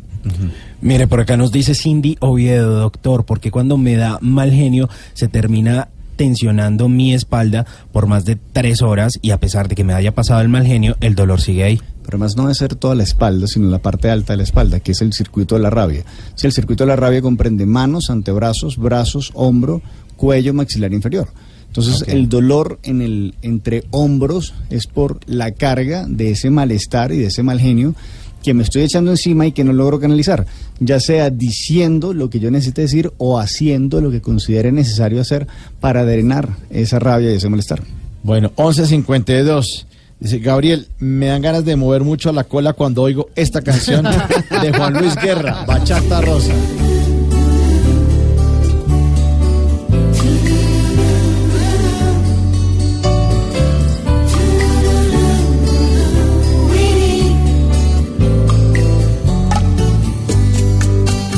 Mire, 0.81 1.07
por 1.07 1.21
acá 1.21 1.37
nos 1.37 1.53
dice 1.53 1.75
Cindy 1.75 2.17
Oviedo, 2.21 2.81
doctor, 2.81 3.25
porque 3.25 3.51
cuando 3.51 3.79
me 3.79 3.97
da 3.97 4.19
mal 4.21 4.53
genio 4.53 4.89
se 5.15 5.29
termina 5.29 5.89
tensionando 6.17 6.89
mi 6.89 7.15
espalda 7.15 7.65
por 7.93 8.07
más 8.07 8.25
de 8.25 8.37
tres 8.37 8.83
horas 8.83 9.19
y 9.23 9.31
a 9.31 9.39
pesar 9.39 9.69
de 9.69 9.77
que 9.77 9.85
me 9.85 9.95
haya 9.95 10.15
pasado 10.15 10.41
el 10.41 10.49
mal 10.49 10.67
genio, 10.67 10.97
el 11.01 11.15
dolor 11.15 11.41
sigue 11.41 11.65
ahí. 11.65 11.81
Pero 12.05 12.17
además 12.17 12.37
no 12.37 12.43
debe 12.45 12.55
ser 12.55 12.75
toda 12.75 12.95
la 12.95 13.05
espalda, 13.05 13.47
sino 13.47 13.69
la 13.69 13.79
parte 13.79 14.11
alta 14.11 14.33
de 14.33 14.39
la 14.39 14.43
espalda, 14.43 14.81
que 14.81 14.93
es 14.93 15.03
el 15.03 15.13
circuito 15.13 15.55
de 15.55 15.63
la 15.63 15.71
rabia. 15.71 16.05
Si 16.35 16.47
el 16.47 16.53
circuito 16.53 16.85
de 16.85 16.89
la 16.89 16.97
rabia 16.97 17.23
comprende 17.23 17.67
manos, 17.67 18.11
antebrazos, 18.11 18.79
brazos, 18.79 19.31
hombro, 19.35 19.83
cuello, 20.17 20.53
maxilar 20.55 20.93
inferior. 20.93 21.29
Entonces, 21.69 22.09
el 22.09 22.29
dolor 22.29 22.79
en 22.83 23.03
el 23.03 23.35
entre 23.43 23.85
hombros 23.91 24.55
es 24.71 24.87
por 24.87 25.21
la 25.27 25.53
carga 25.53 26.07
de 26.09 26.33
ese 26.33 26.51
malestar 26.51 27.13
y 27.13 27.19
de 27.19 27.27
ese 27.27 27.43
mal 27.43 27.61
genio 27.61 27.95
que 28.43 28.55
me 28.55 28.63
estoy 28.63 28.83
echando 28.83 29.11
encima 29.11 29.47
y 29.47 29.53
que 29.53 29.65
no 29.65 29.73
logro 29.73 30.01
canalizar, 30.01 30.47
ya 30.81 31.01
sea 31.01 31.31
diciendo 31.31 32.15
lo 32.15 32.31
que 32.31 32.41
yo 32.41 32.51
necesite 32.51 32.83
decir 32.83 33.13
o 33.19 33.39
haciendo 33.39 34.01
lo 34.01 34.11
que 34.11 34.21
considere 34.21 34.73
necesario 34.73 35.21
hacer 35.21 35.47
para 35.81 36.05
drenar 36.05 36.49
esa 36.71 36.99
rabia 36.99 37.33
y 37.33 37.37
ese 37.37 37.49
malestar. 37.49 37.83
Bueno, 38.23 38.53
11.52. 38.57 39.87
Dice, 40.21 40.39
Gabriel, 40.41 40.89
me 40.99 41.27
dan 41.27 41.43
ganas 41.43 41.65
de 41.65 41.77
mover 41.77 42.03
mucho 42.03 42.33
la 42.33 42.45
cola 42.45 42.73
cuando 42.73 43.03
oigo 43.03 43.29
esta 43.37 43.63
canción 43.63 44.05
de 44.05 44.73
Juan 44.73 44.95
Luis 44.95 45.15
Guerra, 45.15 45.65
Bachata 45.65 46.21
Rosa. 46.21 46.55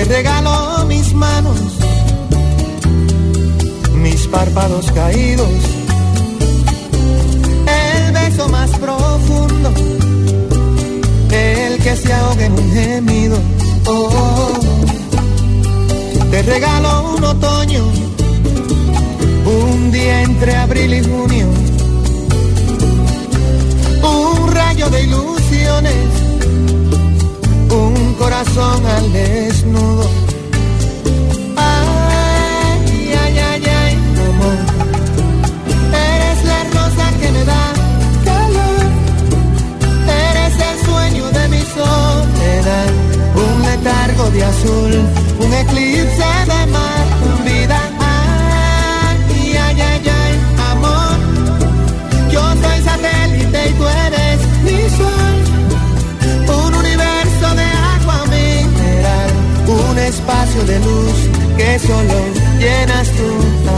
Te 0.00 0.06
regalo 0.06 0.86
mis 0.86 1.12
manos, 1.12 1.60
mis 3.96 4.26
párpados 4.28 4.90
caídos 4.92 5.50
el 7.66 8.12
beso 8.12 8.48
más 8.48 8.70
profundo, 8.78 9.70
el 11.30 11.82
que 11.82 11.96
se 11.96 12.14
ahoga 12.14 12.46
en 12.46 12.52
un 12.52 12.72
gemido. 12.72 13.38
Oh, 13.88 14.52
te 16.30 16.42
regalo 16.44 17.16
un 17.16 17.24
otoño, 17.24 17.84
un 19.44 19.90
día 19.90 20.22
entre 20.22 20.56
abril 20.56 20.94
y 20.94 21.04
junio, 21.04 21.46
un 24.02 24.50
rayo 24.50 24.88
de 24.88 25.02
ilusiones, 25.02 26.29
corazón 28.20 28.86
al 28.86 29.12
desnudo. 29.12 30.04
Ay, 31.56 33.14
ay, 33.22 33.38
ay, 33.50 33.62
ay, 33.82 33.94
amor. 34.28 34.58
Eres 36.12 36.40
la 36.50 36.60
rosa 36.76 37.04
que 37.20 37.28
me 37.36 37.42
da 37.52 37.64
calor. 38.28 38.78
Eres 40.28 40.54
el 40.68 40.76
sueño 40.86 41.24
de 41.38 41.44
mi 41.52 41.62
soledad. 41.78 42.90
Un 43.46 43.56
letargo 43.68 44.24
de 44.34 44.44
azul, 44.44 44.92
un 45.44 45.52
eclipse 45.62 46.29
de 60.66 60.78
luz 60.80 61.12
que 61.56 61.78
solo 61.78 62.14
llenas 62.58 63.08
tú. 63.10 63.24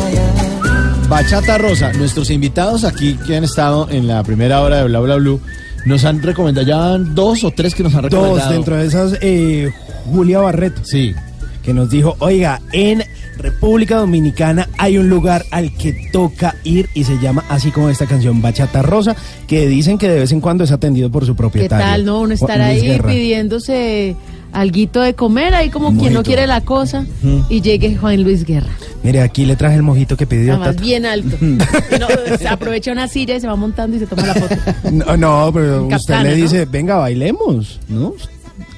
Ay. 0.07 1.09
Bachata 1.09 1.59
Rosa, 1.59 1.93
nuestros 1.93 2.31
invitados 2.31 2.85
aquí 2.85 3.19
que 3.27 3.37
han 3.37 3.45
estado 3.45 3.89
en 3.91 4.07
la 4.07 4.23
primera 4.23 4.61
hora 4.63 4.79
de 4.79 4.85
Bla 4.85 5.01
Bla 5.01 5.17
Blue, 5.17 5.41
nos 5.85 6.05
han 6.05 6.23
recomendado, 6.23 6.67
ya 6.67 6.77
van 6.77 7.15
dos 7.15 7.45
o 7.45 7.51
tres 7.51 7.75
que 7.75 7.83
nos 7.83 7.95
han 7.95 8.05
recomendado. 8.05 8.39
Dos, 8.39 8.49
dentro 8.51 8.77
de 8.77 8.87
esas, 8.87 9.19
eh, 9.21 9.71
Julia 10.11 10.39
Barreto. 10.39 10.81
Sí. 10.85 11.15
Que 11.63 11.75
nos 11.75 11.91
dijo, 11.91 12.17
oiga, 12.19 12.61
en 12.73 13.05
República 13.37 13.97
Dominicana 13.99 14.69
hay 14.79 14.99
un 14.99 15.09
lugar 15.09 15.45
al 15.51 15.73
que 15.77 16.09
toca 16.13 16.55
ir 16.65 16.89
y 16.95 17.05
se 17.05 17.19
llama 17.19 17.45
así 17.49 17.71
como 17.71 17.91
esta 17.91 18.07
canción, 18.07 18.41
Bachata 18.41 18.83
Rosa, 18.83 19.15
que 19.47 19.67
dicen 19.69 19.99
que 19.99 20.09
de 20.09 20.21
vez 20.21 20.33
en 20.33 20.41
cuando 20.41 20.65
es 20.65 20.73
atendido 20.73 21.11
por 21.11 21.27
su 21.27 21.35
¿Qué 21.35 21.39
propietario. 21.39 21.85
tal, 21.87 22.05
no? 22.05 22.21
Uno 22.21 22.35
estar 22.35 22.61
ahí 22.61 22.99
pidiéndose 23.07 24.17
alguito 24.53 25.01
de 25.01 25.15
comer, 25.15 25.55
ahí 25.55 25.71
como 25.71 25.97
quien 25.99 26.13
no 26.13 26.23
quiere 26.23 26.47
la 26.47 26.61
cosa, 26.61 27.07
y 27.49 27.61
llegue 27.61 27.97
Juan 27.97 28.23
Luis 28.23 28.45
Guerra. 28.45 28.71
Mire, 29.03 29.21
aquí 29.21 29.45
le 29.47 29.57
traje 29.57 29.77
el 29.77 29.83
mojito 29.83 30.17
que 30.17 30.27
pidió. 30.27 30.55
Además, 30.55 30.77
bien 30.81 31.05
alto. 31.07 31.37
No, 31.41 32.07
se 32.39 32.47
aprovecha 32.49 32.93
una 32.93 33.09
silla 33.09 33.35
y 33.37 33.41
se 33.41 33.49
va 33.49 33.57
montando 33.57 33.97
y 33.97 34.01
se 34.01 34.07
toma 34.07 34.27
la 34.27 34.35
foto. 34.35 34.55
No, 34.93 35.17
no, 35.17 35.51
pero 35.53 35.87
usted 35.87 36.23
le 36.23 36.31
¿no? 36.31 36.35
dice, 36.37 36.65
venga, 36.67 36.97
bailemos, 36.97 37.81
¿no? 37.89 38.15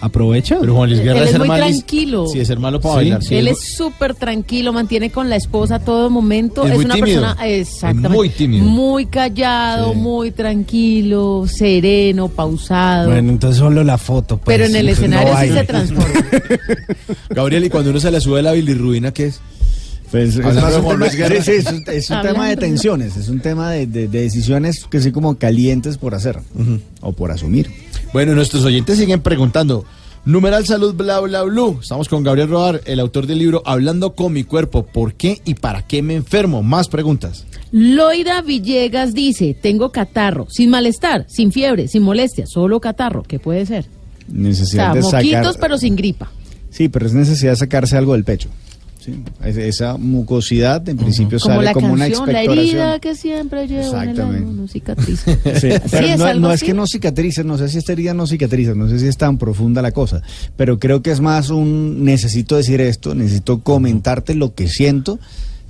Aprovecha. 0.05 0.59
Pero 0.61 0.75
Juan 0.75 0.91
Luis 0.91 1.01
Él 1.01 1.07
Guerra 1.07 1.21
es 1.23 1.31
es 1.31 1.39
muy 1.39 1.43
hermano. 1.49 1.67
tranquilo. 1.67 2.27
Sí, 2.27 2.41
es 2.41 2.51
hermano 2.51 2.81
para 2.81 2.93
Sí. 2.93 2.97
bailar. 2.97 3.23
sí, 3.25 3.35
Él 3.37 3.49
es 3.49 3.61
súper 3.77 4.15
tranquilo, 4.15 4.73
mantiene 4.73 5.11
con 5.11 5.31
la 5.31 5.37
esposa 5.37 5.77
a 5.77 5.79
todo 5.79 6.11
momento. 6.11 6.65
Es 6.65 6.71
Es, 6.73 6.77
muy 6.77 6.85
una 6.85 6.95
tímido. 6.97 7.23
persona 7.23 7.47
exactamente 7.47 8.09
Es 8.09 8.15
muy 8.15 8.29
tímido. 8.29 8.65
muy 8.67 9.07
callado, 9.07 9.93
Sí. 9.95 9.99
muy 9.99 10.31
tranquilo, 10.31 11.47
sereno, 11.49 12.29
pausado. 12.29 13.11
Bueno, 13.11 13.31
entonces 13.31 13.59
solo 13.59 13.83
la 13.83 13.97
foto. 13.99 14.37
pues, 14.37 14.45
pero 14.59 14.67
en 14.69 14.77
el 14.77 14.87
no 14.87 14.93
escenario 14.93 15.35
sí 15.41 15.49
se 15.59 15.65
transforma. 15.65 16.15
Gabriel, 17.31 17.65
y 17.65 17.71
cuando 17.71 17.91
uno 17.91 18.01
se 18.01 18.11
le 18.11 18.21
sube 18.21 18.43
la 18.43 18.53
bilirrubina, 18.53 19.13
¿qué 19.13 19.27
es? 19.27 19.41
Pues 20.11 20.37
es, 20.37 20.45
más 20.45 20.55
un 20.55 20.61
tema, 20.89 21.07
es 21.07 21.67
un- 21.67 21.85
es 21.89 22.11
un 22.11 22.23
tema 22.23 22.49
de 22.49 22.57
tensiones, 22.57 23.17
es 23.17 23.29
un 23.29 23.41
tema 23.41 23.71
de, 23.73 23.87
de- 23.89 24.07
de 24.07 24.21
decisiones 24.23 24.85
que 24.89 25.01
sí 25.01 25.11
como 25.11 25.37
calientes 25.39 25.99
por 25.99 26.15
hacer 26.15 26.39
o 27.01 27.13
por 27.13 27.33
asumir. 27.33 27.69
Bueno, 28.15 28.33
nuestros 28.37 28.65
oyentes 28.65 28.97
siguen 28.97 29.23
preguntando. 29.23 29.85
Numeral 30.25 30.65
salud, 30.65 30.95
bla, 30.95 31.19
bla, 31.19 31.43
bla. 31.43 31.75
Estamos 31.83 32.09
con 32.09 32.23
Gabriel 32.23 32.49
Rodar, 32.49 32.81
el 32.85 33.01
autor 33.01 33.27
del 33.27 33.39
libro 33.41 33.61
Hablando 33.67 34.15
con 34.15 34.33
mi 34.33 34.45
cuerpo. 34.45 34.87
¿Por 34.87 35.15
qué 35.15 35.43
y 35.45 35.55
para 35.55 35.85
qué 35.85 36.01
me 36.01 36.15
enfermo? 36.15 36.63
Más 36.63 36.87
preguntas. 36.87 37.45
Loida 37.73 38.41
Villegas 38.41 39.15
dice, 39.15 39.57
tengo 39.61 39.91
catarro, 39.91 40.47
sin 40.49 40.71
malestar, 40.71 41.27
sin 41.29 41.51
fiebre, 41.51 41.89
sin 41.89 42.05
molestia, 42.05 42.47
solo 42.47 42.79
catarro, 42.79 43.25
¿qué 43.25 43.41
puede 43.41 43.67
ser? 43.67 43.87
O 44.31 44.33
Necesidad 44.33 44.93
sea, 44.93 44.95
de 44.95 45.01
moquitos 45.01 45.47
sacar. 45.55 45.61
pero 45.61 45.77
sin 45.77 45.97
gripa. 45.97 46.31
Sí, 46.71 46.89
pero 46.89 47.07
es 47.07 47.15
necesidad 47.15 47.51
de 47.51 47.57
sacarse 47.57 47.97
algo 47.97 48.13
del 48.13 48.23
pecho. 48.23 48.49
Sí, 49.05 49.23
esa 49.45 49.99
mucosidad 49.99 50.89
en 50.89 50.97
principio 50.97 51.39
Como 51.39 51.55
sale 51.57 51.65
la 51.67 51.73
como 51.75 51.93
una 51.93 52.07
canción, 52.07 52.27
la 52.33 52.41
expectoración. 52.43 52.79
herida 52.79 53.01
que 53.01 53.15
siempre 53.15 53.65
en 53.65 53.73
el 53.73 53.81
Exactamente. 53.81 54.51
no 54.51 54.69
cicatriza. 54.69 55.31
Sí, 55.61 55.71
Así 55.73 55.89
pero 55.91 56.07
es, 56.07 56.19
no, 56.19 56.25
algo 56.25 56.41
no 56.41 56.53
es 56.53 56.63
que 56.63 56.73
no 56.73 56.87
cicatrice, 56.87 57.45
no 57.45 57.59
sé 57.59 57.69
si 57.69 57.77
esta 57.79 57.93
herida 57.93 58.15
no 58.15 58.27
cicatriza, 58.27 58.75
no 58.75 58.89
sé 58.89 58.99
si 58.99 59.07
es 59.07 59.19
tan 59.19 59.37
profunda 59.37 59.83
la 59.83 59.93
cosa, 59.93 60.23
pero 60.57 60.79
creo 60.79 61.03
que 61.03 61.11
es 61.11 61.21
más 61.21 61.51
un 61.51 62.03
necesito 62.05 62.57
decir 62.57 62.81
esto, 62.81 63.15
necesito 63.15 63.61
comentarte 63.61 64.35
lo 64.35 64.55
que 64.55 64.69
siento, 64.69 65.19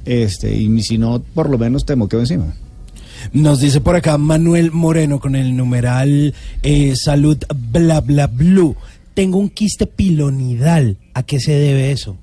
este, 0.04 0.54
y 0.54 0.80
si 0.82 0.98
no, 0.98 1.20
por 1.34 1.50
lo 1.50 1.58
menos 1.58 1.84
te 1.84 1.96
moqueo 1.96 2.20
encima. 2.20 2.54
Nos 3.32 3.60
dice 3.60 3.80
por 3.80 3.96
acá 3.96 4.16
Manuel 4.16 4.70
Moreno 4.70 5.18
con 5.18 5.34
el 5.34 5.56
numeral 5.56 6.34
eh, 6.62 6.94
salud 6.94 7.38
bla 7.72 8.00
bla 8.00 8.26
blue. 8.28 8.76
Tengo 9.14 9.38
un 9.38 9.48
quiste 9.48 9.86
pilonidal. 9.86 10.98
¿A 11.14 11.22
qué 11.22 11.40
se 11.40 11.52
debe 11.52 11.90
eso? 11.90 12.16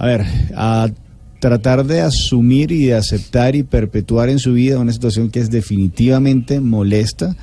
A 0.00 0.06
ver, 0.06 0.24
a 0.56 0.88
tratar 1.40 1.84
de 1.84 2.00
asumir 2.00 2.72
y 2.72 2.86
de 2.86 2.94
aceptar 2.94 3.54
y 3.54 3.62
perpetuar 3.62 4.28
en 4.30 4.38
su 4.38 4.54
vida 4.54 4.78
una 4.78 4.92
situación 4.92 5.30
que 5.30 5.40
es 5.40 5.50
definitivamente 5.50 6.60
molesta 6.60 7.36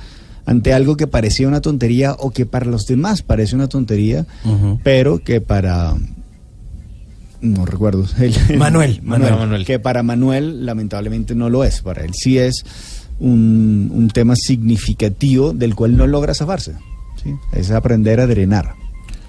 ante 0.44 0.72
algo 0.72 0.96
que 0.96 1.06
parecía 1.06 1.46
una 1.46 1.60
tontería 1.60 2.14
o 2.18 2.30
que 2.30 2.46
para 2.46 2.66
los 2.66 2.86
demás 2.86 3.22
parece 3.22 3.54
una 3.54 3.68
tontería, 3.68 4.26
pero 4.82 5.18
que 5.22 5.40
para 5.40 5.94
no 7.40 7.64
recuerdo 7.64 8.06
el- 8.18 8.58
Manuel, 8.58 9.00
Manuel. 9.04 9.34
Manuel, 9.34 9.64
que 9.64 9.78
para 9.78 10.02
Manuel 10.02 10.66
lamentablemente 10.66 11.34
no 11.36 11.48
lo 11.50 11.62
es, 11.64 11.80
para 11.82 12.04
él 12.04 12.10
sí 12.14 12.38
es 12.38 12.64
un, 13.20 13.90
un 13.94 14.08
tema 14.08 14.34
significativo 14.36 15.52
del 15.52 15.74
cual 15.74 15.96
no 15.96 16.06
logra 16.06 16.34
zafarse, 16.34 16.72
¿sí? 17.22 17.30
es 17.52 17.70
aprender 17.70 18.18
a 18.20 18.26
drenar. 18.26 18.74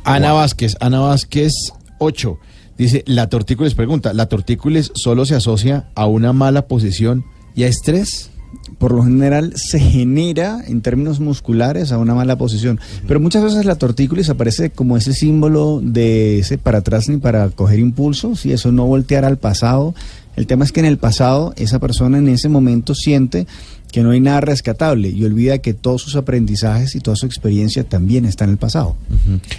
Ana 0.04 0.34
Vázquez, 0.34 0.78
Ana 0.80 1.00
Vázquez 1.00 1.54
8. 2.00 2.38
Dice, 2.80 3.04
la 3.06 3.28
tortícolis 3.28 3.76
pregunta, 3.76 4.14
¿la 4.14 4.28
tortícolis 4.28 4.92
solo 4.96 5.26
se 5.26 5.36
asocia 5.36 5.90
a 5.96 6.08
una 6.08 6.34
mala 6.34 6.68
posición 6.68 7.26
y 7.54 7.64
a 7.64 7.68
estrés? 7.68 8.32
por 8.78 8.94
lo 8.94 9.04
general 9.04 9.54
se 9.56 9.80
genera 9.80 10.64
en 10.66 10.82
términos 10.82 11.20
musculares 11.20 11.92
a 11.92 11.98
una 11.98 12.16
mala 12.16 12.38
posición. 12.38 12.80
Pero 13.08 13.20
muchas 13.20 13.44
veces 13.44 13.66
la 13.66 13.76
tortícolis 13.76 14.30
aparece 14.30 14.72
como 14.72 14.98
ese 14.98 15.14
símbolo 15.14 15.82
de 15.84 16.40
ese 16.40 16.58
para 16.58 16.80
atrás 16.80 17.10
ni 17.10 17.18
para 17.18 17.50
coger 17.50 17.80
impulsos 17.80 18.46
y 18.46 18.54
eso 18.54 18.72
no 18.72 18.86
voltear 18.86 19.26
al 19.26 19.38
pasado. 19.38 19.94
El 20.36 20.48
tema 20.48 20.66
es 20.66 20.72
que 20.72 20.80
en 20.80 20.86
el 20.86 20.98
pasado 20.98 21.54
esa 21.58 21.80
persona 21.80 22.18
en 22.18 22.30
ese 22.30 22.50
momento 22.50 22.96
siente 22.96 23.46
que 23.92 24.02
no 24.04 24.12
hay 24.12 24.20
nada 24.20 24.42
rescatable 24.42 25.10
y 25.10 25.24
olvida 25.26 25.58
que 25.60 25.74
todos 25.74 26.02
sus 26.02 26.16
aprendizajes 26.16 26.96
y 26.96 27.00
toda 27.00 27.16
su 27.16 27.26
experiencia 27.26 27.84
también 27.84 28.26
está 28.26 28.44
en 28.44 28.52
el 28.52 28.58
pasado. 28.58 28.96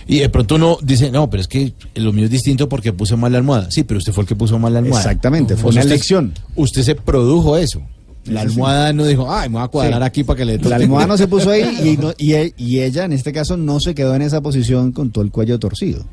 Y 0.07 0.19
de 0.20 0.28
pronto 0.28 0.55
uno 0.55 0.78
dice, 0.82 1.11
no, 1.11 1.28
pero 1.31 1.40
es 1.40 1.48
que 1.48 1.73
lo 1.97 2.12
mío 2.12 2.27
es 2.27 2.31
distinto 2.31 2.69
porque 2.69 2.93
puse 2.93 3.16
mal 3.16 3.32
la 3.32 3.39
almohada. 3.39 3.70
Sí, 3.70 3.82
pero 3.82 3.98
usted 3.98 4.12
fue 4.12 4.23
el 4.23 4.28
que 4.28 4.36
puso 4.36 4.59
mal 4.59 4.73
la 4.73 4.78
almohada. 4.78 5.02
Exactamente, 5.02 5.55
fue 5.57 5.73
sea, 5.73 5.81
una 5.81 5.81
usted- 5.81 5.93
elección. 5.94 6.32
Usted 6.57 6.82
se 6.82 6.94
produjo 6.94 7.57
eso. 7.57 7.82
La 8.27 8.43
almohada 8.43 8.93
no 8.93 9.07
dijo, 9.07 9.32
ay, 9.32 9.48
me 9.48 9.55
voy 9.57 9.65
a 9.65 9.69
cuadrar 9.69 10.01
Sí. 10.02 10.07
aquí 10.07 10.24
para 10.24 10.36
que 10.36 10.44
le 10.44 10.59
La 10.59 10.77
almohada 10.77 11.07
no 11.07 11.16
se 11.16 11.27
puso 11.28 11.51
ahí 11.51 11.65
y, 11.85 11.97
no- 11.97 12.12
y 12.19 12.35
y 12.57 12.81
ella 12.81 13.05
en 13.07 13.12
este 13.12 13.32
caso 13.32 13.57
no 13.57 13.81
se 13.81 13.94
quedó 13.94 14.15
en 14.15 14.23
esa 14.23 14.40
posición 14.43 14.93
con 14.93 15.11
todo 15.11 15.24
el 15.24 15.31
cuello 15.31 15.59
torcido. 15.59 16.05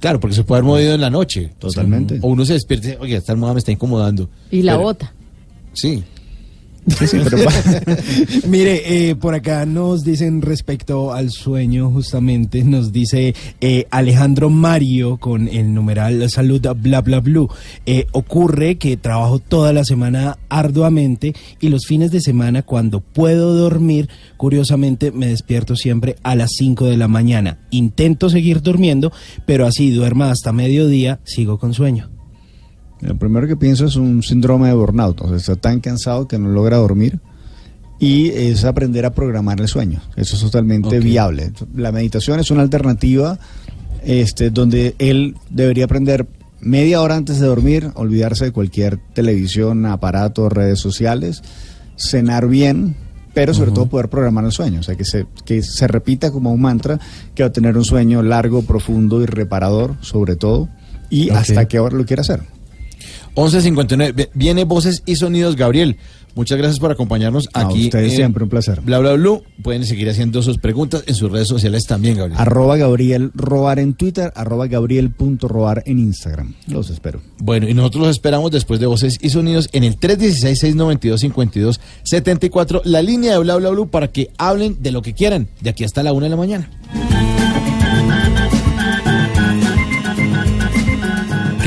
Claro, 0.00 0.20
porque 0.20 0.36
se 0.36 0.44
puede 0.44 0.60
haber 0.60 0.70
movido 0.70 0.94
en 0.94 1.00
la 1.00 1.10
noche. 1.10 1.50
Totalmente. 1.58 2.18
O 2.22 2.28
uno 2.28 2.44
se 2.44 2.52
despierta 2.52 2.86
y 2.86 2.90
dice, 2.90 3.02
oye, 3.02 3.16
esta 3.16 3.32
almohada 3.32 3.54
me 3.54 3.58
está 3.60 3.72
incomodando. 3.72 4.28
Y 4.50 4.62
la 4.62 4.72
Pero- 4.72 4.82
bota. 4.82 5.12
Sí. 5.72 6.04
Mire, 8.48 9.10
eh, 9.10 9.16
por 9.16 9.34
acá 9.34 9.66
nos 9.66 10.04
dicen 10.04 10.42
respecto 10.42 11.12
al 11.12 11.30
sueño, 11.30 11.90
justamente, 11.90 12.64
nos 12.64 12.92
dice 12.92 13.34
eh, 13.60 13.86
Alejandro 13.90 14.50
Mario 14.50 15.18
con 15.18 15.48
el 15.48 15.74
numeral 15.74 16.28
salud 16.30 16.66
bla 16.76 17.00
bla 17.00 17.20
blue. 17.20 17.48
Eh, 17.86 18.06
ocurre 18.12 18.76
que 18.76 18.96
trabajo 18.96 19.38
toda 19.38 19.72
la 19.72 19.84
semana 19.84 20.38
arduamente 20.48 21.34
y 21.60 21.68
los 21.68 21.86
fines 21.86 22.10
de 22.10 22.20
semana 22.20 22.62
cuando 22.62 23.00
puedo 23.00 23.54
dormir, 23.54 24.08
curiosamente 24.36 25.12
me 25.12 25.28
despierto 25.28 25.76
siempre 25.76 26.16
a 26.22 26.34
las 26.34 26.50
5 26.56 26.86
de 26.86 26.96
la 26.96 27.08
mañana. 27.08 27.58
Intento 27.70 28.30
seguir 28.30 28.62
durmiendo, 28.62 29.12
pero 29.46 29.66
así 29.66 29.90
duerma 29.90 30.30
hasta 30.30 30.52
mediodía, 30.52 31.20
sigo 31.24 31.58
con 31.58 31.74
sueño. 31.74 32.17
Lo 33.00 33.16
primero 33.16 33.46
que 33.46 33.56
pienso 33.56 33.86
es 33.86 33.96
un 33.96 34.22
síndrome 34.22 34.68
de 34.68 34.74
burnout, 34.74 35.20
o 35.20 35.28
sea, 35.28 35.36
está 35.36 35.56
tan 35.56 35.80
cansado 35.80 36.26
que 36.26 36.38
no 36.38 36.48
logra 36.48 36.78
dormir 36.78 37.20
y 38.00 38.28
es 38.30 38.64
aprender 38.64 39.06
a 39.06 39.14
programar 39.14 39.60
el 39.60 39.68
sueño. 39.68 40.00
Eso 40.16 40.36
es 40.36 40.42
totalmente 40.42 40.98
Ok. 40.98 41.04
viable. 41.04 41.52
La 41.76 41.92
meditación 41.92 42.40
es 42.40 42.50
una 42.50 42.62
alternativa 42.62 43.38
este, 44.04 44.50
donde 44.50 44.94
él 44.98 45.34
debería 45.50 45.84
aprender 45.84 46.26
media 46.60 47.00
hora 47.02 47.16
antes 47.16 47.38
de 47.40 47.46
dormir, 47.46 47.90
olvidarse 47.94 48.46
de 48.46 48.52
cualquier 48.52 48.98
televisión, 49.14 49.86
aparato, 49.86 50.48
redes 50.48 50.78
sociales, 50.80 51.42
cenar 51.96 52.48
bien, 52.48 52.96
pero 53.34 53.54
sobre 53.54 53.70
todo 53.70 53.86
poder 53.86 54.08
programar 54.08 54.44
el 54.44 54.50
sueño, 54.52 54.80
o 54.80 54.82
sea, 54.82 54.96
que 54.96 55.04
se, 55.04 55.26
que 55.44 55.62
se 55.62 55.86
repita 55.86 56.32
como 56.32 56.52
un 56.52 56.60
mantra 56.60 56.98
que 57.34 57.44
va 57.44 57.48
a 57.48 57.52
tener 57.52 57.76
un 57.76 57.84
sueño 57.84 58.22
largo, 58.22 58.62
profundo 58.62 59.22
y 59.22 59.26
reparador, 59.26 59.94
sobre 60.00 60.34
todo, 60.34 60.68
y 61.10 61.30
Ok. 61.30 61.36
hasta 61.36 61.68
qué 61.68 61.78
hora 61.78 61.96
lo 61.96 62.04
quiere 62.04 62.22
hacer. 62.22 62.40
11.59. 63.38 64.12
Ve- 64.14 64.30
Viene 64.34 64.64
Voces 64.64 65.02
y 65.06 65.14
Sonidos, 65.16 65.54
Gabriel. 65.54 65.96
Muchas 66.34 66.58
gracias 66.58 66.78
por 66.80 66.90
acompañarnos 66.92 67.48
A 67.52 67.60
aquí. 67.62 67.84
ustedes 67.86 68.14
siempre 68.14 68.44
un 68.44 68.50
placer. 68.50 68.80
Bla, 68.82 68.98
bla, 68.98 69.14
bla. 69.14 69.40
Pueden 69.62 69.84
seguir 69.84 70.08
haciendo 70.08 70.40
sus 70.42 70.58
preguntas 70.58 71.02
en 71.06 71.14
sus 71.16 71.30
redes 71.32 71.48
sociales 71.48 71.84
también, 71.86 72.16
Gabriel. 72.16 72.40
Arroba 72.40 72.76
Gabriel 72.76 73.30
Robar 73.34 73.78
en 73.80 73.94
Twitter, 73.94 74.32
arroba 74.36 74.66
Gabriel.robar 74.68 75.82
en 75.86 75.98
Instagram. 75.98 76.54
Los 76.68 76.90
espero. 76.90 77.20
Bueno, 77.38 77.68
y 77.68 77.74
nosotros 77.74 78.02
los 78.02 78.10
esperamos 78.10 78.50
después 78.52 78.78
de 78.80 78.86
Voces 78.86 79.18
y 79.20 79.30
Sonidos 79.30 79.68
en 79.72 79.82
el 79.84 79.98
316-692-5274, 79.98 82.82
la 82.84 83.02
línea 83.02 83.32
de 83.32 83.38
Bla 83.38 83.56
Bla 83.56 83.70
Blue, 83.70 83.88
para 83.88 84.08
que 84.08 84.30
hablen 84.38 84.76
de 84.80 84.90
lo 84.92 85.02
que 85.02 85.14
quieran, 85.14 85.48
de 85.60 85.70
aquí 85.70 85.84
hasta 85.84 86.02
la 86.02 86.12
una 86.12 86.26
de 86.26 86.30
la 86.30 86.36
mañana. 86.36 86.70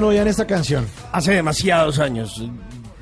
Bueno, 0.00 0.06
¿hace 0.06 0.06
cuánto 0.06 0.06
no 0.06 0.06
oían 0.08 0.28
esta 0.28 0.46
canción? 0.46 0.86
Hace 1.12 1.32
demasiados 1.34 1.98
años. 1.98 2.42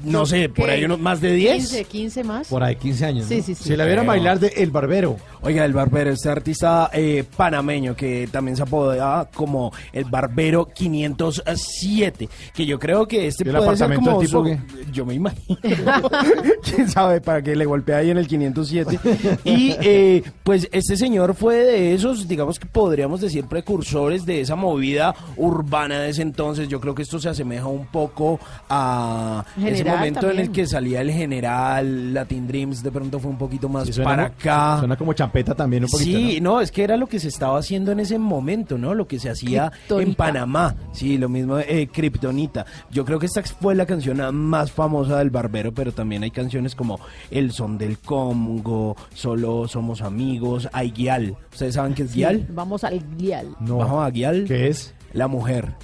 No 0.04 0.26
sé, 0.26 0.48
por 0.48 0.66
¿Qué? 0.66 0.72
ahí 0.72 0.84
unos 0.84 1.00
más 1.00 1.20
de 1.20 1.32
10. 1.34 1.56
15, 1.56 1.84
15 1.84 2.24
más. 2.24 2.48
Por 2.48 2.62
ahí 2.62 2.76
15 2.76 3.06
años. 3.06 3.26
Sí, 3.26 3.38
¿no? 3.38 3.42
sí, 3.42 3.54
sí. 3.54 3.64
Si 3.64 3.76
la 3.76 3.84
vieron 3.84 4.04
Creo. 4.04 4.12
bailar 4.14 4.38
de 4.38 4.48
El 4.48 4.70
Barbero. 4.70 5.16
Oiga, 5.40 5.64
el 5.64 5.72
barbero, 5.72 6.10
este 6.10 6.28
artista 6.28 6.90
eh, 6.92 7.24
panameño 7.36 7.94
que 7.94 8.28
también 8.30 8.56
se 8.56 8.62
apodaba 8.64 9.28
como 9.32 9.72
el 9.92 10.04
barbero 10.04 10.66
507, 10.66 12.28
que 12.52 12.66
yo 12.66 12.78
creo 12.78 13.06
que 13.06 13.28
este 13.28 13.44
¿Y 13.44 13.48
el 13.48 13.56
puede 13.56 13.76
ser 13.76 13.92
apartamento 13.92 14.10
como 14.10 14.20
del 14.20 14.28
tipo 14.28 14.44
su-? 14.84 14.87
Yo 14.92 15.04
me 15.06 15.14
imagino, 15.14 15.58
quién 16.62 16.88
sabe 16.88 17.20
para 17.20 17.42
que 17.42 17.54
le 17.56 17.64
golpee 17.64 17.94
ahí 17.94 18.10
en 18.10 18.18
el 18.18 18.26
507 18.26 18.98
y 19.44 19.74
eh, 19.80 20.22
pues 20.42 20.68
este 20.72 20.96
señor 20.96 21.34
fue 21.34 21.56
de 21.56 21.94
esos, 21.94 22.28
digamos 22.28 22.58
que 22.58 22.66
podríamos 22.66 23.20
decir 23.20 23.46
precursores 23.46 24.24
de 24.26 24.40
esa 24.40 24.56
movida 24.56 25.14
urbana 25.36 26.00
de 26.00 26.10
ese 26.10 26.22
entonces. 26.22 26.68
Yo 26.68 26.80
creo 26.80 26.94
que 26.94 27.02
esto 27.02 27.18
se 27.18 27.28
asemeja 27.28 27.66
un 27.66 27.86
poco 27.86 28.38
a 28.68 29.44
ese 29.64 29.84
momento 29.84 30.30
en 30.30 30.38
el 30.40 30.50
que 30.52 30.66
salía 30.66 31.00
el 31.00 31.10
general 31.10 32.14
Latin 32.14 32.46
Dreams, 32.46 32.82
de 32.82 32.90
pronto 32.90 33.18
fue 33.18 33.30
un 33.30 33.38
poquito 33.38 33.68
más 33.68 33.86
Sí, 33.86 33.92
suena 33.92 34.10
para 34.10 34.28
como- 34.28 34.36
acá. 34.40 34.78
Suena 34.80 34.96
como 34.96 35.12
champeta 35.12 35.54
también 35.54 35.84
un 35.84 35.90
poquito. 35.90 36.18
Sí, 36.18 36.40
¿no? 36.40 36.60
es 36.60 36.70
que 36.72 36.82
era 36.84 36.96
lo 36.96 37.06
que 37.06 37.18
se 37.20 37.28
estaba 37.28 37.58
haciendo 37.58 37.92
en 37.92 38.00
ese 38.00 38.18
momento, 38.18 38.78
¿no? 38.78 38.94
Lo 38.94 39.06
que 39.06 39.18
se 39.18 39.30
hacía 39.30 39.70
en. 39.90 40.14
Panamá. 40.14 40.74
Sí, 40.92 41.16
lo 41.18 41.28
mismo, 41.28 41.58
eh, 41.58 41.88
Kryptonita. 41.92 42.66
Yo 42.90 43.04
creo 43.04 43.18
que 43.18 43.26
esta 43.26 43.42
fue 43.42 43.74
la 43.74 43.86
canción 43.86 44.34
más 44.34 44.70
famosa 44.78 45.18
del 45.18 45.30
Barbero, 45.30 45.74
pero 45.74 45.90
también 45.90 46.22
hay 46.22 46.30
canciones 46.30 46.76
como 46.76 47.00
El 47.32 47.50
Son 47.50 47.78
del 47.78 47.98
Congo, 47.98 48.96
Solo 49.12 49.66
Somos 49.66 50.02
Amigos, 50.02 50.68
Hay 50.72 50.92
Guial. 50.92 51.36
¿Ustedes 51.50 51.74
saben 51.74 51.94
qué 51.94 52.04
es 52.04 52.14
Guial? 52.14 52.46
Vamos 52.50 52.84
al 52.84 53.02
guial. 53.16 53.56
No. 53.58 53.78
Vamos 53.78 54.06
a 54.06 54.10
Guial. 54.10 54.44
¿Qué 54.46 54.68
es? 54.68 54.94
La 55.12 55.26
mujer. 55.26 55.74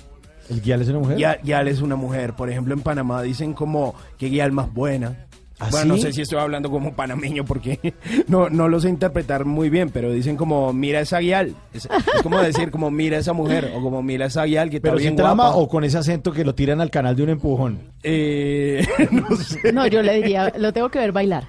¿El 0.49 0.61
guial 0.61 0.83
es 0.83 0.89
una 0.91 0.99
mujer? 1.01 1.17
Guial, 1.17 1.41
Guial 1.43 1.69
es 1.69 1.81
una 1.81 1.97
mujer. 1.97 2.37
Por 2.37 2.51
ejemplo, 2.51 2.73
en 2.73 2.83
Panamá 2.83 3.21
dicen 3.23 3.53
como 3.53 3.97
que 4.17 4.29
Guial 4.29 4.53
más 4.53 4.73
buena. 4.73 5.27
¿Ah, 5.61 5.69
bueno, 5.71 5.95
no 5.95 5.97
sé 6.01 6.13
si 6.13 6.21
estoy 6.23 6.39
hablando 6.41 6.69
como 6.71 6.95
panameño 6.95 7.45
porque 7.45 7.95
no, 8.29 8.49
no 8.51 8.69
lo 8.69 8.81
sé 8.81 8.89
interpretar 8.89 9.45
muy 9.45 9.71
bien, 9.71 9.91
pero 9.91 10.11
dicen 10.13 10.37
como 10.37 10.73
mira 10.73 11.01
esa 11.01 11.21
guial. 11.21 11.55
Es, 11.73 11.85
es 11.87 12.23
como 12.23 12.41
decir 12.41 12.71
como 12.73 12.91
mira 12.91 13.19
esa 13.19 13.33
mujer 13.33 13.73
o 13.75 13.81
como 13.81 14.03
mira 14.03 14.27
esa 14.27 14.45
guial 14.45 14.69
que 14.69 14.77
está 14.77 14.89
¿Pero 14.89 14.99
bien 14.99 15.11
sin 15.11 15.17
trama 15.17 15.45
guapa. 15.45 15.59
o 15.59 15.69
con 15.69 15.85
ese 15.85 15.97
acento 15.99 16.33
que 16.33 16.45
lo 16.45 16.55
tiran 16.57 16.81
al 16.81 16.91
canal 16.91 17.15
de 17.15 17.23
un 17.23 17.29
empujón? 17.31 17.79
Eh, 18.03 18.85
no 19.13 19.37
sé. 19.37 19.73
No, 19.73 19.87
yo 19.87 20.03
le 20.03 20.15
diría, 20.17 20.53
lo 20.59 20.73
tengo 20.73 20.89
que 20.91 20.99
ver 20.99 21.13
bailar. 21.13 21.45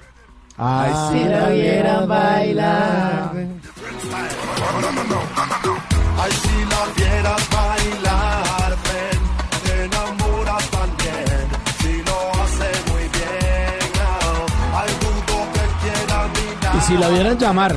Ah, 0.58 1.12
Si 1.12 1.20
lo 1.28 1.54
vieran 1.54 2.08
bailar. 2.08 3.32
Si 16.88 16.98
la 16.98 17.10
vieran 17.10 17.38
llamar, 17.38 17.76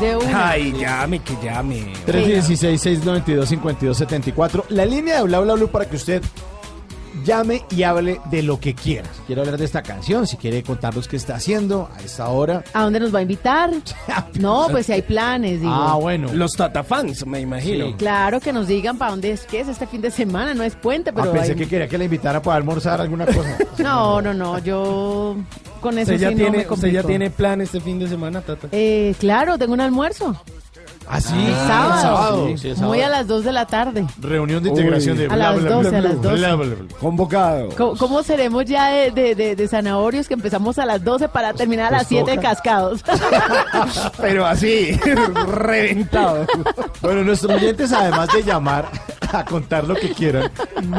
De 0.00 0.16
una. 0.16 0.50
Ay, 0.50 0.72
llame, 0.72 1.20
que 1.20 1.34
llame. 1.42 1.92
316-692-5274. 2.06 4.64
La 4.70 4.84
línea 4.84 5.16
de 5.16 5.22
Bla 5.24 5.40
Bla 5.40 5.54
Blue 5.54 5.68
para 5.68 5.86
que 5.88 5.96
usted 5.96 6.22
llame 7.24 7.64
y 7.70 7.82
hable 7.82 8.20
de 8.30 8.42
lo 8.42 8.60
que 8.60 8.74
quiera. 8.74 9.08
Si 9.14 9.22
quiere 9.22 9.40
hablar 9.40 9.56
de 9.58 9.64
esta 9.64 9.82
canción, 9.82 10.26
si 10.26 10.36
quiere 10.36 10.62
contarnos 10.62 11.08
qué 11.08 11.16
está 11.16 11.34
haciendo 11.36 11.88
a 11.96 12.00
esta 12.02 12.28
hora. 12.28 12.62
¿A 12.74 12.82
dónde 12.84 13.00
nos 13.00 13.14
va 13.14 13.20
a 13.20 13.22
invitar? 13.22 13.70
No, 14.38 14.66
pues 14.70 14.84
si 14.86 14.92
hay 14.92 15.00
planes, 15.02 15.60
digo. 15.62 15.72
Ah, 15.72 15.94
bueno. 15.96 16.28
Los 16.34 16.52
Tatafans, 16.52 17.24
me 17.26 17.40
imagino. 17.40 17.86
Sí. 17.88 17.94
Claro 17.94 18.38
que 18.38 18.52
nos 18.52 18.68
digan 18.68 18.98
para 18.98 19.12
dónde 19.12 19.30
es 19.32 19.46
que 19.46 19.60
es 19.60 19.68
este 19.68 19.86
fin 19.86 20.02
de 20.02 20.10
semana, 20.10 20.52
no 20.52 20.62
es 20.62 20.76
puente, 20.76 21.10
pero 21.12 21.30
ah, 21.30 21.32
pensé 21.32 21.52
hay- 21.52 21.58
que 21.58 21.66
quería 21.66 21.88
que 21.88 21.96
la 21.96 22.04
invitara 22.04 22.42
para 22.42 22.56
almorzar 22.58 23.00
alguna 23.00 23.24
cosa. 23.26 23.56
No, 23.78 24.20
no, 24.20 24.34
no, 24.34 24.58
yo 24.58 25.36
con 25.86 25.98
eso 25.98 26.12
¿Usted 26.12 26.22
ya, 26.22 26.28
sí 26.28 26.34
no 26.34 26.40
tiene, 26.50 26.64
me 26.66 26.72
¿Usted 26.72 26.88
ya 26.88 27.02
tiene 27.02 27.30
plan 27.30 27.60
este 27.60 27.80
fin 27.80 27.98
de 27.98 28.08
semana, 28.08 28.40
Tata? 28.40 28.68
Eh, 28.72 29.14
claro, 29.18 29.58
tengo 29.58 29.72
un 29.72 29.80
almuerzo. 29.80 30.40
¿Ah, 31.08 31.20
sí? 31.20 31.34
Ah, 31.36 31.66
sábado. 31.68 31.94
el 31.94 32.00
sábado. 32.02 32.48
Sí, 32.58 32.68
el 32.68 32.74
sábado. 32.74 32.92
Muy 32.92 33.00
a 33.02 33.08
las 33.08 33.28
2 33.28 33.44
de 33.44 33.52
la 33.52 33.64
tarde. 33.66 34.04
Reunión 34.20 34.60
de 34.64 34.70
integración 34.70 35.16
de 35.16 35.26
A 35.26 35.36
las 35.36 35.62
12, 35.62 35.96
a 35.96 36.00
las 36.00 36.20
12. 36.20 36.36
bla, 36.36 36.54
bla, 36.56 36.74
bla. 36.74 36.96
Convocado. 36.98 37.68
¿Cómo, 37.76 37.96
cómo 37.96 38.22
seremos 38.24 38.64
ya 38.64 38.88
de, 38.90 39.12
de, 39.12 39.34
de- 39.36 39.54
de 39.54 39.68
zanahorios 39.68 40.26
que 40.26 40.34
empezamos 40.34 40.80
a 40.80 40.86
las 40.86 41.04
12 41.04 41.28
para 41.28 41.52
terminar 41.54 41.94
a 41.94 41.98
las 41.98 42.08
Pues 42.08 42.24
7 42.26 42.34
toca. 42.36 42.48
cascados? 42.48 43.04
Pero 44.20 44.46
así, 44.46 44.92
reventado. 45.48 46.44
Bueno, 47.00 47.22
nuestros 47.22 47.52
oyentes, 47.52 47.92
además 47.92 48.28
de 48.34 48.42
llamar 48.42 48.88
a 49.32 49.44
contar 49.44 49.84
lo 49.84 49.94
que 49.94 50.10
quieran, 50.10 50.50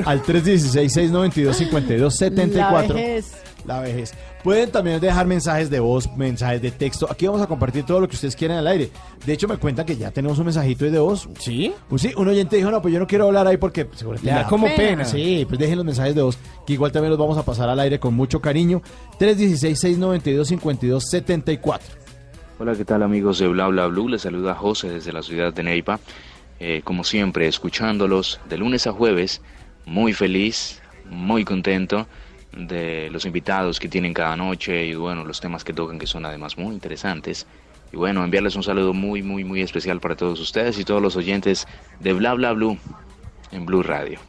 al 0.06 0.24
316-692-5274. 0.24 2.56
La 2.56 2.72
vejez. 2.94 3.32
La 3.66 3.80
vejez. 3.82 4.14
Pueden 4.48 4.72
también 4.72 5.02
dejar 5.02 5.28
mensajes 5.28 5.70
de 5.70 5.82
voz, 5.82 6.10
mensajes 6.16 6.62
de 6.62 6.72
texto. 6.72 7.06
Aquí 7.12 7.26
vamos 7.26 7.42
a 7.42 7.48
compartir 7.48 7.84
todo 7.84 8.00
lo 8.00 8.08
que 8.08 8.16
ustedes 8.16 8.34
quieran 8.34 8.60
al 8.60 8.68
aire. 8.68 8.90
De 9.26 9.34
hecho, 9.34 9.46
me 9.46 9.58
cuentan 9.58 9.86
que 9.86 9.98
ya 9.98 10.10
tenemos 10.10 10.40
un 10.40 10.46
mensajito 10.46 10.86
de 10.86 11.00
voz. 11.00 11.28
¿Sí? 11.38 11.74
Pues 11.90 12.02
sí, 12.02 12.14
un 12.16 12.30
oyente 12.30 12.56
dijo, 12.56 12.72
no, 12.72 12.82
pues 12.82 12.94
yo 12.94 13.00
no 13.02 13.08
quiero 13.08 13.26
hablar 13.26 13.46
ahí 13.46 13.58
porque 13.58 13.90
seguramente 13.94 14.32
da 14.32 14.48
como 14.48 14.74
pena. 14.74 15.04
Sí, 15.04 15.46
pues 15.50 15.60
dejen 15.60 15.76
los 15.76 15.86
mensajes 15.86 16.16
de 16.16 16.22
voz, 16.22 16.38
que 16.66 16.72
igual 16.72 16.94
también 16.94 17.10
los 17.10 17.20
vamos 17.20 17.38
a 17.38 17.44
pasar 17.44 17.68
al 17.68 17.78
aire 17.82 18.00
con 18.00 18.14
mucho 18.14 18.40
cariño. 18.40 18.82
316-692-5274. 19.20 21.82
Hola, 22.58 22.74
¿qué 22.74 22.86
tal 22.86 23.04
amigos 23.04 23.40
de 23.40 23.50
Bla 23.50 23.68
Bla 23.68 23.88
Blue? 23.88 24.08
Les 24.08 24.22
saluda 24.22 24.56
José 24.56 24.92
desde 24.92 25.12
la 25.12 25.24
ciudad 25.24 25.52
de 25.52 25.64
Neipa. 25.64 26.00
Eh, 26.62 26.84
como 26.86 27.04
siempre, 27.04 27.50
escuchándolos 27.50 28.40
de 28.48 28.60
lunes 28.60 28.88
a 28.88 28.94
jueves, 28.94 29.42
muy 29.86 30.14
feliz, 30.14 30.82
muy 31.10 31.44
contento 31.44 32.08
de 32.58 33.10
los 33.12 33.26
invitados 33.26 33.80
que 33.80 33.88
tienen 33.88 34.14
cada 34.14 34.36
noche 34.36 34.86
y 34.86 34.96
bueno, 34.96 35.24
los 35.24 35.40
temas 35.40 35.64
que 35.64 35.74
tocan 35.74 36.00
que 36.00 36.08
son 36.08 36.26
además 36.26 36.58
muy 36.58 36.74
interesantes. 36.74 37.46
Y 37.92 37.98
bueno, 37.98 38.24
enviarles 38.24 38.56
un 38.56 38.64
saludo 38.64 38.94
muy, 38.94 39.22
muy, 39.22 39.44
muy 39.44 39.62
especial 39.62 40.00
para 40.00 40.16
todos 40.16 40.40
ustedes 40.40 40.78
y 40.80 40.84
todos 40.84 41.02
los 41.02 41.16
oyentes 41.16 41.68
de 42.00 42.14
Bla 42.14 42.34
Bla 42.34 42.54
Blue. 42.54 42.78
en 43.52 43.66
Blue 43.66 43.84
Radio. 43.84 44.20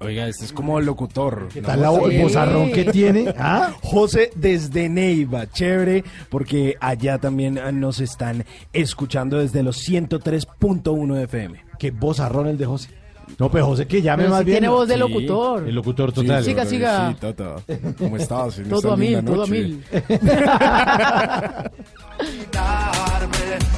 Oiga, 0.00 0.28
este 0.28 0.44
es 0.44 0.52
como 0.52 0.78
locutor. 0.80 1.48
¿Qué 1.52 1.62
tal 1.62 1.80
la 1.80 1.90
el 1.90 2.72
que 2.72 2.84
tiene? 2.92 3.32
¿Ah? 3.38 3.72
José 3.82 4.30
desde 4.34 4.88
Neiva, 4.88 5.50
chévere, 5.50 6.04
porque 6.28 6.76
allá 6.80 7.18
también 7.18 7.58
nos 7.80 8.00
están 8.00 8.44
escuchando 8.72 9.38
desde 9.38 9.62
los 9.62 9.88
103.1 9.88 11.22
FM. 11.22 11.64
Qué 11.78 11.90
vozarrón 11.92 12.48
el 12.48 12.58
de 12.58 12.66
José. 12.66 12.90
No, 13.38 13.50
pero 13.50 13.66
José 13.66 13.86
que 13.86 14.00
llame 14.00 14.22
Pero 14.24 14.30
más 14.30 14.38
si 14.40 14.44
bien. 14.46 14.54
tiene 14.58 14.68
voz 14.68 14.88
de 14.88 14.96
locutor. 14.96 15.68
El 15.68 15.74
locutor 15.74 16.12
total. 16.12 16.42
Sí, 16.42 16.50
siga, 16.50 16.64
siga. 16.64 17.10
Sí, 17.10 17.16
Tata. 17.20 17.56
¿Cómo 17.98 18.16
estás? 18.16 18.58
en 18.58 18.68
Todo 18.68 18.78
esta 18.78 18.92
a 18.92 18.96
mil, 18.96 19.24
todo 19.24 19.42
a 19.42 19.46
mil. 19.46 19.84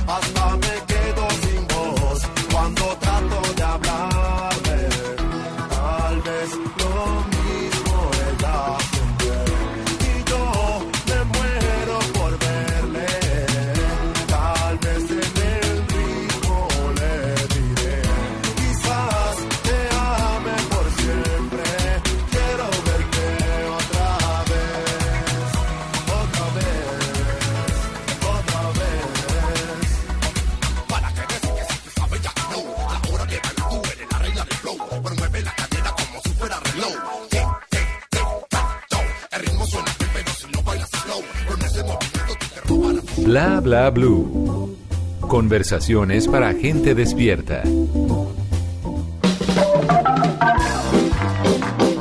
Hasta 0.07 0.57
me 0.57 0.75
quedo 0.87 1.29
sin 1.43 1.67
voz 1.69 2.23
cuando 2.53 2.85
trato 3.01 3.55
de 3.57 3.63
hablarme. 3.63 4.08
Bla 43.29 43.61
bla 43.61 43.91
blue. 43.91 44.75
Conversaciones 45.21 46.27
para 46.27 46.55
gente 46.55 46.95
despierta. 46.95 47.63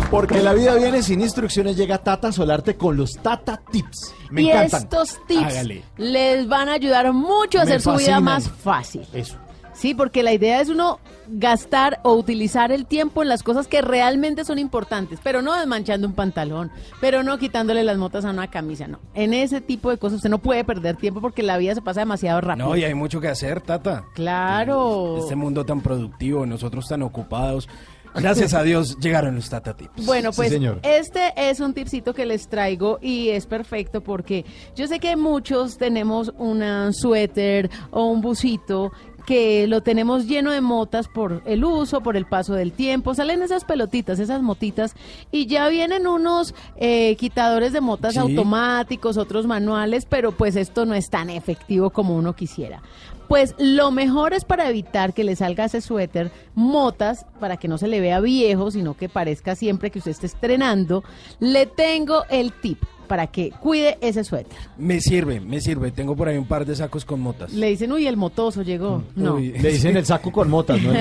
Porque 0.10 0.42
la 0.42 0.54
vida 0.54 0.76
viene 0.76 1.04
sin 1.04 1.20
instrucciones, 1.20 1.76
llega 1.76 1.98
Tata 1.98 2.32
Solarte 2.32 2.78
con 2.78 2.96
los 2.96 3.18
Tata 3.18 3.62
Tips. 3.70 4.14
Me 4.32 4.44
y 4.44 4.50
encantan. 4.52 4.84
estos 4.84 5.20
tips 5.28 5.44
Hágale. 5.44 5.84
les 5.98 6.48
van 6.48 6.70
a 6.70 6.74
ayudar 6.76 7.12
mucho 7.12 7.60
a 7.60 7.66
Me 7.66 7.72
hacer 7.74 7.82
su 7.82 7.90
vida 7.90 7.98
fascinan. 8.00 8.24
más 8.24 8.50
fácil. 8.50 9.02
Eso. 9.12 9.36
Sí, 9.78 9.94
porque 9.94 10.24
la 10.24 10.34
idea 10.34 10.60
es 10.60 10.70
uno 10.70 11.00
gastar 11.28 12.00
o 12.04 12.14
utilizar 12.14 12.72
el 12.72 12.88
tiempo 12.88 13.22
en 13.22 13.30
las 13.30 13.44
cosas 13.44 13.68
que 13.68 13.84
realmente 13.84 14.44
son 14.44 14.58
importantes, 14.58 15.20
pero 15.24 15.44
no 15.44 15.54
desmanchando 15.54 16.08
un 16.08 16.14
pantalón, 16.14 16.72
pero 17.00 17.22
no 17.22 17.38
quitándole 17.38 17.84
las 17.84 17.98
motas 17.98 18.26
a 18.26 18.32
una 18.32 18.50
camisa, 18.50 18.88
no. 18.88 19.00
En 19.14 19.36
ese 19.36 19.62
tipo 19.62 19.92
de 19.92 19.98
cosas 19.98 20.18
usted 20.18 20.32
no 20.32 20.40
puede 20.40 20.64
perder 20.64 20.96
tiempo 20.96 21.22
porque 21.22 21.44
la 21.44 21.60
vida 21.60 21.76
se 21.76 21.84
pasa 21.84 22.00
demasiado 22.00 22.42
rápido. 22.42 22.70
No, 22.70 22.76
y 22.76 22.86
hay 22.86 22.96
mucho 22.96 23.22
que 23.22 23.28
hacer, 23.28 23.62
Tata. 23.62 24.06
Claro. 24.16 25.18
Este 25.20 25.36
mundo 25.36 25.64
tan 25.64 25.82
productivo, 25.82 26.48
nosotros 26.48 26.88
tan 26.88 27.04
ocupados. 27.04 27.70
Gracias 28.16 28.56
a 28.56 28.64
Dios 28.64 28.98
llegaron 29.00 29.36
los 29.36 29.48
Tata 29.48 29.76
Tips. 29.76 30.08
Bueno, 30.08 30.32
pues 30.32 30.52
este 30.82 31.34
es 31.36 31.60
un 31.60 31.76
tipcito 31.76 32.16
que 32.16 32.26
les 32.26 32.48
traigo 32.48 32.98
y 33.00 33.30
es 33.30 33.46
perfecto 33.46 34.02
porque 34.02 34.44
yo 34.76 34.88
sé 34.88 35.00
que 35.00 35.16
muchos 35.16 35.78
tenemos 35.78 36.34
un 36.40 36.94
suéter 36.94 37.70
o 37.92 38.06
un 38.06 38.22
busito 38.22 38.92
que 39.28 39.68
lo 39.68 39.82
tenemos 39.84 40.26
lleno 40.26 40.52
de 40.52 40.62
motas 40.62 41.10
por 41.10 41.42
el 41.46 41.66
uso, 41.66 42.00
por 42.00 42.16
el 42.16 42.26
paso 42.26 42.54
del 42.54 42.72
tiempo. 42.72 43.14
Salen 43.14 43.42
esas 43.42 43.66
pelotitas, 43.66 44.20
esas 44.20 44.42
motitas 44.42 44.96
y 45.34 45.48
ya 45.48 45.68
vienen 45.68 46.08
unos 46.08 46.56
eh, 46.78 47.18
quitadores 47.18 47.74
de 47.74 47.82
motas 47.82 48.14
Sí. 48.14 48.20
automáticos, 48.20 49.18
otros 49.18 49.46
manuales, 49.46 50.06
pero 50.06 50.32
pues 50.32 50.56
esto 50.56 50.86
no 50.86 50.94
es 50.94 51.10
tan 51.10 51.30
efectivo 51.30 51.90
como 51.90 52.16
uno 52.16 52.34
quisiera. 52.38 52.82
Pues 53.28 53.56
lo 53.58 53.92
mejor 53.92 54.34
es 54.34 54.46
para 54.46 54.70
evitar 54.70 55.14
que 55.14 55.24
le 55.24 55.36
salga 55.36 55.66
ese 55.66 55.82
suéter 55.82 56.32
motas, 56.56 57.26
para 57.40 57.58
que 57.58 57.68
no 57.68 57.78
se 57.78 57.88
le 57.88 58.00
vea 58.00 58.20
viejo, 58.20 58.72
sino 58.72 58.96
que 58.96 59.10
parezca 59.10 59.56
siempre 59.56 59.92
que 59.92 60.00
usted 60.00 60.12
esté 60.12 60.28
estrenando. 60.28 61.04
Le 61.40 61.66
tengo 61.66 62.24
el 62.30 62.54
tip 62.54 62.82
para 63.08 63.28
que 63.28 63.52
cuide 63.52 63.98
ese 64.02 64.24
suéter. 64.24 64.58
Me 64.78 65.00
sirve, 65.02 65.40
me 65.40 65.62
sirve. 65.62 65.92
Tengo 65.92 66.16
por 66.16 66.28
ahí 66.28 66.38
un 66.38 66.48
par 66.48 66.66
de 66.66 66.76
sacos 66.76 67.06
con 67.06 67.20
motas. 67.22 67.54
Le 67.54 67.68
dicen, 67.68 67.92
uy, 67.92 68.08
el 68.08 68.18
motoso 68.18 68.62
llegó. 68.64 69.04
No. 69.16 69.36
Uy. 69.36 69.52
Le 69.62 69.72
dicen 69.72 69.96
el 69.98 70.06
saco 70.06 70.32
con 70.32 70.50
motas, 70.50 70.80
¿no? 70.82 70.94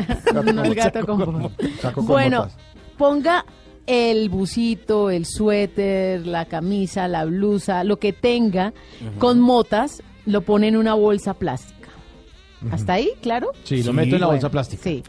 No, 0.53 0.63
el 0.65 0.75
gato 0.75 1.05
con. 1.07 1.51
Saco 1.81 1.97
con 2.01 2.07
Bueno, 2.07 2.39
motas. 2.43 2.57
ponga 2.97 3.45
el 3.87 4.29
busito, 4.31 5.11
el 5.11 5.27
suéter, 5.27 6.27
la 6.27 6.45
camisa, 6.47 7.07
la 7.09 7.25
blusa, 7.25 7.85
lo 7.85 7.99
que 7.99 8.13
tenga 8.13 8.73
con 9.19 9.39
motas, 9.41 10.03
lo 10.25 10.41
pone 10.43 10.69
en 10.69 10.77
una 10.77 10.95
bolsa 10.95 11.35
plástica. 11.35 11.76
¿Hasta 12.71 12.95
ahí? 12.95 13.11
¿Claro? 13.23 13.53
Sí, 13.65 13.83
lo 13.83 13.93
meto 13.93 14.15
en 14.17 14.21
la 14.21 14.27
Bueno, 14.27 14.37
bolsa 14.41 14.51
plástica. 14.51 14.83
Sí. 14.83 15.03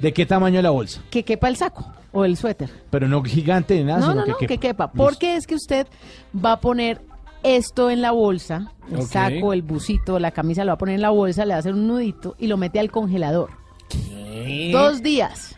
¿De 0.00 0.12
qué 0.12 0.26
tamaño 0.26 0.58
es 0.58 0.62
la 0.62 0.70
bolsa? 0.70 1.02
Que 1.10 1.24
quepa 1.24 1.48
el 1.48 1.56
saco 1.56 1.92
o 2.12 2.24
el 2.24 2.36
suéter. 2.36 2.70
Pero 2.90 3.08
no 3.08 3.22
gigante 3.22 3.76
ni 3.76 3.84
nada, 3.84 3.98
No, 4.00 4.06
sino 4.12 4.14
no, 4.20 4.24
que 4.24 4.30
no, 4.30 4.36
quepa. 4.38 4.48
que 4.48 4.58
quepa. 4.58 4.92
Porque 4.92 5.36
es 5.36 5.46
que 5.46 5.54
usted 5.56 5.86
va 6.34 6.52
a 6.52 6.60
poner 6.60 7.00
esto 7.42 7.90
en 7.90 8.00
la 8.00 8.12
bolsa, 8.12 8.72
el 8.90 9.00
Ok. 9.00 9.06
saco, 9.06 9.52
el 9.52 9.62
busito, 9.62 10.18
la 10.18 10.30
camisa, 10.30 10.64
lo 10.64 10.68
va 10.70 10.74
a 10.74 10.78
poner 10.78 10.94
en 10.94 11.02
la 11.02 11.10
bolsa, 11.10 11.44
le 11.44 11.50
va 11.50 11.56
a 11.56 11.58
hacer 11.58 11.74
un 11.74 11.86
nudito 11.88 12.36
y 12.38 12.46
lo 12.46 12.56
mete 12.56 12.78
al 12.80 12.90
congelador. 12.90 13.50
Dos 14.72 15.02
días. 15.02 15.56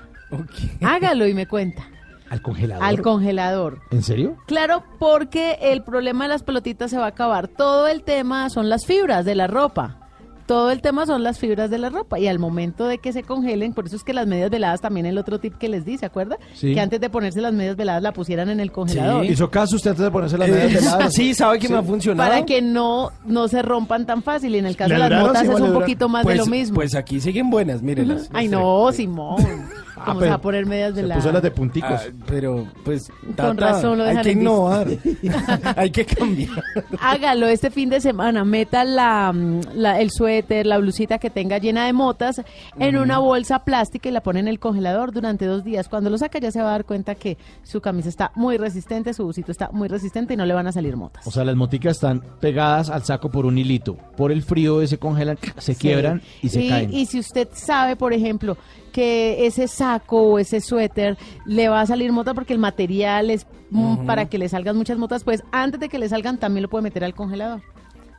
Hágalo 0.83 1.27
y 1.27 1.35
me 1.35 1.47
cuenta. 1.47 1.87
¿Al 2.29 2.43
congelador? 2.43 2.83
Al 2.85 3.03
congelador. 3.03 3.81
¿En 3.93 4.03
serio? 4.03 4.37
Claro, 4.47 4.83
porque 4.99 5.59
el 5.61 5.83
problema 5.85 6.25
de 6.25 6.31
las 6.31 6.43
pelotitas 6.43 6.91
se 6.91 6.99
va 6.99 7.05
a 7.05 7.09
acabar. 7.09 7.47
Todo 7.47 7.87
el 7.87 8.03
tema 8.03 8.51
son 8.51 8.69
las 8.69 8.85
fibras 8.85 9.25
de 9.25 9.37
la 9.37 9.47
ropa. 9.47 10.06
Todo 10.47 10.70
el 10.70 10.81
tema 10.81 11.06
son 11.06 11.24
las 11.24 11.39
fibras 11.39 11.70
de 11.70 11.78
la 11.78 11.90
ropa 11.90 12.20
y 12.20 12.28
al 12.28 12.39
momento 12.39 12.86
de 12.86 12.98
que 12.98 13.12
se 13.12 13.24
congelen, 13.24 13.73
por 13.73 13.86
eso 13.86 13.97
es 13.97 14.05
que 14.05 14.12
las 14.14 14.28
medias 14.28 14.48
veladas 14.48 14.81
también 14.81 15.05
el 15.05 15.18
otro 15.18 15.40
tip 15.40 15.59
que 15.59 15.68
les 15.68 15.85
di, 15.85 15.98
¿se 15.98 16.06
acuerda? 16.06 16.39
Sí. 16.55 16.73
Que 16.73 16.81
antes 16.81 17.01
de 17.01 17.10
ponerse 17.10 17.40
las 17.40 17.52
medias 17.52 17.74
veladas 17.77 18.02
la 18.02 18.12
pusieran 18.12 18.48
en 18.51 18.60
el 18.60 18.70
congelador. 18.70 19.24
¿Hizo 19.24 19.51
caso 19.51 19.74
usted 19.74 19.90
antes 19.90 20.05
de 20.05 20.10
ponerse 20.10 20.39
las 20.39 20.48
Eh, 20.48 20.52
medias 20.52 20.74
veladas? 20.74 21.12
sí, 21.14 21.35
sabe 21.35 21.59
que 21.59 21.68
me 21.68 21.77
ha 21.78 21.82
funcionado. 21.82 22.31
Para 22.31 22.47
que 22.47 22.62
no, 22.62 23.10
no 23.24 23.48
se 23.48 23.60
rompan 23.62 24.06
tan 24.06 24.23
fácil. 24.23 24.55
Y 24.55 24.59
en 24.59 24.66
el 24.66 24.77
caso 24.77 24.93
de 24.94 24.98
¿Le 25.01 25.09
las 25.09 25.40
Sí, 25.40 25.47
es 25.47 25.60
un 25.60 25.73
poquito 25.73 26.09
más 26.09 26.23
pues, 26.23 26.35
de 26.39 26.44
lo 26.44 26.47
mismo. 26.47 26.77
Pues 26.77 26.94
aquí 26.94 27.20
siguen 27.20 27.51
buenas, 27.51 27.82
mírenlas. 27.82 28.31
Ay, 28.32 28.48
no, 28.48 28.93
Simón. 28.93 29.44
¿Cómo 30.05 30.14
se 30.14 30.18
pero 30.20 30.31
va 30.31 30.35
a 30.36 30.40
poner 30.40 30.66
medias 30.66 30.94
veladas? 30.94 31.27
Ah, 31.27 32.01
pero, 32.27 32.66
pues, 32.85 33.10
Con 33.36 33.56
razón 33.56 33.98
lo 33.98 34.05
hay 34.05 34.10
dejan 34.10 34.24
que 34.24 34.31
en 34.32 34.40
innovar. 34.43 34.89
hay 35.77 35.90
que 35.90 36.05
cambiar. 36.05 36.62
Hágalo 37.01 37.47
este 37.47 37.70
fin 37.70 37.89
de 37.90 38.01
semana. 38.01 38.44
Meta 38.44 38.85
la, 38.85 39.35
la- 39.74 40.01
el 40.01 40.10
suéter, 40.10 40.66
la 40.66 40.78
blusita 40.78 41.18
que 41.18 41.31
tenga 41.31 41.59
llena 41.59 41.86
de 41.86 41.93
motas 41.93 42.43
en 42.78 42.97
una 42.97 43.18
bolsa 43.18 43.60
plástica 43.64 44.09
y 44.09 44.12
la 44.12 44.23
pone 44.23 44.40
en 44.40 44.48
el 44.48 44.59
congelador 44.59 45.12
durante 45.12 45.47
dos 45.47 45.64
días. 45.64 45.89
Cuando 45.89 46.10
lo 46.10 46.18
saca 46.18 46.39
ya 46.39 46.51
se 46.51 46.60
va 46.60 46.68
a 46.68 46.73
dar 46.73 46.85
cuenta 46.85 47.14
que 47.14 47.39
su 47.62 47.81
camisa 47.81 48.09
está 48.09 48.32
muy 48.35 48.59
resistente, 48.59 49.14
su 49.14 49.24
busito 49.24 49.51
está 49.51 49.70
muy 49.73 49.89
resistente 49.89 50.35
y 50.35 50.36
no 50.36 50.44
le 50.47 50.55
van 50.55 50.66
a 50.66 50.73
salir 50.73 50.97
motas. 50.97 51.27
O 51.27 51.31
sea, 51.31 51.44
las 51.44 51.56
moticas 51.56 51.94
están 51.97 52.23
pegadas 52.40 52.90
al 52.90 53.02
saco 53.05 53.31
por 53.31 53.47
un 53.47 53.56
hilito. 53.59 53.97
Por 54.16 54.31
el 54.32 54.43
frío 54.43 54.86
se 54.86 54.98
congelan, 54.98 55.39
se 55.59 55.74
Sí. 55.74 55.81
quiebran 55.81 56.23
y 56.43 56.48
se 56.48 56.68
caen. 56.68 56.93
Y 56.93 57.06
si 57.06 57.18
usted 57.18 57.48
sabe, 57.52 57.97
por 57.97 58.12
ejemplo, 58.12 58.56
que 58.97 59.44
ese 59.44 59.68
saco 59.68 60.23
o 60.23 60.39
ese 60.39 60.62
suéter 60.62 61.18
le 61.44 61.68
va 61.68 61.82
a 61.82 61.86
salir 61.86 62.12
mota 62.12 62.32
porque 62.32 62.55
el 62.55 62.59
material 62.59 63.28
es 63.28 63.47
mm, 63.68 64.06
para 64.06 64.24
que 64.24 64.39
le 64.39 64.48
salgan 64.48 64.74
muchas 64.74 64.97
motas, 64.97 65.23
pues 65.23 65.44
antes 65.52 65.78
de 65.81 65.90
que 65.90 65.98
le 65.98 66.09
salgan 66.09 66.39
también 66.39 66.62
lo 66.62 66.70
puede 66.70 66.85
meter 66.85 67.05
al 67.05 67.14
congelador. 67.14 67.60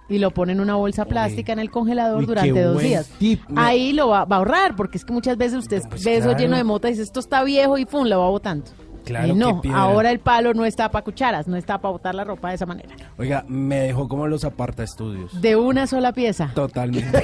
Y 0.07 0.19
lo 0.19 0.29
pone 0.29 0.51
en 0.51 0.59
una 0.59 0.75
bolsa 0.75 1.05
plástica 1.05 1.51
en 1.51 1.57
el 1.57 1.71
congelador 1.71 2.19
Uy, 2.19 2.25
durante 2.27 2.61
dos 2.61 2.79
días. 2.79 3.09
tip. 3.17 3.41
Ahí 3.55 3.91
lo 3.91 4.09
va, 4.09 4.25
va 4.25 4.35
a 4.35 4.39
ahorrar, 4.39 4.75
porque 4.75 4.99
es 4.99 5.03
que 5.03 5.13
muchas 5.13 5.35
veces 5.35 5.57
usted 5.57 5.81
ve 6.05 6.17
eso 6.17 6.37
lleno 6.37 6.55
de 6.55 6.63
motas 6.63 6.89
y 6.89 6.93
dice, 6.93 7.03
esto 7.03 7.21
está 7.21 7.43
viejo 7.43 7.79
y 7.79 7.85
¡pum! 7.85 8.05
lo 8.05 8.19
va 8.19 8.29
botando. 8.29 8.65
Claro, 9.03 9.33
y 9.33 9.35
no, 9.35 9.61
ahora 9.73 10.11
el 10.11 10.19
palo 10.19 10.53
no 10.53 10.63
está 10.63 10.91
para 10.91 11.03
cucharas, 11.03 11.47
no 11.47 11.55
está 11.55 11.79
para 11.79 11.93
botar 11.93 12.13
la 12.13 12.23
ropa 12.23 12.49
de 12.49 12.55
esa 12.55 12.67
manera. 12.67 12.93
Oiga, 13.17 13.43
me 13.47 13.79
dejó 13.79 14.07
como 14.07 14.27
los 14.27 14.43
aparta 14.43 14.83
estudios. 14.83 15.41
De 15.41 15.55
una 15.55 15.87
sola 15.87 16.11
pieza. 16.11 16.51
Totalmente. 16.53 17.23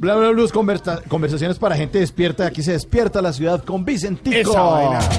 Bla, 0.00 0.16
bla, 0.16 0.30
conversa- 0.50 1.02
conversaciones 1.08 1.58
para 1.58 1.76
gente 1.76 1.98
despierta. 1.98 2.46
Aquí 2.46 2.62
se 2.62 2.72
despierta 2.72 3.20
la 3.20 3.34
ciudad 3.34 3.62
con 3.62 3.84
Vicentico. 3.84 4.50
Esa. 4.50 5.10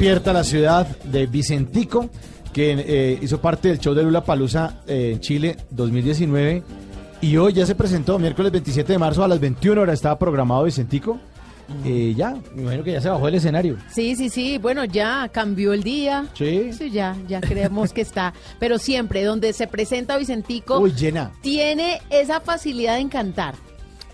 Despierta 0.00 0.32
la 0.32 0.44
ciudad 0.44 0.86
de 1.04 1.26
Vicentico, 1.26 2.08
que 2.54 2.72
eh, 2.72 3.18
hizo 3.20 3.38
parte 3.38 3.68
del 3.68 3.78
show 3.78 3.92
de 3.92 4.02
Lula 4.02 4.24
Palusa 4.24 4.80
en 4.86 5.20
Chile 5.20 5.58
2019. 5.68 6.62
Y 7.20 7.36
hoy 7.36 7.52
ya 7.52 7.66
se 7.66 7.74
presentó, 7.74 8.18
miércoles 8.18 8.50
27 8.50 8.94
de 8.94 8.98
marzo 8.98 9.22
a 9.22 9.28
las 9.28 9.38
21 9.38 9.78
horas 9.78 9.96
estaba 9.96 10.18
programado 10.18 10.64
Vicentico. 10.64 11.20
Eh, 11.84 12.14
ya, 12.16 12.34
me 12.54 12.62
imagino 12.62 12.82
que 12.82 12.92
ya 12.92 13.02
se 13.02 13.10
bajó 13.10 13.28
el 13.28 13.34
escenario. 13.34 13.76
Sí, 13.92 14.16
sí, 14.16 14.30
sí. 14.30 14.56
Bueno, 14.56 14.86
ya 14.86 15.28
cambió 15.28 15.74
el 15.74 15.82
día. 15.82 16.28
Sí. 16.32 16.70
ya, 16.90 17.14
ya 17.28 17.42
creemos 17.42 17.92
que 17.92 18.00
está. 18.00 18.32
Pero 18.58 18.78
siempre, 18.78 19.22
donde 19.22 19.52
se 19.52 19.66
presenta 19.66 20.16
Vicentico, 20.16 20.78
Uy, 20.78 20.94
llena. 20.94 21.30
tiene 21.42 22.00
esa 22.08 22.40
facilidad 22.40 22.94
de 22.94 23.00
encantar. 23.00 23.54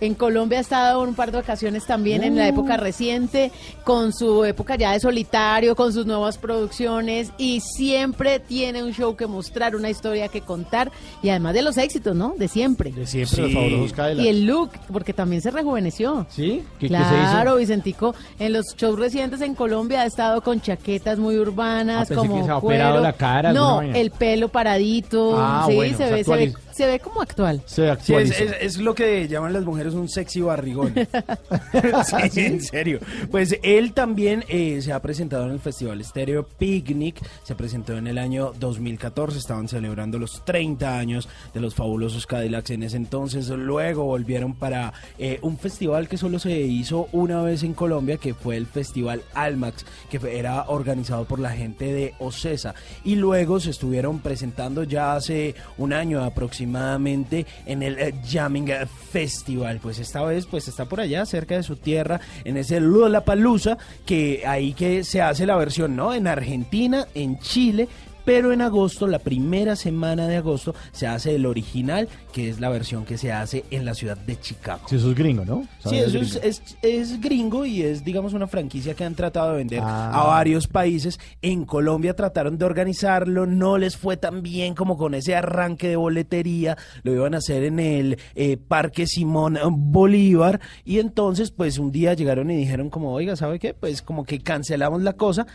En 0.00 0.14
Colombia 0.14 0.58
ha 0.58 0.60
estado 0.60 1.02
un 1.02 1.14
par 1.14 1.32
de 1.32 1.38
ocasiones 1.38 1.86
también 1.86 2.22
en 2.22 2.36
la 2.36 2.44
Uh. 2.44 2.48
época 2.48 2.76
reciente, 2.76 3.50
con 3.84 4.12
su 4.12 4.44
época 4.44 4.76
ya 4.76 4.92
de 4.92 5.00
solitario, 5.00 5.74
con 5.74 5.92
sus 5.92 6.04
nuevas 6.06 6.36
producciones 6.38 7.32
y 7.38 7.60
siempre 7.60 8.38
tiene 8.40 8.82
un 8.82 8.92
show 8.92 9.16
que 9.16 9.26
mostrar, 9.26 9.74
una 9.74 9.88
historia 9.88 10.28
que 10.28 10.40
contar 10.42 10.92
y 11.22 11.30
además 11.30 11.54
de 11.54 11.62
los 11.62 11.76
éxitos, 11.78 12.14
¿no? 12.14 12.34
De 12.36 12.48
siempre. 12.48 12.92
De 12.92 13.06
siempre, 13.06 13.42
los 13.44 13.52
fabulosos 13.54 13.92
Cadillacs. 13.92 14.24
Y 14.24 14.28
el 14.28 14.46
look, 14.46 14.70
porque 14.92 15.12
también 15.12 15.40
se 15.40 15.50
rejuveneció. 15.50 16.26
¿Sí? 16.30 16.62
¿Qué- 16.78 16.88
qué 16.88 16.94
se 16.94 17.04
claro, 17.08 17.50
hizo? 17.52 17.58
Vicentico, 17.58 18.14
en 18.38 18.52
los 18.52 18.66
shows 18.76 18.98
recientes 18.98 19.40
en 19.40 19.54
Colombia 19.54 20.02
ha 20.02 20.06
estado 20.06 20.42
con 20.42 20.60
chaquetas 20.60 21.18
muy 21.18 21.36
urbanas, 21.38 22.02
Ah, 22.02 22.06
pensé 22.08 22.14
como 22.16 22.36
que 22.40 22.44
se 22.44 22.50
ha 22.50 22.60
cuero. 22.60 22.84
operado 22.84 23.02
la 23.02 23.12
cara, 23.14 23.52
No, 23.52 23.80
el 23.82 24.10
pelo 24.10 24.48
paradito. 24.48 25.34
Ah, 25.38 25.64
sí, 25.68 25.74
bueno, 25.74 25.96
se, 25.96 26.04
se 26.04 26.12
ve, 26.12 26.24
se, 26.24 26.30
ve. 26.36 26.54
Se 26.76 26.86
ve 26.86 26.98
como 27.00 27.22
actual. 27.22 27.62
Se 27.64 27.96
Sí, 28.00 28.14
es, 28.14 28.38
es- 28.38 28.54
es 28.60 28.76
lo 28.78 28.94
que 28.94 29.26
llaman 29.28 29.52
las 29.54 29.64
mujeres 29.64 29.94
un 29.94 30.08
sexy 30.10 30.42
barrigón. 30.42 30.92
sí, 32.30 32.40
en 32.40 32.60
serio. 32.62 32.98
Pues 33.30 33.56
él 33.62 33.92
también 33.94 34.44
eh, 34.48 34.80
se 34.82 34.92
ha 34.92 35.00
presentado 35.00 35.46
en 35.46 35.52
el 35.52 35.58
Festival 35.60 36.04
Stereo 36.04 36.42
Picnic, 36.46 37.16
se 37.44 37.54
presentó 37.54 37.96
en 37.96 38.06
el 38.06 38.18
año 38.18 38.52
2014, 38.60 39.38
estaban 39.38 39.68
celebrando 39.68 40.18
los 40.18 40.44
30 40.44 40.98
años 40.98 41.28
de 41.54 41.60
los 41.60 41.74
fabulosos 41.74 42.26
Cadillacs 42.26 42.70
en 42.70 42.82
ese 42.82 42.98
entonces, 42.98 43.48
luego 43.48 44.04
volvieron 44.04 44.54
para 44.54 44.92
eh, 45.18 45.38
un 45.42 45.56
festival 45.58 46.08
que 46.08 46.18
solo 46.18 46.38
se 46.38 46.60
hizo 46.60 47.08
una 47.12 47.40
vez 47.42 47.62
en 47.62 47.72
Colombia, 47.72 48.18
que 48.18 48.34
fue 48.34 48.56
el 48.58 48.66
Festival 48.66 49.22
Almax, 49.32 49.86
que 50.10 50.20
era 50.38 50.64
organizado 50.68 51.24
por 51.24 51.38
la 51.38 51.50
gente 51.52 51.92
de 51.92 52.14
Ocesa, 52.18 52.74
y 53.02 53.14
luego 53.14 53.60
se 53.60 53.70
estuvieron 53.70 54.18
presentando 54.20 54.82
ya 54.82 55.14
hace 55.14 55.54
un 55.78 55.92
año 55.94 56.22
aproximadamente 56.22 56.65
en 56.74 57.82
el 57.82 57.98
eh, 57.98 58.14
Jamming 58.28 58.70
Festival, 59.10 59.78
pues 59.80 59.98
esta 59.98 60.22
vez 60.24 60.46
pues 60.46 60.68
está 60.68 60.84
por 60.86 61.00
allá 61.00 61.24
cerca 61.26 61.56
de 61.56 61.62
su 61.62 61.76
tierra 61.76 62.20
en 62.44 62.56
ese 62.56 62.80
Lollapalooza 62.80 63.78
que 64.04 64.42
ahí 64.46 64.72
que 64.72 65.04
se 65.04 65.22
hace 65.22 65.46
la 65.46 65.56
versión, 65.56 65.96
¿no? 65.96 66.12
En 66.12 66.26
Argentina, 66.26 67.06
en 67.14 67.38
Chile, 67.38 67.88
pero 68.26 68.52
en 68.52 68.60
agosto, 68.60 69.06
la 69.06 69.18
primera 69.20 69.74
semana 69.76 70.26
de 70.28 70.36
agosto, 70.36 70.74
se 70.92 71.06
hace 71.06 71.34
el 71.36 71.46
original, 71.46 72.08
que 72.34 72.50
es 72.50 72.60
la 72.60 72.68
versión 72.68 73.06
que 73.06 73.16
se 73.16 73.32
hace 73.32 73.64
en 73.70 73.86
la 73.86 73.94
ciudad 73.94 74.18
de 74.18 74.38
Chicago. 74.38 74.82
Sí, 74.90 74.96
eso 74.96 75.08
es 75.10 75.16
gringo, 75.16 75.44
¿no? 75.46 75.66
Sí, 75.88 75.96
eso 75.96 76.18
es, 76.18 76.36
es- 76.42 76.76
es 76.82 77.20
gringo 77.20 77.64
y 77.64 77.80
es, 77.82 78.04
digamos, 78.04 78.34
una 78.34 78.46
franquicia 78.46 78.92
que 78.92 79.04
han 79.04 79.14
tratado 79.14 79.52
de 79.52 79.56
vender 79.56 79.80
Ah. 79.82 80.10
a 80.12 80.26
varios 80.26 80.66
países. 80.66 81.18
En 81.40 81.64
Colombia 81.64 82.14
trataron 82.14 82.58
de 82.58 82.64
organizarlo, 82.66 83.46
no 83.46 83.78
les 83.78 83.96
fue 83.96 84.16
tan 84.18 84.42
bien 84.42 84.74
como 84.74 84.98
con 84.98 85.14
ese 85.14 85.34
arranque 85.36 85.88
de 85.88 85.96
boletería. 85.96 86.76
Lo 87.04 87.12
iban 87.14 87.34
a 87.34 87.38
hacer 87.38 87.62
en 87.64 87.78
el 87.80 88.18
eh, 88.34 88.56
Parque 88.58 89.06
Simón 89.06 89.56
Bolívar 89.92 90.60
y 90.84 90.98
entonces, 90.98 91.52
pues, 91.52 91.78
un 91.78 91.92
día 91.92 92.14
llegaron 92.14 92.50
y 92.50 92.56
dijeron 92.56 92.90
como, 92.90 93.12
oiga, 93.12 93.36
¿sabe 93.36 93.60
qué? 93.60 93.72
Pues 93.72 94.02
como 94.02 94.24
que 94.24 94.40
cancelamos 94.40 95.02
la 95.02 95.12
cosa, 95.12 95.46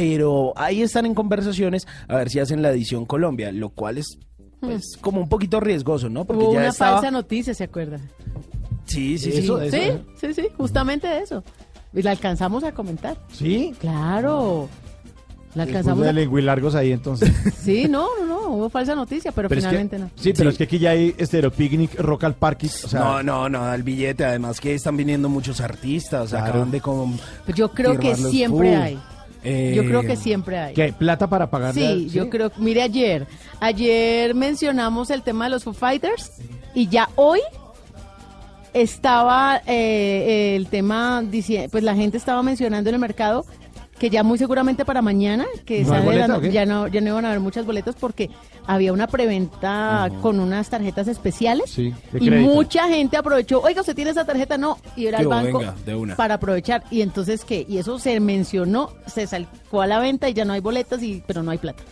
pero 0.00 0.52
ahí 0.56 0.80
están 0.82 1.04
en 1.04 1.14
conversaciones 1.14 1.86
a 2.08 2.16
ver 2.16 2.30
si 2.30 2.38
hacen 2.40 2.62
la 2.62 2.70
edición 2.70 3.04
Colombia, 3.04 3.52
lo 3.52 3.68
cual 3.70 3.98
es... 3.98 4.06
Pues 4.60 4.96
como 5.00 5.20
un 5.20 5.28
poquito 5.28 5.60
riesgoso, 5.60 6.08
¿no? 6.08 6.24
Porque 6.24 6.42
Hubo 6.44 6.52
ya 6.54 6.58
una 6.60 6.68
estaba... 6.68 6.92
falsa 6.98 7.10
noticia, 7.10 7.52
¿se 7.54 7.64
acuerda? 7.64 7.98
Sí, 8.86 9.18
sí, 9.18 9.30
Eso, 9.30 9.58
sí. 9.60 9.66
eso, 9.66 9.76
sí, 9.76 9.82
¿eh? 9.82 10.00
sí, 10.20 10.34
sí, 10.34 10.48
justamente 10.56 11.06
de 11.06 11.18
eso. 11.20 11.44
Y 11.94 12.02
la 12.02 12.10
alcanzamos 12.12 12.64
a 12.64 12.72
comentar. 12.72 13.16
¿Sí? 13.32 13.74
Claro. 13.78 14.68
La 15.54 15.64
Después 15.64 15.68
alcanzamos 15.68 16.04
de 16.04 16.10
a... 16.10 16.12
lenguilargos 16.12 16.74
ahí 16.74 16.92
entonces. 16.92 17.30
Sí, 17.60 17.86
no, 17.88 18.06
no, 18.20 18.26
no, 18.26 18.48
hubo 18.54 18.68
falsa 18.70 18.94
noticia, 18.94 19.32
pero, 19.32 19.48
Pero 19.48 19.58
es 19.60 19.64
que- 19.64 19.70
finalmente 19.70 19.98
no. 19.98 20.10
Sí, 20.16 20.32
pero 20.36 20.50
es 20.50 20.56
que 20.58 20.64
aquí 20.64 20.78
ya 20.78 20.90
hay 20.90 21.14
Estero 21.18 21.50
Picnic, 21.50 21.98
Rock 22.00 22.24
al 22.24 22.34
Parque. 22.34 22.66
O 22.66 22.88
sea, 22.88 23.00
no, 23.00 23.22
no, 23.22 23.48
no, 23.48 23.60
da 23.64 23.74
el 23.74 23.82
billete. 23.82 24.24
Además 24.24 24.60
que 24.60 24.74
están 24.74 24.96
viniendo 24.96 25.28
muchos 25.28 25.60
artistas. 25.60 26.30
Claro. 26.30 26.46
Acaban 26.46 26.70
de 26.70 26.80
como 26.80 27.16
Pues 27.44 27.56
Yo 27.56 27.70
creo 27.72 27.98
que 27.98 28.14
siempre 28.14 28.76
Uh, 28.76 28.82
hay. 28.82 28.98
Eh, 29.42 29.72
Yo 29.74 29.84
creo 29.84 30.02
que 30.02 30.16
siempre 30.16 30.58
hay. 30.58 30.92
¿Plata 30.92 31.28
para 31.28 31.50
pagar? 31.50 31.74
Sí, 31.74 32.08
yo 32.10 32.28
creo, 32.28 32.50
mire 32.56 32.82
ayer, 32.82 33.26
ayer 33.60 34.34
mencionamos 34.34 35.10
el 35.10 35.22
tema 35.22 35.44
de 35.44 35.50
los 35.50 35.64
Foo 35.64 35.72
Fighters 35.72 36.32
y 36.74 36.88
ya 36.88 37.08
hoy 37.16 37.40
estaba 38.72 39.62
eh, 39.66 40.54
el 40.56 40.68
tema, 40.68 41.24
pues 41.70 41.82
la 41.82 41.94
gente 41.94 42.16
estaba 42.16 42.42
mencionando 42.42 42.90
en 42.90 42.94
el 42.94 43.00
mercado 43.00 43.44
que 44.00 44.10
ya 44.10 44.22
muy 44.24 44.38
seguramente 44.38 44.84
para 44.84 45.02
mañana, 45.02 45.46
que 45.64 45.84
¿No 45.84 45.92
hay 45.92 46.00
sale 46.00 46.16
la- 46.16 46.38
ya 46.48 46.64
no 46.66 46.88
ya 46.88 47.00
no 47.02 47.08
iban 47.10 47.24
a 47.26 47.28
haber 47.28 47.40
muchas 47.40 47.64
boletas 47.66 47.94
porque 48.00 48.30
había 48.66 48.92
una 48.92 49.06
preventa 49.06 50.10
con 50.22 50.40
unas 50.40 50.68
tarjetas 50.70 51.06
especiales 51.06 51.70
Sí, 51.70 51.92
y 52.14 52.26
crédito. 52.26 52.50
mucha 52.50 52.88
gente 52.88 53.16
aprovechó, 53.16 53.60
oiga, 53.60 53.82
usted 53.82 53.94
tiene 53.94 54.10
esa 54.12 54.24
tarjeta, 54.24 54.56
no, 54.56 54.78
y 54.96 55.06
era 55.06 55.18
al 55.18 55.28
banco 55.28 55.58
venga, 55.58 55.74
de 55.84 55.94
una. 55.94 56.16
para 56.16 56.34
aprovechar 56.34 56.82
y 56.90 57.02
entonces 57.02 57.44
qué, 57.44 57.64
y 57.68 57.76
eso 57.78 57.98
se 57.98 58.18
mencionó, 58.20 58.90
se 59.06 59.26
sacó 59.26 59.82
a 59.82 59.86
la 59.86 59.98
venta 59.98 60.28
y 60.28 60.32
ya 60.34 60.44
no 60.46 60.54
hay 60.54 60.60
boletas 60.60 61.02
y 61.02 61.22
pero 61.26 61.42
no 61.42 61.50
hay 61.50 61.58
plata. 61.58 61.82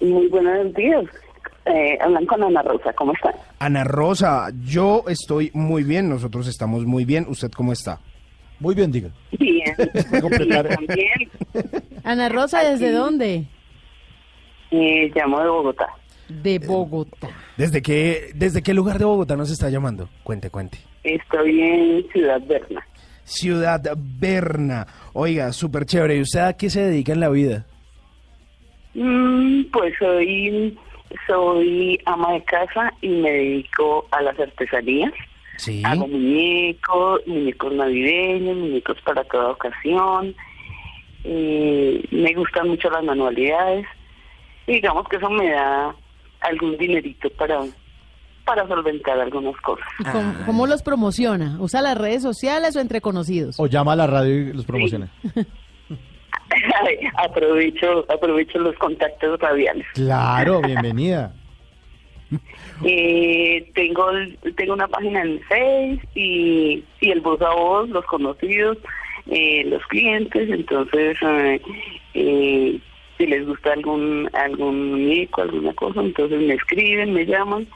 Muy 0.00 0.26
buenos 0.28 0.74
días. 0.74 1.04
Eh, 1.64 1.96
hablan 2.00 2.26
con 2.26 2.42
Ana 2.42 2.60
Rosa, 2.62 2.92
¿cómo 2.94 3.12
están? 3.12 3.34
Ana 3.60 3.84
Rosa, 3.84 4.48
yo 4.64 5.04
estoy 5.06 5.52
muy 5.54 5.84
bien. 5.84 6.08
Nosotros 6.08 6.48
estamos 6.48 6.84
muy 6.86 7.04
bien. 7.04 7.24
¿Usted 7.28 7.52
cómo 7.52 7.72
está? 7.72 8.00
Muy 8.62 8.76
bien, 8.76 8.92
diga. 8.92 9.10
Bien. 9.40 9.74
completar. 10.20 10.68
Sí, 10.68 10.86
también. 10.86 11.30
Ana 12.04 12.28
Rosa, 12.28 12.62
¿desde 12.62 12.86
Aquí. 12.86 12.94
dónde? 12.94 13.44
Eh, 14.70 15.10
llamo 15.14 15.40
de 15.40 15.48
Bogotá. 15.48 15.86
De 16.28 16.60
Bogotá. 16.60 17.28
¿Desde 17.56 17.82
qué, 17.82 18.30
¿Desde 18.36 18.62
qué 18.62 18.72
lugar 18.72 18.98
de 19.00 19.04
Bogotá 19.04 19.34
nos 19.36 19.50
está 19.50 19.68
llamando? 19.68 20.08
Cuente, 20.22 20.48
cuente. 20.48 20.78
Estoy 21.02 21.60
en 21.60 22.08
Ciudad 22.12 22.40
Berna. 22.46 22.86
Ciudad 23.24 23.80
Berna. 23.96 24.86
Oiga, 25.12 25.52
súper 25.52 25.84
chévere. 25.84 26.16
¿Y 26.16 26.20
usted 26.20 26.40
a 26.40 26.56
qué 26.56 26.70
se 26.70 26.82
dedica 26.82 27.12
en 27.12 27.20
la 27.20 27.30
vida? 27.30 27.66
Mm, 28.94 29.64
pues 29.72 29.92
soy, 29.98 30.78
soy 31.26 31.98
ama 32.06 32.32
de 32.34 32.44
casa 32.44 32.92
y 33.00 33.08
me 33.08 33.30
dedico 33.32 34.06
a 34.12 34.22
las 34.22 34.38
artesanías. 34.38 35.12
Sí. 35.62 35.80
Hago 35.84 36.08
muñecos, 36.08 37.20
muñecos 37.24 37.72
navideños, 37.72 38.56
muñecos 38.56 38.96
para 39.04 39.22
toda 39.22 39.50
ocasión. 39.50 40.34
Eh, 41.22 42.04
me 42.10 42.34
gustan 42.34 42.68
mucho 42.68 42.90
las 42.90 43.04
manualidades. 43.04 43.86
Y 44.66 44.72
digamos 44.72 45.06
que 45.08 45.18
eso 45.18 45.30
me 45.30 45.50
da 45.52 45.94
algún 46.40 46.76
dinerito 46.78 47.30
para, 47.30 47.60
para 48.44 48.66
solventar 48.66 49.20
algunas 49.20 49.56
cosas. 49.60 49.86
¿Y 50.00 50.04
cómo, 50.04 50.34
cómo 50.46 50.66
los 50.66 50.82
promociona? 50.82 51.58
¿Usa 51.60 51.80
las 51.80 51.96
redes 51.96 52.22
sociales 52.22 52.74
o 52.74 52.80
entre 52.80 53.00
conocidos? 53.00 53.54
O 53.60 53.68
llama 53.68 53.92
a 53.92 53.96
la 53.96 54.08
radio 54.08 54.34
y 54.34 54.52
los 54.52 54.66
promociona. 54.66 55.12
aprovecho, 57.18 58.04
aprovecho 58.12 58.58
los 58.58 58.76
contactos 58.78 59.38
radiales. 59.38 59.86
Claro, 59.94 60.60
bienvenida. 60.60 61.32
Eh, 62.84 63.70
tengo 63.74 64.10
el- 64.10 64.36
tengo 64.56 64.72
una 64.74 64.88
página 64.88 65.22
en 65.22 65.40
Face 65.42 66.00
y, 66.16 66.82
y 67.00 67.10
el 67.10 67.20
voz 67.20 67.40
a 67.42 67.54
voz, 67.54 67.88
los 67.90 68.04
conocidos, 68.06 68.76
eh, 69.30 69.64
los 69.66 69.84
clientes, 69.86 70.50
entonces 70.50 71.16
eh, 71.22 71.60
eh, 72.14 72.80
si 73.18 73.26
les 73.26 73.46
gusta 73.46 73.72
algún 73.74 74.28
algún 74.32 74.90
muñeco, 74.92 75.42
alguna 75.42 75.72
cosa, 75.74 76.00
entonces 76.00 76.40
me 76.40 76.54
escriben, 76.54 77.12
me 77.12 77.24
llaman 77.24 77.68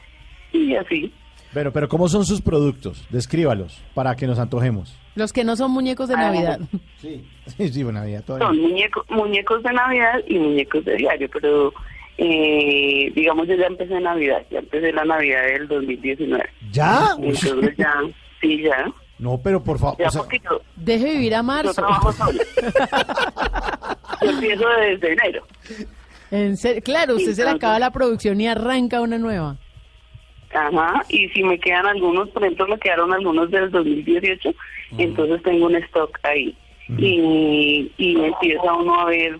y 0.52 0.74
así. 0.74 1.12
Pero, 1.54 1.72
pero 1.72 1.88
¿cómo 1.88 2.08
son 2.08 2.24
sus 2.26 2.42
productos? 2.42 3.06
Descríbalos 3.10 3.80
para 3.94 4.16
que 4.16 4.26
nos 4.26 4.38
antojemos. 4.40 4.98
Los 5.14 5.32
que 5.32 5.44
no 5.44 5.54
son 5.56 5.70
muñecos 5.70 6.08
de 6.08 6.14
Ah. 6.16 6.30
Navidad. 6.32 6.60
Sí. 6.96 7.24
Sí, 7.46 7.68
sí, 7.68 7.82
buena 7.84 8.04
vida, 8.04 8.22
todavía. 8.22 8.48
Son 8.48 8.58
muñeco, 8.60 9.04
muñecos 9.10 9.62
de 9.62 9.72
Navidad 9.72 10.20
y 10.26 10.38
muñecos 10.38 10.84
de 10.84 10.96
diario, 10.96 11.28
pero 11.32 11.72
eh, 12.18 13.12
digamos 13.14 13.46
yo 13.46 13.54
ya 13.56 13.66
empecé 13.66 14.00
Navidad, 14.00 14.42
ya 14.50 14.58
empecé 14.60 14.92
la 14.92 15.04
Navidad 15.04 15.42
del 15.44 15.68
2019. 15.68 16.44
¿Ya? 16.70 17.10
Entonces 17.18 17.76
ya, 17.76 17.94
sí, 18.40 18.62
ya. 18.62 18.92
No, 19.18 19.40
pero 19.42 19.62
por 19.62 19.78
favor, 19.78 19.96
Ya 19.98 20.08
o 20.08 20.10
sea, 20.10 20.22
yo, 20.22 20.60
Deje 20.76 21.12
vivir 21.12 21.34
a 21.34 21.38
yo 21.38 21.42
marzo. 21.44 21.72
trabajo 21.74 22.12
sola. 22.12 22.42
yo 24.22 24.30
empiezo 24.30 24.64
desde 24.80 25.12
enero. 25.12 25.46
En 26.30 26.56
claro, 26.82 27.16
usted 27.16 27.32
se 27.32 27.44
le 27.44 27.50
acaba 27.50 27.78
la 27.78 27.90
producción 27.90 28.40
y 28.40 28.48
arranca 28.48 29.00
una 29.00 29.18
nueva. 29.18 29.56
Ajá, 30.54 31.02
y 31.08 31.28
si 31.30 31.42
me 31.42 31.58
quedan 31.58 31.86
algunos, 31.86 32.28
por 32.30 32.42
ejemplo, 32.42 32.66
me 32.68 32.78
quedaron 32.78 33.12
algunos 33.12 33.50
del 33.50 33.70
2018, 33.70 34.54
entonces 34.98 35.42
tengo 35.42 35.66
un 35.66 35.76
stock 35.76 36.18
ahí. 36.22 36.56
Y, 36.98 37.90
y 37.96 38.20
empieza 38.20 38.72
uno 38.74 39.00
a 39.00 39.06
ver, 39.06 39.38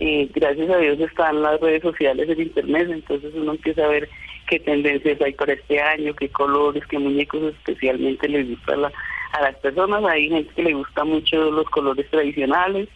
eh, 0.00 0.28
gracias 0.34 0.70
a 0.70 0.76
Dios 0.78 0.98
están 1.00 1.42
las 1.42 1.60
redes 1.60 1.82
sociales, 1.82 2.28
el 2.28 2.40
internet, 2.40 2.88
entonces 2.90 3.32
uno 3.34 3.52
empieza 3.52 3.84
a 3.84 3.88
ver 3.88 4.08
qué 4.48 4.58
tendencias 4.60 5.20
hay 5.20 5.32
para 5.32 5.52
este 5.54 5.80
año, 5.80 6.14
qué 6.14 6.28
colores, 6.28 6.84
qué 6.88 6.98
muñecos 6.98 7.42
especialmente 7.54 8.28
les 8.28 8.48
gusta 8.50 8.74
a, 8.74 8.76
la- 8.76 8.92
a 9.32 9.40
las 9.42 9.56
personas. 9.56 10.04
Hay 10.04 10.28
gente 10.28 10.52
que 10.54 10.62
le 10.62 10.74
gusta 10.74 11.04
mucho 11.04 11.50
los 11.50 11.68
colores 11.70 12.08
tradicionales, 12.10 12.88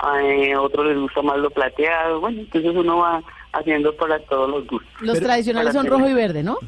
a 0.00 0.20
eh, 0.22 0.56
otros 0.56 0.86
les 0.86 0.98
gusta 0.98 1.22
más 1.22 1.38
lo 1.38 1.50
plateado, 1.50 2.20
bueno, 2.20 2.40
entonces 2.40 2.70
uno 2.74 2.98
va 2.98 3.22
haciendo 3.52 3.94
para 3.96 4.18
todos 4.20 4.50
los 4.50 4.66
gustos. 4.66 4.92
Los 5.00 5.20
tradicionales 5.20 5.72
son 5.72 5.84
tener- 5.84 5.98
rojo 5.98 6.10
y 6.10 6.14
verde, 6.14 6.42
¿no? 6.42 6.58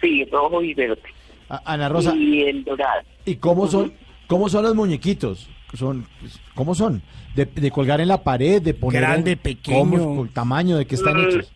Sí, 0.00 0.24
rojo 0.30 0.62
y 0.62 0.74
verde. 0.74 1.02
Ana 1.64 1.88
Rosa, 1.88 2.14
Y 2.14 2.42
el 2.42 2.62
dorado. 2.64 3.00
¿y 3.24 3.36
cómo 3.36 3.66
son, 3.66 3.92
cómo 4.26 4.48
son 4.50 4.62
los 4.64 4.74
muñequitos? 4.74 5.48
Son, 5.74 6.06
¿Cómo 6.54 6.74
son? 6.74 7.02
De, 7.34 7.44
de 7.44 7.70
colgar 7.70 8.00
en 8.00 8.08
la 8.08 8.22
pared, 8.24 8.60
de 8.62 8.72
poner... 8.74 9.02
Grande, 9.02 9.32
en- 9.32 9.38
pequeño. 9.38 9.78
¿cómo? 9.78 10.16
¿Con 10.16 10.28
tamaño? 10.30 10.78
¿De 10.78 10.86
qué 10.86 10.94
están 10.94 11.16
Mm, 11.16 11.28
hechos? 11.28 11.52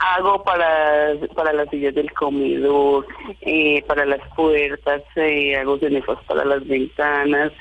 Hago 0.00 0.42
para, 0.42 1.12
para 1.34 1.52
las 1.52 1.68
sillas 1.70 1.94
del 1.94 2.12
comedor, 2.12 3.06
eh, 3.40 3.82
para 3.86 4.04
las 4.04 4.20
puertas, 4.34 5.02
eh, 5.16 5.56
hago 5.56 5.78
cenefas 5.78 6.18
para 6.26 6.44
las 6.44 6.66
ventanas, 6.66 7.52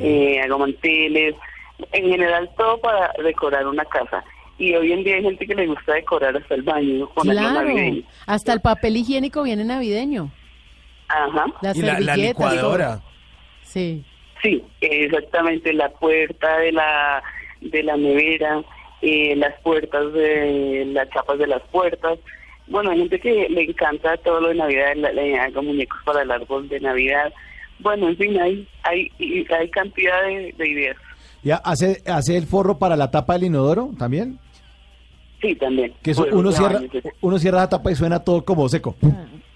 eh, 0.00 0.40
hago 0.44 0.58
manteles, 0.58 1.34
en 1.92 2.10
general 2.10 2.50
todo 2.58 2.78
para 2.80 3.12
decorar 3.24 3.66
una 3.66 3.84
casa. 3.84 4.22
Y 4.58 4.74
hoy 4.74 4.92
en 4.92 5.04
día 5.04 5.16
hay 5.16 5.22
gente 5.22 5.46
que 5.46 5.54
le 5.54 5.66
gusta 5.68 5.94
decorar 5.94 6.36
hasta 6.36 6.54
el 6.56 6.62
baño, 6.62 7.08
ponerlo 7.14 7.40
Claro. 7.40 7.68
navideño. 7.68 8.02
Hasta 8.26 8.52
el 8.52 8.60
papel 8.60 8.96
higiénico 8.96 9.44
viene 9.44 9.64
navideño. 9.64 10.30
Ajá. 11.08 11.46
Las 11.62 11.76
servilletas, 11.78 12.60
todo. 12.60 13.02
Sí. 13.62 14.04
Sí, 14.46 14.62
exactamente, 14.80 15.72
la 15.72 15.88
puerta 15.88 16.58
de 16.58 16.70
la 16.70 17.20
de 17.60 17.82
la 17.82 17.96
nevera, 17.96 18.62
eh, 19.02 19.34
las 19.34 19.60
puertas 19.62 20.12
de 20.12 20.84
las 20.86 21.10
chapas 21.10 21.36
de 21.40 21.48
las 21.48 21.62
puertas. 21.72 22.16
Bueno, 22.68 22.90
hay 22.90 22.98
gente 22.98 23.18
que 23.18 23.48
le 23.48 23.62
encanta 23.64 24.16
todo 24.18 24.40
lo 24.40 24.48
de 24.48 24.54
Navidad, 24.54 24.94
le, 24.94 25.12
le 25.14 25.36
hago 25.36 25.64
muñecos 25.64 25.98
para 26.04 26.22
el 26.22 26.30
árbol 26.30 26.68
de 26.68 26.78
Navidad. 26.78 27.32
Bueno, 27.80 28.08
en 28.08 28.16
fin, 28.16 28.38
hay 28.38 28.68
hay 28.84 29.10
y 29.18 29.52
hay 29.52 29.68
cantidad 29.70 30.22
de, 30.22 30.54
de 30.56 30.68
ideas. 30.68 30.96
¿Ya 31.42 31.56
hace, 31.56 32.00
hace 32.06 32.36
el 32.36 32.46
forro 32.46 32.78
para 32.78 32.94
la 32.94 33.10
tapa 33.10 33.32
del 33.32 33.44
inodoro 33.44 33.90
también? 33.98 34.38
Sí, 35.40 35.56
también. 35.56 35.92
Que 36.02 36.12
eso, 36.12 36.24
uno, 36.30 36.52
cierra, 36.52 36.80
uno 37.20 37.38
cierra 37.40 37.58
la 37.58 37.68
tapa 37.68 37.90
y 37.90 37.96
suena 37.96 38.22
todo 38.22 38.44
como 38.44 38.68
seco. 38.68 38.94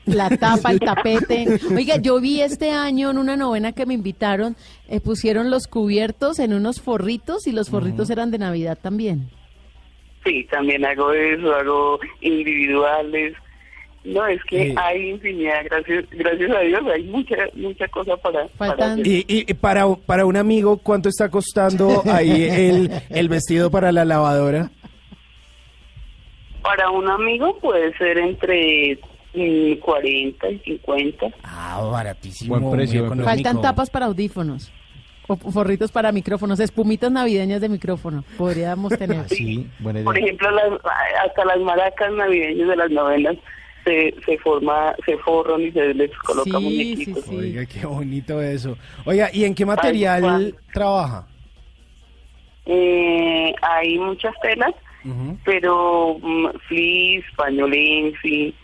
La 0.06 0.28
tapa, 0.36 0.70
el 0.72 0.80
tapete. 0.80 1.46
Oiga, 1.74 1.96
yo 1.98 2.20
vi 2.20 2.40
este 2.40 2.70
año 2.70 3.10
en 3.10 3.18
una 3.18 3.36
novena 3.36 3.72
que 3.72 3.86
me 3.86 3.94
invitaron, 3.94 4.56
eh, 4.88 5.00
pusieron 5.00 5.50
los 5.50 5.66
cubiertos 5.66 6.38
en 6.38 6.52
unos 6.54 6.80
forritos 6.80 7.46
y 7.46 7.52
los 7.52 7.70
forritos 7.70 8.10
eran 8.10 8.30
de 8.30 8.38
Navidad 8.38 8.78
también. 8.80 9.28
Sí, 10.24 10.46
también 10.50 10.84
hago 10.84 11.12
eso, 11.12 11.54
hago 11.54 11.98
individuales. 12.20 13.34
No, 14.02 14.26
es 14.26 14.42
que 14.44 14.68
Sí. 14.70 14.74
hay 14.78 15.10
infinidad, 15.10 15.62
gracias 15.64 16.06
gracias 16.10 16.50
a 16.50 16.60
Dios, 16.60 16.80
hay 16.92 17.02
mucha 17.04 17.36
mucha 17.54 17.86
cosa 17.88 18.16
para, 18.16 18.48
para 18.56 18.92
hacer. 18.94 19.06
Y- 19.06 19.24
y 19.28 19.54
para, 19.54 19.94
para 19.94 20.24
un 20.24 20.36
amigo, 20.38 20.78
¿cuánto 20.78 21.10
está 21.10 21.28
costando 21.28 22.02
ahí 22.10 22.44
el, 22.50 22.90
el 23.10 23.28
vestido 23.28 23.70
para 23.70 23.92
la 23.92 24.06
lavadora? 24.06 24.70
Para 26.62 26.90
un 26.90 27.08
amigo 27.08 27.58
puede 27.58 27.96
ser 27.98 28.18
entre 28.18 28.98
mm, 29.34 29.74
40 29.80 30.50
y 30.50 30.58
50. 30.58 31.26
Ah, 31.42 31.88
baratísimo. 31.90 32.58
Buen 32.58 32.76
precio, 32.78 33.06
buen. 33.06 33.24
Faltan 33.24 33.60
tapas 33.60 33.90
para 33.90 34.06
audífonos. 34.06 34.72
O 35.28 35.36
forritos 35.36 35.92
para 35.92 36.10
micrófonos, 36.10 36.58
espumitas 36.58 37.12
navideñas 37.12 37.60
de 37.60 37.68
micrófono. 37.68 38.24
Podríamos 38.36 38.92
tener. 38.98 39.28
Sí, 39.28 39.68
buena 39.78 40.02
Por 40.02 40.18
ejemplo, 40.18 40.50
las, 40.50 40.72
hasta 41.24 41.44
las 41.44 41.60
maracas 41.60 42.12
navideñas 42.12 42.68
de 42.68 42.76
las 42.76 42.90
novenas 42.90 43.36
se, 43.84 44.14
se 44.26 44.38
forma, 44.38 44.94
se 45.06 45.16
forran 45.18 45.60
y 45.62 45.70
se 45.72 45.94
les 45.94 46.10
coloca 46.18 46.50
Sí, 46.58 46.64
muñequitos. 46.64 47.28
Oiga, 47.28 47.64
qué 47.66 47.86
bonito 47.86 48.42
eso. 48.42 48.76
Oiga, 49.04 49.30
¿y 49.32 49.44
en 49.44 49.54
qué 49.54 49.64
material 49.64 50.54
trabaja? 50.72 51.26
Eh, 52.66 53.54
hay 53.62 53.98
muchas 53.98 54.34
telas, 54.42 54.74
pero 55.44 56.18
mm, 56.20 56.46
fleece, 56.68 57.26
pañolensi, 57.36 58.54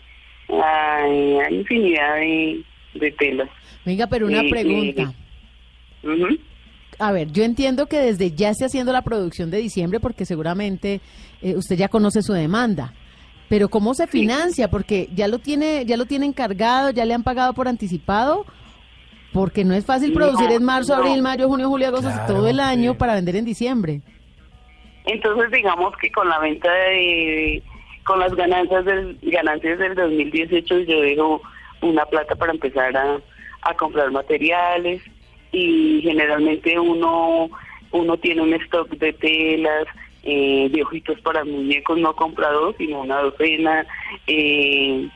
hay, 0.49 1.39
hay 1.39 1.55
infinidad 1.55 2.15
de, 2.15 2.63
de 2.95 3.11
telas. 3.13 3.49
Venga, 3.85 4.07
pero 4.07 4.27
una 4.27 4.41
Eh, 4.41 4.49
pregunta. 4.49 5.13
eh. 6.03 6.39
A 6.99 7.11
ver, 7.11 7.31
yo 7.31 7.43
entiendo 7.43 7.85
que 7.85 7.99
desde 7.99 8.31
ya 8.31 8.49
esté 8.49 8.65
haciendo 8.65 8.91
la 8.91 9.01
producción 9.03 9.51
de 9.51 9.59
diciembre 9.59 9.99
porque 9.99 10.25
seguramente 10.25 10.99
eh, 11.41 11.55
usted 11.55 11.75
ya 11.75 11.89
conoce 11.89 12.21
su 12.21 12.33
demanda. 12.33 12.93
Pero 13.49 13.69
¿cómo 13.69 13.93
se 13.93 14.07
financia? 14.07 14.67
Porque 14.69 15.07
ya 15.13 15.27
lo 15.27 15.39
tiene 15.39 15.85
ya 15.85 15.95
lo 15.95 16.05
tiene 16.05 16.25
encargado, 16.25 16.89
ya 16.89 17.05
le 17.05 17.13
han 17.13 17.23
pagado 17.23 17.53
por 17.53 17.67
anticipado. 17.67 18.45
Porque 19.31 19.63
no 19.63 19.73
es 19.75 19.85
fácil 19.85 20.13
producir 20.13 20.47
No, 20.49 20.55
en 20.55 20.63
marzo, 20.63 20.95
no. 20.95 21.03
abril, 21.03 21.21
mayo, 21.21 21.47
junio, 21.47 21.67
julio, 21.69 21.87
agosto, 21.89 22.09
Claro, 22.09 22.33
todo 22.33 22.47
el 22.47 22.59
año 22.59 22.93
sí. 22.93 22.97
para 22.97 23.13
vender 23.13 23.35
en 23.35 23.45
diciembre. 23.45 24.01
Entonces, 25.05 25.51
digamos 25.51 25.93
que 26.01 26.09
con 26.11 26.27
la 26.27 26.39
venta 26.39 26.69
de, 26.71 27.61
con 28.07 28.19
las 28.21 28.33
ganancias 28.33 28.85
del, 28.85 29.17
ganancias 29.21 29.77
del 29.77 29.93
2018, 29.93 30.79
yo 30.79 31.01
dejo 31.01 31.41
una 31.81 32.05
plata 32.05 32.35
para 32.35 32.53
empezar 32.53 32.95
a, 32.95 33.19
a 33.63 33.73
comprar 33.75 34.09
materiales 34.11 35.01
y 35.51 35.99
generalmente 36.01 36.79
uno, 36.79 37.49
uno 37.91 38.17
tiene 38.17 38.41
un 38.41 38.53
stock 38.53 38.89
de 38.91 39.11
telas, 39.11 39.87
eh, 40.23 40.69
de 40.71 40.83
ojitos 40.83 41.19
para 41.19 41.43
muñecos, 41.43 41.97
no 41.99 42.15
compra 42.15 42.49
dos, 42.51 42.75
sino 42.77 43.01
una 43.01 43.19
docena, 43.19 43.85
eh, 44.25 45.09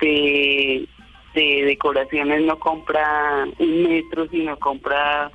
de, 0.00 0.88
de 1.34 1.64
decoraciones 1.64 2.42
no 2.42 2.56
compra 2.60 3.48
un 3.58 3.82
metro, 3.82 4.28
sino 4.28 4.56
compra 4.58 5.28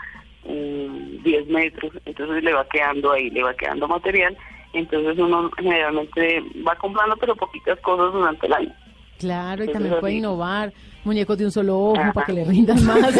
mm, 0.46 1.22
10 1.22 1.48
metros, 1.48 1.92
entonces 2.06 2.44
le 2.44 2.54
va 2.54 2.66
quedando 2.70 3.12
ahí, 3.12 3.30
le 3.30 3.44
va 3.44 3.54
quedando 3.54 3.90
material, 3.90 4.38
entonces 4.74 5.18
uno 5.18 5.50
generalmente 5.58 6.44
va 6.68 6.76
comprando 6.76 7.16
pero 7.18 7.36
poquitas 7.36 7.80
cosas 7.80 8.14
durante 8.14 8.46
el 8.48 8.54
año. 8.54 8.74
Claro, 9.20 9.64
y 9.64 9.72
también 9.72 10.00
puede 10.00 10.16
innovar. 10.16 10.74
Muñecos 11.06 11.38
de 11.38 11.46
un 11.46 11.52
solo 11.52 11.78
ojo 11.78 12.00
Ajá. 12.00 12.14
para 12.14 12.26
que 12.26 12.34
le 12.34 12.46
rindan 12.46 12.84
más. 12.86 12.98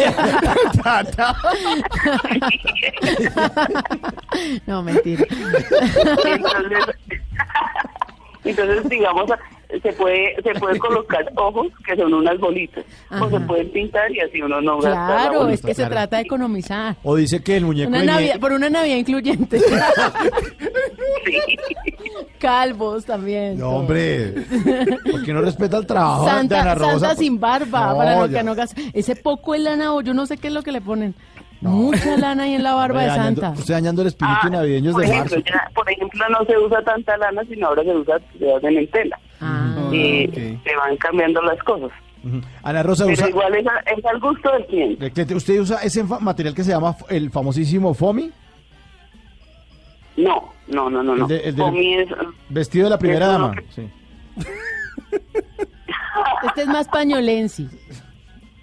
no, 4.66 4.82
mentira. 4.82 5.24
Entonces, 6.24 6.96
entonces 8.44 8.88
digamos, 8.88 9.30
se 9.82 9.92
puede 9.94 10.34
se 10.42 10.52
puede 10.60 10.78
colocar 10.78 11.30
ojos 11.36 11.68
que 11.86 11.96
son 11.96 12.12
unas 12.14 12.38
bolitas, 12.38 12.84
o 13.20 13.28
se 13.30 13.40
pueden 13.40 13.70
pintar 13.72 14.10
y 14.12 14.20
así 14.20 14.40
uno 14.40 14.60
no 14.60 14.78
gasta 14.80 14.90
la 15.00 15.06
Claro, 15.06 15.38
bolita. 15.40 15.54
es 15.54 15.62
que 15.62 15.74
se 15.74 15.86
trata 15.86 16.16
de 16.16 16.22
economizar. 16.22 16.96
O 17.02 17.16
dice 17.16 17.42
que 17.42 17.56
el 17.56 17.64
muñeco 17.64 17.90
Una 17.90 18.18
de 18.18 18.38
por 18.38 18.52
una 18.52 18.68
Navidad 18.70 18.96
incluyente. 18.96 19.60
Calvos 22.38 23.04
también. 23.04 23.58
No, 23.58 23.70
hombre. 23.70 24.34
¿Por 25.10 25.22
qué 25.24 25.32
no 25.32 25.40
respeta 25.40 25.78
el 25.78 25.86
trabajo 25.86 26.24
de 26.24 26.30
Santa, 26.30 26.60
Ana 26.60 26.74
Rosa? 26.74 26.98
Santa 27.00 27.16
sin 27.16 27.40
barba, 27.40 27.86
No, 27.92 27.96
para 27.96 28.16
no, 28.16 28.26
ya. 28.26 28.38
que 28.38 28.44
no 28.44 28.54
gas- 28.54 28.74
Ese 28.92 29.16
poco 29.16 29.52
de 29.54 29.60
lana, 29.60 29.94
o 29.94 30.00
yo 30.02 30.12
no 30.14 30.26
sé 30.26 30.36
qué 30.36 30.48
es 30.48 30.54
lo 30.54 30.62
que 30.62 30.72
le 30.72 30.80
ponen. 30.80 31.14
Mucha 31.70 32.16
lana 32.16 32.42
ahí 32.44 32.54
en 32.54 32.62
la 32.62 32.74
barba 32.74 33.02
de 33.02 33.10
Santa. 33.10 33.50
Usted 33.50 33.74
dañando 33.74 34.02
el 34.02 34.08
espíritu 34.08 34.50
navideño 34.50 34.90
Ah, 34.90 34.92
Por 34.94 35.00
de 35.02 35.06
ejemplo, 35.10 35.36
marzo. 35.36 35.50
ya, 35.52 35.70
por 35.74 35.90
ejemplo, 35.90 36.24
no 36.28 36.44
se 36.44 36.58
usa 36.58 36.82
tanta 36.82 37.16
lana, 37.16 37.42
sino 37.48 37.66
ahora 37.68 37.82
se 37.82 37.94
usa, 37.96 38.14
se 38.38 38.52
hacen 38.54 38.76
en 38.78 38.90
tela. 38.90 39.18
Ah, 39.40 39.90
Eh, 39.92 40.58
Se 40.64 40.76
van 40.76 40.96
cambiando 40.98 41.40
las 41.42 41.58
cosas. 41.62 41.90
Ana 42.62 42.82
Rosa 42.82 43.04
Pero 43.04 43.14
usa... 43.18 43.28
igual 43.28 43.54
es, 43.54 43.66
a- 43.66 43.80
es 43.96 44.04
al 44.06 44.18
gusto 44.20 44.50
del 44.52 44.66
cliente. 44.66 45.02
del 45.04 45.12
cliente. 45.12 45.34
¿Usted 45.34 45.60
usa 45.60 45.78
ese 45.82 46.02
material 46.04 46.54
que 46.54 46.64
se 46.64 46.70
llama 46.70 46.96
el 47.10 47.30
famosísimo 47.30 47.92
FOMI? 47.94 48.30
No, 50.16 50.52
no, 50.68 50.88
no, 50.90 51.02
no. 51.02 51.14
no. 51.16 51.24
El 51.24 51.28
de- 51.28 51.48
el 51.48 51.54
Fomi 51.56 51.94
es, 51.94 52.08
Vestido 52.48 52.84
de 52.84 52.90
la 52.90 52.98
primera 52.98 53.26
dama. 53.26 53.52
Sí. 53.74 53.88
Este 56.46 56.62
es 56.62 56.66
más 56.68 56.88
pañolensi. 56.88 57.68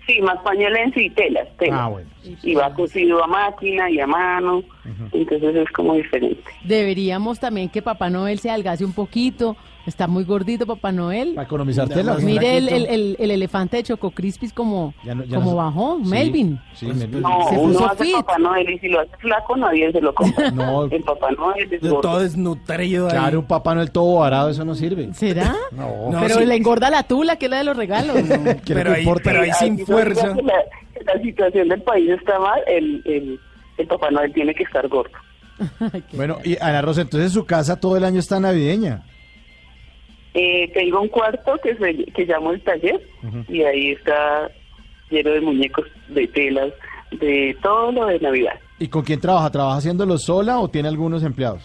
Sí, 0.08 0.20
más 0.22 0.40
pañolense 0.40 1.04
y 1.04 1.10
telas, 1.12 1.48
telas. 1.58 1.80
Ah, 1.80 1.88
bueno. 1.88 2.10
Y 2.44 2.56
va 2.56 2.74
cosido 2.74 3.24
a 3.24 3.28
máquina 3.28 3.90
y 3.90 4.00
a 4.00 4.08
mano, 4.08 4.64
entonces 5.12 5.56
es 5.56 5.72
como 5.72 5.94
diferente. 5.94 6.44
Deberíamos 6.64 7.40
también 7.40 7.70
que 7.70 7.82
Papá 7.82 8.10
Noel 8.10 8.40
se 8.40 8.50
algase 8.50 8.84
un 8.84 8.94
poquito. 8.94 9.56
Está 9.86 10.08
muy 10.08 10.24
gordito 10.26 10.68
Papá 10.68 10.92
Noel. 10.92 11.34
Para 11.34 11.46
economizar 11.48 11.90
tela. 11.90 12.16
Mire 12.22 12.58
el, 12.58 12.70
el, 12.70 12.86
el- 12.86 13.16
el 13.20 13.32
elefante 13.32 13.78
de 13.78 13.84
Choco 13.84 14.12
Crispis 14.12 14.54
como, 14.54 14.94
Ya 15.04 15.16
no- 15.16 15.24
ya 15.24 15.38
como 15.38 15.52
no 15.52 15.58
bajó, 15.58 15.98
Sí, 16.04 16.10
Melvin. 16.10 16.60
Sí, 16.76 16.86
Melvin. 16.86 17.22
No, 17.22 17.50
Se 17.50 17.56
uno 17.58 17.74
puso 17.74 17.86
hace 17.90 18.04
fit. 18.06 18.16
Papá 18.16 18.38
Noel 18.38 18.70
y 18.70 18.78
si 18.80 18.88
lo 18.90 19.00
hace 19.00 19.18
flaco 19.18 19.56
nadie 19.58 19.92
se 19.92 20.00
lo 20.02 20.14
compra. 20.14 20.52
No. 20.52 20.84
El 20.86 21.02
Papá 21.04 21.32
Noel 21.32 21.74
es 21.74 21.82
Todo 21.82 21.96
gordo. 21.96 22.20
desnutrido 22.20 23.06
ahí. 23.08 23.12
Claro, 23.12 23.40
un 23.40 23.48
papá 23.48 23.74
no 23.74 23.82
el 23.82 23.92
todo 23.92 24.20
varado, 24.20 24.50
eso 24.50 24.64
no 24.64 24.76
sirve. 24.76 25.14
¿Será? 25.14 25.56
No. 25.72 26.12
No, 26.12 26.20
Pero 26.22 26.36
sí. 26.36 26.46
le 26.46 26.56
engorda 26.56 26.90
la 26.92 27.04
tula, 27.04 27.38
que 27.38 27.46
es 27.46 27.52
la 27.52 27.58
de 27.58 27.64
los 27.64 27.76
regalos. 27.76 28.16
¿Qué 28.66 28.74
Pero 28.76 28.94
ahí, 28.94 29.02
importa? 29.02 29.24
pero 29.32 29.42
ahí 29.42 29.52
sin 29.54 29.80
fuerza. 29.86 30.28
La, 30.36 31.14
la 31.16 31.22
situación 31.24 31.70
del 31.70 31.82
país 31.82 32.10
está 32.12 32.38
mal, 32.40 32.60
el, 32.68 33.02
el, 33.06 33.40
el 33.78 33.88
Papá 33.88 34.12
Noel 34.12 34.32
tiene 34.34 34.54
que 34.54 34.62
estar 34.64 34.88
gordo. 34.88 35.12
Bueno, 36.14 36.38
y 36.44 36.58
Ana 36.62 36.82
Rosa, 36.82 37.02
entonces 37.02 37.32
su 37.32 37.46
casa 37.46 37.80
todo 37.80 37.98
el 37.98 38.04
año 38.04 38.20
está 38.20 38.40
navideña. 38.40 39.04
Eh, 40.34 40.72
tengo 40.74 41.02
un 41.02 41.10
cuarto 41.10 41.58
que 41.62 41.76
se 41.76 42.06
que 42.14 42.26
llamo 42.26 42.52
el 42.52 42.62
taller 42.62 43.02
y 43.50 43.64
ahí 43.64 43.92
está 43.92 44.50
lleno 45.10 45.32
de 45.32 45.42
muñecos, 45.42 45.86
de 46.08 46.28
telas, 46.28 46.72
de 47.12 47.58
todo 47.62 47.92
lo 47.92 48.06
de 48.06 48.20
Navidad. 48.20 48.54
¿Y 48.80 48.88
con 48.88 49.04
quién 49.04 49.20
trabaja? 49.20 49.52
¿Trabaja 49.52 49.78
haciéndolo 49.78 50.18
sola 50.18 50.60
o 50.60 50.70
tiene 50.70 50.88
algunos 50.88 51.24
empleados? 51.24 51.62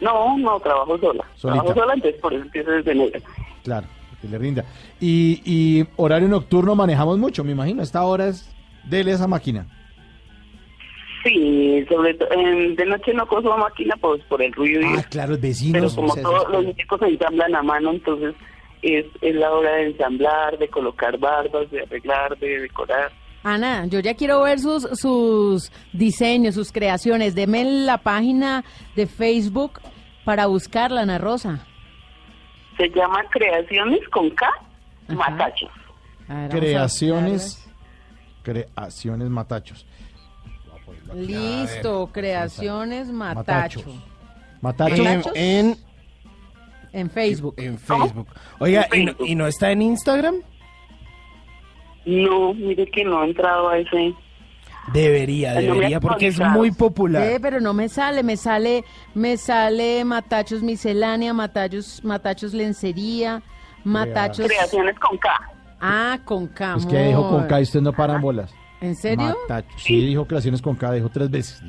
No, 0.00 0.36
no, 0.36 0.60
trabajo 0.60 0.98
sola. 0.98 1.24
Solita. 1.36 1.62
Trabajo 1.62 1.80
sola, 1.80 1.94
entonces 1.94 2.20
por 2.20 2.34
eso 2.34 2.42
empiezo 2.42 2.70
desde 2.70 2.92
enero. 2.92 3.20
Claro, 3.62 3.86
que 4.20 4.28
le 4.28 4.38
rinda. 4.38 4.64
Y, 5.00 5.40
y 5.44 5.86
horario 5.96 6.28
nocturno 6.28 6.74
manejamos 6.74 7.18
mucho, 7.18 7.44
me 7.44 7.52
imagino. 7.52 7.82
Esta 7.82 8.02
hora 8.02 8.26
es 8.28 8.54
dele 8.84 9.12
esa 9.12 9.26
máquina. 9.26 9.66
Sí, 11.24 11.84
sobre 11.88 12.14
todo, 12.14 12.28
de 12.28 12.86
noche 12.86 13.14
no 13.14 13.26
coso 13.26 13.56
máquina 13.56 13.94
pues 14.00 14.22
por 14.24 14.42
el 14.42 14.52
ruido 14.52 14.82
y 14.82 14.84
Ah, 14.84 14.94
eso. 14.98 15.08
claro, 15.10 15.28
pero 15.36 15.40
vecinos. 15.48 15.94
como 15.94 16.12
se 16.14 16.20
todos 16.22 16.50
los 16.50 16.64
muñecos 16.64 17.00
se 17.00 17.06
ensamblan 17.06 17.54
a 17.54 17.62
mano, 17.62 17.92
entonces 17.92 18.34
es, 18.82 19.06
es 19.22 19.34
la 19.34 19.50
hora 19.50 19.72
de 19.76 19.86
ensamblar, 19.86 20.58
de 20.58 20.68
colocar 20.68 21.16
barbas, 21.18 21.70
de 21.70 21.80
arreglar, 21.82 22.36
de 22.38 22.60
decorar. 22.60 23.10
Ana, 23.42 23.86
yo 23.86 24.00
ya 24.00 24.14
quiero 24.14 24.42
ver 24.42 24.58
sus, 24.58 24.82
sus 24.98 25.70
diseños, 25.94 26.54
sus 26.54 26.72
creaciones. 26.72 27.34
Deme 27.34 27.64
la 27.64 27.98
página 27.98 28.62
de 28.94 29.06
Facebook 29.06 29.80
para 30.24 30.46
buscarla, 30.46 31.02
Ana 31.02 31.18
Rosa. 31.18 31.66
Se 32.76 32.88
llama 32.90 33.22
Creaciones 33.30 34.00
con 34.10 34.28
K, 34.30 34.46
Matachos. 35.08 35.70
Ver, 36.28 36.50
Creaciones. 36.50 37.60
Creaciones 38.42 39.30
Matachos. 39.30 39.86
Listo, 41.14 42.10
creaciones 42.12 43.08
Matacho. 43.08 43.82
Matachos. 44.60 44.98
En, 44.98 45.22
en, 45.34 45.76
En 46.92 47.10
Facebook. 47.10 47.54
en 47.58 47.78
Facebook. 47.78 48.26
Oiga, 48.58 48.86
¿y 48.92 49.04
no, 49.04 49.14
¿y 49.20 49.34
no 49.34 49.46
está 49.46 49.70
en 49.70 49.82
Instagram? 49.82 50.36
No, 52.06 52.54
mire 52.54 52.86
que 52.86 53.04
no 53.04 53.22
he 53.22 53.28
entrado 53.28 53.68
a 53.68 53.78
ese. 53.78 54.14
Debería, 54.92 55.52
Ay, 55.52 55.66
no 55.66 55.74
me 55.74 55.80
debería, 55.80 56.00
porque 56.00 56.26
es 56.26 56.38
muy 56.38 56.70
popular. 56.70 57.22
Ve, 57.22 57.40
pero 57.40 57.60
no 57.60 57.72
me 57.72 57.88
sale, 57.88 58.22
me 58.22 58.36
sale, 58.36 58.84
me 59.14 59.38
sale 59.38 60.04
Matachos 60.04 60.62
Miscelánea, 60.62 61.32
Matachos, 61.32 62.04
Matachos 62.04 62.52
Lencería, 62.52 63.42
Matachos. 63.82 64.46
Creaciones 64.46 64.98
con 64.98 65.16
K. 65.16 65.30
Ah, 65.80 66.18
con 66.24 66.46
K. 66.48 66.76
Es 66.76 66.86
que 66.86 66.98
dijo 67.08 67.28
con. 67.28 67.46
K 67.46 67.60
y 67.60 67.62
usted 67.62 67.80
no 67.80 67.92
paran 67.92 68.20
bolas. 68.20 68.54
¿En 68.80 68.94
serio? 68.96 69.36
Sí, 69.76 70.04
dijo 70.04 70.26
creaciones 70.26 70.60
con 70.60 70.76
K, 70.76 70.92
dijo 70.92 71.08
tres 71.08 71.30
veces. 71.30 71.62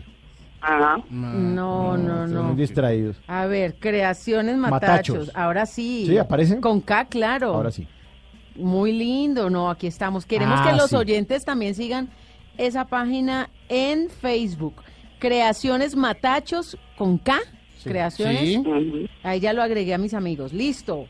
Ajá. 0.62 0.98
No, 1.10 1.96
no, 1.96 2.26
Están 2.26 2.34
no. 2.34 2.44
muy 2.44 2.56
distraídos. 2.56 3.18
A 3.28 3.46
ver, 3.46 3.76
creaciones 3.76 4.58
matachos. 4.58 5.16
Matachos. 5.18 5.32
Ahora 5.36 5.66
sí. 5.66 6.06
Sí, 6.08 6.18
¿aparecen? 6.18 6.60
Con 6.60 6.82
K, 6.82 7.06
claro. 7.06 7.54
Ahora 7.54 7.72
sí. 7.72 7.88
Muy 8.56 8.92
lindo, 8.92 9.50
no, 9.50 9.70
aquí 9.70 9.86
estamos. 9.88 10.26
Queremos 10.26 10.60
Ah, 10.62 10.70
que 10.72 10.78
los 10.78 10.90
sí. 10.90 10.96
oyentes 10.96 11.46
también 11.46 11.76
sigan 11.76 12.10
esa 12.58 12.86
página 12.86 13.50
en 13.70 14.10
Facebook. 14.10 14.76
Creaciones 15.20 15.96
Matachos 15.96 16.78
con 16.98 17.18
K. 17.18 17.38
Creaciones. 17.84 18.40
Sí. 18.42 18.64
Ahí 19.24 19.40
ya 19.40 19.54
lo 19.54 19.62
agregué 19.62 19.94
a 19.94 19.98
mis 20.00 20.14
amigos. 20.16 20.52
Listo. 20.54 21.06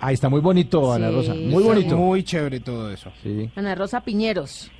Ahí 0.00 0.14
está 0.14 0.28
muy 0.28 0.40
bonito, 0.40 0.92
Ana 0.92 1.08
Sí, 1.10 1.14
Rosa. 1.14 1.34
Muy 1.34 1.62
sí. 1.62 1.68
bonito. 1.68 1.96
Muy 1.96 2.22
chévere 2.24 2.60
todo 2.60 2.90
eso. 2.90 3.12
Sí. 3.22 3.50
Ana 3.54 3.74
Rosa 3.76 4.00
Piñeros. 4.00 4.70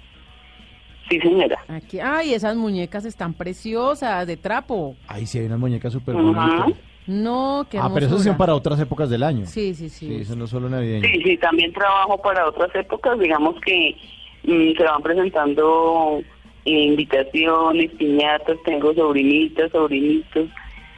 Sí, 1.08 1.20
señora. 1.20 1.58
Aquí, 1.68 2.00
ay, 2.00 2.34
esas 2.34 2.56
muñecas 2.56 3.04
están 3.04 3.34
preciosas 3.34 4.26
de 4.26 4.36
trapo. 4.36 4.96
Ahí 5.06 5.26
sí 5.26 5.38
hay 5.38 5.46
unas 5.46 5.58
muñecas 5.58 5.92
súper 5.92 6.14
bonitas. 6.14 6.72
No, 7.06 7.66
qué 7.70 7.78
Ah, 7.78 7.88
pero 7.94 8.06
eso 8.06 8.18
sí 8.18 8.30
para 8.36 8.54
otras 8.54 8.80
épocas 8.80 9.08
del 9.08 9.22
año. 9.22 9.46
Sí, 9.46 9.74
sí, 9.74 9.88
sí. 9.88 10.08
Sí, 10.08 10.14
eso 10.22 10.34
no 10.34 10.44
es 10.44 10.50
solo 10.50 10.68
navideño. 10.68 11.06
Sí, 11.06 11.22
sí, 11.22 11.36
también 11.36 11.72
trabajo 11.72 12.20
para 12.20 12.48
otras 12.48 12.74
épocas, 12.74 13.18
digamos 13.20 13.54
que 13.64 13.94
mm, 14.42 14.76
se 14.76 14.82
van 14.82 15.02
presentando 15.02 16.20
eh, 16.64 16.82
invitaciones, 16.82 17.92
piñatas, 17.92 18.56
tengo 18.64 18.92
sobrinitas, 18.92 19.70
sobrinitos, 19.70 20.48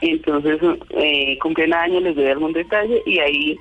entonces 0.01 0.59
eh, 0.89 1.37
cumplen 1.39 1.73
años, 1.75 2.01
les 2.01 2.15
doy 2.15 2.25
algún 2.25 2.53
detalle 2.53 3.03
y 3.05 3.19
ahí 3.19 3.55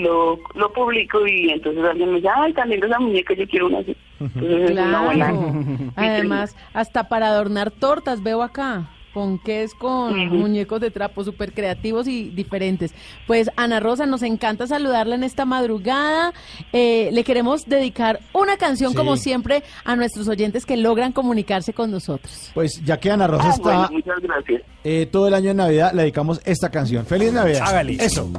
lo, 0.00 0.38
lo 0.54 0.72
publico 0.72 1.26
y 1.26 1.50
entonces 1.50 1.84
alguien 1.84 2.10
me 2.10 2.16
dice, 2.16 2.28
ay, 2.34 2.52
también 2.52 2.80
de 2.80 2.86
esa 2.86 2.98
muñeca 2.98 3.34
yo 3.34 3.46
quiero 3.46 3.66
una 3.66 3.78
así. 3.78 3.96
Entonces 4.20 4.70
es 4.70 4.78
una 4.78 5.02
buena. 5.02 5.28
Claro. 5.30 5.54
Además, 5.96 6.56
hasta 6.72 7.08
para 7.08 7.28
adornar 7.28 7.70
tortas 7.70 8.22
veo 8.22 8.42
acá. 8.42 8.88
Con 9.14 9.38
que 9.38 9.62
es 9.62 9.74
con 9.74 10.28
muñecos 10.28 10.80
de 10.80 10.90
trapo 10.90 11.22
súper 11.22 11.52
creativos 11.52 12.08
y 12.08 12.30
diferentes. 12.30 12.92
Pues 13.26 13.50
Ana 13.56 13.78
Rosa, 13.78 14.06
nos 14.06 14.22
encanta 14.22 14.66
saludarla 14.66 15.14
en 15.16 15.24
esta 15.24 15.44
madrugada. 15.44 16.32
Eh, 16.72 17.10
le 17.12 17.22
queremos 17.24 17.66
dedicar 17.66 18.20
una 18.32 18.56
canción, 18.56 18.92
Sí. 18.92 18.96
como 18.96 19.16
siempre, 19.16 19.62
a 19.84 19.96
nuestros 19.96 20.28
oyentes 20.28 20.64
que 20.64 20.76
logran 20.76 21.12
comunicarse 21.12 21.72
con 21.74 21.90
nosotros. 21.90 22.50
Pues 22.54 22.80
ya 22.84 22.98
que 22.98 23.10
Ana 23.10 23.26
Rosa 23.26 23.48
Ah, 23.48 23.50
está 23.50 23.62
bueno, 23.62 23.88
muchas 23.92 24.20
gracias. 24.22 24.62
eh, 24.84 25.06
todo 25.12 25.28
el 25.28 25.34
año 25.34 25.50
en 25.50 25.58
Navidad, 25.58 25.92
le 25.92 26.02
dedicamos 26.02 26.40
esta 26.44 26.70
canción. 26.70 27.04
¡Feliz 27.04 27.32
Navidad! 27.32 27.62
Hágale. 27.66 27.94
Eso. 28.02 28.30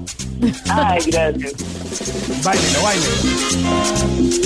Ay, 0.69 1.01
gracias. 1.07 1.53
Báilelo, 2.43 2.81
báilelo. 2.83 4.43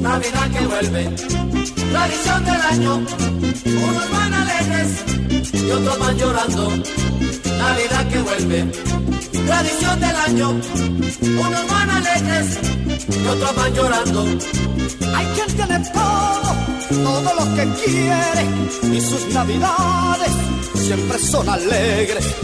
Navidad 0.00 0.50
que 0.50 0.66
vuelve, 0.66 1.10
tradición 1.90 2.44
del 2.44 2.60
año. 2.60 2.94
Unos 2.96 4.10
van 4.10 4.34
alegres 4.34 5.04
y 5.52 5.70
otros 5.70 5.98
van 5.98 6.16
llorando. 6.16 6.70
Navidad 7.58 8.08
que 8.08 8.18
vuelve, 8.18 8.64
tradición 9.46 10.00
del 10.00 10.16
año. 10.16 10.50
Unos 10.50 11.68
van 11.68 11.90
alegres 11.90 12.58
y 13.08 13.26
otros 13.26 13.56
van 13.56 13.74
llorando. 13.74 14.24
Hay 15.16 15.26
quien 15.34 15.56
tiene 15.56 15.90
todo, 15.90 16.50
todo 17.02 17.34
lo 17.38 17.54
que 17.54 17.64
quiere 17.84 18.96
y 18.96 19.00
sus 19.00 19.34
navidades 19.34 20.32
siempre 20.74 21.18
son 21.18 21.48
alegres. 21.48 22.34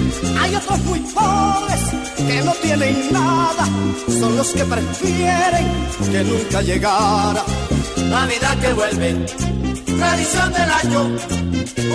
Hay 0.41 0.55
otros 0.55 0.79
muy 0.81 1.01
pobres 1.01 1.81
que 2.17 2.43
no 2.43 2.53
tienen 2.63 3.13
nada, 3.13 3.65
son 4.07 4.37
los 4.37 4.49
que 4.49 4.65
prefieren 4.65 5.67
que 6.11 6.25
nunca 6.25 6.63
llegara. 6.63 7.45
Navidad 8.11 8.59
que 8.61 8.73
vuelve, 8.73 9.27
tradición 9.87 10.53
del 10.53 10.71
año. 10.83 11.01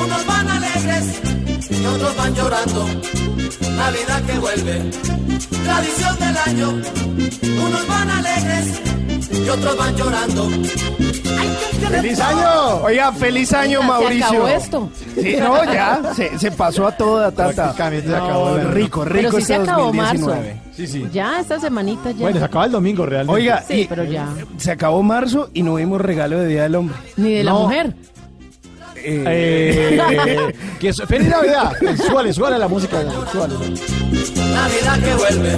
Unos 0.03 0.25
van 0.25 0.47
alegres 0.47 1.05
y 1.69 1.85
otros 1.85 2.15
van 2.15 2.33
llorando. 2.33 2.87
Navidad 3.75 4.21
que 4.23 4.39
vuelve, 4.39 4.91
tradición 5.65 6.19
del 6.19 6.37
año. 6.37 6.69
Unos 7.67 7.87
van 7.87 8.09
alegres 8.09 8.81
y 9.29 9.49
otros 9.49 9.77
van 9.77 9.95
llorando. 9.97 10.49
¡Feliz 11.89 12.19
año! 12.19 12.75
Oiga, 12.83 13.11
feliz 13.13 13.53
año, 13.53 13.79
Oiga, 13.79 13.87
se 13.97 14.01
Mauricio. 14.01 14.27
acabó 14.27 14.47
esto. 14.47 14.89
Sí, 15.15 15.35
no, 15.39 15.63
ya, 15.73 16.13
se, 16.15 16.39
se 16.39 16.51
pasó 16.51 16.87
a 16.87 16.91
toda 16.91 17.31
tata. 17.31 17.53
Prácticamente 17.53 18.07
se 18.09 18.15
No, 18.17 18.25
acabó 18.25 18.47
año. 18.55 18.71
rico, 18.71 19.05
rico 19.05 19.15
Pero 19.15 19.31
sí 19.31 19.37
este 19.37 19.55
se 19.55 19.55
acabó 19.55 19.93
marzo. 19.93 20.25
2019. 20.27 20.61
Sí, 20.75 20.87
sí. 20.87 21.05
Ya, 21.13 21.39
esta 21.39 21.59
semanita 21.59 22.11
ya. 22.11 22.21
Bueno, 22.21 22.39
se 22.39 22.45
acaba 22.45 22.65
el 22.65 22.71
domingo 22.71 23.05
realmente. 23.05 23.41
Oiga, 23.41 23.63
Sí, 23.67 23.81
y 23.81 23.85
pero 23.85 24.03
ya. 24.03 24.27
se 24.57 24.71
acabó 24.71 25.01
marzo 25.03 25.49
y 25.53 25.63
no 25.63 25.75
vimos 25.75 26.01
regalo 26.01 26.39
de 26.39 26.47
Día 26.47 26.63
del 26.63 26.75
Hombre. 26.75 26.97
Ni 27.17 27.33
de 27.35 27.43
la 27.43 27.51
No. 27.51 27.59
mujer. 27.61 27.95
Eh, 29.07 29.99
Eh, 29.99 30.53
que 30.79 30.89
es- 30.89 31.01
¡Feliz 31.07 31.27
Navidad! 31.29 31.71
Suele, 32.07 32.33
suele 32.33 32.57
la 32.57 32.67
música. 32.67 32.97
Suele. 33.31 33.53
Navidad 34.53 34.99
que 34.99 35.15
vuelve, 35.15 35.57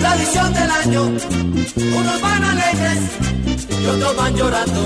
tradición 0.00 0.52
del 0.54 0.70
año. 0.70 1.02
Unos 1.04 2.20
van 2.20 2.44
alegres 2.44 2.98
y 3.82 3.86
otros 3.86 4.16
van 4.16 4.34
llorando. 4.36 4.80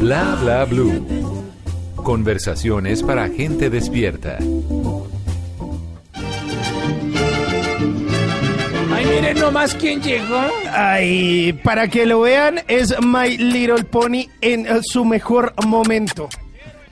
Bla 0.00 0.36
bla 0.40 0.64
blue. 0.64 1.39
Conversaciones 2.14 3.04
para 3.04 3.28
gente 3.28 3.70
despierta. 3.70 4.36
Ay, 8.92 9.06
miren 9.06 9.38
nomás 9.38 9.76
quién 9.76 10.02
llegó. 10.02 10.40
Ay, 10.72 11.52
para 11.62 11.86
que 11.86 12.06
lo 12.06 12.22
vean, 12.22 12.62
es 12.66 13.00
My 13.00 13.36
Little 13.38 13.84
Pony 13.84 14.24
en 14.40 14.66
eh, 14.66 14.80
su 14.82 15.04
mejor 15.04 15.54
momento. 15.68 16.28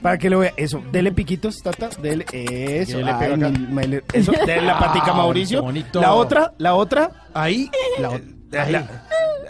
Para 0.01 0.17
que 0.17 0.29
lo 0.29 0.39
vean. 0.39 0.53
Eso, 0.55 0.81
dele 0.89 1.11
piquitos, 1.11 1.57
tata. 1.61 1.89
Dele. 2.01 2.23
Eso. 2.31 2.99
¿Qué 2.99 3.03
le 3.03 3.11
Ay, 3.11 3.19
pego 3.19 3.35
acá? 3.35 3.49
mi- 3.49 3.67
My 3.73 3.83
Little- 3.87 4.03
eso, 4.13 4.31
dele 4.45 4.61
la 4.61 4.79
patica 4.79 5.07
a 5.07 5.11
Ah, 5.11 5.17
Mauricio. 5.17 5.61
bonito. 5.61 5.99
La 5.99 6.13
otra, 6.13 6.53
la 6.59 6.75
otra. 6.75 7.11
Ahí. 7.33 7.69
La, 7.99 8.11
o- 8.11 8.19
la, 8.51 8.69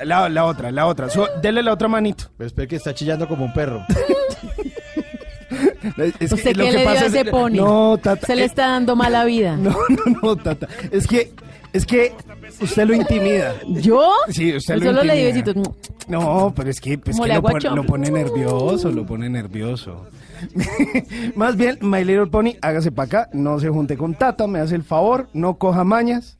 la- 0.04 0.30
la 0.30 0.46
otra, 0.46 0.72
la 0.72 0.88
otra. 0.88 1.10
Su- 1.12 1.28
dele 1.44 1.62
la 1.62 1.74
otra 1.74 1.88
manito. 1.88 2.24
Pero 2.40 2.48
espera 2.48 2.68
que 2.68 2.76
está 2.78 2.92
chillando 2.96 3.28
como 3.28 3.46
un 3.46 3.54
perro. 3.54 3.86
Es 6.20 6.32
¿Usted 6.32 6.56
lo 6.56 6.64
qué 6.64 6.70
que 6.70 6.72
le 6.74 6.80
dio 6.80 6.86
pasa 6.86 7.04
a 7.04 7.08
es- 7.08 7.14
ese 7.14 7.26
pony? 7.26 7.54
No, 7.56 7.98
tata. 7.98 8.28
Se 8.28 8.36
le 8.36 8.46
está 8.46 8.68
dando 8.68 8.96
mala 8.96 9.26
vida. 9.26 9.56
No, 9.56 9.72
no, 9.90 10.20
no, 10.22 10.36
tata. 10.36 10.68
Es 10.92 11.08
que, 11.08 11.32
es 11.74 11.86
que 11.86 12.14
usted 12.62 12.88
lo 12.88 12.94
intimida. 12.96 13.56
¿Yo? 13.68 14.12
Sí, 14.30 14.56
usted 14.56 14.76
Yo 14.76 14.92
lo 14.92 15.00
solo 15.00 15.04
le 15.04 15.14
di 15.16 15.28
intimida. 15.30 15.54
besitos. 15.54 15.76
No, 16.08 16.54
pero 16.56 16.70
es 16.70 16.82
que, 16.82 16.98
pues, 16.98 17.20
que 17.20 17.28
lo, 17.28 17.34
a 17.36 17.42
pon- 17.42 17.76
lo 17.76 17.84
pone 17.86 18.10
nervioso, 18.10 18.92
lo 18.92 19.06
pone 19.06 19.30
nervioso. 19.30 20.08
Más 21.36 21.56
bien, 21.56 21.78
My 21.82 22.04
Little 22.04 22.28
Pony, 22.28 22.52
hágase 22.62 22.92
para 22.92 23.06
acá, 23.06 23.30
no 23.34 23.60
se 23.60 23.70
junte 23.70 23.98
con 23.98 24.16
Tata, 24.16 24.48
me 24.48 24.60
hace 24.60 24.76
el 24.76 24.84
favor, 24.84 25.30
no 25.34 25.58
coja 25.58 25.84
mañas. 25.84 26.38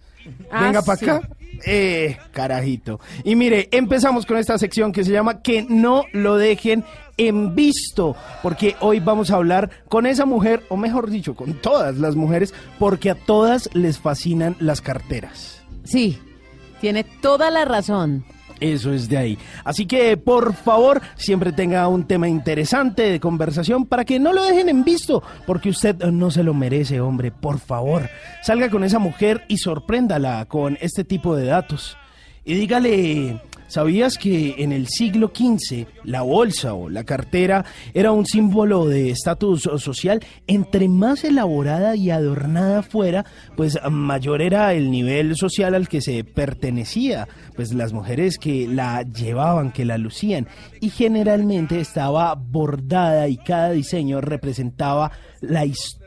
Ah, 0.52 0.64
Venga 0.66 0.82
para 0.82 0.98
sí. 0.98 1.06
acá. 1.10 1.30
Eh, 1.66 2.18
carajito. 2.32 3.00
Y 3.24 3.36
mire, 3.36 3.68
empezamos 3.72 4.26
con 4.26 4.38
esta 4.38 4.58
sección 4.58 4.92
que 4.92 5.04
se 5.04 5.12
llama 5.12 5.42
Que 5.42 5.66
no 5.68 6.06
lo 6.14 6.38
dejen 6.38 6.84
en 7.20 7.54
visto, 7.54 8.16
porque 8.42 8.76
hoy 8.80 9.00
vamos 9.00 9.30
a 9.30 9.36
hablar 9.36 9.70
con 9.90 10.06
esa 10.06 10.26
mujer, 10.26 10.64
o 10.70 10.78
mejor 10.78 11.10
dicho, 11.10 11.36
con 11.36 11.54
todas 11.54 11.98
las 11.98 12.16
mujeres, 12.16 12.54
porque 12.80 13.12
a 13.12 13.16
todas 13.16 13.70
les 13.74 14.00
fascinan 14.00 14.56
las 14.60 14.82
carteras. 14.82 15.62
Sí, 15.84 16.18
tiene 16.80 17.04
toda 17.04 17.52
la 17.52 17.66
razón. 17.66 18.24
Eso 18.62 18.94
es 18.94 19.08
de 19.08 19.18
ahí. 19.18 19.38
Así 19.64 19.86
que, 19.86 20.18
por 20.18 20.54
favor, 20.54 21.02
siempre 21.16 21.52
tenga 21.52 21.88
un 21.88 22.06
tema 22.06 22.28
interesante 22.28 23.04
de 23.04 23.20
conversación 23.20 23.86
para 23.86 24.06
que 24.06 24.20
no 24.20 24.34
lo 24.34 24.44
dejen 24.44 24.70
en 24.70 24.84
visto, 24.84 25.22
porque 25.46 25.70
usted 25.70 25.96
no 25.98 26.32
se 26.32 26.44
lo 26.44 26.54
merece, 26.54 27.02
hombre. 27.02 27.32
Por 27.32 27.60
favor, 27.60 28.10
salga 28.44 28.70
con 28.70 28.84
esa 28.84 29.00
mujer 29.00 29.44
y 29.48 29.58
sorpréndala 29.58 30.46
con 30.46 30.78
este 30.82 31.04
tipo 31.04 31.36
de 31.36 31.46
datos. 31.46 31.98
Y 32.46 32.56
dígale, 32.56 33.42
¿sabías 33.70 34.18
que 34.18 34.56
en 34.58 34.74
el 34.74 34.88
siglo 34.90 35.32
XV 35.34 35.88
la 36.04 36.24
bolsa 36.24 36.74
o 36.74 36.90
la 36.90 37.06
cartera 37.06 37.64
era 37.94 38.12
un 38.12 38.26
símbolo 38.26 38.86
de 38.86 39.12
estatus 39.12 39.70
social? 39.78 40.20
Entre 40.48 40.90
más 40.90 41.24
elaborada 41.24 41.96
y 41.96 42.10
adornada 42.12 42.84
fuera, 42.84 43.26
pues 43.56 43.80
mayor 43.90 44.42
era 44.42 44.74
el 44.74 44.92
nivel 44.92 45.38
social 45.38 45.74
al 45.76 45.88
que 45.88 46.02
se 46.02 46.26
pertenecía. 46.26 47.28
Pues 47.56 47.74
las 47.74 47.94
mujeres 47.94 48.38
que 48.38 48.68
la 48.68 49.04
llevaban, 49.04 49.72
que 49.72 49.86
la 49.86 49.98
lucían. 49.98 50.48
Y 50.82 50.90
generalmente 50.90 51.80
estaba 51.80 52.36
bordada 52.36 53.28
y 53.30 53.38
cada 53.38 53.72
diseño 53.72 54.20
representaba 54.20 55.12
la 55.42 55.66
historia 55.66 55.99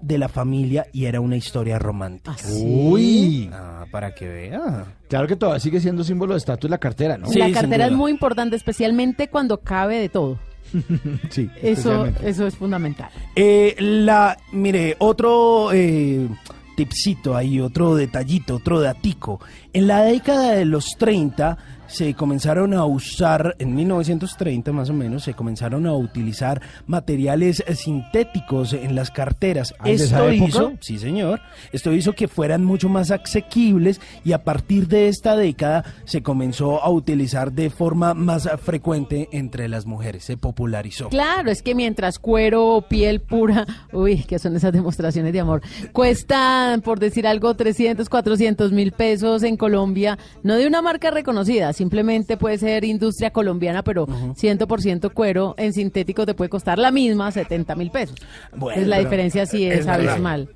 de 0.00 0.18
la 0.18 0.28
familia 0.28 0.86
y 0.92 1.04
era 1.04 1.20
una 1.20 1.36
historia 1.36 1.78
romántica. 1.78 2.36
Uy. 2.50 3.50
Ah, 3.52 3.84
para 3.90 4.14
que 4.14 4.26
vea. 4.26 4.84
Claro 5.08 5.26
que 5.28 5.36
todavía 5.36 5.60
sigue 5.60 5.80
siendo 5.80 6.04
símbolo 6.04 6.34
de 6.34 6.38
estatus 6.38 6.70
la 6.70 6.78
cartera, 6.78 7.18
¿no? 7.18 7.30
la 7.32 7.52
cartera 7.52 7.86
es 7.86 7.92
muy 7.92 8.10
importante, 8.10 8.56
especialmente 8.56 9.28
cuando 9.28 9.60
cabe 9.60 9.98
de 9.98 10.08
todo. 10.08 10.38
sí. 11.30 11.50
Eso, 11.60 12.06
eso 12.22 12.46
es 12.46 12.56
fundamental. 12.56 13.10
Eh, 13.36 13.76
la, 13.78 14.38
mire, 14.52 14.96
otro 14.98 15.70
eh, 15.72 16.28
tipcito 16.76 17.36
ahí, 17.36 17.60
otro 17.60 17.94
detallito, 17.94 18.56
otro 18.56 18.80
datico. 18.80 19.40
En 19.72 19.86
la 19.86 20.02
década 20.02 20.52
de 20.52 20.64
los 20.64 20.96
30 20.98 21.58
se 21.92 22.14
comenzaron 22.14 22.72
a 22.72 22.86
usar, 22.86 23.54
en 23.58 23.74
1930 23.74 24.72
más 24.72 24.88
o 24.88 24.94
menos, 24.94 25.24
se 25.24 25.34
comenzaron 25.34 25.86
a 25.86 25.92
utilizar 25.92 26.60
materiales 26.86 27.62
eh, 27.66 27.74
sintéticos 27.74 28.72
en 28.72 28.94
las 28.94 29.10
carteras. 29.10 29.74
Ah, 29.78 29.84
¿de 29.84 29.92
esa 29.92 30.30
Esto 30.30 30.44
hizo, 30.46 30.72
sí 30.80 30.98
señor, 30.98 31.40
esto 31.70 31.92
hizo 31.92 32.14
que 32.14 32.28
fueran 32.28 32.64
mucho 32.64 32.88
más 32.88 33.10
asequibles 33.10 34.00
y 34.24 34.32
a 34.32 34.42
partir 34.42 34.88
de 34.88 35.08
esta 35.08 35.36
década 35.36 35.84
se 36.04 36.22
comenzó 36.22 36.82
a 36.82 36.88
utilizar 36.88 37.52
de 37.52 37.68
forma 37.68 38.14
más 38.14 38.48
frecuente 38.62 39.28
entre 39.32 39.68
las 39.68 39.84
mujeres, 39.84 40.24
se 40.24 40.38
popularizó. 40.38 41.10
Claro, 41.10 41.50
es 41.50 41.62
que 41.62 41.74
mientras 41.74 42.18
cuero 42.18 42.68
o 42.68 42.82
piel 42.82 43.20
pura, 43.20 43.66
uy, 43.92 44.24
que 44.24 44.38
son 44.38 44.56
esas 44.56 44.72
demostraciones 44.72 45.32
de 45.34 45.40
amor, 45.40 45.60
cuestan, 45.92 46.80
por 46.80 46.98
decir 46.98 47.26
algo, 47.26 47.54
300, 47.54 48.08
400 48.08 48.72
mil 48.72 48.92
pesos 48.92 49.42
en 49.42 49.58
Colombia, 49.58 50.18
no 50.42 50.54
de 50.54 50.66
una 50.66 50.80
marca 50.80 51.10
reconocida, 51.10 51.72
simplemente 51.82 52.36
puede 52.36 52.58
ser 52.58 52.84
industria 52.84 53.30
colombiana, 53.32 53.82
pero 53.82 54.06
100% 54.06 55.12
cuero 55.12 55.56
en 55.58 55.72
sintético 55.72 56.24
te 56.24 56.32
puede 56.32 56.48
costar 56.48 56.78
la 56.78 56.92
misma, 56.92 57.32
70 57.32 57.74
mil 57.74 57.90
pesos. 57.90 58.14
Bueno, 58.52 58.80
Entonces 58.80 58.86
la 58.86 58.98
diferencia 59.00 59.46
sí 59.46 59.66
es, 59.66 59.88
abismal. 59.88 60.48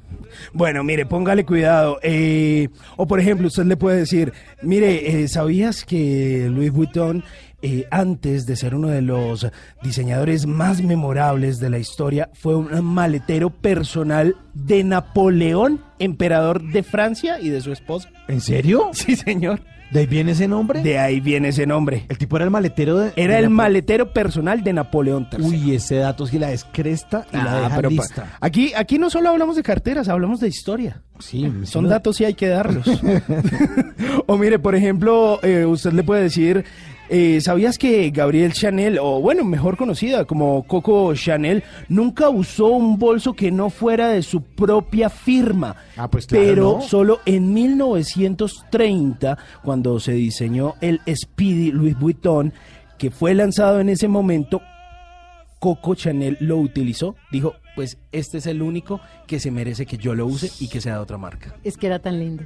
Bueno, 0.52 0.84
mire, 0.84 1.04
póngale 1.04 1.44
cuidado. 1.44 1.98
eh, 2.04 2.68
o 2.96 3.08
por 3.08 3.18
ejemplo, 3.18 3.48
usted 3.48 3.64
le 3.64 3.76
puede 3.76 3.98
decir, 3.98 4.32
mire, 4.62 5.22
eh, 5.22 5.26
¿sabías 5.26 5.84
que 5.84 6.48
Louis 6.48 6.70
Vuitton, 6.70 7.24
eh, 7.60 7.88
antes 7.90 8.46
de 8.46 8.54
ser 8.54 8.76
uno 8.76 8.86
de 8.86 9.02
los 9.02 9.48
diseñadores 9.82 10.46
más 10.46 10.80
memorables 10.80 11.58
de 11.58 11.70
la 11.70 11.78
historia, 11.78 12.30
fue 12.34 12.54
un 12.54 12.84
maletero 12.84 13.50
personal 13.50 14.36
de 14.54 14.84
Napoleón, 14.84 15.80
emperador 15.98 16.62
de 16.62 16.84
Francia 16.84 17.40
y 17.40 17.48
de 17.48 17.60
su 17.60 17.72
esposa? 17.72 18.10
¿En 18.28 18.40
serio? 18.40 18.90
Sí, 18.92 19.16
señor. 19.16 19.60
¿De 19.90 20.00
ahí 20.00 20.06
viene 20.06 20.32
ese 20.32 20.48
nombre? 20.48 20.82
De 20.82 20.98
ahí 20.98 21.20
viene 21.20 21.48
ese 21.48 21.66
nombre. 21.66 22.06
El 22.08 22.18
tipo 22.18 22.36
era 22.36 22.44
el 22.44 22.50
maletero 22.50 22.98
de... 22.98 23.12
Era 23.16 23.34
de 23.34 23.40
el 23.40 23.44
Napo- 23.46 23.54
maletero 23.54 24.12
personal 24.12 24.64
de 24.64 24.72
Napoleón 24.72 25.28
III. 25.32 25.44
Uy, 25.44 25.74
ese 25.74 25.96
dato 25.96 26.26
que 26.26 26.38
la 26.38 26.48
descresta 26.48 27.24
y 27.32 27.36
la 27.36 27.52
Ah, 27.52 27.60
deja 27.62 27.76
pero 27.76 27.90
lista. 27.90 28.36
aquí, 28.40 28.72
aquí 28.76 28.98
no 28.98 29.10
solo 29.10 29.28
hablamos 29.30 29.54
de 29.56 29.62
carteras, 29.62 30.08
hablamos 30.08 30.40
de 30.40 30.48
historia. 30.48 31.02
Sí, 31.20 31.50
Son 31.64 31.84
no- 31.84 31.88
datos 31.90 32.20
y 32.20 32.24
hay 32.24 32.34
que 32.34 32.48
darlos. 32.48 32.84
o 34.26 34.36
mire, 34.36 34.58
por 34.58 34.74
ejemplo, 34.74 35.38
eh, 35.42 35.64
usted 35.64 35.92
le 35.92 36.02
puede 36.02 36.22
decir, 36.24 36.64
eh, 37.08 37.40
¿sabías 37.40 37.78
que 37.78 38.10
Gabriel 38.10 38.52
Chanel, 38.52 38.98
o 39.00 39.20
bueno, 39.20 39.44
mejor 39.44 39.76
conocida 39.76 40.24
como 40.24 40.64
Coco 40.66 41.14
Chanel, 41.14 41.62
nunca 41.88 42.28
usó 42.28 42.68
un 42.68 42.98
bolso 42.98 43.34
que 43.34 43.50
no 43.50 43.70
fuera 43.70 44.08
de 44.08 44.22
su 44.22 44.42
propia 44.42 45.10
firma? 45.10 45.76
Ah, 45.96 46.08
pues 46.08 46.26
claro, 46.26 46.44
Pero 46.44 46.72
¿no? 46.78 46.80
solo 46.82 47.20
en 47.26 47.52
1930, 47.52 49.38
cuando 49.62 50.00
se 50.00 50.12
diseñó 50.12 50.74
el 50.80 51.00
Speedy 51.08 51.72
Louis 51.72 51.98
Vuitton, 51.98 52.52
que 52.98 53.10
fue 53.10 53.34
lanzado 53.34 53.80
en 53.80 53.88
ese 53.88 54.08
momento, 54.08 54.62
Coco 55.58 55.94
Chanel 55.94 56.36
lo 56.40 56.58
utilizó, 56.58 57.16
dijo, 57.30 57.54
pues 57.74 57.98
este 58.12 58.38
es 58.38 58.46
el 58.46 58.62
único 58.62 59.00
que 59.26 59.40
se 59.40 59.50
merece 59.50 59.86
que 59.86 59.96
yo 59.98 60.14
lo 60.14 60.26
use 60.26 60.50
y 60.60 60.68
que 60.68 60.80
sea 60.80 60.94
de 60.94 61.00
otra 61.00 61.18
marca. 61.18 61.54
Es 61.64 61.76
que 61.76 61.86
era 61.86 61.98
tan 61.98 62.18
lindo. 62.18 62.44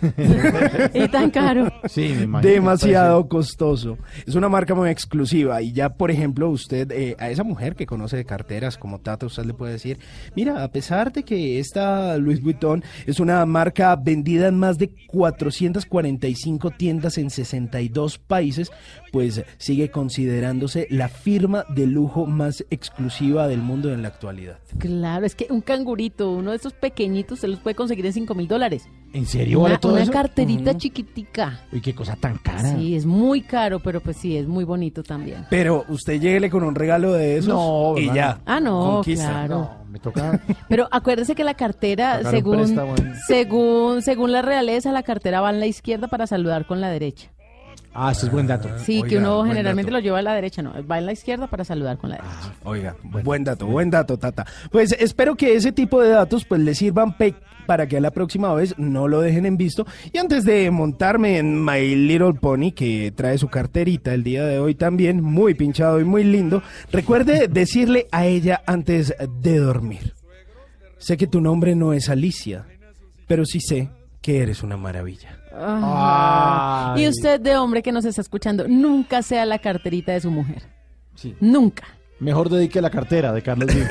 y 0.94 1.08
tan 1.08 1.30
caro. 1.30 1.72
Sí, 1.88 2.12
me 2.16 2.22
imagino. 2.24 2.52
Demasiado 2.52 3.28
costoso. 3.28 3.98
Es 4.26 4.34
una 4.34 4.48
marca 4.48 4.74
muy 4.74 4.90
exclusiva 4.90 5.62
y 5.62 5.72
ya, 5.72 5.90
por 5.90 6.10
ejemplo, 6.10 6.48
usted, 6.50 6.90
eh, 6.92 7.16
a 7.18 7.30
esa 7.30 7.44
mujer 7.44 7.76
que 7.76 7.86
conoce 7.86 8.16
de 8.16 8.24
carteras 8.24 8.78
como 8.78 9.00
Tata, 9.00 9.26
usted 9.26 9.44
le 9.44 9.54
puede 9.54 9.72
decir, 9.72 9.98
mira, 10.34 10.62
a 10.62 10.68
pesar 10.68 11.12
de 11.12 11.22
que 11.22 11.58
esta 11.58 12.16
Louis 12.18 12.42
Vuitton 12.42 12.82
es 13.06 13.20
una 13.20 13.44
marca 13.46 13.94
vendida 13.96 14.48
en 14.48 14.58
más 14.58 14.78
de 14.78 14.90
445 15.06 16.70
tiendas 16.72 17.18
en 17.18 17.30
62 17.30 18.18
países, 18.18 18.70
pues 19.12 19.42
sigue 19.58 19.90
considerándose 19.90 20.86
la 20.90 21.08
firma 21.08 21.64
de 21.68 21.86
lujo 21.86 22.26
más 22.26 22.64
exclusiva 22.70 23.48
del 23.48 23.60
mundo 23.60 23.92
en 23.92 24.02
la 24.02 24.08
actualidad. 24.08 24.58
Claro, 24.78 25.26
es 25.26 25.34
que 25.34 25.46
un 25.50 25.60
cangurito, 25.60 26.30
uno 26.30 26.50
de 26.50 26.56
esos 26.56 26.72
pequeñitos, 26.72 27.40
se 27.40 27.48
los 27.48 27.58
puede 27.60 27.74
conseguir 27.76 28.06
en 28.06 28.12
5 28.12 28.34
mil 28.34 28.48
dólares. 28.48 28.88
¿En 29.12 29.24
serio 29.24 29.60
Una, 29.60 29.68
vale 29.68 29.78
todo 29.78 29.92
una 29.94 30.02
eso? 30.02 30.12
carterita 30.12 30.76
chiquitica. 30.76 31.62
Uy, 31.72 31.80
qué 31.80 31.94
cosa 31.94 32.16
tan 32.16 32.36
cara. 32.38 32.74
Sí, 32.76 32.94
es 32.96 33.06
muy 33.06 33.40
caro, 33.42 33.80
pero 33.80 34.00
pues 34.00 34.16
sí, 34.18 34.36
es 34.36 34.46
muy 34.46 34.64
bonito 34.64 35.02
también. 35.02 35.46
Pero 35.48 35.84
usted 35.88 36.20
lléguele 36.20 36.50
con 36.50 36.62
un 36.64 36.74
regalo 36.74 37.12
de 37.12 37.38
esos 37.38 37.48
No, 37.54 37.94
y 37.96 38.12
ya. 38.12 38.40
Ah, 38.44 38.60
no, 38.60 38.96
conquista. 38.96 39.28
claro. 39.28 39.54
No, 39.56 39.84
me 39.90 39.98
toca... 40.00 40.40
Pero 40.68 40.88
acuérdese 40.90 41.34
que 41.34 41.44
la 41.44 41.54
cartera, 41.54 42.22
según, 42.30 42.76
según, 43.26 44.02
según 44.02 44.32
la 44.32 44.42
realeza, 44.42 44.92
la 44.92 45.02
cartera 45.02 45.40
va 45.40 45.50
en 45.50 45.60
la 45.60 45.66
izquierda 45.66 46.08
para 46.08 46.26
saludar 46.26 46.66
con 46.66 46.80
la 46.80 46.90
derecha. 46.90 47.30
Ah, 47.98 48.12
ese 48.12 48.26
es 48.26 48.32
buen 48.32 48.46
dato. 48.46 48.68
Sí, 48.78 49.02
que 49.04 49.16
uno 49.18 49.44
generalmente 49.44 49.90
lo 49.90 50.00
lleva 50.00 50.18
a 50.18 50.22
la 50.22 50.34
derecha, 50.34 50.60
no, 50.62 50.72
va 50.86 50.98
en 50.98 51.06
la 51.06 51.12
izquierda 51.12 51.46
para 51.46 51.64
saludar 51.64 51.96
con 51.96 52.10
la 52.10 52.16
derecha. 52.16 52.54
Oiga, 52.64 52.96
buen 53.02 53.42
dato, 53.42 53.66
buen 53.66 53.90
dato, 53.90 54.18
Tata. 54.18 54.44
Pues 54.70 54.94
espero 54.98 55.34
que 55.34 55.54
ese 55.54 55.72
tipo 55.72 56.02
de 56.02 56.10
datos 56.10 56.44
pues 56.44 56.60
le 56.60 56.74
sirvan 56.74 57.16
pe- 57.16 57.34
para 57.66 57.88
que 57.88 57.96
a 57.96 58.00
la 58.00 58.10
próxima 58.12 58.52
vez 58.54 58.74
no 58.78 59.08
lo 59.08 59.20
dejen 59.20 59.44
en 59.46 59.56
visto. 59.56 59.86
Y 60.12 60.18
antes 60.18 60.44
de 60.44 60.70
montarme 60.70 61.38
en 61.38 61.64
My 61.64 61.94
Little 61.96 62.34
Pony, 62.34 62.70
que 62.72 63.12
trae 63.16 63.38
su 63.38 63.48
carterita 63.48 64.14
el 64.14 64.22
día 64.22 64.44
de 64.44 64.58
hoy 64.60 64.74
también, 64.76 65.20
muy 65.22 65.54
pinchado 65.54 65.98
y 66.00 66.04
muy 66.04 66.22
lindo, 66.22 66.62
recuerde 66.92 67.48
decirle 67.48 68.06
a 68.12 68.26
ella 68.26 68.62
antes 68.66 69.14
de 69.40 69.58
dormir. 69.58 70.12
Sé 70.98 71.16
que 71.16 71.26
tu 71.26 71.40
nombre 71.40 71.74
no 71.74 71.92
es 71.92 72.08
Alicia, 72.08 72.66
pero 73.26 73.44
sí 73.44 73.60
sé 73.60 73.88
que 74.20 74.42
eres 74.42 74.62
una 74.62 74.76
maravilla. 74.76 75.38
Ah. 75.58 76.92
Ay. 76.94 77.04
Y 77.04 77.08
usted 77.08 77.40
de 77.40 77.56
hombre 77.56 77.82
que 77.82 77.92
nos 77.92 78.04
está 78.04 78.20
escuchando, 78.20 78.68
nunca 78.68 79.22
sea 79.22 79.46
la 79.46 79.58
carterita 79.58 80.12
de 80.12 80.20
su 80.20 80.30
mujer. 80.30 80.62
Sí. 81.14 81.34
Nunca. 81.40 81.84
Mejor 82.18 82.48
dedique 82.48 82.80
la 82.80 82.90
cartera 82.90 83.32
de 83.32 83.42
Carlos 83.42 83.68
Vives. 83.74 83.90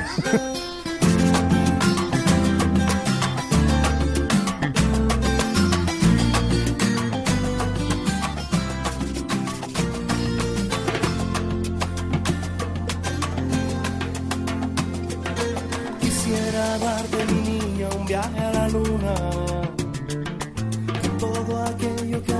Quisiera 16.00 16.78
darte 16.80 17.26
mi 17.34 17.42
niña 17.42 17.90
un 17.98 18.06
viaje 18.06 18.40
a 18.40 18.54
la 18.54 18.70
luna. 18.70 19.55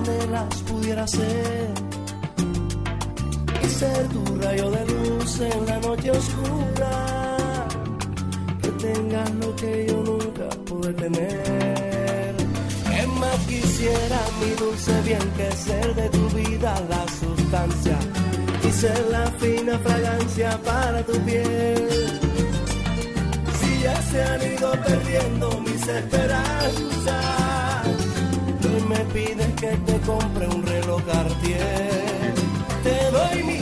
Anhelas 0.08 0.62
pudiera 0.68 1.08
ser. 1.08 1.74
Y 3.64 3.68
ser 3.68 4.08
tu 4.10 4.24
rayo 4.40 4.70
de 4.70 4.86
luz 4.86 5.40
en 5.40 5.66
la 5.66 5.80
noche 5.80 6.12
oscura. 6.12 7.38
Que 8.62 8.70
tengas 8.70 9.32
lo 9.42 9.56
que 9.56 9.86
yo 9.88 10.04
nunca 10.04 10.50
pude 10.66 10.94
tener. 10.94 12.36
¿Qué 12.92 13.08
más 13.20 13.40
quisiera 13.48 14.20
mi 14.42 14.52
dulce 14.64 15.02
bien 15.02 15.28
que 15.38 15.52
ser 15.52 15.96
de 15.96 16.10
tu 16.10 16.30
vida 16.30 16.76
la 16.88 17.06
sustancia? 17.20 17.98
Y 18.64 18.72
ser 18.72 19.06
la 19.10 19.26
fina 19.40 19.80
fragancia 19.80 20.60
para 20.64 21.04
tu 21.04 21.14
piel 21.22 22.20
si 23.60 23.82
ya 23.82 24.02
se 24.02 24.24
han 24.24 24.42
ido 24.54 24.72
perdiendo 24.72 25.62
mis 25.62 25.88
esperanzas. 25.88 27.25
Me 28.88 29.00
pides 29.06 29.48
que 29.60 29.76
te 29.88 30.00
compre 30.02 30.48
un 30.48 30.64
reloj 30.64 31.02
Cartier. 31.06 32.34
Te 32.84 33.12
doy 33.12 33.44
mi 33.44 33.55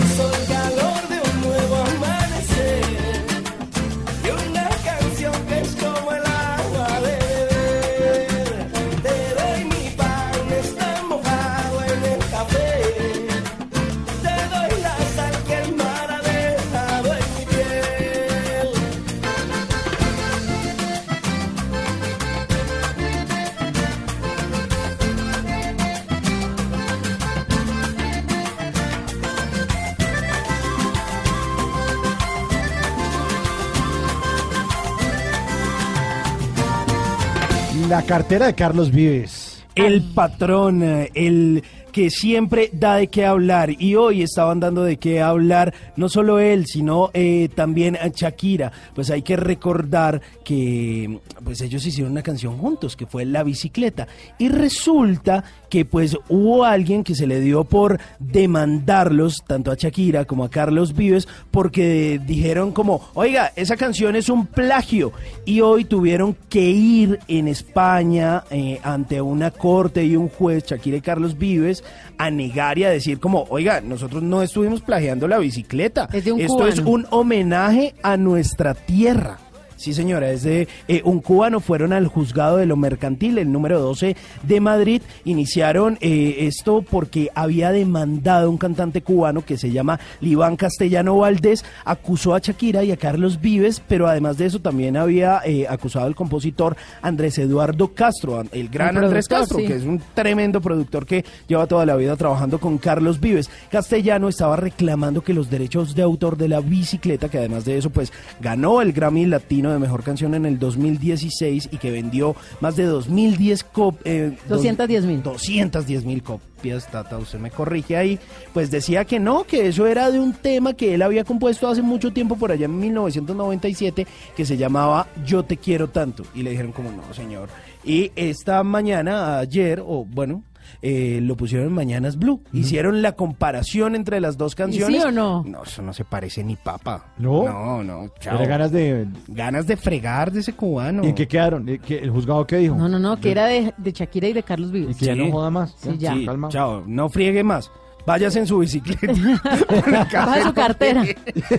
Cartera 38.07 38.47
de 38.47 38.53
Carlos 38.53 38.91
Vives. 38.91 39.63
El 39.75 40.03
patrón, 40.13 40.83
eh, 40.83 41.09
el 41.13 41.63
que 41.93 42.09
siempre 42.09 42.69
da 42.73 42.95
de 42.95 43.07
qué 43.07 43.25
hablar. 43.25 43.69
Y 43.79 43.95
hoy 43.95 44.23
estaban 44.23 44.59
dando 44.59 44.83
de 44.83 44.97
qué 44.97 45.21
hablar 45.21 45.73
no 45.95 46.09
solo 46.09 46.39
él 46.39 46.65
sino 46.65 47.11
eh, 47.13 47.49
también 47.55 47.95
a 47.95 48.09
Shakira. 48.09 48.71
Pues 48.93 49.09
hay 49.11 49.21
que 49.21 49.37
recordar 49.37 50.21
que 50.43 51.19
pues 51.43 51.61
ellos 51.61 51.85
hicieron 51.85 52.11
una 52.11 52.23
canción 52.23 52.57
juntos 52.57 52.97
que 52.97 53.05
fue 53.05 53.23
La 53.23 53.43
bicicleta. 53.43 54.07
Y 54.37 54.49
resulta 54.49 55.43
que 55.69 55.85
pues 55.85 56.17
hubo 56.29 56.65
alguien 56.65 57.03
que 57.03 57.15
se 57.15 57.25
le 57.25 57.39
dio 57.39 57.63
por 57.63 57.99
demandarlos 58.19 59.43
tanto 59.47 59.71
a 59.71 59.75
Shakira 59.75 60.25
como 60.25 60.43
a 60.43 60.49
Carlos 60.49 60.93
Vives 60.93 61.27
porque 61.49 62.21
dijeron 62.23 62.71
como 62.71 63.09
oiga 63.15 63.51
esa 63.55 63.75
canción 63.75 64.15
es 64.15 64.29
un 64.29 64.45
plagio 64.45 65.13
y 65.45 65.61
hoy 65.61 65.85
tuvieron 65.85 66.35
que 66.47 66.61
ir 66.61 67.17
en 67.27 67.47
España 67.47 68.43
eh, 68.51 68.79
ante 68.83 69.19
una 69.19 69.49
corte 69.49 70.05
y 70.05 70.15
un 70.15 70.29
juez 70.29 70.63
Shakira 70.65 70.97
y 70.97 71.01
Carlos 71.01 71.39
Vives 71.39 71.82
a 72.17 72.29
negar 72.29 72.77
y 72.77 72.83
a 72.83 72.89
decir 72.89 73.19
como, 73.19 73.45
oiga, 73.49 73.81
nosotros 73.81 74.23
no 74.23 74.41
estuvimos 74.41 74.81
plagiando 74.81 75.27
la 75.27 75.37
bicicleta. 75.39 76.09
Es 76.13 76.25
Esto 76.25 76.67
es 76.67 76.79
un 76.79 77.05
homenaje 77.09 77.95
a 78.03 78.17
nuestra 78.17 78.73
tierra. 78.73 79.39
Sí, 79.75 79.93
señora, 79.93 80.31
es 80.31 80.43
de 80.43 80.67
eh, 80.87 81.01
un 81.03 81.19
cubano. 81.19 81.59
Fueron 81.59 81.93
al 81.93 82.07
juzgado 82.07 82.57
de 82.57 82.65
lo 82.65 82.75
mercantil, 82.75 83.37
el 83.37 83.51
número 83.51 83.79
12 83.79 84.15
de 84.43 84.59
Madrid. 84.59 85.01
Iniciaron 85.25 85.97
eh, 86.01 86.37
esto 86.41 86.81
porque 86.81 87.29
había 87.35 87.71
demandado 87.71 88.49
un 88.49 88.57
cantante 88.57 89.01
cubano 89.01 89.45
que 89.45 89.57
se 89.57 89.71
llama 89.71 89.99
Liván 90.21 90.55
Castellano 90.55 91.17
Valdés. 91.17 91.65
Acusó 91.85 92.35
a 92.35 92.39
Shakira 92.39 92.83
y 92.83 92.91
a 92.91 92.97
Carlos 92.97 93.41
Vives, 93.41 93.81
pero 93.87 94.07
además 94.07 94.37
de 94.37 94.45
eso 94.45 94.59
también 94.59 94.97
había 94.97 95.41
eh, 95.45 95.65
acusado 95.67 96.05
al 96.05 96.15
compositor 96.15 96.75
Andrés 97.01 97.37
Eduardo 97.37 97.93
Castro, 97.93 98.43
el 98.51 98.69
gran 98.69 98.97
El 98.97 99.05
Andrés 99.05 99.27
Castro, 99.27 99.59
sí. 99.59 99.65
que 99.65 99.75
es 99.75 99.83
un 99.83 100.01
tremendo 100.13 100.61
productor 100.61 101.05
que 101.05 101.25
lleva 101.47 101.67
toda 101.67 101.85
la 101.85 101.95
vida 101.95 102.15
trabajando 102.15 102.59
con 102.59 102.77
Carlos 102.77 103.19
Vives. 103.19 103.49
Castellano 103.69 104.29
estaba 104.29 104.55
reclamando 104.55 105.21
que 105.21 105.33
los 105.33 105.49
derechos 105.49 105.95
de 105.95 106.01
autor 106.01 106.37
de 106.37 106.47
la 106.47 106.61
bicicleta, 106.61 107.29
que 107.29 107.37
además 107.37 107.65
de 107.65 107.77
eso, 107.77 107.89
pues 107.89 108.11
ganó 108.39 108.81
el 108.81 108.93
Grammy 108.93 109.25
Latino 109.25 109.72
de 109.73 109.79
Mejor 109.79 110.03
Canción 110.03 110.35
en 110.35 110.45
el 110.45 110.59
2016 110.59 111.69
y 111.71 111.77
que 111.77 111.91
vendió 111.91 112.35
más 112.61 112.75
de 112.75 112.85
2010 112.85 113.63
cop 113.65 113.95
eh, 114.05 114.37
210 114.47 115.05
mil. 115.05 115.23
210 115.23 116.05
mil 116.05 116.23
copias, 116.23 116.89
Tata, 116.89 117.17
usted 117.17 117.39
me 117.39 117.51
corrige 117.51 117.97
ahí, 117.97 118.19
pues 118.53 118.71
decía 118.71 119.05
que 119.05 119.19
no, 119.19 119.43
que 119.43 119.67
eso 119.67 119.87
era 119.87 120.11
de 120.11 120.19
un 120.19 120.33
tema 120.33 120.73
que 120.73 120.93
él 120.93 121.01
había 121.01 121.23
compuesto 121.23 121.67
hace 121.67 121.81
mucho 121.81 122.13
tiempo, 122.13 122.35
por 122.35 122.51
allá 122.51 122.65
en 122.65 122.79
1997, 122.79 124.07
que 124.35 124.45
se 124.45 124.57
llamaba 124.57 125.07
Yo 125.25 125.43
te 125.43 125.57
quiero 125.57 125.89
tanto. 125.89 126.23
Y 126.33 126.43
le 126.43 126.51
dijeron 126.51 126.71
como, 126.71 126.91
no, 126.91 127.13
señor. 127.13 127.49
Y 127.83 128.11
esta 128.15 128.63
mañana, 128.63 129.39
ayer, 129.39 129.81
o 129.85 130.05
bueno, 130.05 130.43
eh, 130.81 131.19
lo 131.21 131.35
pusieron 131.37 131.67
en 131.67 131.73
Mañanas 131.73 132.17
Blue. 132.17 132.41
Hicieron 132.53 133.01
la 133.01 133.13
comparación 133.13 133.95
entre 133.95 134.19
las 134.19 134.37
dos 134.37 134.55
canciones. 134.55 135.01
sí 135.01 135.07
o 135.07 135.11
no? 135.11 135.43
No, 135.45 135.63
eso 135.63 135.81
no 135.81 135.93
se 135.93 136.03
parece 136.05 136.43
ni 136.43 136.55
papa. 136.55 137.13
¿No? 137.17 137.43
No, 137.45 137.83
no, 137.83 138.07
chao. 138.19 138.37
Tiene 138.37 138.49
ganas 138.49 138.71
de... 138.71 139.07
Ganas 139.27 139.67
de 139.67 139.77
fregar 139.77 140.31
de 140.31 140.39
ese 140.41 140.53
cubano. 140.53 141.03
¿Y 141.03 141.07
en 141.09 141.15
qué 141.15 141.27
quedaron? 141.27 141.67
¿Eh, 141.69 141.79
qué- 141.85 141.99
¿El 141.99 142.09
juzgado 142.11 142.45
qué 142.47 142.57
dijo? 142.57 142.75
No, 142.75 142.87
no, 142.89 142.99
no, 142.99 143.19
que 143.19 143.31
era 143.31 143.45
de, 143.45 143.73
de 143.77 143.91
Shakira 143.91 144.27
y 144.27 144.33
de 144.33 144.43
Carlos 144.43 144.69
Y 144.69 144.73
Vives. 144.73 144.97
que 144.97 145.05
ya 145.05 145.15
no 145.15 145.31
joda 145.31 145.49
más. 145.49 145.75
Sí, 145.77 145.97
ya. 145.97 146.13
Sí, 146.13 146.25
calma. 146.25 146.49
chao, 146.49 146.83
no 146.87 147.09
friegue 147.09 147.43
más. 147.43 147.69
Váyase 148.05 148.39
en 148.39 148.47
su 148.47 148.57
bicicleta. 148.59 149.07
Baja 150.11 150.43
su 150.43 150.53
cartera 150.53 151.05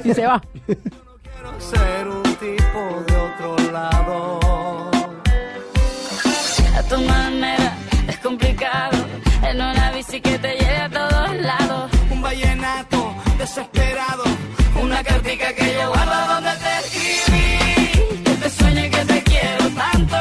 y 0.05 0.12
se 0.12 0.26
va. 0.26 0.43
Quiero 0.67 1.60
ser 1.60 2.07
un 2.09 2.23
tipo 2.23 3.02
de 3.07 3.17
otro 3.17 3.73
lado. 3.73 4.41
A 6.76 6.83
tu 6.83 7.01
manera 7.02 7.76
es 8.09 8.18
complicado. 8.18 8.93
Que 10.23 10.39
te 10.39 10.52
lleve 10.55 10.76
a 10.76 10.89
todos 10.89 11.36
lados. 11.41 11.91
Un 12.09 12.23
vallenato 12.23 13.15
desesperado. 13.36 14.23
Una 14.81 15.02
cartica 15.02 15.52
que 15.52 15.75
yo 15.75 15.89
guardo 15.89 16.34
donde 16.34 16.51
te 16.62 16.73
escribí. 16.86 18.23
Que 18.23 18.31
te 18.43 18.51
sueñe 18.51 18.91
que 18.91 19.05
te 19.07 19.23
quiero 19.25 19.68
tanto. 19.70 20.17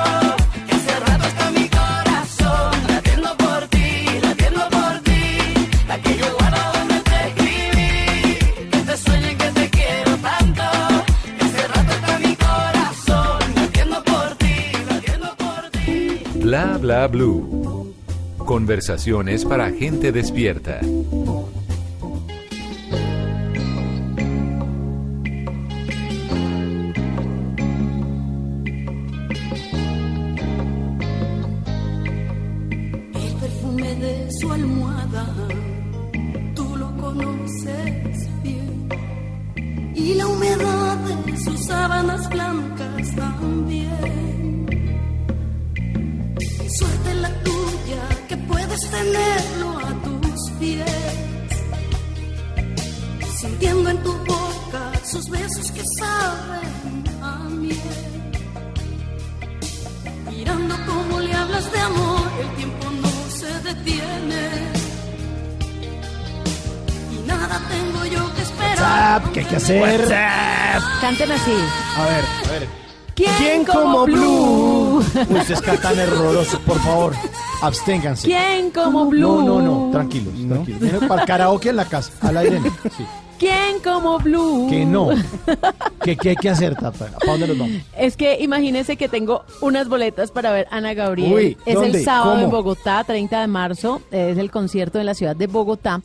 Que 0.67 0.75
hace 0.75 0.99
rato 0.99 1.27
está 1.27 1.51
mi 1.51 1.69
corazón. 1.69 2.71
Latiendo 2.87 3.37
por 3.37 3.67
ti, 3.67 4.19
latiendo 4.23 4.69
por 4.71 4.99
ti. 5.01 5.23
La 5.87 5.97
que 5.99 6.17
yo 6.17 6.37
guardo 6.39 6.61
donde 6.73 6.99
te 7.09 7.27
escribí. 7.27 8.69
Que 8.71 8.79
te 8.87 8.97
sueñe 8.97 9.37
que 9.37 9.49
te 9.59 9.69
quiero 9.69 10.17
tanto. 10.17 10.63
Que 11.37 11.45
hace 11.45 11.67
rato 11.67 11.93
está 11.93 12.19
mi 12.19 12.35
corazón. 12.35 13.39
Latiendo 13.55 14.03
por 14.03 14.35
ti, 14.37 14.55
latiendo 14.89 15.35
por 15.35 15.69
ti. 15.69 16.23
Bla 16.39 16.77
bla 16.79 17.07
blue. 17.07 17.62
Conversaciones 18.45 19.45
para 19.45 19.71
gente 19.71 20.11
despierta. 20.11 20.79
El 20.79 20.89
perfume 33.39 33.95
de 33.95 34.27
su 34.39 34.51
almohada 34.51 35.33
conoces 37.03 38.43
bien. 38.43 38.89
Y 39.95 40.15
la 40.15 40.27
humedad 40.27 40.97
de 41.25 41.37
sus 41.37 41.65
sábanas 41.65 42.29
blancas 42.29 43.15
también. 43.15 44.65
Suerte 46.77 47.13
la 47.15 47.29
tuya 47.43 47.72
que 48.33 48.37
puedes 48.47 48.81
tenerlo 48.89 49.77
a 49.77 49.91
tus 50.05 50.51
pies. 50.59 50.85
Sintiendo 53.39 53.89
en 53.91 54.03
tu 54.03 54.13
boca 54.25 54.91
sus 55.03 55.29
besos 55.29 55.71
que 55.71 55.83
saben 55.99 57.03
a 57.21 57.37
miel. 57.49 57.77
Mirando 60.31 60.75
cómo 60.87 61.19
le 61.19 61.33
hablas 61.33 61.71
de 61.71 61.79
amor, 61.79 62.27
el 62.41 62.55
tiempo 62.55 62.85
no 63.03 63.13
se 63.29 63.51
detiene. 63.69 64.43
Y 67.13 67.27
nada 67.27 67.61
tengo 67.69 68.05
yo 68.05 68.35
que 68.35 68.41
esperar. 68.41 68.79
WhatsApp, 68.79 69.33
¿qué 69.33 69.39
hay 69.41 69.45
que 69.45 69.55
hacer? 69.57 70.07
Canten 71.01 71.31
así. 71.31 71.57
A 71.97 72.05
ver, 72.05 72.25
a 72.45 72.51
ver. 72.51 72.82
¿Quién, 73.15 73.63
como 73.65 74.05
Blue? 74.05 74.97
Ustedes 74.97 75.61
cantan 75.65 75.99
errorosos, 75.99 76.59
por 76.61 76.79
favor. 76.79 77.13
Absténganse. 77.61 78.27
¿Quién 78.27 78.71
como 78.71 79.05
Blue? 79.05 79.41
No, 79.43 79.61
no, 79.61 79.85
no, 79.85 79.91
tranquilos, 79.91 80.33
tranquilos. 80.47 80.81
Miren, 80.81 81.07
Para 81.07 81.21
el 81.21 81.27
karaoke 81.27 81.69
en 81.69 81.75
la 81.75 81.85
casa, 81.85 82.11
al 82.21 82.37
aire. 82.37 82.59
no. 82.59 82.69
Sí. 82.97 83.05
¿Quién 83.39 83.79
como 83.83 84.19
Blue? 84.19 84.67
Que 84.69 84.85
no. 84.85 85.09
¿Qué, 86.01 86.15
¿Qué 86.15 86.29
hay 86.29 86.35
que 86.35 86.49
hacer, 86.49 86.75
Tata? 86.75 87.07
¿Para 87.19 87.31
dónde 87.31 87.47
nos 87.47 87.57
vamos? 87.57 87.81
Es 87.97 88.15
que 88.15 88.37
imagínense 88.39 88.95
que 88.95 89.09
tengo 89.09 89.43
unas 89.59 89.89
boletas 89.89 90.31
para 90.31 90.51
ver 90.53 90.67
a 90.71 90.77
Ana 90.77 90.93
Gabriel. 90.93 91.33
Uy, 91.33 91.57
es 91.65 91.75
el 91.75 92.03
sábado 92.05 92.33
¿Cómo? 92.33 92.43
en 92.45 92.51
Bogotá, 92.51 93.03
30 93.03 93.41
de 93.41 93.47
marzo. 93.47 94.01
Es 94.11 94.37
el 94.37 94.49
concierto 94.49 94.99
en 94.99 95.07
la 95.07 95.13
ciudad 95.13 95.35
de 95.35 95.47
Bogotá. 95.47 96.01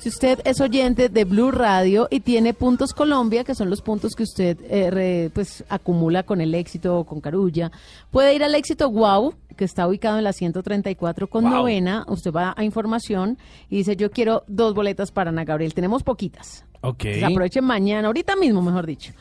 Si 0.00 0.08
usted 0.08 0.40
es 0.44 0.60
oyente 0.62 1.10
de 1.10 1.24
Blue 1.24 1.50
Radio 1.50 2.08
y 2.10 2.20
tiene 2.20 2.54
puntos 2.54 2.94
Colombia, 2.94 3.44
que 3.44 3.54
son 3.54 3.68
los 3.68 3.82
puntos 3.82 4.14
que 4.14 4.22
usted 4.22 4.56
eh, 4.70 4.90
re- 4.90 5.30
pues 5.34 5.62
acumula 5.68 6.22
con 6.22 6.40
el 6.40 6.54
éxito 6.54 6.98
o 6.98 7.04
con 7.04 7.20
Carulla, 7.20 7.70
puede 8.10 8.34
ir 8.34 8.42
al 8.42 8.54
éxito 8.54 8.90
Wow, 8.90 9.34
que 9.56 9.64
está 9.66 9.86
ubicado 9.86 10.16
en 10.16 10.24
la 10.24 10.32
134 10.32 11.26
con 11.28 11.44
novena. 11.44 12.06
Usted 12.08 12.32
va 12.32 12.54
a 12.56 12.64
información 12.64 13.36
y 13.68 13.76
dice, 13.76 13.94
yo 13.94 14.10
quiero 14.10 14.42
dos 14.46 14.72
boletas 14.74 15.12
para 15.12 15.28
Ana 15.28 15.44
Gabriel. 15.44 15.74
Tenemos 15.74 16.02
poquitas. 16.02 16.64
Ok. 16.80 17.04
Entonces, 17.04 17.24
aprovechen 17.24 17.64
mañana, 17.64 18.06
ahorita 18.08 18.36
mismo, 18.36 18.62
mejor 18.62 18.86
dicho. 18.86 19.12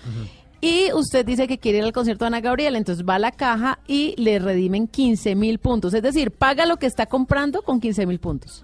Y 0.62 0.92
usted 0.94 1.26
dice 1.26 1.48
que 1.48 1.58
quiere 1.58 1.78
ir 1.78 1.84
al 1.86 1.94
concierto 1.94 2.26
de 2.26 2.28
Ana 2.28 2.42
Gabriel, 2.42 2.76
entonces 2.76 3.06
va 3.08 3.16
a 3.16 3.20
la 3.20 3.32
caja 3.32 3.80
y 3.88 4.14
le 4.18 4.40
redimen 4.40 4.88
15 4.88 5.36
mil 5.36 5.60
puntos. 5.60 5.94
Es 5.94 6.02
decir, 6.02 6.32
paga 6.32 6.66
lo 6.66 6.78
que 6.78 6.86
está 6.86 7.06
comprando 7.06 7.62
con 7.62 7.80
15 7.80 8.06
mil 8.06 8.20
puntos. 8.20 8.62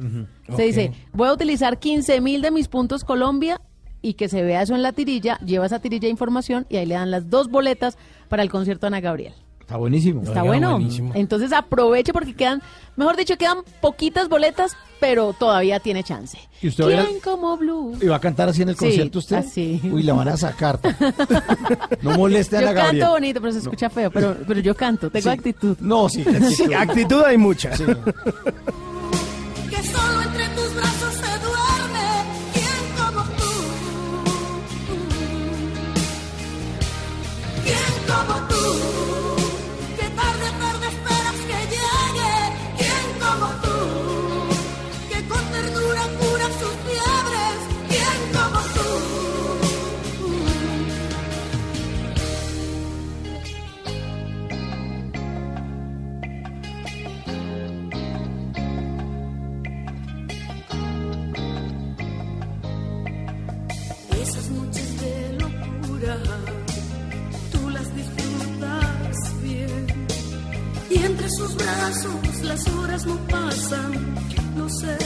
Usted 0.49 0.65
dice, 0.65 0.91
voy 1.13 1.29
a 1.29 1.33
utilizar 1.33 1.79
15 1.79 2.19
mil 2.19 2.41
de 2.41 2.51
mis 2.51 2.67
puntos 2.67 3.05
Colombia 3.05 3.61
y 4.01 4.15
que 4.15 4.27
se 4.27 4.43
vea 4.43 4.61
eso 4.61 4.75
en 4.75 4.81
la 4.81 4.91
tirilla, 4.91 5.39
lleva 5.39 5.65
esa 5.65 5.79
tirilla 5.79 6.07
de 6.07 6.11
información 6.11 6.65
y 6.69 6.77
ahí 6.77 6.85
le 6.85 6.95
dan 6.95 7.11
las 7.11 7.29
dos 7.29 7.49
boletas 7.49 7.97
para 8.27 8.43
el 8.43 8.51
concierto 8.51 8.85
de 8.85 8.87
Ana 8.87 8.99
Gabriel. 8.99 9.33
Está 9.65 9.77
buenísimo. 9.77 10.21
Está 10.21 10.43
bueno. 10.43 10.79
Entonces 11.15 11.51
aproveche 11.51 12.13
porque 12.13 12.35
quedan, 12.35 12.61
mejor 12.95 13.17
dicho, 13.17 13.35
quedan 13.35 13.57
poquitas 13.81 14.29
boletas, 14.29 14.77
pero 14.99 15.33
todavía 15.33 15.79
tiene 15.79 16.03
chance. 16.03 16.37
¿Y 16.61 16.67
usted 16.67 16.83
va 16.83 16.87
a 16.89 16.93
ir 16.93 16.99
al- 16.99 17.07
¿Quién 17.07 17.19
como 17.19 17.57
Blue? 17.57 17.97
¿Y 17.99 18.05
va 18.05 18.17
a 18.17 18.19
cantar 18.19 18.47
así 18.49 18.61
en 18.61 18.69
el 18.69 18.75
Sí, 18.75 18.85
concierto 18.85 19.17
usted? 19.19 19.37
así. 19.37 19.81
Uy, 19.91 20.03
la 20.03 20.13
van 20.13 20.27
a 20.27 20.37
sacar. 20.37 20.79
No 22.03 22.11
moleste 22.15 22.57
a 22.57 22.61
Yo 22.61 22.67
Ana 22.69 22.73
Gabriel. 22.79 22.99
canto 23.01 23.13
bonito, 23.13 23.41
pero 23.41 23.53
se 23.53 23.59
escucha 23.59 23.89
feo, 23.89 24.11
pero, 24.11 24.37
pero 24.47 24.59
yo 24.59 24.75
canto, 24.75 25.09
tengo 25.09 25.23
Sí. 25.23 25.29
actitud. 25.29 25.77
No, 25.79 26.09
sí, 26.09 26.21
actitud. 26.27 26.49
Sí, 26.51 26.73
actitud 26.73 27.23
hay 27.23 27.37
mucha. 27.37 27.71
tú 67.51 67.69
las 67.69 67.95
disfrutas 67.95 69.41
bien. 69.41 70.07
Y 70.89 70.97
entre 71.03 71.29
sus 71.31 71.55
brazos 71.55 72.41
las 72.43 72.67
horas 72.67 73.05
no 73.05 73.15
pasan, 73.27 74.15
no 74.55 74.69
sé. 74.69 74.97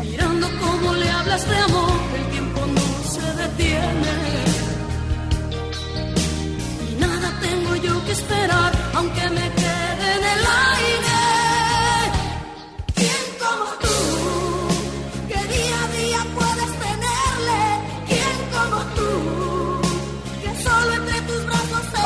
Mirando 0.00 0.46
cómo 0.60 0.94
le 0.94 1.10
hablas 1.10 1.48
de 1.48 1.56
amor, 1.56 2.00
el 2.18 2.26
tiempo 2.30 2.60
no 2.66 3.10
se 3.14 3.26
detiene. 3.42 4.14
Y 6.90 7.00
nada 7.00 7.40
tengo 7.40 7.76
yo 7.76 8.04
que 8.04 8.12
esperar, 8.12 8.72
aunque 8.94 9.30
me 9.30 9.50
quede 9.60 10.06
en 10.18 10.24
el 10.34 10.42
aire. 10.74 11.05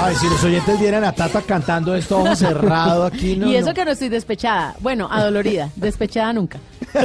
Ay, 0.03 0.15
si 0.17 0.27
los 0.29 0.43
oyentes 0.45 0.81
vieran 0.81 1.05
a 1.05 1.13
Tata 1.13 1.43
cantando 1.43 1.95
esto 1.95 2.21
ojo 2.21 2.35
cerrado 2.35 3.05
aquí, 3.05 3.37
no. 3.39 3.49
y 3.49 3.57
eso 3.57 3.69
no. 3.69 3.75
que 3.75 3.85
no 3.85 3.91
estoy 3.91 4.09
despechada. 4.09 4.75
Bueno, 4.81 5.09
adolorida, 5.11 5.69
despechada 5.77 6.33
nunca. 6.33 6.59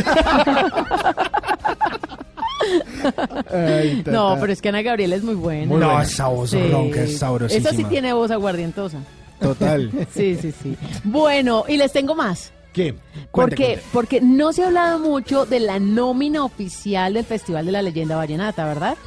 Ay. 3.53 4.03
No, 4.05 4.37
pero 4.39 4.51
es 4.53 4.61
que 4.61 4.69
Ana 4.69 4.81
Gabriel 4.81 5.13
es 5.13 5.23
muy 5.23 5.35
buena. 5.35 5.65
Muy 5.67 5.79
No, 5.79 5.87
buena. 5.87 6.03
esa 6.03 6.27
voz 6.27 6.51
ronca 6.71 7.01
es 7.01 7.17
sabrosísima. 7.19 7.69
Esa 7.69 7.77
sí 7.77 7.83
tiene 7.85 8.13
voz 8.13 8.31
aguardientosa. 8.31 8.99
Total. 9.39 9.91
Sí, 10.13 10.37
sí, 10.41 10.53
sí. 10.63 10.77
Bueno, 11.03 11.65
y 11.67 11.77
les 11.77 11.91
tengo 11.91 12.15
más. 12.15 12.51
¿Qué? 12.73 12.95
Porque, 13.31 13.79
porque 13.93 14.19
no 14.21 14.51
se 14.53 14.63
ha 14.63 14.67
hablado 14.67 14.99
mucho 14.99 15.45
de 15.45 15.59
la 15.61 15.79
nómina 15.79 16.43
oficial 16.43 17.13
del 17.13 17.23
Festival 17.25 17.65
de 17.65 17.71
la 17.71 17.81
Leyenda 17.81 18.15
Vallenata, 18.17 18.65
¿verdad? 18.65 18.97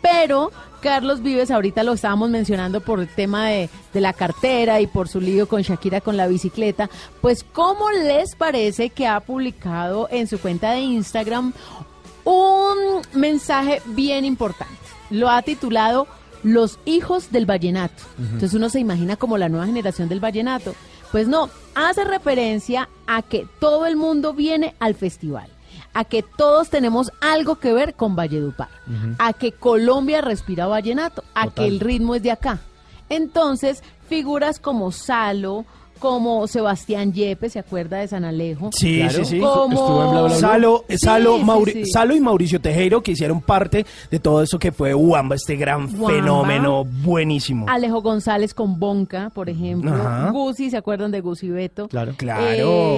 Pero 0.00 0.50
Carlos 0.82 1.22
Vives, 1.22 1.50
ahorita 1.50 1.84
lo 1.84 1.92
estábamos 1.92 2.28
mencionando 2.28 2.80
por 2.80 2.98
el 2.98 3.08
tema 3.08 3.46
de, 3.46 3.70
de 3.94 4.00
la 4.00 4.12
cartera 4.12 4.80
y 4.80 4.88
por 4.88 5.08
su 5.08 5.20
lío 5.20 5.46
con 5.48 5.62
Shakira 5.62 6.00
con 6.00 6.16
la 6.16 6.26
bicicleta. 6.26 6.90
Pues, 7.20 7.44
¿cómo 7.52 7.90
les 7.92 8.34
parece 8.34 8.90
que 8.90 9.06
ha 9.06 9.20
publicado 9.20 10.08
en 10.10 10.26
su 10.26 10.40
cuenta 10.40 10.72
de 10.72 10.80
Instagram 10.80 11.52
un 12.24 12.76
mensaje 13.14 13.80
bien 13.86 14.24
importante? 14.24 14.74
Lo 15.08 15.30
ha 15.30 15.40
titulado 15.42 16.08
Los 16.42 16.80
hijos 16.84 17.30
del 17.30 17.46
vallenato. 17.46 18.02
Entonces 18.18 18.54
uno 18.54 18.68
se 18.68 18.80
imagina 18.80 19.14
como 19.16 19.38
la 19.38 19.48
nueva 19.48 19.66
generación 19.66 20.08
del 20.08 20.18
vallenato. 20.18 20.74
Pues 21.12 21.28
no, 21.28 21.48
hace 21.76 22.02
referencia 22.02 22.88
a 23.06 23.22
que 23.22 23.46
todo 23.60 23.86
el 23.86 23.96
mundo 23.96 24.32
viene 24.32 24.74
al 24.80 24.94
festival, 24.96 25.48
a 25.94 26.04
que 26.04 26.22
todos 26.22 26.70
tenemos 26.70 27.12
algo 27.20 27.56
que 27.56 27.72
ver 27.72 27.94
con 27.94 28.16
Valledupar, 28.16 28.68
a 29.18 29.32
que 29.32 29.52
Colombia 29.52 30.20
respira 30.20 30.66
vallenato, 30.66 31.22
a 31.34 31.44
Total. 31.44 31.52
que 31.54 31.68
el 31.68 31.80
ritmo 31.80 32.14
es 32.14 32.22
de 32.22 32.30
acá. 32.30 32.60
Entonces, 33.08 33.82
figuras 34.08 34.58
como 34.58 34.90
Salo, 34.92 35.64
como 35.98 36.48
Sebastián 36.48 37.12
Yepes, 37.12 37.52
¿se 37.52 37.58
acuerda 37.60 37.98
de 37.98 38.08
San 38.08 38.24
Alejo? 38.24 38.70
Sí, 38.72 39.02
sí, 39.10 39.24
sí. 39.24 39.38
Como... 39.38 40.28
Salo, 40.30 40.84
Sí, 40.88 40.98
Salo, 40.98 41.36
sí, 41.36 41.42
Mauri- 41.44 41.72
sí. 41.72 41.86
Salo 41.86 42.16
y 42.16 42.20
Mauricio 42.20 42.60
Tejero 42.60 43.02
que 43.02 43.12
hicieron 43.12 43.40
parte 43.40 43.86
de 44.10 44.18
todo 44.18 44.42
eso 44.42 44.58
que 44.58 44.72
fue 44.72 44.94
Wamba, 44.94 45.36
este 45.36 45.54
gran 45.56 45.88
fenómeno 45.88 46.84
buenísimo. 46.84 47.66
Alejo 47.68 48.02
González 48.02 48.52
con 48.54 48.80
Bonca, 48.80 49.30
por 49.30 49.48
ejemplo. 49.48 49.92
Ajá. 49.94 50.30
Gusi, 50.30 50.70
¿se 50.70 50.76
acuerdan 50.76 51.10
de 51.12 51.20
Gusi 51.20 51.50
Beto? 51.50 51.86
Claro. 51.88 52.14
Claro. 52.16 52.44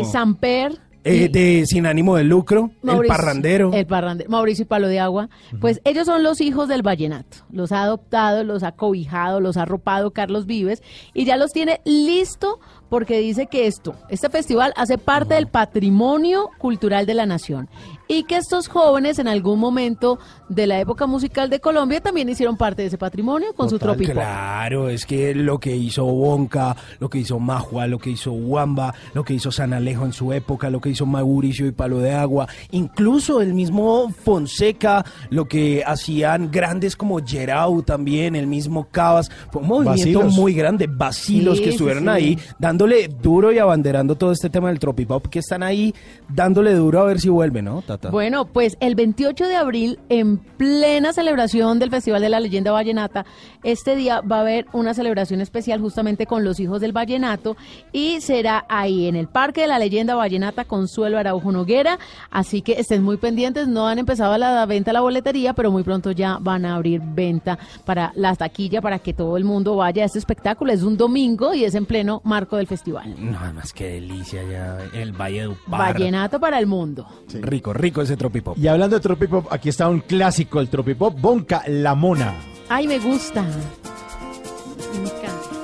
Eh, 0.01 0.03
Samper. 0.11 0.79
Eh, 1.05 1.29
de 1.29 1.65
Sin 1.67 1.87
ánimo 1.87 2.17
de 2.17 2.25
lucro, 2.25 2.71
el 2.83 2.87
Mauricio- 2.89 3.09
parrandero. 3.09 3.73
El 3.75 3.87
parrandero. 3.87 4.31
Mauricio 4.31 4.67
Palo 4.67 4.89
de 4.89 5.01
Agua. 5.01 5.29
Pues 5.61 5.81
ellos 5.85 6.07
son 6.07 6.23
los 6.23 6.41
hijos 6.41 6.67
del 6.69 6.83
vallenato. 6.83 7.39
Los 7.53 7.73
ha 7.73 7.83
adoptado, 7.83 8.43
los 8.43 8.63
ha 8.63 8.73
cobijado, 8.73 9.41
los 9.41 9.57
ha 9.59 9.63
arropado 9.63 10.13
Carlos 10.13 10.47
Vives 10.47 10.83
y 11.13 11.25
ya 11.27 11.37
los 11.37 11.53
tiene 11.53 11.81
listo 11.85 12.59
porque 12.89 13.19
dice 13.19 13.47
que 13.49 13.67
esto, 13.67 13.95
este 14.09 14.31
festival 14.31 14.73
hace 14.77 14.99
parte 14.99 15.35
del 15.35 15.47
patrimonio 15.49 16.51
cultural 16.59 17.07
de 17.07 17.15
la 17.15 17.27
nación 17.27 17.69
y 18.09 18.25
que 18.25 18.37
estos 18.37 18.69
jóvenes 18.69 19.19
en 19.19 19.29
algún 19.29 19.59
momento 19.59 20.19
de 20.49 20.67
la 20.67 20.79
época 20.81 21.07
musical 21.07 21.49
de 21.49 21.61
Colombia 21.61 22.01
también 22.01 22.29
hicieron 22.29 22.57
parte 22.57 22.83
de 22.83 22.89
ese 22.89 22.99
patrimonio 22.99 23.55
con 23.55 23.71
su 23.71 23.79
tropipop. 23.79 24.15
Claro, 24.15 24.89
es 24.89 25.07
que 25.07 25.35
lo 25.35 25.59
que 25.59 25.75
hizo 25.75 26.05
Bonca, 26.05 26.77
lo 27.01 27.09
que 27.09 27.19
hizo 27.19 27.39
Majua, 27.39 27.87
lo 27.87 27.99
que 27.99 28.11
hizo 28.11 28.33
Wamba, 28.33 28.95
lo 29.15 29.25
que 29.25 29.35
hizo 29.35 29.51
San 29.51 29.73
Alejo 29.73 30.05
en 30.05 30.13
su 30.13 30.33
época, 30.33 30.71
lo 30.71 30.81
que 30.81 30.91
hizo 30.91 31.07
Mauricio 31.07 31.67
y 31.67 31.73
Palo 31.73 31.99
de 31.99 32.13
Agua, 32.13 32.47
incluso 32.73 33.41
el 33.41 33.55
mismo 33.55 34.11
Fonseca, 34.11 35.05
lo 35.31 35.47
que 35.47 35.83
hacían 35.87 36.51
grandes 36.51 36.97
como 36.97 37.25
Gerau 37.25 37.83
también, 37.83 38.37
el 38.37 38.47
mismo 38.47 38.89
Cabas, 38.91 39.31
fue 39.51 39.63
un 39.63 39.69
movimiento 39.69 40.23
muy 40.25 40.53
grande, 40.55 40.87
vacilos 40.87 41.59
Sí, 41.59 41.65
que 41.65 41.71
sí, 41.71 41.75
estuvieron 41.75 42.05
sí. 42.05 42.11
ahí 42.11 42.39
dándole 42.59 43.09
duro 43.09 43.53
y 43.53 43.59
abanderando 43.59 44.17
todo 44.17 44.33
este 44.33 44.51
tema 44.51 44.69
del 44.69 44.79
tropipop, 44.79 45.27
que 45.29 45.39
están 45.39 45.63
ahí 45.63 45.95
dándole 46.29 46.75
duro 46.75 47.01
a 47.01 47.05
ver 47.05 47.21
si 47.21 47.29
vuelve, 47.29 47.63
¿no, 47.63 47.83
Tata? 47.99 48.11
Bueno, 48.11 48.47
pues 48.47 48.77
el 48.81 48.95
28 48.95 49.47
de 49.47 49.57
abril, 49.57 49.99
en 50.09 50.39
plena 50.39 51.13
celebración 51.13 51.79
del 51.79 51.91
Festival 51.91 52.21
de 52.21 52.29
la 52.29 52.41
Leyenda 52.41 52.73
Vallenata, 52.73 53.25
este 53.63 53.97
día 53.97 54.21
va 54.21 54.39
a 54.39 54.41
haber 54.41 54.67
una 54.73 54.95
celebración 54.95 55.41
especial 55.41 55.81
justamente 55.81 56.27
con 56.27 56.45
los 56.45 56.61
hijos 56.61 56.81
del 56.81 56.93
vallenato 56.93 57.57
y 57.93 58.21
será 58.21 58.65
ahí 58.69 59.07
en 59.07 59.17
el 59.17 59.29
Parque 59.29 59.63
de 59.63 59.67
la 59.67 59.79
Leyenda 59.79 60.15
Vallenata 60.15 60.65
Consuelo 60.65 61.19
Araujo 61.19 61.53
Noguera, 61.53 61.99
así 62.31 62.63
que 62.63 62.73
estén 62.73 63.03
muy 63.03 63.17
pendientes, 63.17 63.69
no 63.69 63.87
han 63.87 63.99
empezado 63.99 64.37
la 64.39 64.65
venta 64.67 64.91
a 64.91 64.95
la 64.95 65.01
boletería, 65.01 65.53
pero 65.55 65.71
muy 65.71 65.83
pronto 65.83 66.11
ya 66.11 66.39
van 66.41 66.65
a 66.65 66.75
abrir 66.75 67.01
venta 67.03 67.59
para 67.85 68.13
la 68.15 68.35
taquilla 68.35 68.81
para 68.81 68.99
que 68.99 69.13
todo 69.13 69.37
el 69.37 69.45
mundo 69.45 69.77
vaya 69.77 70.03
a 70.03 70.07
este 70.07 70.19
espectáculo. 70.19 70.73
Es 70.73 70.83
un 70.83 70.97
domingo 70.97 71.55
y 71.55 71.65
es 71.65 71.75
en 71.75 71.87
pleno 71.87 72.21
marco 72.25 72.57
del 72.57 72.67
festival. 72.67 73.15
Nada 73.19 73.53
más 73.53 73.73
que 73.73 73.85
delicia 73.95 74.43
ya 74.45 74.79
el 74.93 75.13
Valle 75.13 75.43
de 75.43 75.49
Upar. 75.49 75.95
Vallenato 75.95 76.41
para 76.41 76.59
el 76.59 76.67
mundo. 76.67 77.07
Rico, 77.41 77.73
rico 77.73 77.84
ese 78.03 78.17
tropipop. 78.17 78.57
Y 78.59 78.69
hablando 78.69 78.97
de 78.97 79.03
tropipop, 79.03 79.53
aquí 79.53 79.69
está 79.69 79.89
un 79.89 80.01
clásico, 80.01 80.61
el 80.61 80.69
tropipop, 80.69 81.21
Bonca 81.21 81.63
La 81.67 81.95
Mona. 81.95 82.35
Ay, 82.69 82.87
me 82.87 82.99
gusta. 82.99 83.43
Me 83.43 85.09
encanta. 85.09 85.55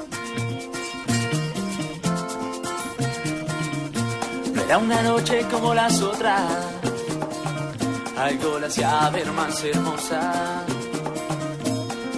No 4.55 4.63
era 4.63 4.79
una 4.79 5.03
noche 5.03 5.47
como 5.51 5.75
las 5.75 6.01
otras, 6.03 6.43
algo 8.17 8.59
la 8.59 8.67
hacía 8.67 9.11
ver 9.11 9.33
más 9.33 9.65
hermosa. 9.65 10.65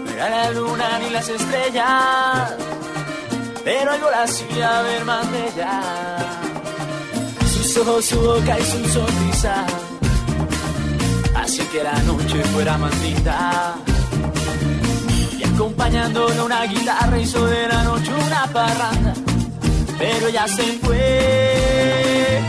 No 0.04 0.10
era 0.10 0.28
la 0.28 0.50
luna 0.50 0.98
ni 0.98 1.10
las 1.10 1.28
estrellas, 1.28 2.56
pero 3.64 3.92
algo 3.92 4.10
la 4.10 4.22
hacía 4.24 4.82
ver 4.82 5.04
más 5.04 5.30
bella. 5.30 5.80
Sus 7.54 7.76
ojos, 7.78 8.04
su 8.04 8.20
boca 8.20 8.58
y 8.58 8.64
su 8.64 8.88
sonrisa, 8.88 9.64
hacía 11.42 11.68
que 11.70 11.82
la 11.82 11.98
noche 12.02 12.42
fuera 12.52 12.78
linda. 13.02 13.74
Y 15.38 15.44
acompañándolo 15.44 16.44
una 16.44 16.64
guitarra 16.64 17.18
hizo 17.18 17.44
de 17.46 17.68
la 17.68 17.82
noche 17.82 18.10
una 18.14 18.46
parranda. 18.46 19.14
Pero 19.98 20.28
ya 20.28 20.46
se 20.46 20.62
fue. 20.82 22.40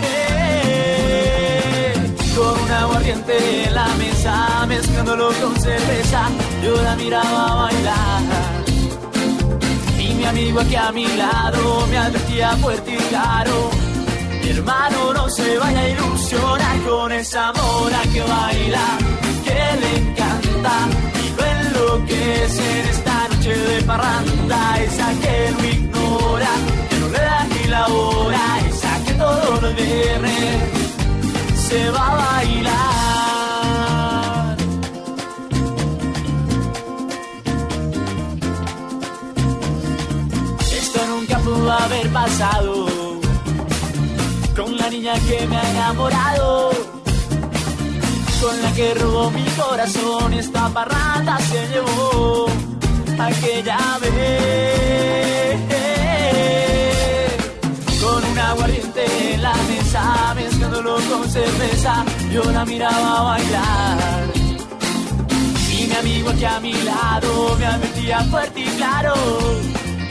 Con 2.35 2.59
un 2.61 2.71
aguardiente 2.71 3.67
en 3.67 3.73
la 3.73 3.87
mesa 3.95 4.65
mezclándolo 4.67 5.29
con 5.41 5.55
cerveza 5.59 6.29
yo 6.63 6.81
la 6.81 6.95
miraba 6.95 7.55
bailar. 7.55 8.21
Y 9.99 10.13
mi 10.13 10.25
amigo 10.25 10.59
aquí 10.59 10.75
a 10.75 10.91
mi 10.91 11.07
lado 11.15 11.87
me 11.87 11.97
advertía 11.97 12.57
fuerte 12.57 12.93
y 12.93 12.97
claro 12.97 13.82
mi 14.43 14.49
hermano 14.49 15.13
no 15.13 15.29
se 15.29 15.57
vaya 15.57 15.79
a 15.79 15.89
ilusionar 15.89 16.81
con 16.81 17.11
esa 17.11 17.53
mona 17.53 18.01
que 18.11 18.21
baila 18.21 18.97
que 19.45 19.61
le 19.81 19.97
encanta. 19.97 20.75
Y 21.23 21.25
lo 21.37 21.43
enloquece 21.45 22.79
en 22.79 22.87
esta 22.89 23.27
noche 23.29 23.53
de 23.55 23.83
parranda 23.83 24.59
esa 24.83 25.07
que 25.21 25.51
lo 25.51 25.63
ignora 25.63 26.53
que 26.89 26.95
no 26.99 27.07
le 27.09 27.19
da 27.19 27.45
ni 27.51 27.63
la 27.69 27.87
hora 27.87 28.59
esa 28.69 29.03
que 29.05 29.13
todos 29.13 29.61
los 29.61 29.75
viernes 29.75 30.55
se 31.67 31.89
va 31.91 32.07
a 32.11 32.15
bailar. 32.15 32.73
Esto 40.81 40.99
nunca 41.07 41.37
pudo 41.39 41.71
haber 41.71 42.09
pasado 42.11 43.02
con 44.55 44.77
la 44.77 44.89
niña 44.89 45.13
que 45.27 45.47
me 45.47 45.57
ha 45.57 45.69
enamorado 45.71 46.71
con 48.41 48.61
la 48.61 48.71
que 48.73 48.93
robó 48.95 49.31
mi 49.31 49.43
corazón 49.61 50.33
esta 50.33 50.69
parranda 50.69 51.37
se 51.39 51.67
llevó 51.69 52.47
aquella 53.17 53.77
vez. 54.01 55.59
Con 58.01 58.23
un 58.31 58.39
aguardiente 58.39 59.33
en 59.33 59.41
la 59.41 59.53
mesa 59.53 60.33
mezclándolo 60.35 60.95
con 61.09 61.29
cerveza 61.29 62.03
yo 62.31 62.43
la 62.51 62.65
miraba 62.65 63.21
bailar. 63.23 64.33
Y 65.71 65.87
mi 65.87 65.95
amigo 65.95 66.29
aquí 66.29 66.45
a 66.45 66.59
mi 66.59 66.73
lado 66.73 67.55
me 67.57 67.65
advertía 67.65 68.19
fuerte 68.25 68.59
y 68.59 68.65
claro 68.77 69.13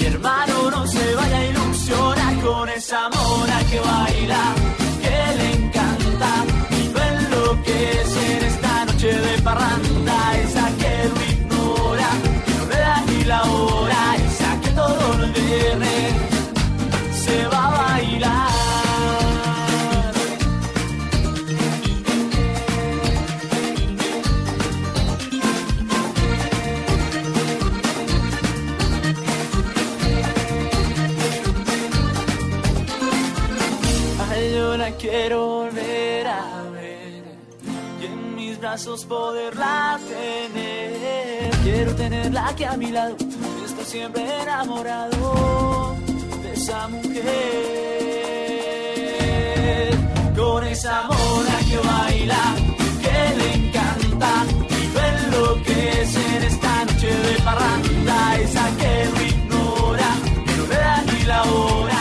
mi 0.01 0.07
hermano 0.07 0.71
no 0.71 0.87
se 0.87 1.15
vaya 1.15 1.39
a 1.39 1.45
ilusionar 1.45 2.22
con 2.43 2.69
esa 2.69 3.09
mona 3.09 3.59
que 3.71 3.79
baila 3.79 4.55
que 5.03 5.37
le 5.39 5.53
encanta 5.53 6.31
y 6.71 6.89
lo 6.93 7.03
enloquece 7.03 8.39
en 8.39 8.45
esta 8.45 8.85
noche 8.87 9.13
de 9.13 9.43
parranda 9.43 9.92
poderla 39.07 40.01
tener. 40.09 41.51
Quiero 41.63 41.95
tenerla 41.95 42.49
aquí 42.49 42.65
a 42.65 42.75
mi 42.79 42.87
lado, 42.87 43.17
estoy 43.67 43.85
siempre 43.85 44.25
enamorado 44.43 45.95
de 46.43 46.53
esa 46.55 46.89
mujer. 46.89 47.13
Con 50.35 50.65
esa 50.65 51.03
mona 51.03 51.59
que 51.69 51.77
baila, 51.77 52.55
que 53.03 53.35
le 53.37 53.53
encanta 53.53 54.33
y 54.71 54.87
lo 54.95 55.01
enloquece 55.13 56.37
en 56.37 56.43
esta 56.45 56.85
noche 56.87 57.09
de 57.09 57.43
parranda. 57.45 58.37
Esa 58.41 58.77
que 58.79 58.93
lo 59.13 59.21
ignora, 59.23 60.11
que 60.47 60.53
no 60.57 60.65
le 60.67 60.77
da 60.77 61.03
ni 61.13 61.21
la 61.25 61.43
hora, 61.43 61.92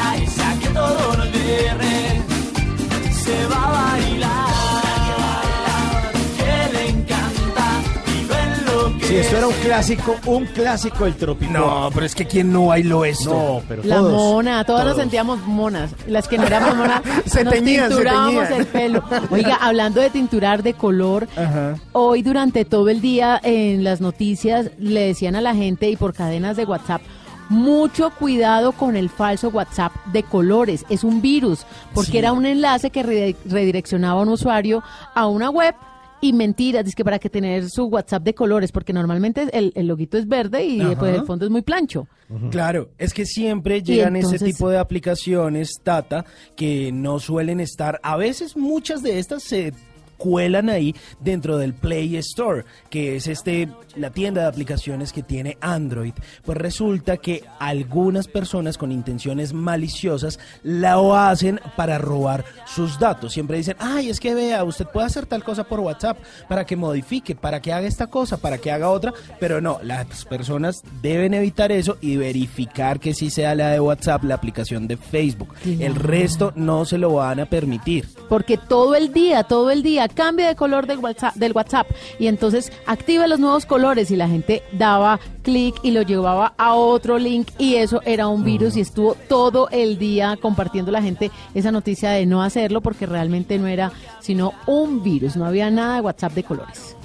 Sí, 9.11 9.17
esto 9.17 9.37
era 9.37 9.47
un 9.47 9.53
clásico, 9.55 10.15
un 10.25 10.45
clásico 10.45 11.05
el 11.05 11.15
tropipop. 11.15 11.51
No, 11.53 11.89
pero 11.93 12.05
es 12.05 12.15
que 12.15 12.25
¿quién 12.25 12.51
no 12.53 12.67
bailó 12.67 13.03
esto? 13.03 13.29
No, 13.29 13.61
pero 13.67 13.83
La 13.83 13.97
todos. 13.97 14.13
mona, 14.13 14.63
todas 14.63 14.85
nos 14.85 14.93
todos. 14.93 15.03
sentíamos 15.03 15.45
monas. 15.45 15.91
Las 16.07 16.27
que 16.29 16.37
no 16.37 16.45
éramos 16.45 16.77
monas, 16.77 17.01
Se 17.25 17.43
nos 17.43 17.53
teñían, 17.53 17.89
se 17.89 17.95
tinturábamos 17.95 18.43
teñían. 18.47 18.59
el 18.61 18.67
pelo. 18.67 19.03
Oiga, 19.29 19.55
hablando 19.59 19.99
de 19.99 20.09
tinturar 20.11 20.63
de 20.63 20.73
color, 20.75 21.27
Ajá. 21.35 21.75
hoy 21.91 22.21
durante 22.21 22.63
todo 22.63 22.87
el 22.87 23.01
día 23.01 23.37
en 23.43 23.83
las 23.83 23.99
noticias 23.99 24.71
le 24.79 25.07
decían 25.07 25.35
a 25.35 25.41
la 25.41 25.53
gente 25.55 25.89
y 25.89 25.97
por 25.97 26.13
cadenas 26.13 26.55
de 26.55 26.63
WhatsApp, 26.63 27.01
mucho 27.49 28.11
cuidado 28.11 28.71
con 28.71 28.95
el 28.95 29.09
falso 29.09 29.49
WhatsApp 29.49 29.91
de 30.13 30.23
colores. 30.23 30.85
Es 30.89 31.03
un 31.03 31.21
virus, 31.21 31.65
porque 31.93 32.11
Sí. 32.11 32.17
era 32.17 32.31
un 32.31 32.45
enlace 32.45 32.91
que 32.91 33.03
redi- 33.03 33.35
redireccionaba 33.45 34.21
a 34.21 34.23
un 34.23 34.29
usuario 34.29 34.81
a 35.13 35.27
una 35.27 35.49
web. 35.49 35.75
Y 36.21 36.33
mentiras, 36.33 36.85
es 36.87 36.95
que 36.95 37.03
para 37.03 37.17
que 37.17 37.29
tener 37.29 37.69
su 37.69 37.85
WhatsApp 37.85 38.23
de 38.23 38.35
colores, 38.35 38.71
porque 38.71 38.93
normalmente 38.93 39.47
el, 39.51 39.73
el 39.75 39.87
loguito 39.87 40.17
es 40.17 40.27
verde 40.27 40.63
y 40.63 40.79
Ajá. 40.81 40.99
pues 40.99 41.15
el 41.15 41.25
fondo 41.25 41.45
es 41.45 41.51
muy 41.51 41.63
plancho. 41.63 42.07
Claro, 42.49 42.91
es 42.97 43.13
que 43.13 43.25
siempre 43.25 43.81
llegan 43.83 44.15
ese 44.15 44.39
tipo 44.39 44.69
de 44.69 44.77
aplicaciones, 44.77 45.79
Tata, 45.83 46.25
que 46.55 46.91
no 46.91 47.19
suelen 47.19 47.59
estar, 47.59 47.99
a 48.03 48.15
veces 48.15 48.55
muchas 48.55 49.01
de 49.03 49.19
estas 49.19 49.43
se 49.43 49.73
cuelan 50.21 50.69
ahí 50.69 50.95
dentro 51.19 51.57
del 51.57 51.73
Play 51.73 52.15
Store, 52.17 52.63
que 52.89 53.15
es 53.15 53.25
este 53.25 53.67
la 53.95 54.11
tienda 54.11 54.41
de 54.41 54.47
aplicaciones 54.47 55.11
que 55.11 55.23
tiene 55.23 55.57
Android. 55.61 56.13
Pues 56.45 56.57
resulta 56.57 57.17
que 57.17 57.43
algunas 57.59 58.27
personas 58.27 58.77
con 58.77 58.91
intenciones 58.91 59.53
maliciosas 59.53 60.39
lo 60.63 61.15
hacen 61.15 61.59
para 61.75 61.97
robar 61.97 62.45
sus 62.65 62.99
datos. 62.99 63.33
Siempre 63.33 63.57
dicen, 63.57 63.75
ay, 63.79 64.09
es 64.09 64.19
que 64.19 64.35
vea, 64.35 64.63
usted 64.63 64.85
puede 64.85 65.07
hacer 65.07 65.25
tal 65.25 65.43
cosa 65.43 65.63
por 65.63 65.79
WhatsApp 65.79 66.19
para 66.47 66.65
que 66.65 66.75
modifique, 66.75 67.35
para 67.35 67.59
que 67.59 67.73
haga 67.73 67.87
esta 67.87 68.07
cosa, 68.07 68.37
para 68.37 68.59
que 68.59 68.71
haga 68.71 68.89
otra, 68.89 69.13
pero 69.39 69.59
no, 69.59 69.79
las 69.83 70.25
personas 70.25 70.83
deben 71.01 71.33
evitar 71.33 71.71
eso 71.71 71.97
y 71.99 72.17
verificar 72.17 72.99
que 72.99 73.13
sí 73.13 73.29
sea 73.29 73.55
la 73.55 73.69
de 73.69 73.79
WhatsApp, 73.79 74.23
la 74.23 74.35
aplicación 74.35 74.87
de 74.87 74.97
Facebook. 74.97 75.53
El 75.65 75.95
resto 75.95 76.53
no 76.55 76.85
se 76.85 76.97
lo 76.97 77.13
van 77.13 77.39
a 77.39 77.45
permitir. 77.47 78.07
Porque 78.29 78.57
todo 78.57 78.95
el 78.95 79.11
día, 79.11 79.43
todo 79.43 79.71
el 79.71 79.83
día 79.83 80.07
cambia 80.13 80.47
de 80.47 80.55
color 80.55 80.87
del 80.87 80.99
WhatsApp, 80.99 81.35
del 81.35 81.53
WhatsApp. 81.53 81.87
Y 82.19 82.27
entonces 82.27 82.71
activa 82.85 83.27
los 83.27 83.39
nuevos 83.39 83.65
colores. 83.65 84.11
Y 84.11 84.15
la 84.15 84.27
gente 84.27 84.63
daba 84.71 85.19
clic 85.43 85.75
y 85.83 85.91
lo 85.91 86.01
llevaba 86.01 86.53
a 86.57 86.75
otro 86.75 87.17
link. 87.17 87.49
Y 87.57 87.75
eso 87.75 88.01
era 88.05 88.27
un 88.27 88.43
virus 88.43 88.77
y 88.77 88.81
estuvo 88.81 89.15
todo 89.27 89.69
el 89.69 89.97
día 89.97 90.37
compartiendo 90.41 90.91
la 90.91 91.01
gente 91.01 91.31
esa 91.53 91.71
noticia 91.71 92.11
de 92.11 92.25
no 92.25 92.41
hacerlo 92.41 92.81
porque 92.81 93.05
realmente 93.05 93.57
no 93.57 93.67
era 93.67 93.91
sino 94.19 94.53
un 94.67 95.03
virus, 95.03 95.35
no 95.35 95.45
había 95.45 95.69
nada 95.69 95.95
de 95.95 96.01
WhatsApp 96.01 96.33
de 96.33 96.43
colores. 96.43 96.95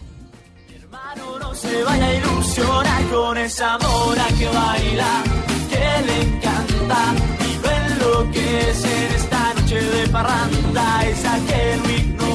No 1.40 1.54
se 1.54 1.82
vaya 1.84 2.06
a 2.06 2.14
ilusionar 2.14 3.02
con 3.08 3.38
esa 3.38 3.78
mora 3.78 4.26
que 4.38 4.46
baila, 4.46 5.22
que 5.70 6.06
le 6.06 6.22
encanta. 6.22 7.14
Y 7.40 7.52
lo 7.62 7.70
enloquece 7.70 9.06
en 9.06 9.14
esta 9.14 9.54
noche 9.54 9.80
de 9.80 10.08
parranda. 10.08 11.06
Esa 11.06 11.38
que 11.46 11.76
lo 11.76 12.25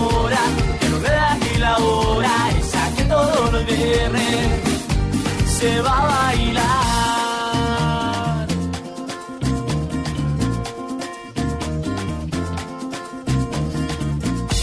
se 5.61 5.81
va 5.81 5.95
a 5.95 6.06
bailar. 6.11 6.65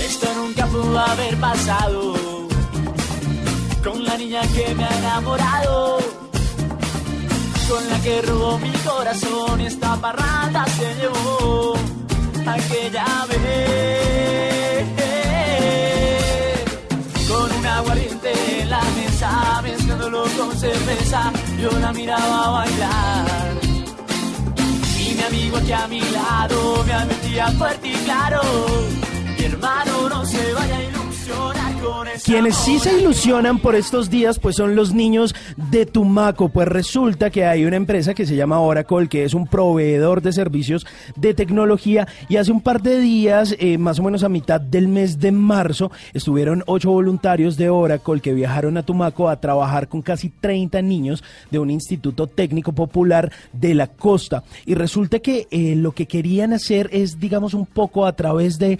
Esto 0.08 0.26
nunca 0.40 0.66
pudo 0.66 0.98
haber 0.98 1.36
pasado 1.36 2.14
con 3.84 4.04
la 4.04 4.16
niña 4.16 4.42
que 4.54 4.74
me 4.74 4.84
ha 4.84 4.98
enamorado, 4.98 5.98
con 7.68 7.88
la 7.90 7.98
que 8.00 8.22
robó 8.22 8.58
mi 8.58 8.72
corazón 8.90 9.60
y 9.60 9.66
esta 9.66 9.96
parranda 9.96 10.66
se 10.76 10.94
llevó 10.96 11.74
aquella 12.56 13.06
vez. 13.28 14.97
Con 17.28 17.52
un 17.52 17.66
aguardiente 17.66 18.32
en 18.62 18.70
la 18.70 18.80
mesa, 18.96 19.60
mezclándolo 19.62 20.24
con 20.38 20.56
cerveza, 20.56 21.30
yo 21.60 21.70
la 21.78 21.92
miraba 21.92 22.50
bailar. 22.50 23.58
Y 24.98 25.14
mi 25.14 25.22
amigo 25.22 25.56
aquí 25.58 25.72
a 25.72 25.86
mi 25.88 26.00
lado 26.00 26.84
me 26.86 26.92
admitía 26.94 27.48
fuerte 27.52 27.88
y 27.88 27.94
claro, 28.04 28.40
mi 29.38 29.44
hermano 29.44 30.08
no 30.08 30.24
se 30.24 30.52
vaya 30.54 30.76
a 30.76 30.82
ilusionar 30.82 31.67
Quienes 32.24 32.56
sí 32.56 32.78
se 32.78 32.98
ilusionan 32.98 33.58
por 33.58 33.74
estos 33.74 34.10
días, 34.10 34.38
pues 34.38 34.56
son 34.56 34.76
los 34.76 34.92
niños 34.92 35.34
de 35.70 35.86
Tumaco. 35.86 36.48
Pues 36.48 36.68
resulta 36.68 37.30
que 37.30 37.46
hay 37.46 37.64
una 37.64 37.76
empresa 37.76 38.12
que 38.12 38.26
se 38.26 38.36
llama 38.36 38.60
Oracle, 38.60 39.08
que 39.08 39.24
es 39.24 39.34
un 39.34 39.46
proveedor 39.46 40.20
de 40.20 40.32
servicios 40.32 40.86
de 41.16 41.34
tecnología. 41.34 42.06
Y 42.28 42.36
hace 42.36 42.52
un 42.52 42.60
par 42.60 42.82
de 42.82 42.98
días, 42.98 43.54
eh, 43.58 43.78
más 43.78 43.98
o 43.98 44.02
menos 44.02 44.24
a 44.24 44.28
mitad 44.28 44.60
del 44.60 44.88
mes 44.88 45.20
de 45.20 45.32
marzo, 45.32 45.90
estuvieron 46.12 46.64
ocho 46.66 46.90
voluntarios 46.90 47.56
de 47.56 47.70
Oracle 47.70 48.20
que 48.20 48.34
viajaron 48.34 48.76
a 48.76 48.82
Tumaco 48.82 49.28
a 49.28 49.40
trabajar 49.40 49.88
con 49.88 50.02
casi 50.02 50.28
30 50.28 50.82
niños 50.82 51.24
de 51.50 51.58
un 51.58 51.70
instituto 51.70 52.26
técnico 52.26 52.72
popular 52.72 53.32
de 53.52 53.74
la 53.74 53.86
costa. 53.86 54.44
Y 54.66 54.74
resulta 54.74 55.20
que 55.20 55.46
eh, 55.50 55.74
lo 55.76 55.92
que 55.92 56.06
querían 56.06 56.52
hacer 56.52 56.90
es, 56.92 57.20
digamos, 57.20 57.54
un 57.54 57.66
poco 57.66 58.06
a 58.06 58.12
través 58.12 58.58
de 58.58 58.78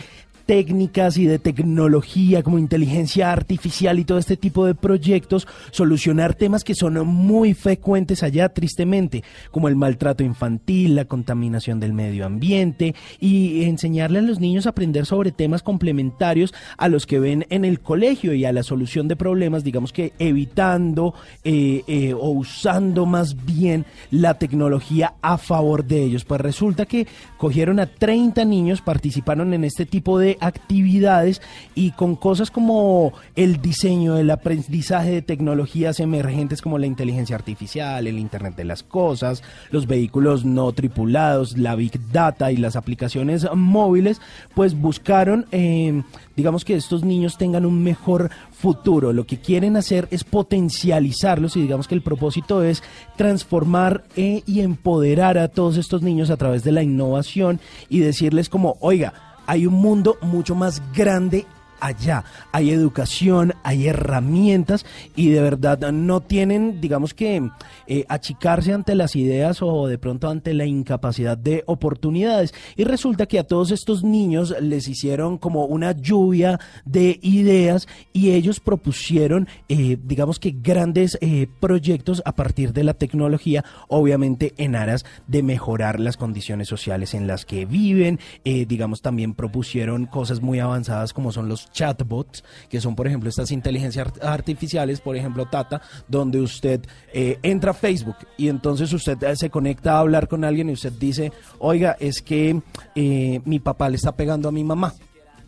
técnicas 0.48 1.18
y 1.18 1.26
de 1.26 1.38
tecnología 1.38 2.42
como 2.42 2.58
inteligencia 2.58 3.30
artificial 3.30 3.98
y 3.98 4.06
todo 4.06 4.16
este 4.16 4.38
tipo 4.38 4.64
de 4.64 4.74
proyectos, 4.74 5.46
solucionar 5.72 6.34
temas 6.34 6.64
que 6.64 6.74
son 6.74 7.06
muy 7.06 7.52
frecuentes 7.52 8.22
allá, 8.22 8.48
tristemente, 8.48 9.22
como 9.50 9.68
el 9.68 9.76
maltrato 9.76 10.24
infantil, 10.24 10.96
la 10.96 11.04
contaminación 11.04 11.80
del 11.80 11.92
medio 11.92 12.24
ambiente 12.24 12.94
y 13.20 13.64
enseñarle 13.64 14.20
a 14.20 14.22
los 14.22 14.40
niños 14.40 14.64
a 14.64 14.70
aprender 14.70 15.04
sobre 15.04 15.32
temas 15.32 15.62
complementarios 15.62 16.54
a 16.78 16.88
los 16.88 17.04
que 17.04 17.20
ven 17.20 17.44
en 17.50 17.66
el 17.66 17.80
colegio 17.80 18.32
y 18.32 18.46
a 18.46 18.52
la 18.52 18.62
solución 18.62 19.06
de 19.06 19.16
problemas, 19.16 19.64
digamos 19.64 19.92
que 19.92 20.14
evitando 20.18 21.12
eh, 21.44 21.82
eh, 21.86 22.14
o 22.14 22.30
usando 22.30 23.04
más 23.04 23.44
bien 23.44 23.84
la 24.10 24.38
tecnología 24.38 25.12
a 25.20 25.36
favor 25.36 25.84
de 25.84 26.04
ellos. 26.04 26.24
Pues 26.24 26.40
resulta 26.40 26.86
que 26.86 27.06
cogieron 27.36 27.80
a 27.80 27.86
30 27.86 28.46
niños, 28.46 28.80
participaron 28.80 29.52
en 29.52 29.64
este 29.64 29.84
tipo 29.84 30.18
de 30.18 30.37
actividades 30.40 31.42
y 31.74 31.92
con 31.92 32.16
cosas 32.16 32.50
como 32.50 33.12
el 33.36 33.60
diseño, 33.60 34.16
el 34.16 34.30
aprendizaje 34.30 35.10
de 35.10 35.22
tecnologías 35.22 36.00
emergentes 36.00 36.62
como 36.62 36.78
la 36.78 36.86
inteligencia 36.86 37.36
artificial, 37.36 38.06
el 38.06 38.18
Internet 38.18 38.56
de 38.56 38.64
las 38.64 38.82
Cosas, 38.82 39.42
los 39.70 39.86
vehículos 39.86 40.44
no 40.44 40.72
tripulados, 40.72 41.56
la 41.56 41.74
Big 41.74 41.98
Data 42.12 42.52
y 42.52 42.56
las 42.56 42.76
aplicaciones 42.76 43.46
móviles, 43.54 44.20
pues 44.54 44.74
buscaron, 44.78 45.46
eh, 45.52 46.02
digamos 46.36 46.64
que 46.64 46.74
estos 46.74 47.04
niños 47.04 47.38
tengan 47.38 47.66
un 47.66 47.82
mejor 47.82 48.30
futuro. 48.52 49.12
Lo 49.12 49.26
que 49.26 49.38
quieren 49.38 49.76
hacer 49.76 50.08
es 50.10 50.24
potencializarlos 50.24 51.56
y 51.56 51.62
digamos 51.62 51.88
que 51.88 51.94
el 51.94 52.02
propósito 52.02 52.62
es 52.62 52.82
transformar 53.16 54.04
eh, 54.16 54.42
y 54.46 54.60
empoderar 54.60 55.38
a 55.38 55.48
todos 55.48 55.76
estos 55.76 56.02
niños 56.02 56.30
a 56.30 56.36
través 56.36 56.64
de 56.64 56.72
la 56.72 56.82
innovación 56.82 57.60
y 57.88 58.00
decirles 58.00 58.48
como, 58.48 58.76
oiga, 58.80 59.27
hay 59.48 59.66
un 59.66 59.74
mundo 59.74 60.18
mucho 60.20 60.54
más 60.54 60.82
grande 60.94 61.46
allá. 61.80 62.24
Hay 62.52 62.70
educación, 62.70 63.54
hay 63.62 63.88
herramientas 63.88 64.84
y 65.16 65.30
de 65.30 65.40
verdad 65.40 65.92
no 65.92 66.20
tienen, 66.20 66.80
digamos 66.80 67.14
que, 67.14 67.50
eh, 67.86 68.04
achicarse 68.08 68.72
ante 68.72 68.94
las 68.94 69.16
ideas 69.16 69.62
o 69.62 69.86
de 69.86 69.98
pronto 69.98 70.28
ante 70.28 70.54
la 70.54 70.66
incapacidad 70.66 71.36
de 71.36 71.64
oportunidades. 71.66 72.54
Y 72.76 72.84
resulta 72.84 73.26
que 73.26 73.38
a 73.38 73.46
todos 73.46 73.70
estos 73.70 74.02
niños 74.02 74.54
les 74.60 74.88
hicieron 74.88 75.38
como 75.38 75.66
una 75.66 75.92
lluvia 75.92 76.58
de 76.84 77.18
ideas 77.22 77.88
y 78.12 78.30
ellos 78.30 78.60
propusieron, 78.60 79.48
eh, 79.68 79.98
digamos 80.02 80.38
que, 80.38 80.54
grandes 80.62 81.18
eh, 81.20 81.46
proyectos 81.60 82.22
a 82.24 82.32
partir 82.32 82.72
de 82.72 82.84
la 82.84 82.94
tecnología, 82.94 83.64
obviamente 83.88 84.54
en 84.56 84.76
aras 84.76 85.04
de 85.26 85.42
mejorar 85.42 86.00
las 86.00 86.16
condiciones 86.16 86.68
sociales 86.68 87.14
en 87.14 87.26
las 87.26 87.44
que 87.44 87.66
viven. 87.66 88.18
Eh, 88.44 88.66
digamos, 88.66 89.02
también 89.02 89.34
propusieron 89.34 90.06
cosas 90.06 90.40
muy 90.40 90.58
avanzadas 90.58 91.12
como 91.12 91.32
son 91.32 91.48
los 91.48 91.67
chatbots, 91.72 92.42
que 92.68 92.80
son, 92.80 92.94
por 92.94 93.06
ejemplo, 93.06 93.28
estas 93.28 93.50
inteligencias 93.50 94.06
art- 94.06 94.24
artificiales, 94.24 95.00
por 95.00 95.16
ejemplo, 95.16 95.46
Tata, 95.46 95.80
donde 96.08 96.40
usted 96.40 96.80
eh, 97.12 97.38
entra 97.42 97.70
a 97.72 97.74
Facebook 97.74 98.16
y 98.36 98.48
entonces 98.48 98.92
usted 98.92 99.22
eh, 99.22 99.36
se 99.36 99.50
conecta 99.50 99.94
a 99.94 100.00
hablar 100.00 100.28
con 100.28 100.44
alguien 100.44 100.70
y 100.70 100.72
usted 100.72 100.92
dice, 100.92 101.32
oiga, 101.58 101.96
es 102.00 102.22
que 102.22 102.60
eh, 102.94 103.40
mi 103.44 103.58
papá 103.60 103.88
le 103.88 103.96
está 103.96 104.12
pegando 104.12 104.48
a 104.48 104.52
mi 104.52 104.64
mamá, 104.64 104.94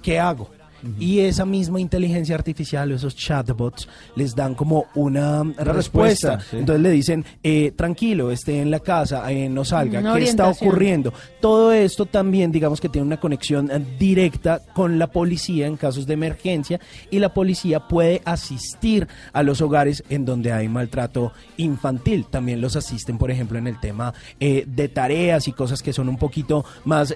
¿qué 0.03 0.19
hago? 0.19 0.51
Y 0.99 1.21
esa 1.21 1.45
misma 1.45 1.81
inteligencia 1.81 2.35
artificial, 2.35 2.91
esos 2.93 3.15
chatbots, 3.15 3.89
les 4.17 4.35
dan 4.35 4.55
como 4.55 4.87
una, 4.95 5.43
respuesta. 5.43 5.73
respuesta, 5.73 6.41
sí. 6.41 6.57
Entonces 6.59 6.83
le 6.83 6.91
dicen, 6.91 7.25
eh, 7.43 7.73
tranquilo, 7.77 8.31
esté 8.31 8.61
en 8.61 8.71
la 8.71 8.81
casa, 8.81 9.31
eh, 9.31 9.49
no 9.49 9.65
salga, 9.65 10.01
Una 10.01 10.15
¿qué 10.15 10.25
está 10.25 10.49
ocurriendo? 10.49 11.13
Todo 11.41 11.73
esto 11.73 12.07
también, 12.07 12.53
digamos 12.53 12.81
que 12.81 12.89
tiene 12.89 13.07
una 13.07 13.21
conexión 13.21 13.71
eh, 13.71 13.85
directa 13.99 14.61
con 14.75 14.99
la 14.99 15.09
policía 15.09 15.67
en 15.67 15.77
casos 15.77 16.07
de 16.07 16.15
emergencia 16.15 16.81
y 17.11 17.19
la 17.19 17.33
policía 17.35 17.81
puede 17.81 18.23
asistir 18.25 19.07
a 19.33 19.43
los 19.43 19.61
hogares 19.61 20.03
en 20.09 20.25
donde 20.25 20.53
hay 20.53 20.69
maltrato 20.69 21.33
infantil. 21.57 22.27
También 22.31 22.61
los 22.61 22.77
asisten, 22.77 23.19
por 23.19 23.31
ejemplo, 23.31 23.59
en 23.59 23.67
el 23.67 23.79
tema 23.81 24.15
eh, 24.39 24.65
de 24.67 24.89
tareas 24.89 25.49
y 25.49 25.53
cosas 25.53 25.83
que 25.83 25.93
son 25.93 26.09
un 26.09 26.17
poquito 26.17 26.65
más... 26.85 27.15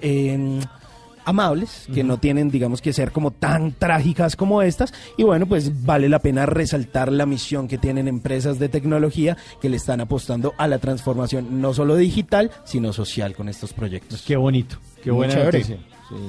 amables, 1.24 1.86
que 1.92 2.04
no 2.04 2.18
tienen, 2.18 2.50
digamos, 2.50 2.80
que 2.80 2.92
ser 2.92 3.12
como 3.12 3.30
tan 3.30 3.72
trágicas 3.72 4.36
como 4.36 4.62
estas. 4.62 4.92
Y 5.16 5.22
bueno, 5.22 5.46
pues 5.46 5.84
vale 5.84 6.08
la 6.08 6.18
pena 6.18 6.46
resaltar 6.46 7.12
la 7.12 7.26
misión 7.26 7.68
que 7.68 7.78
tienen 7.78 8.08
empresas 8.08 8.58
de 8.58 8.68
tecnología 8.68 9.36
que 9.60 9.68
le 9.68 9.76
están 9.76 10.00
apostando 10.00 10.54
a 10.58 10.68
la 10.68 10.78
transformación 10.78 11.60
no 11.60 11.74
solo 11.74 11.96
digital, 11.96 12.50
sino 12.64 12.92
social 12.92 13.34
con 13.34 13.48
estos 13.48 13.72
proyectos. 13.72 14.22
Qué 14.26 14.36
bonito, 14.36 14.78
qué 15.02 15.10
buena. 15.10 15.50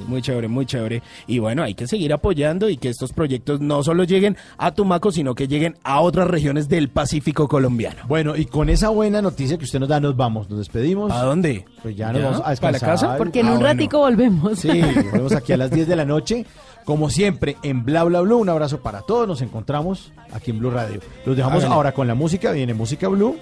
Muy 0.06 0.22
chévere, 0.22 0.48
muy 0.48 0.66
chévere. 0.66 1.02
Y 1.26 1.38
bueno, 1.38 1.62
hay 1.62 1.74
que 1.74 1.86
seguir 1.86 2.12
apoyando 2.12 2.68
y 2.68 2.76
que 2.76 2.88
estos 2.88 3.12
proyectos 3.12 3.60
no 3.60 3.82
solo 3.82 4.04
lleguen 4.04 4.36
a 4.58 4.72
Tumaco, 4.72 5.12
sino 5.12 5.34
que 5.34 5.48
lleguen 5.48 5.76
a 5.84 6.00
otras 6.00 6.28
regiones 6.28 6.68
del 6.68 6.88
Pacífico 6.88 7.48
colombiano. 7.48 8.02
Bueno, 8.08 8.36
y 8.36 8.46
con 8.46 8.68
esa 8.68 8.88
buena 8.90 9.22
noticia 9.22 9.56
que 9.58 9.64
usted 9.64 9.80
nos 9.80 9.88
da, 9.88 10.00
nos 10.00 10.16
vamos, 10.16 10.48
nos 10.50 10.58
despedimos. 10.58 11.12
¿A 11.12 11.22
dónde? 11.22 11.64
Pues 11.82 11.96
ya 11.96 12.12
nos 12.12 12.20
¿Ya? 12.22 12.28
vamos 12.30 12.40
a 12.40 12.42
¿Para 12.44 12.50
descansar. 12.52 12.82
la 12.82 12.92
casa? 12.92 13.16
Porque 13.18 13.40
en 13.40 13.46
Ah, 13.46 13.52
un 13.52 13.58
bueno. 13.58 13.72
ratico 13.74 13.98
volvemos. 13.98 14.58
Sí, 14.58 14.68
volvemos 14.80 15.32
aquí 15.32 15.52
a 15.52 15.56
las 15.56 15.70
10 15.70 15.86
de 15.88 15.96
la 15.96 16.04
noche. 16.04 16.46
Como 16.84 17.10
siempre, 17.10 17.56
en 17.64 17.84
Bla 17.84 18.04
Bla 18.04 18.20
Blue. 18.20 18.36
Un 18.38 18.48
abrazo 18.48 18.80
para 18.80 19.02
todos. 19.02 19.26
Nos 19.26 19.42
encontramos 19.42 20.12
aquí 20.32 20.52
en 20.52 20.60
Blue 20.60 20.70
Radio. 20.70 21.00
Los 21.24 21.36
dejamos 21.36 21.64
ahora 21.64 21.92
con 21.92 22.06
la 22.06 22.14
música. 22.14 22.52
Viene 22.52 22.74
música 22.74 23.08
Blue. 23.08 23.36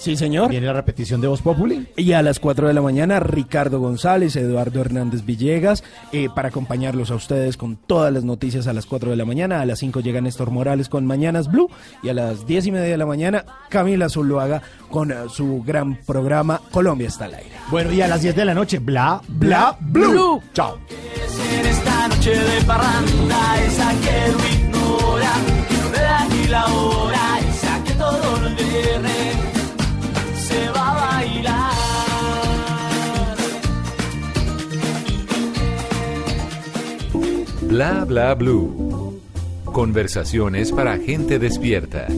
Sí, 0.00 0.16
señor. 0.16 0.48
Viene 0.48 0.66
la 0.66 0.72
repetición 0.72 1.20
de 1.20 1.28
Voz 1.28 1.42
Populi. 1.42 1.86
Y 1.94 2.12
a 2.12 2.22
las 2.22 2.40
4 2.40 2.68
de 2.68 2.72
la 2.72 2.80
mañana, 2.80 3.20
Ricardo 3.20 3.80
González, 3.80 4.34
Eduardo 4.34 4.80
Hernández 4.80 5.26
Villegas, 5.26 5.84
eh, 6.12 6.30
para 6.34 6.48
acompañarlos 6.48 7.10
a 7.10 7.16
ustedes 7.16 7.58
con 7.58 7.76
todas 7.76 8.10
las 8.10 8.24
noticias 8.24 8.66
a 8.66 8.72
las 8.72 8.86
4 8.86 9.10
de 9.10 9.16
la 9.16 9.26
mañana. 9.26 9.60
A 9.60 9.66
las 9.66 9.80
5 9.80 10.00
llega 10.00 10.22
Néstor 10.22 10.52
Morales 10.52 10.88
con 10.88 11.04
Mañanas 11.04 11.50
Blue. 11.52 11.68
Y 12.02 12.08
a 12.08 12.14
las 12.14 12.46
10 12.46 12.68
y 12.68 12.72
media 12.72 12.88
de 12.88 12.96
la 12.96 13.04
mañana, 13.04 13.44
Camila 13.68 14.08
Zuluaga 14.08 14.62
con 14.88 15.12
eh, 15.12 15.16
su 15.28 15.62
gran 15.66 15.96
programa 15.96 16.62
Colombia 16.70 17.08
está 17.08 17.26
al 17.26 17.34
aire. 17.34 17.52
Bueno, 17.70 17.92
y 17.92 18.00
a 18.00 18.08
las 18.08 18.22
10 18.22 18.34
de 18.36 18.44
la 18.46 18.54
noche, 18.54 18.78
Bla 18.78 19.20
Bla 19.28 19.76
Blue. 19.80 20.40
Chao. 20.54 20.78
En 21.52 21.66
esta 21.66 22.08
noche 22.08 22.30
de 22.30 22.62
parranda, 22.64 23.64
esa 23.66 23.90
que 24.00 24.32
lo 24.32 24.64
ignora, 24.64 25.32
que 25.68 25.76
no 25.76 25.90
le 25.90 26.00
da 26.00 26.26
ni 26.28 26.48
la 26.48 26.66
hora, 26.66 27.38
esa 27.40 27.84
que 27.84 27.92
todo 27.92 28.40
lo 28.40 28.50
se 30.50 30.70
va 30.70 30.84
a 30.90 30.94
bailar. 31.00 31.72
Bla 37.62 38.04
bla 38.04 38.34
blue. 38.34 39.20
Conversaciones 39.64 40.72
para 40.72 40.98
gente 40.98 41.38
despierta. 41.38 42.08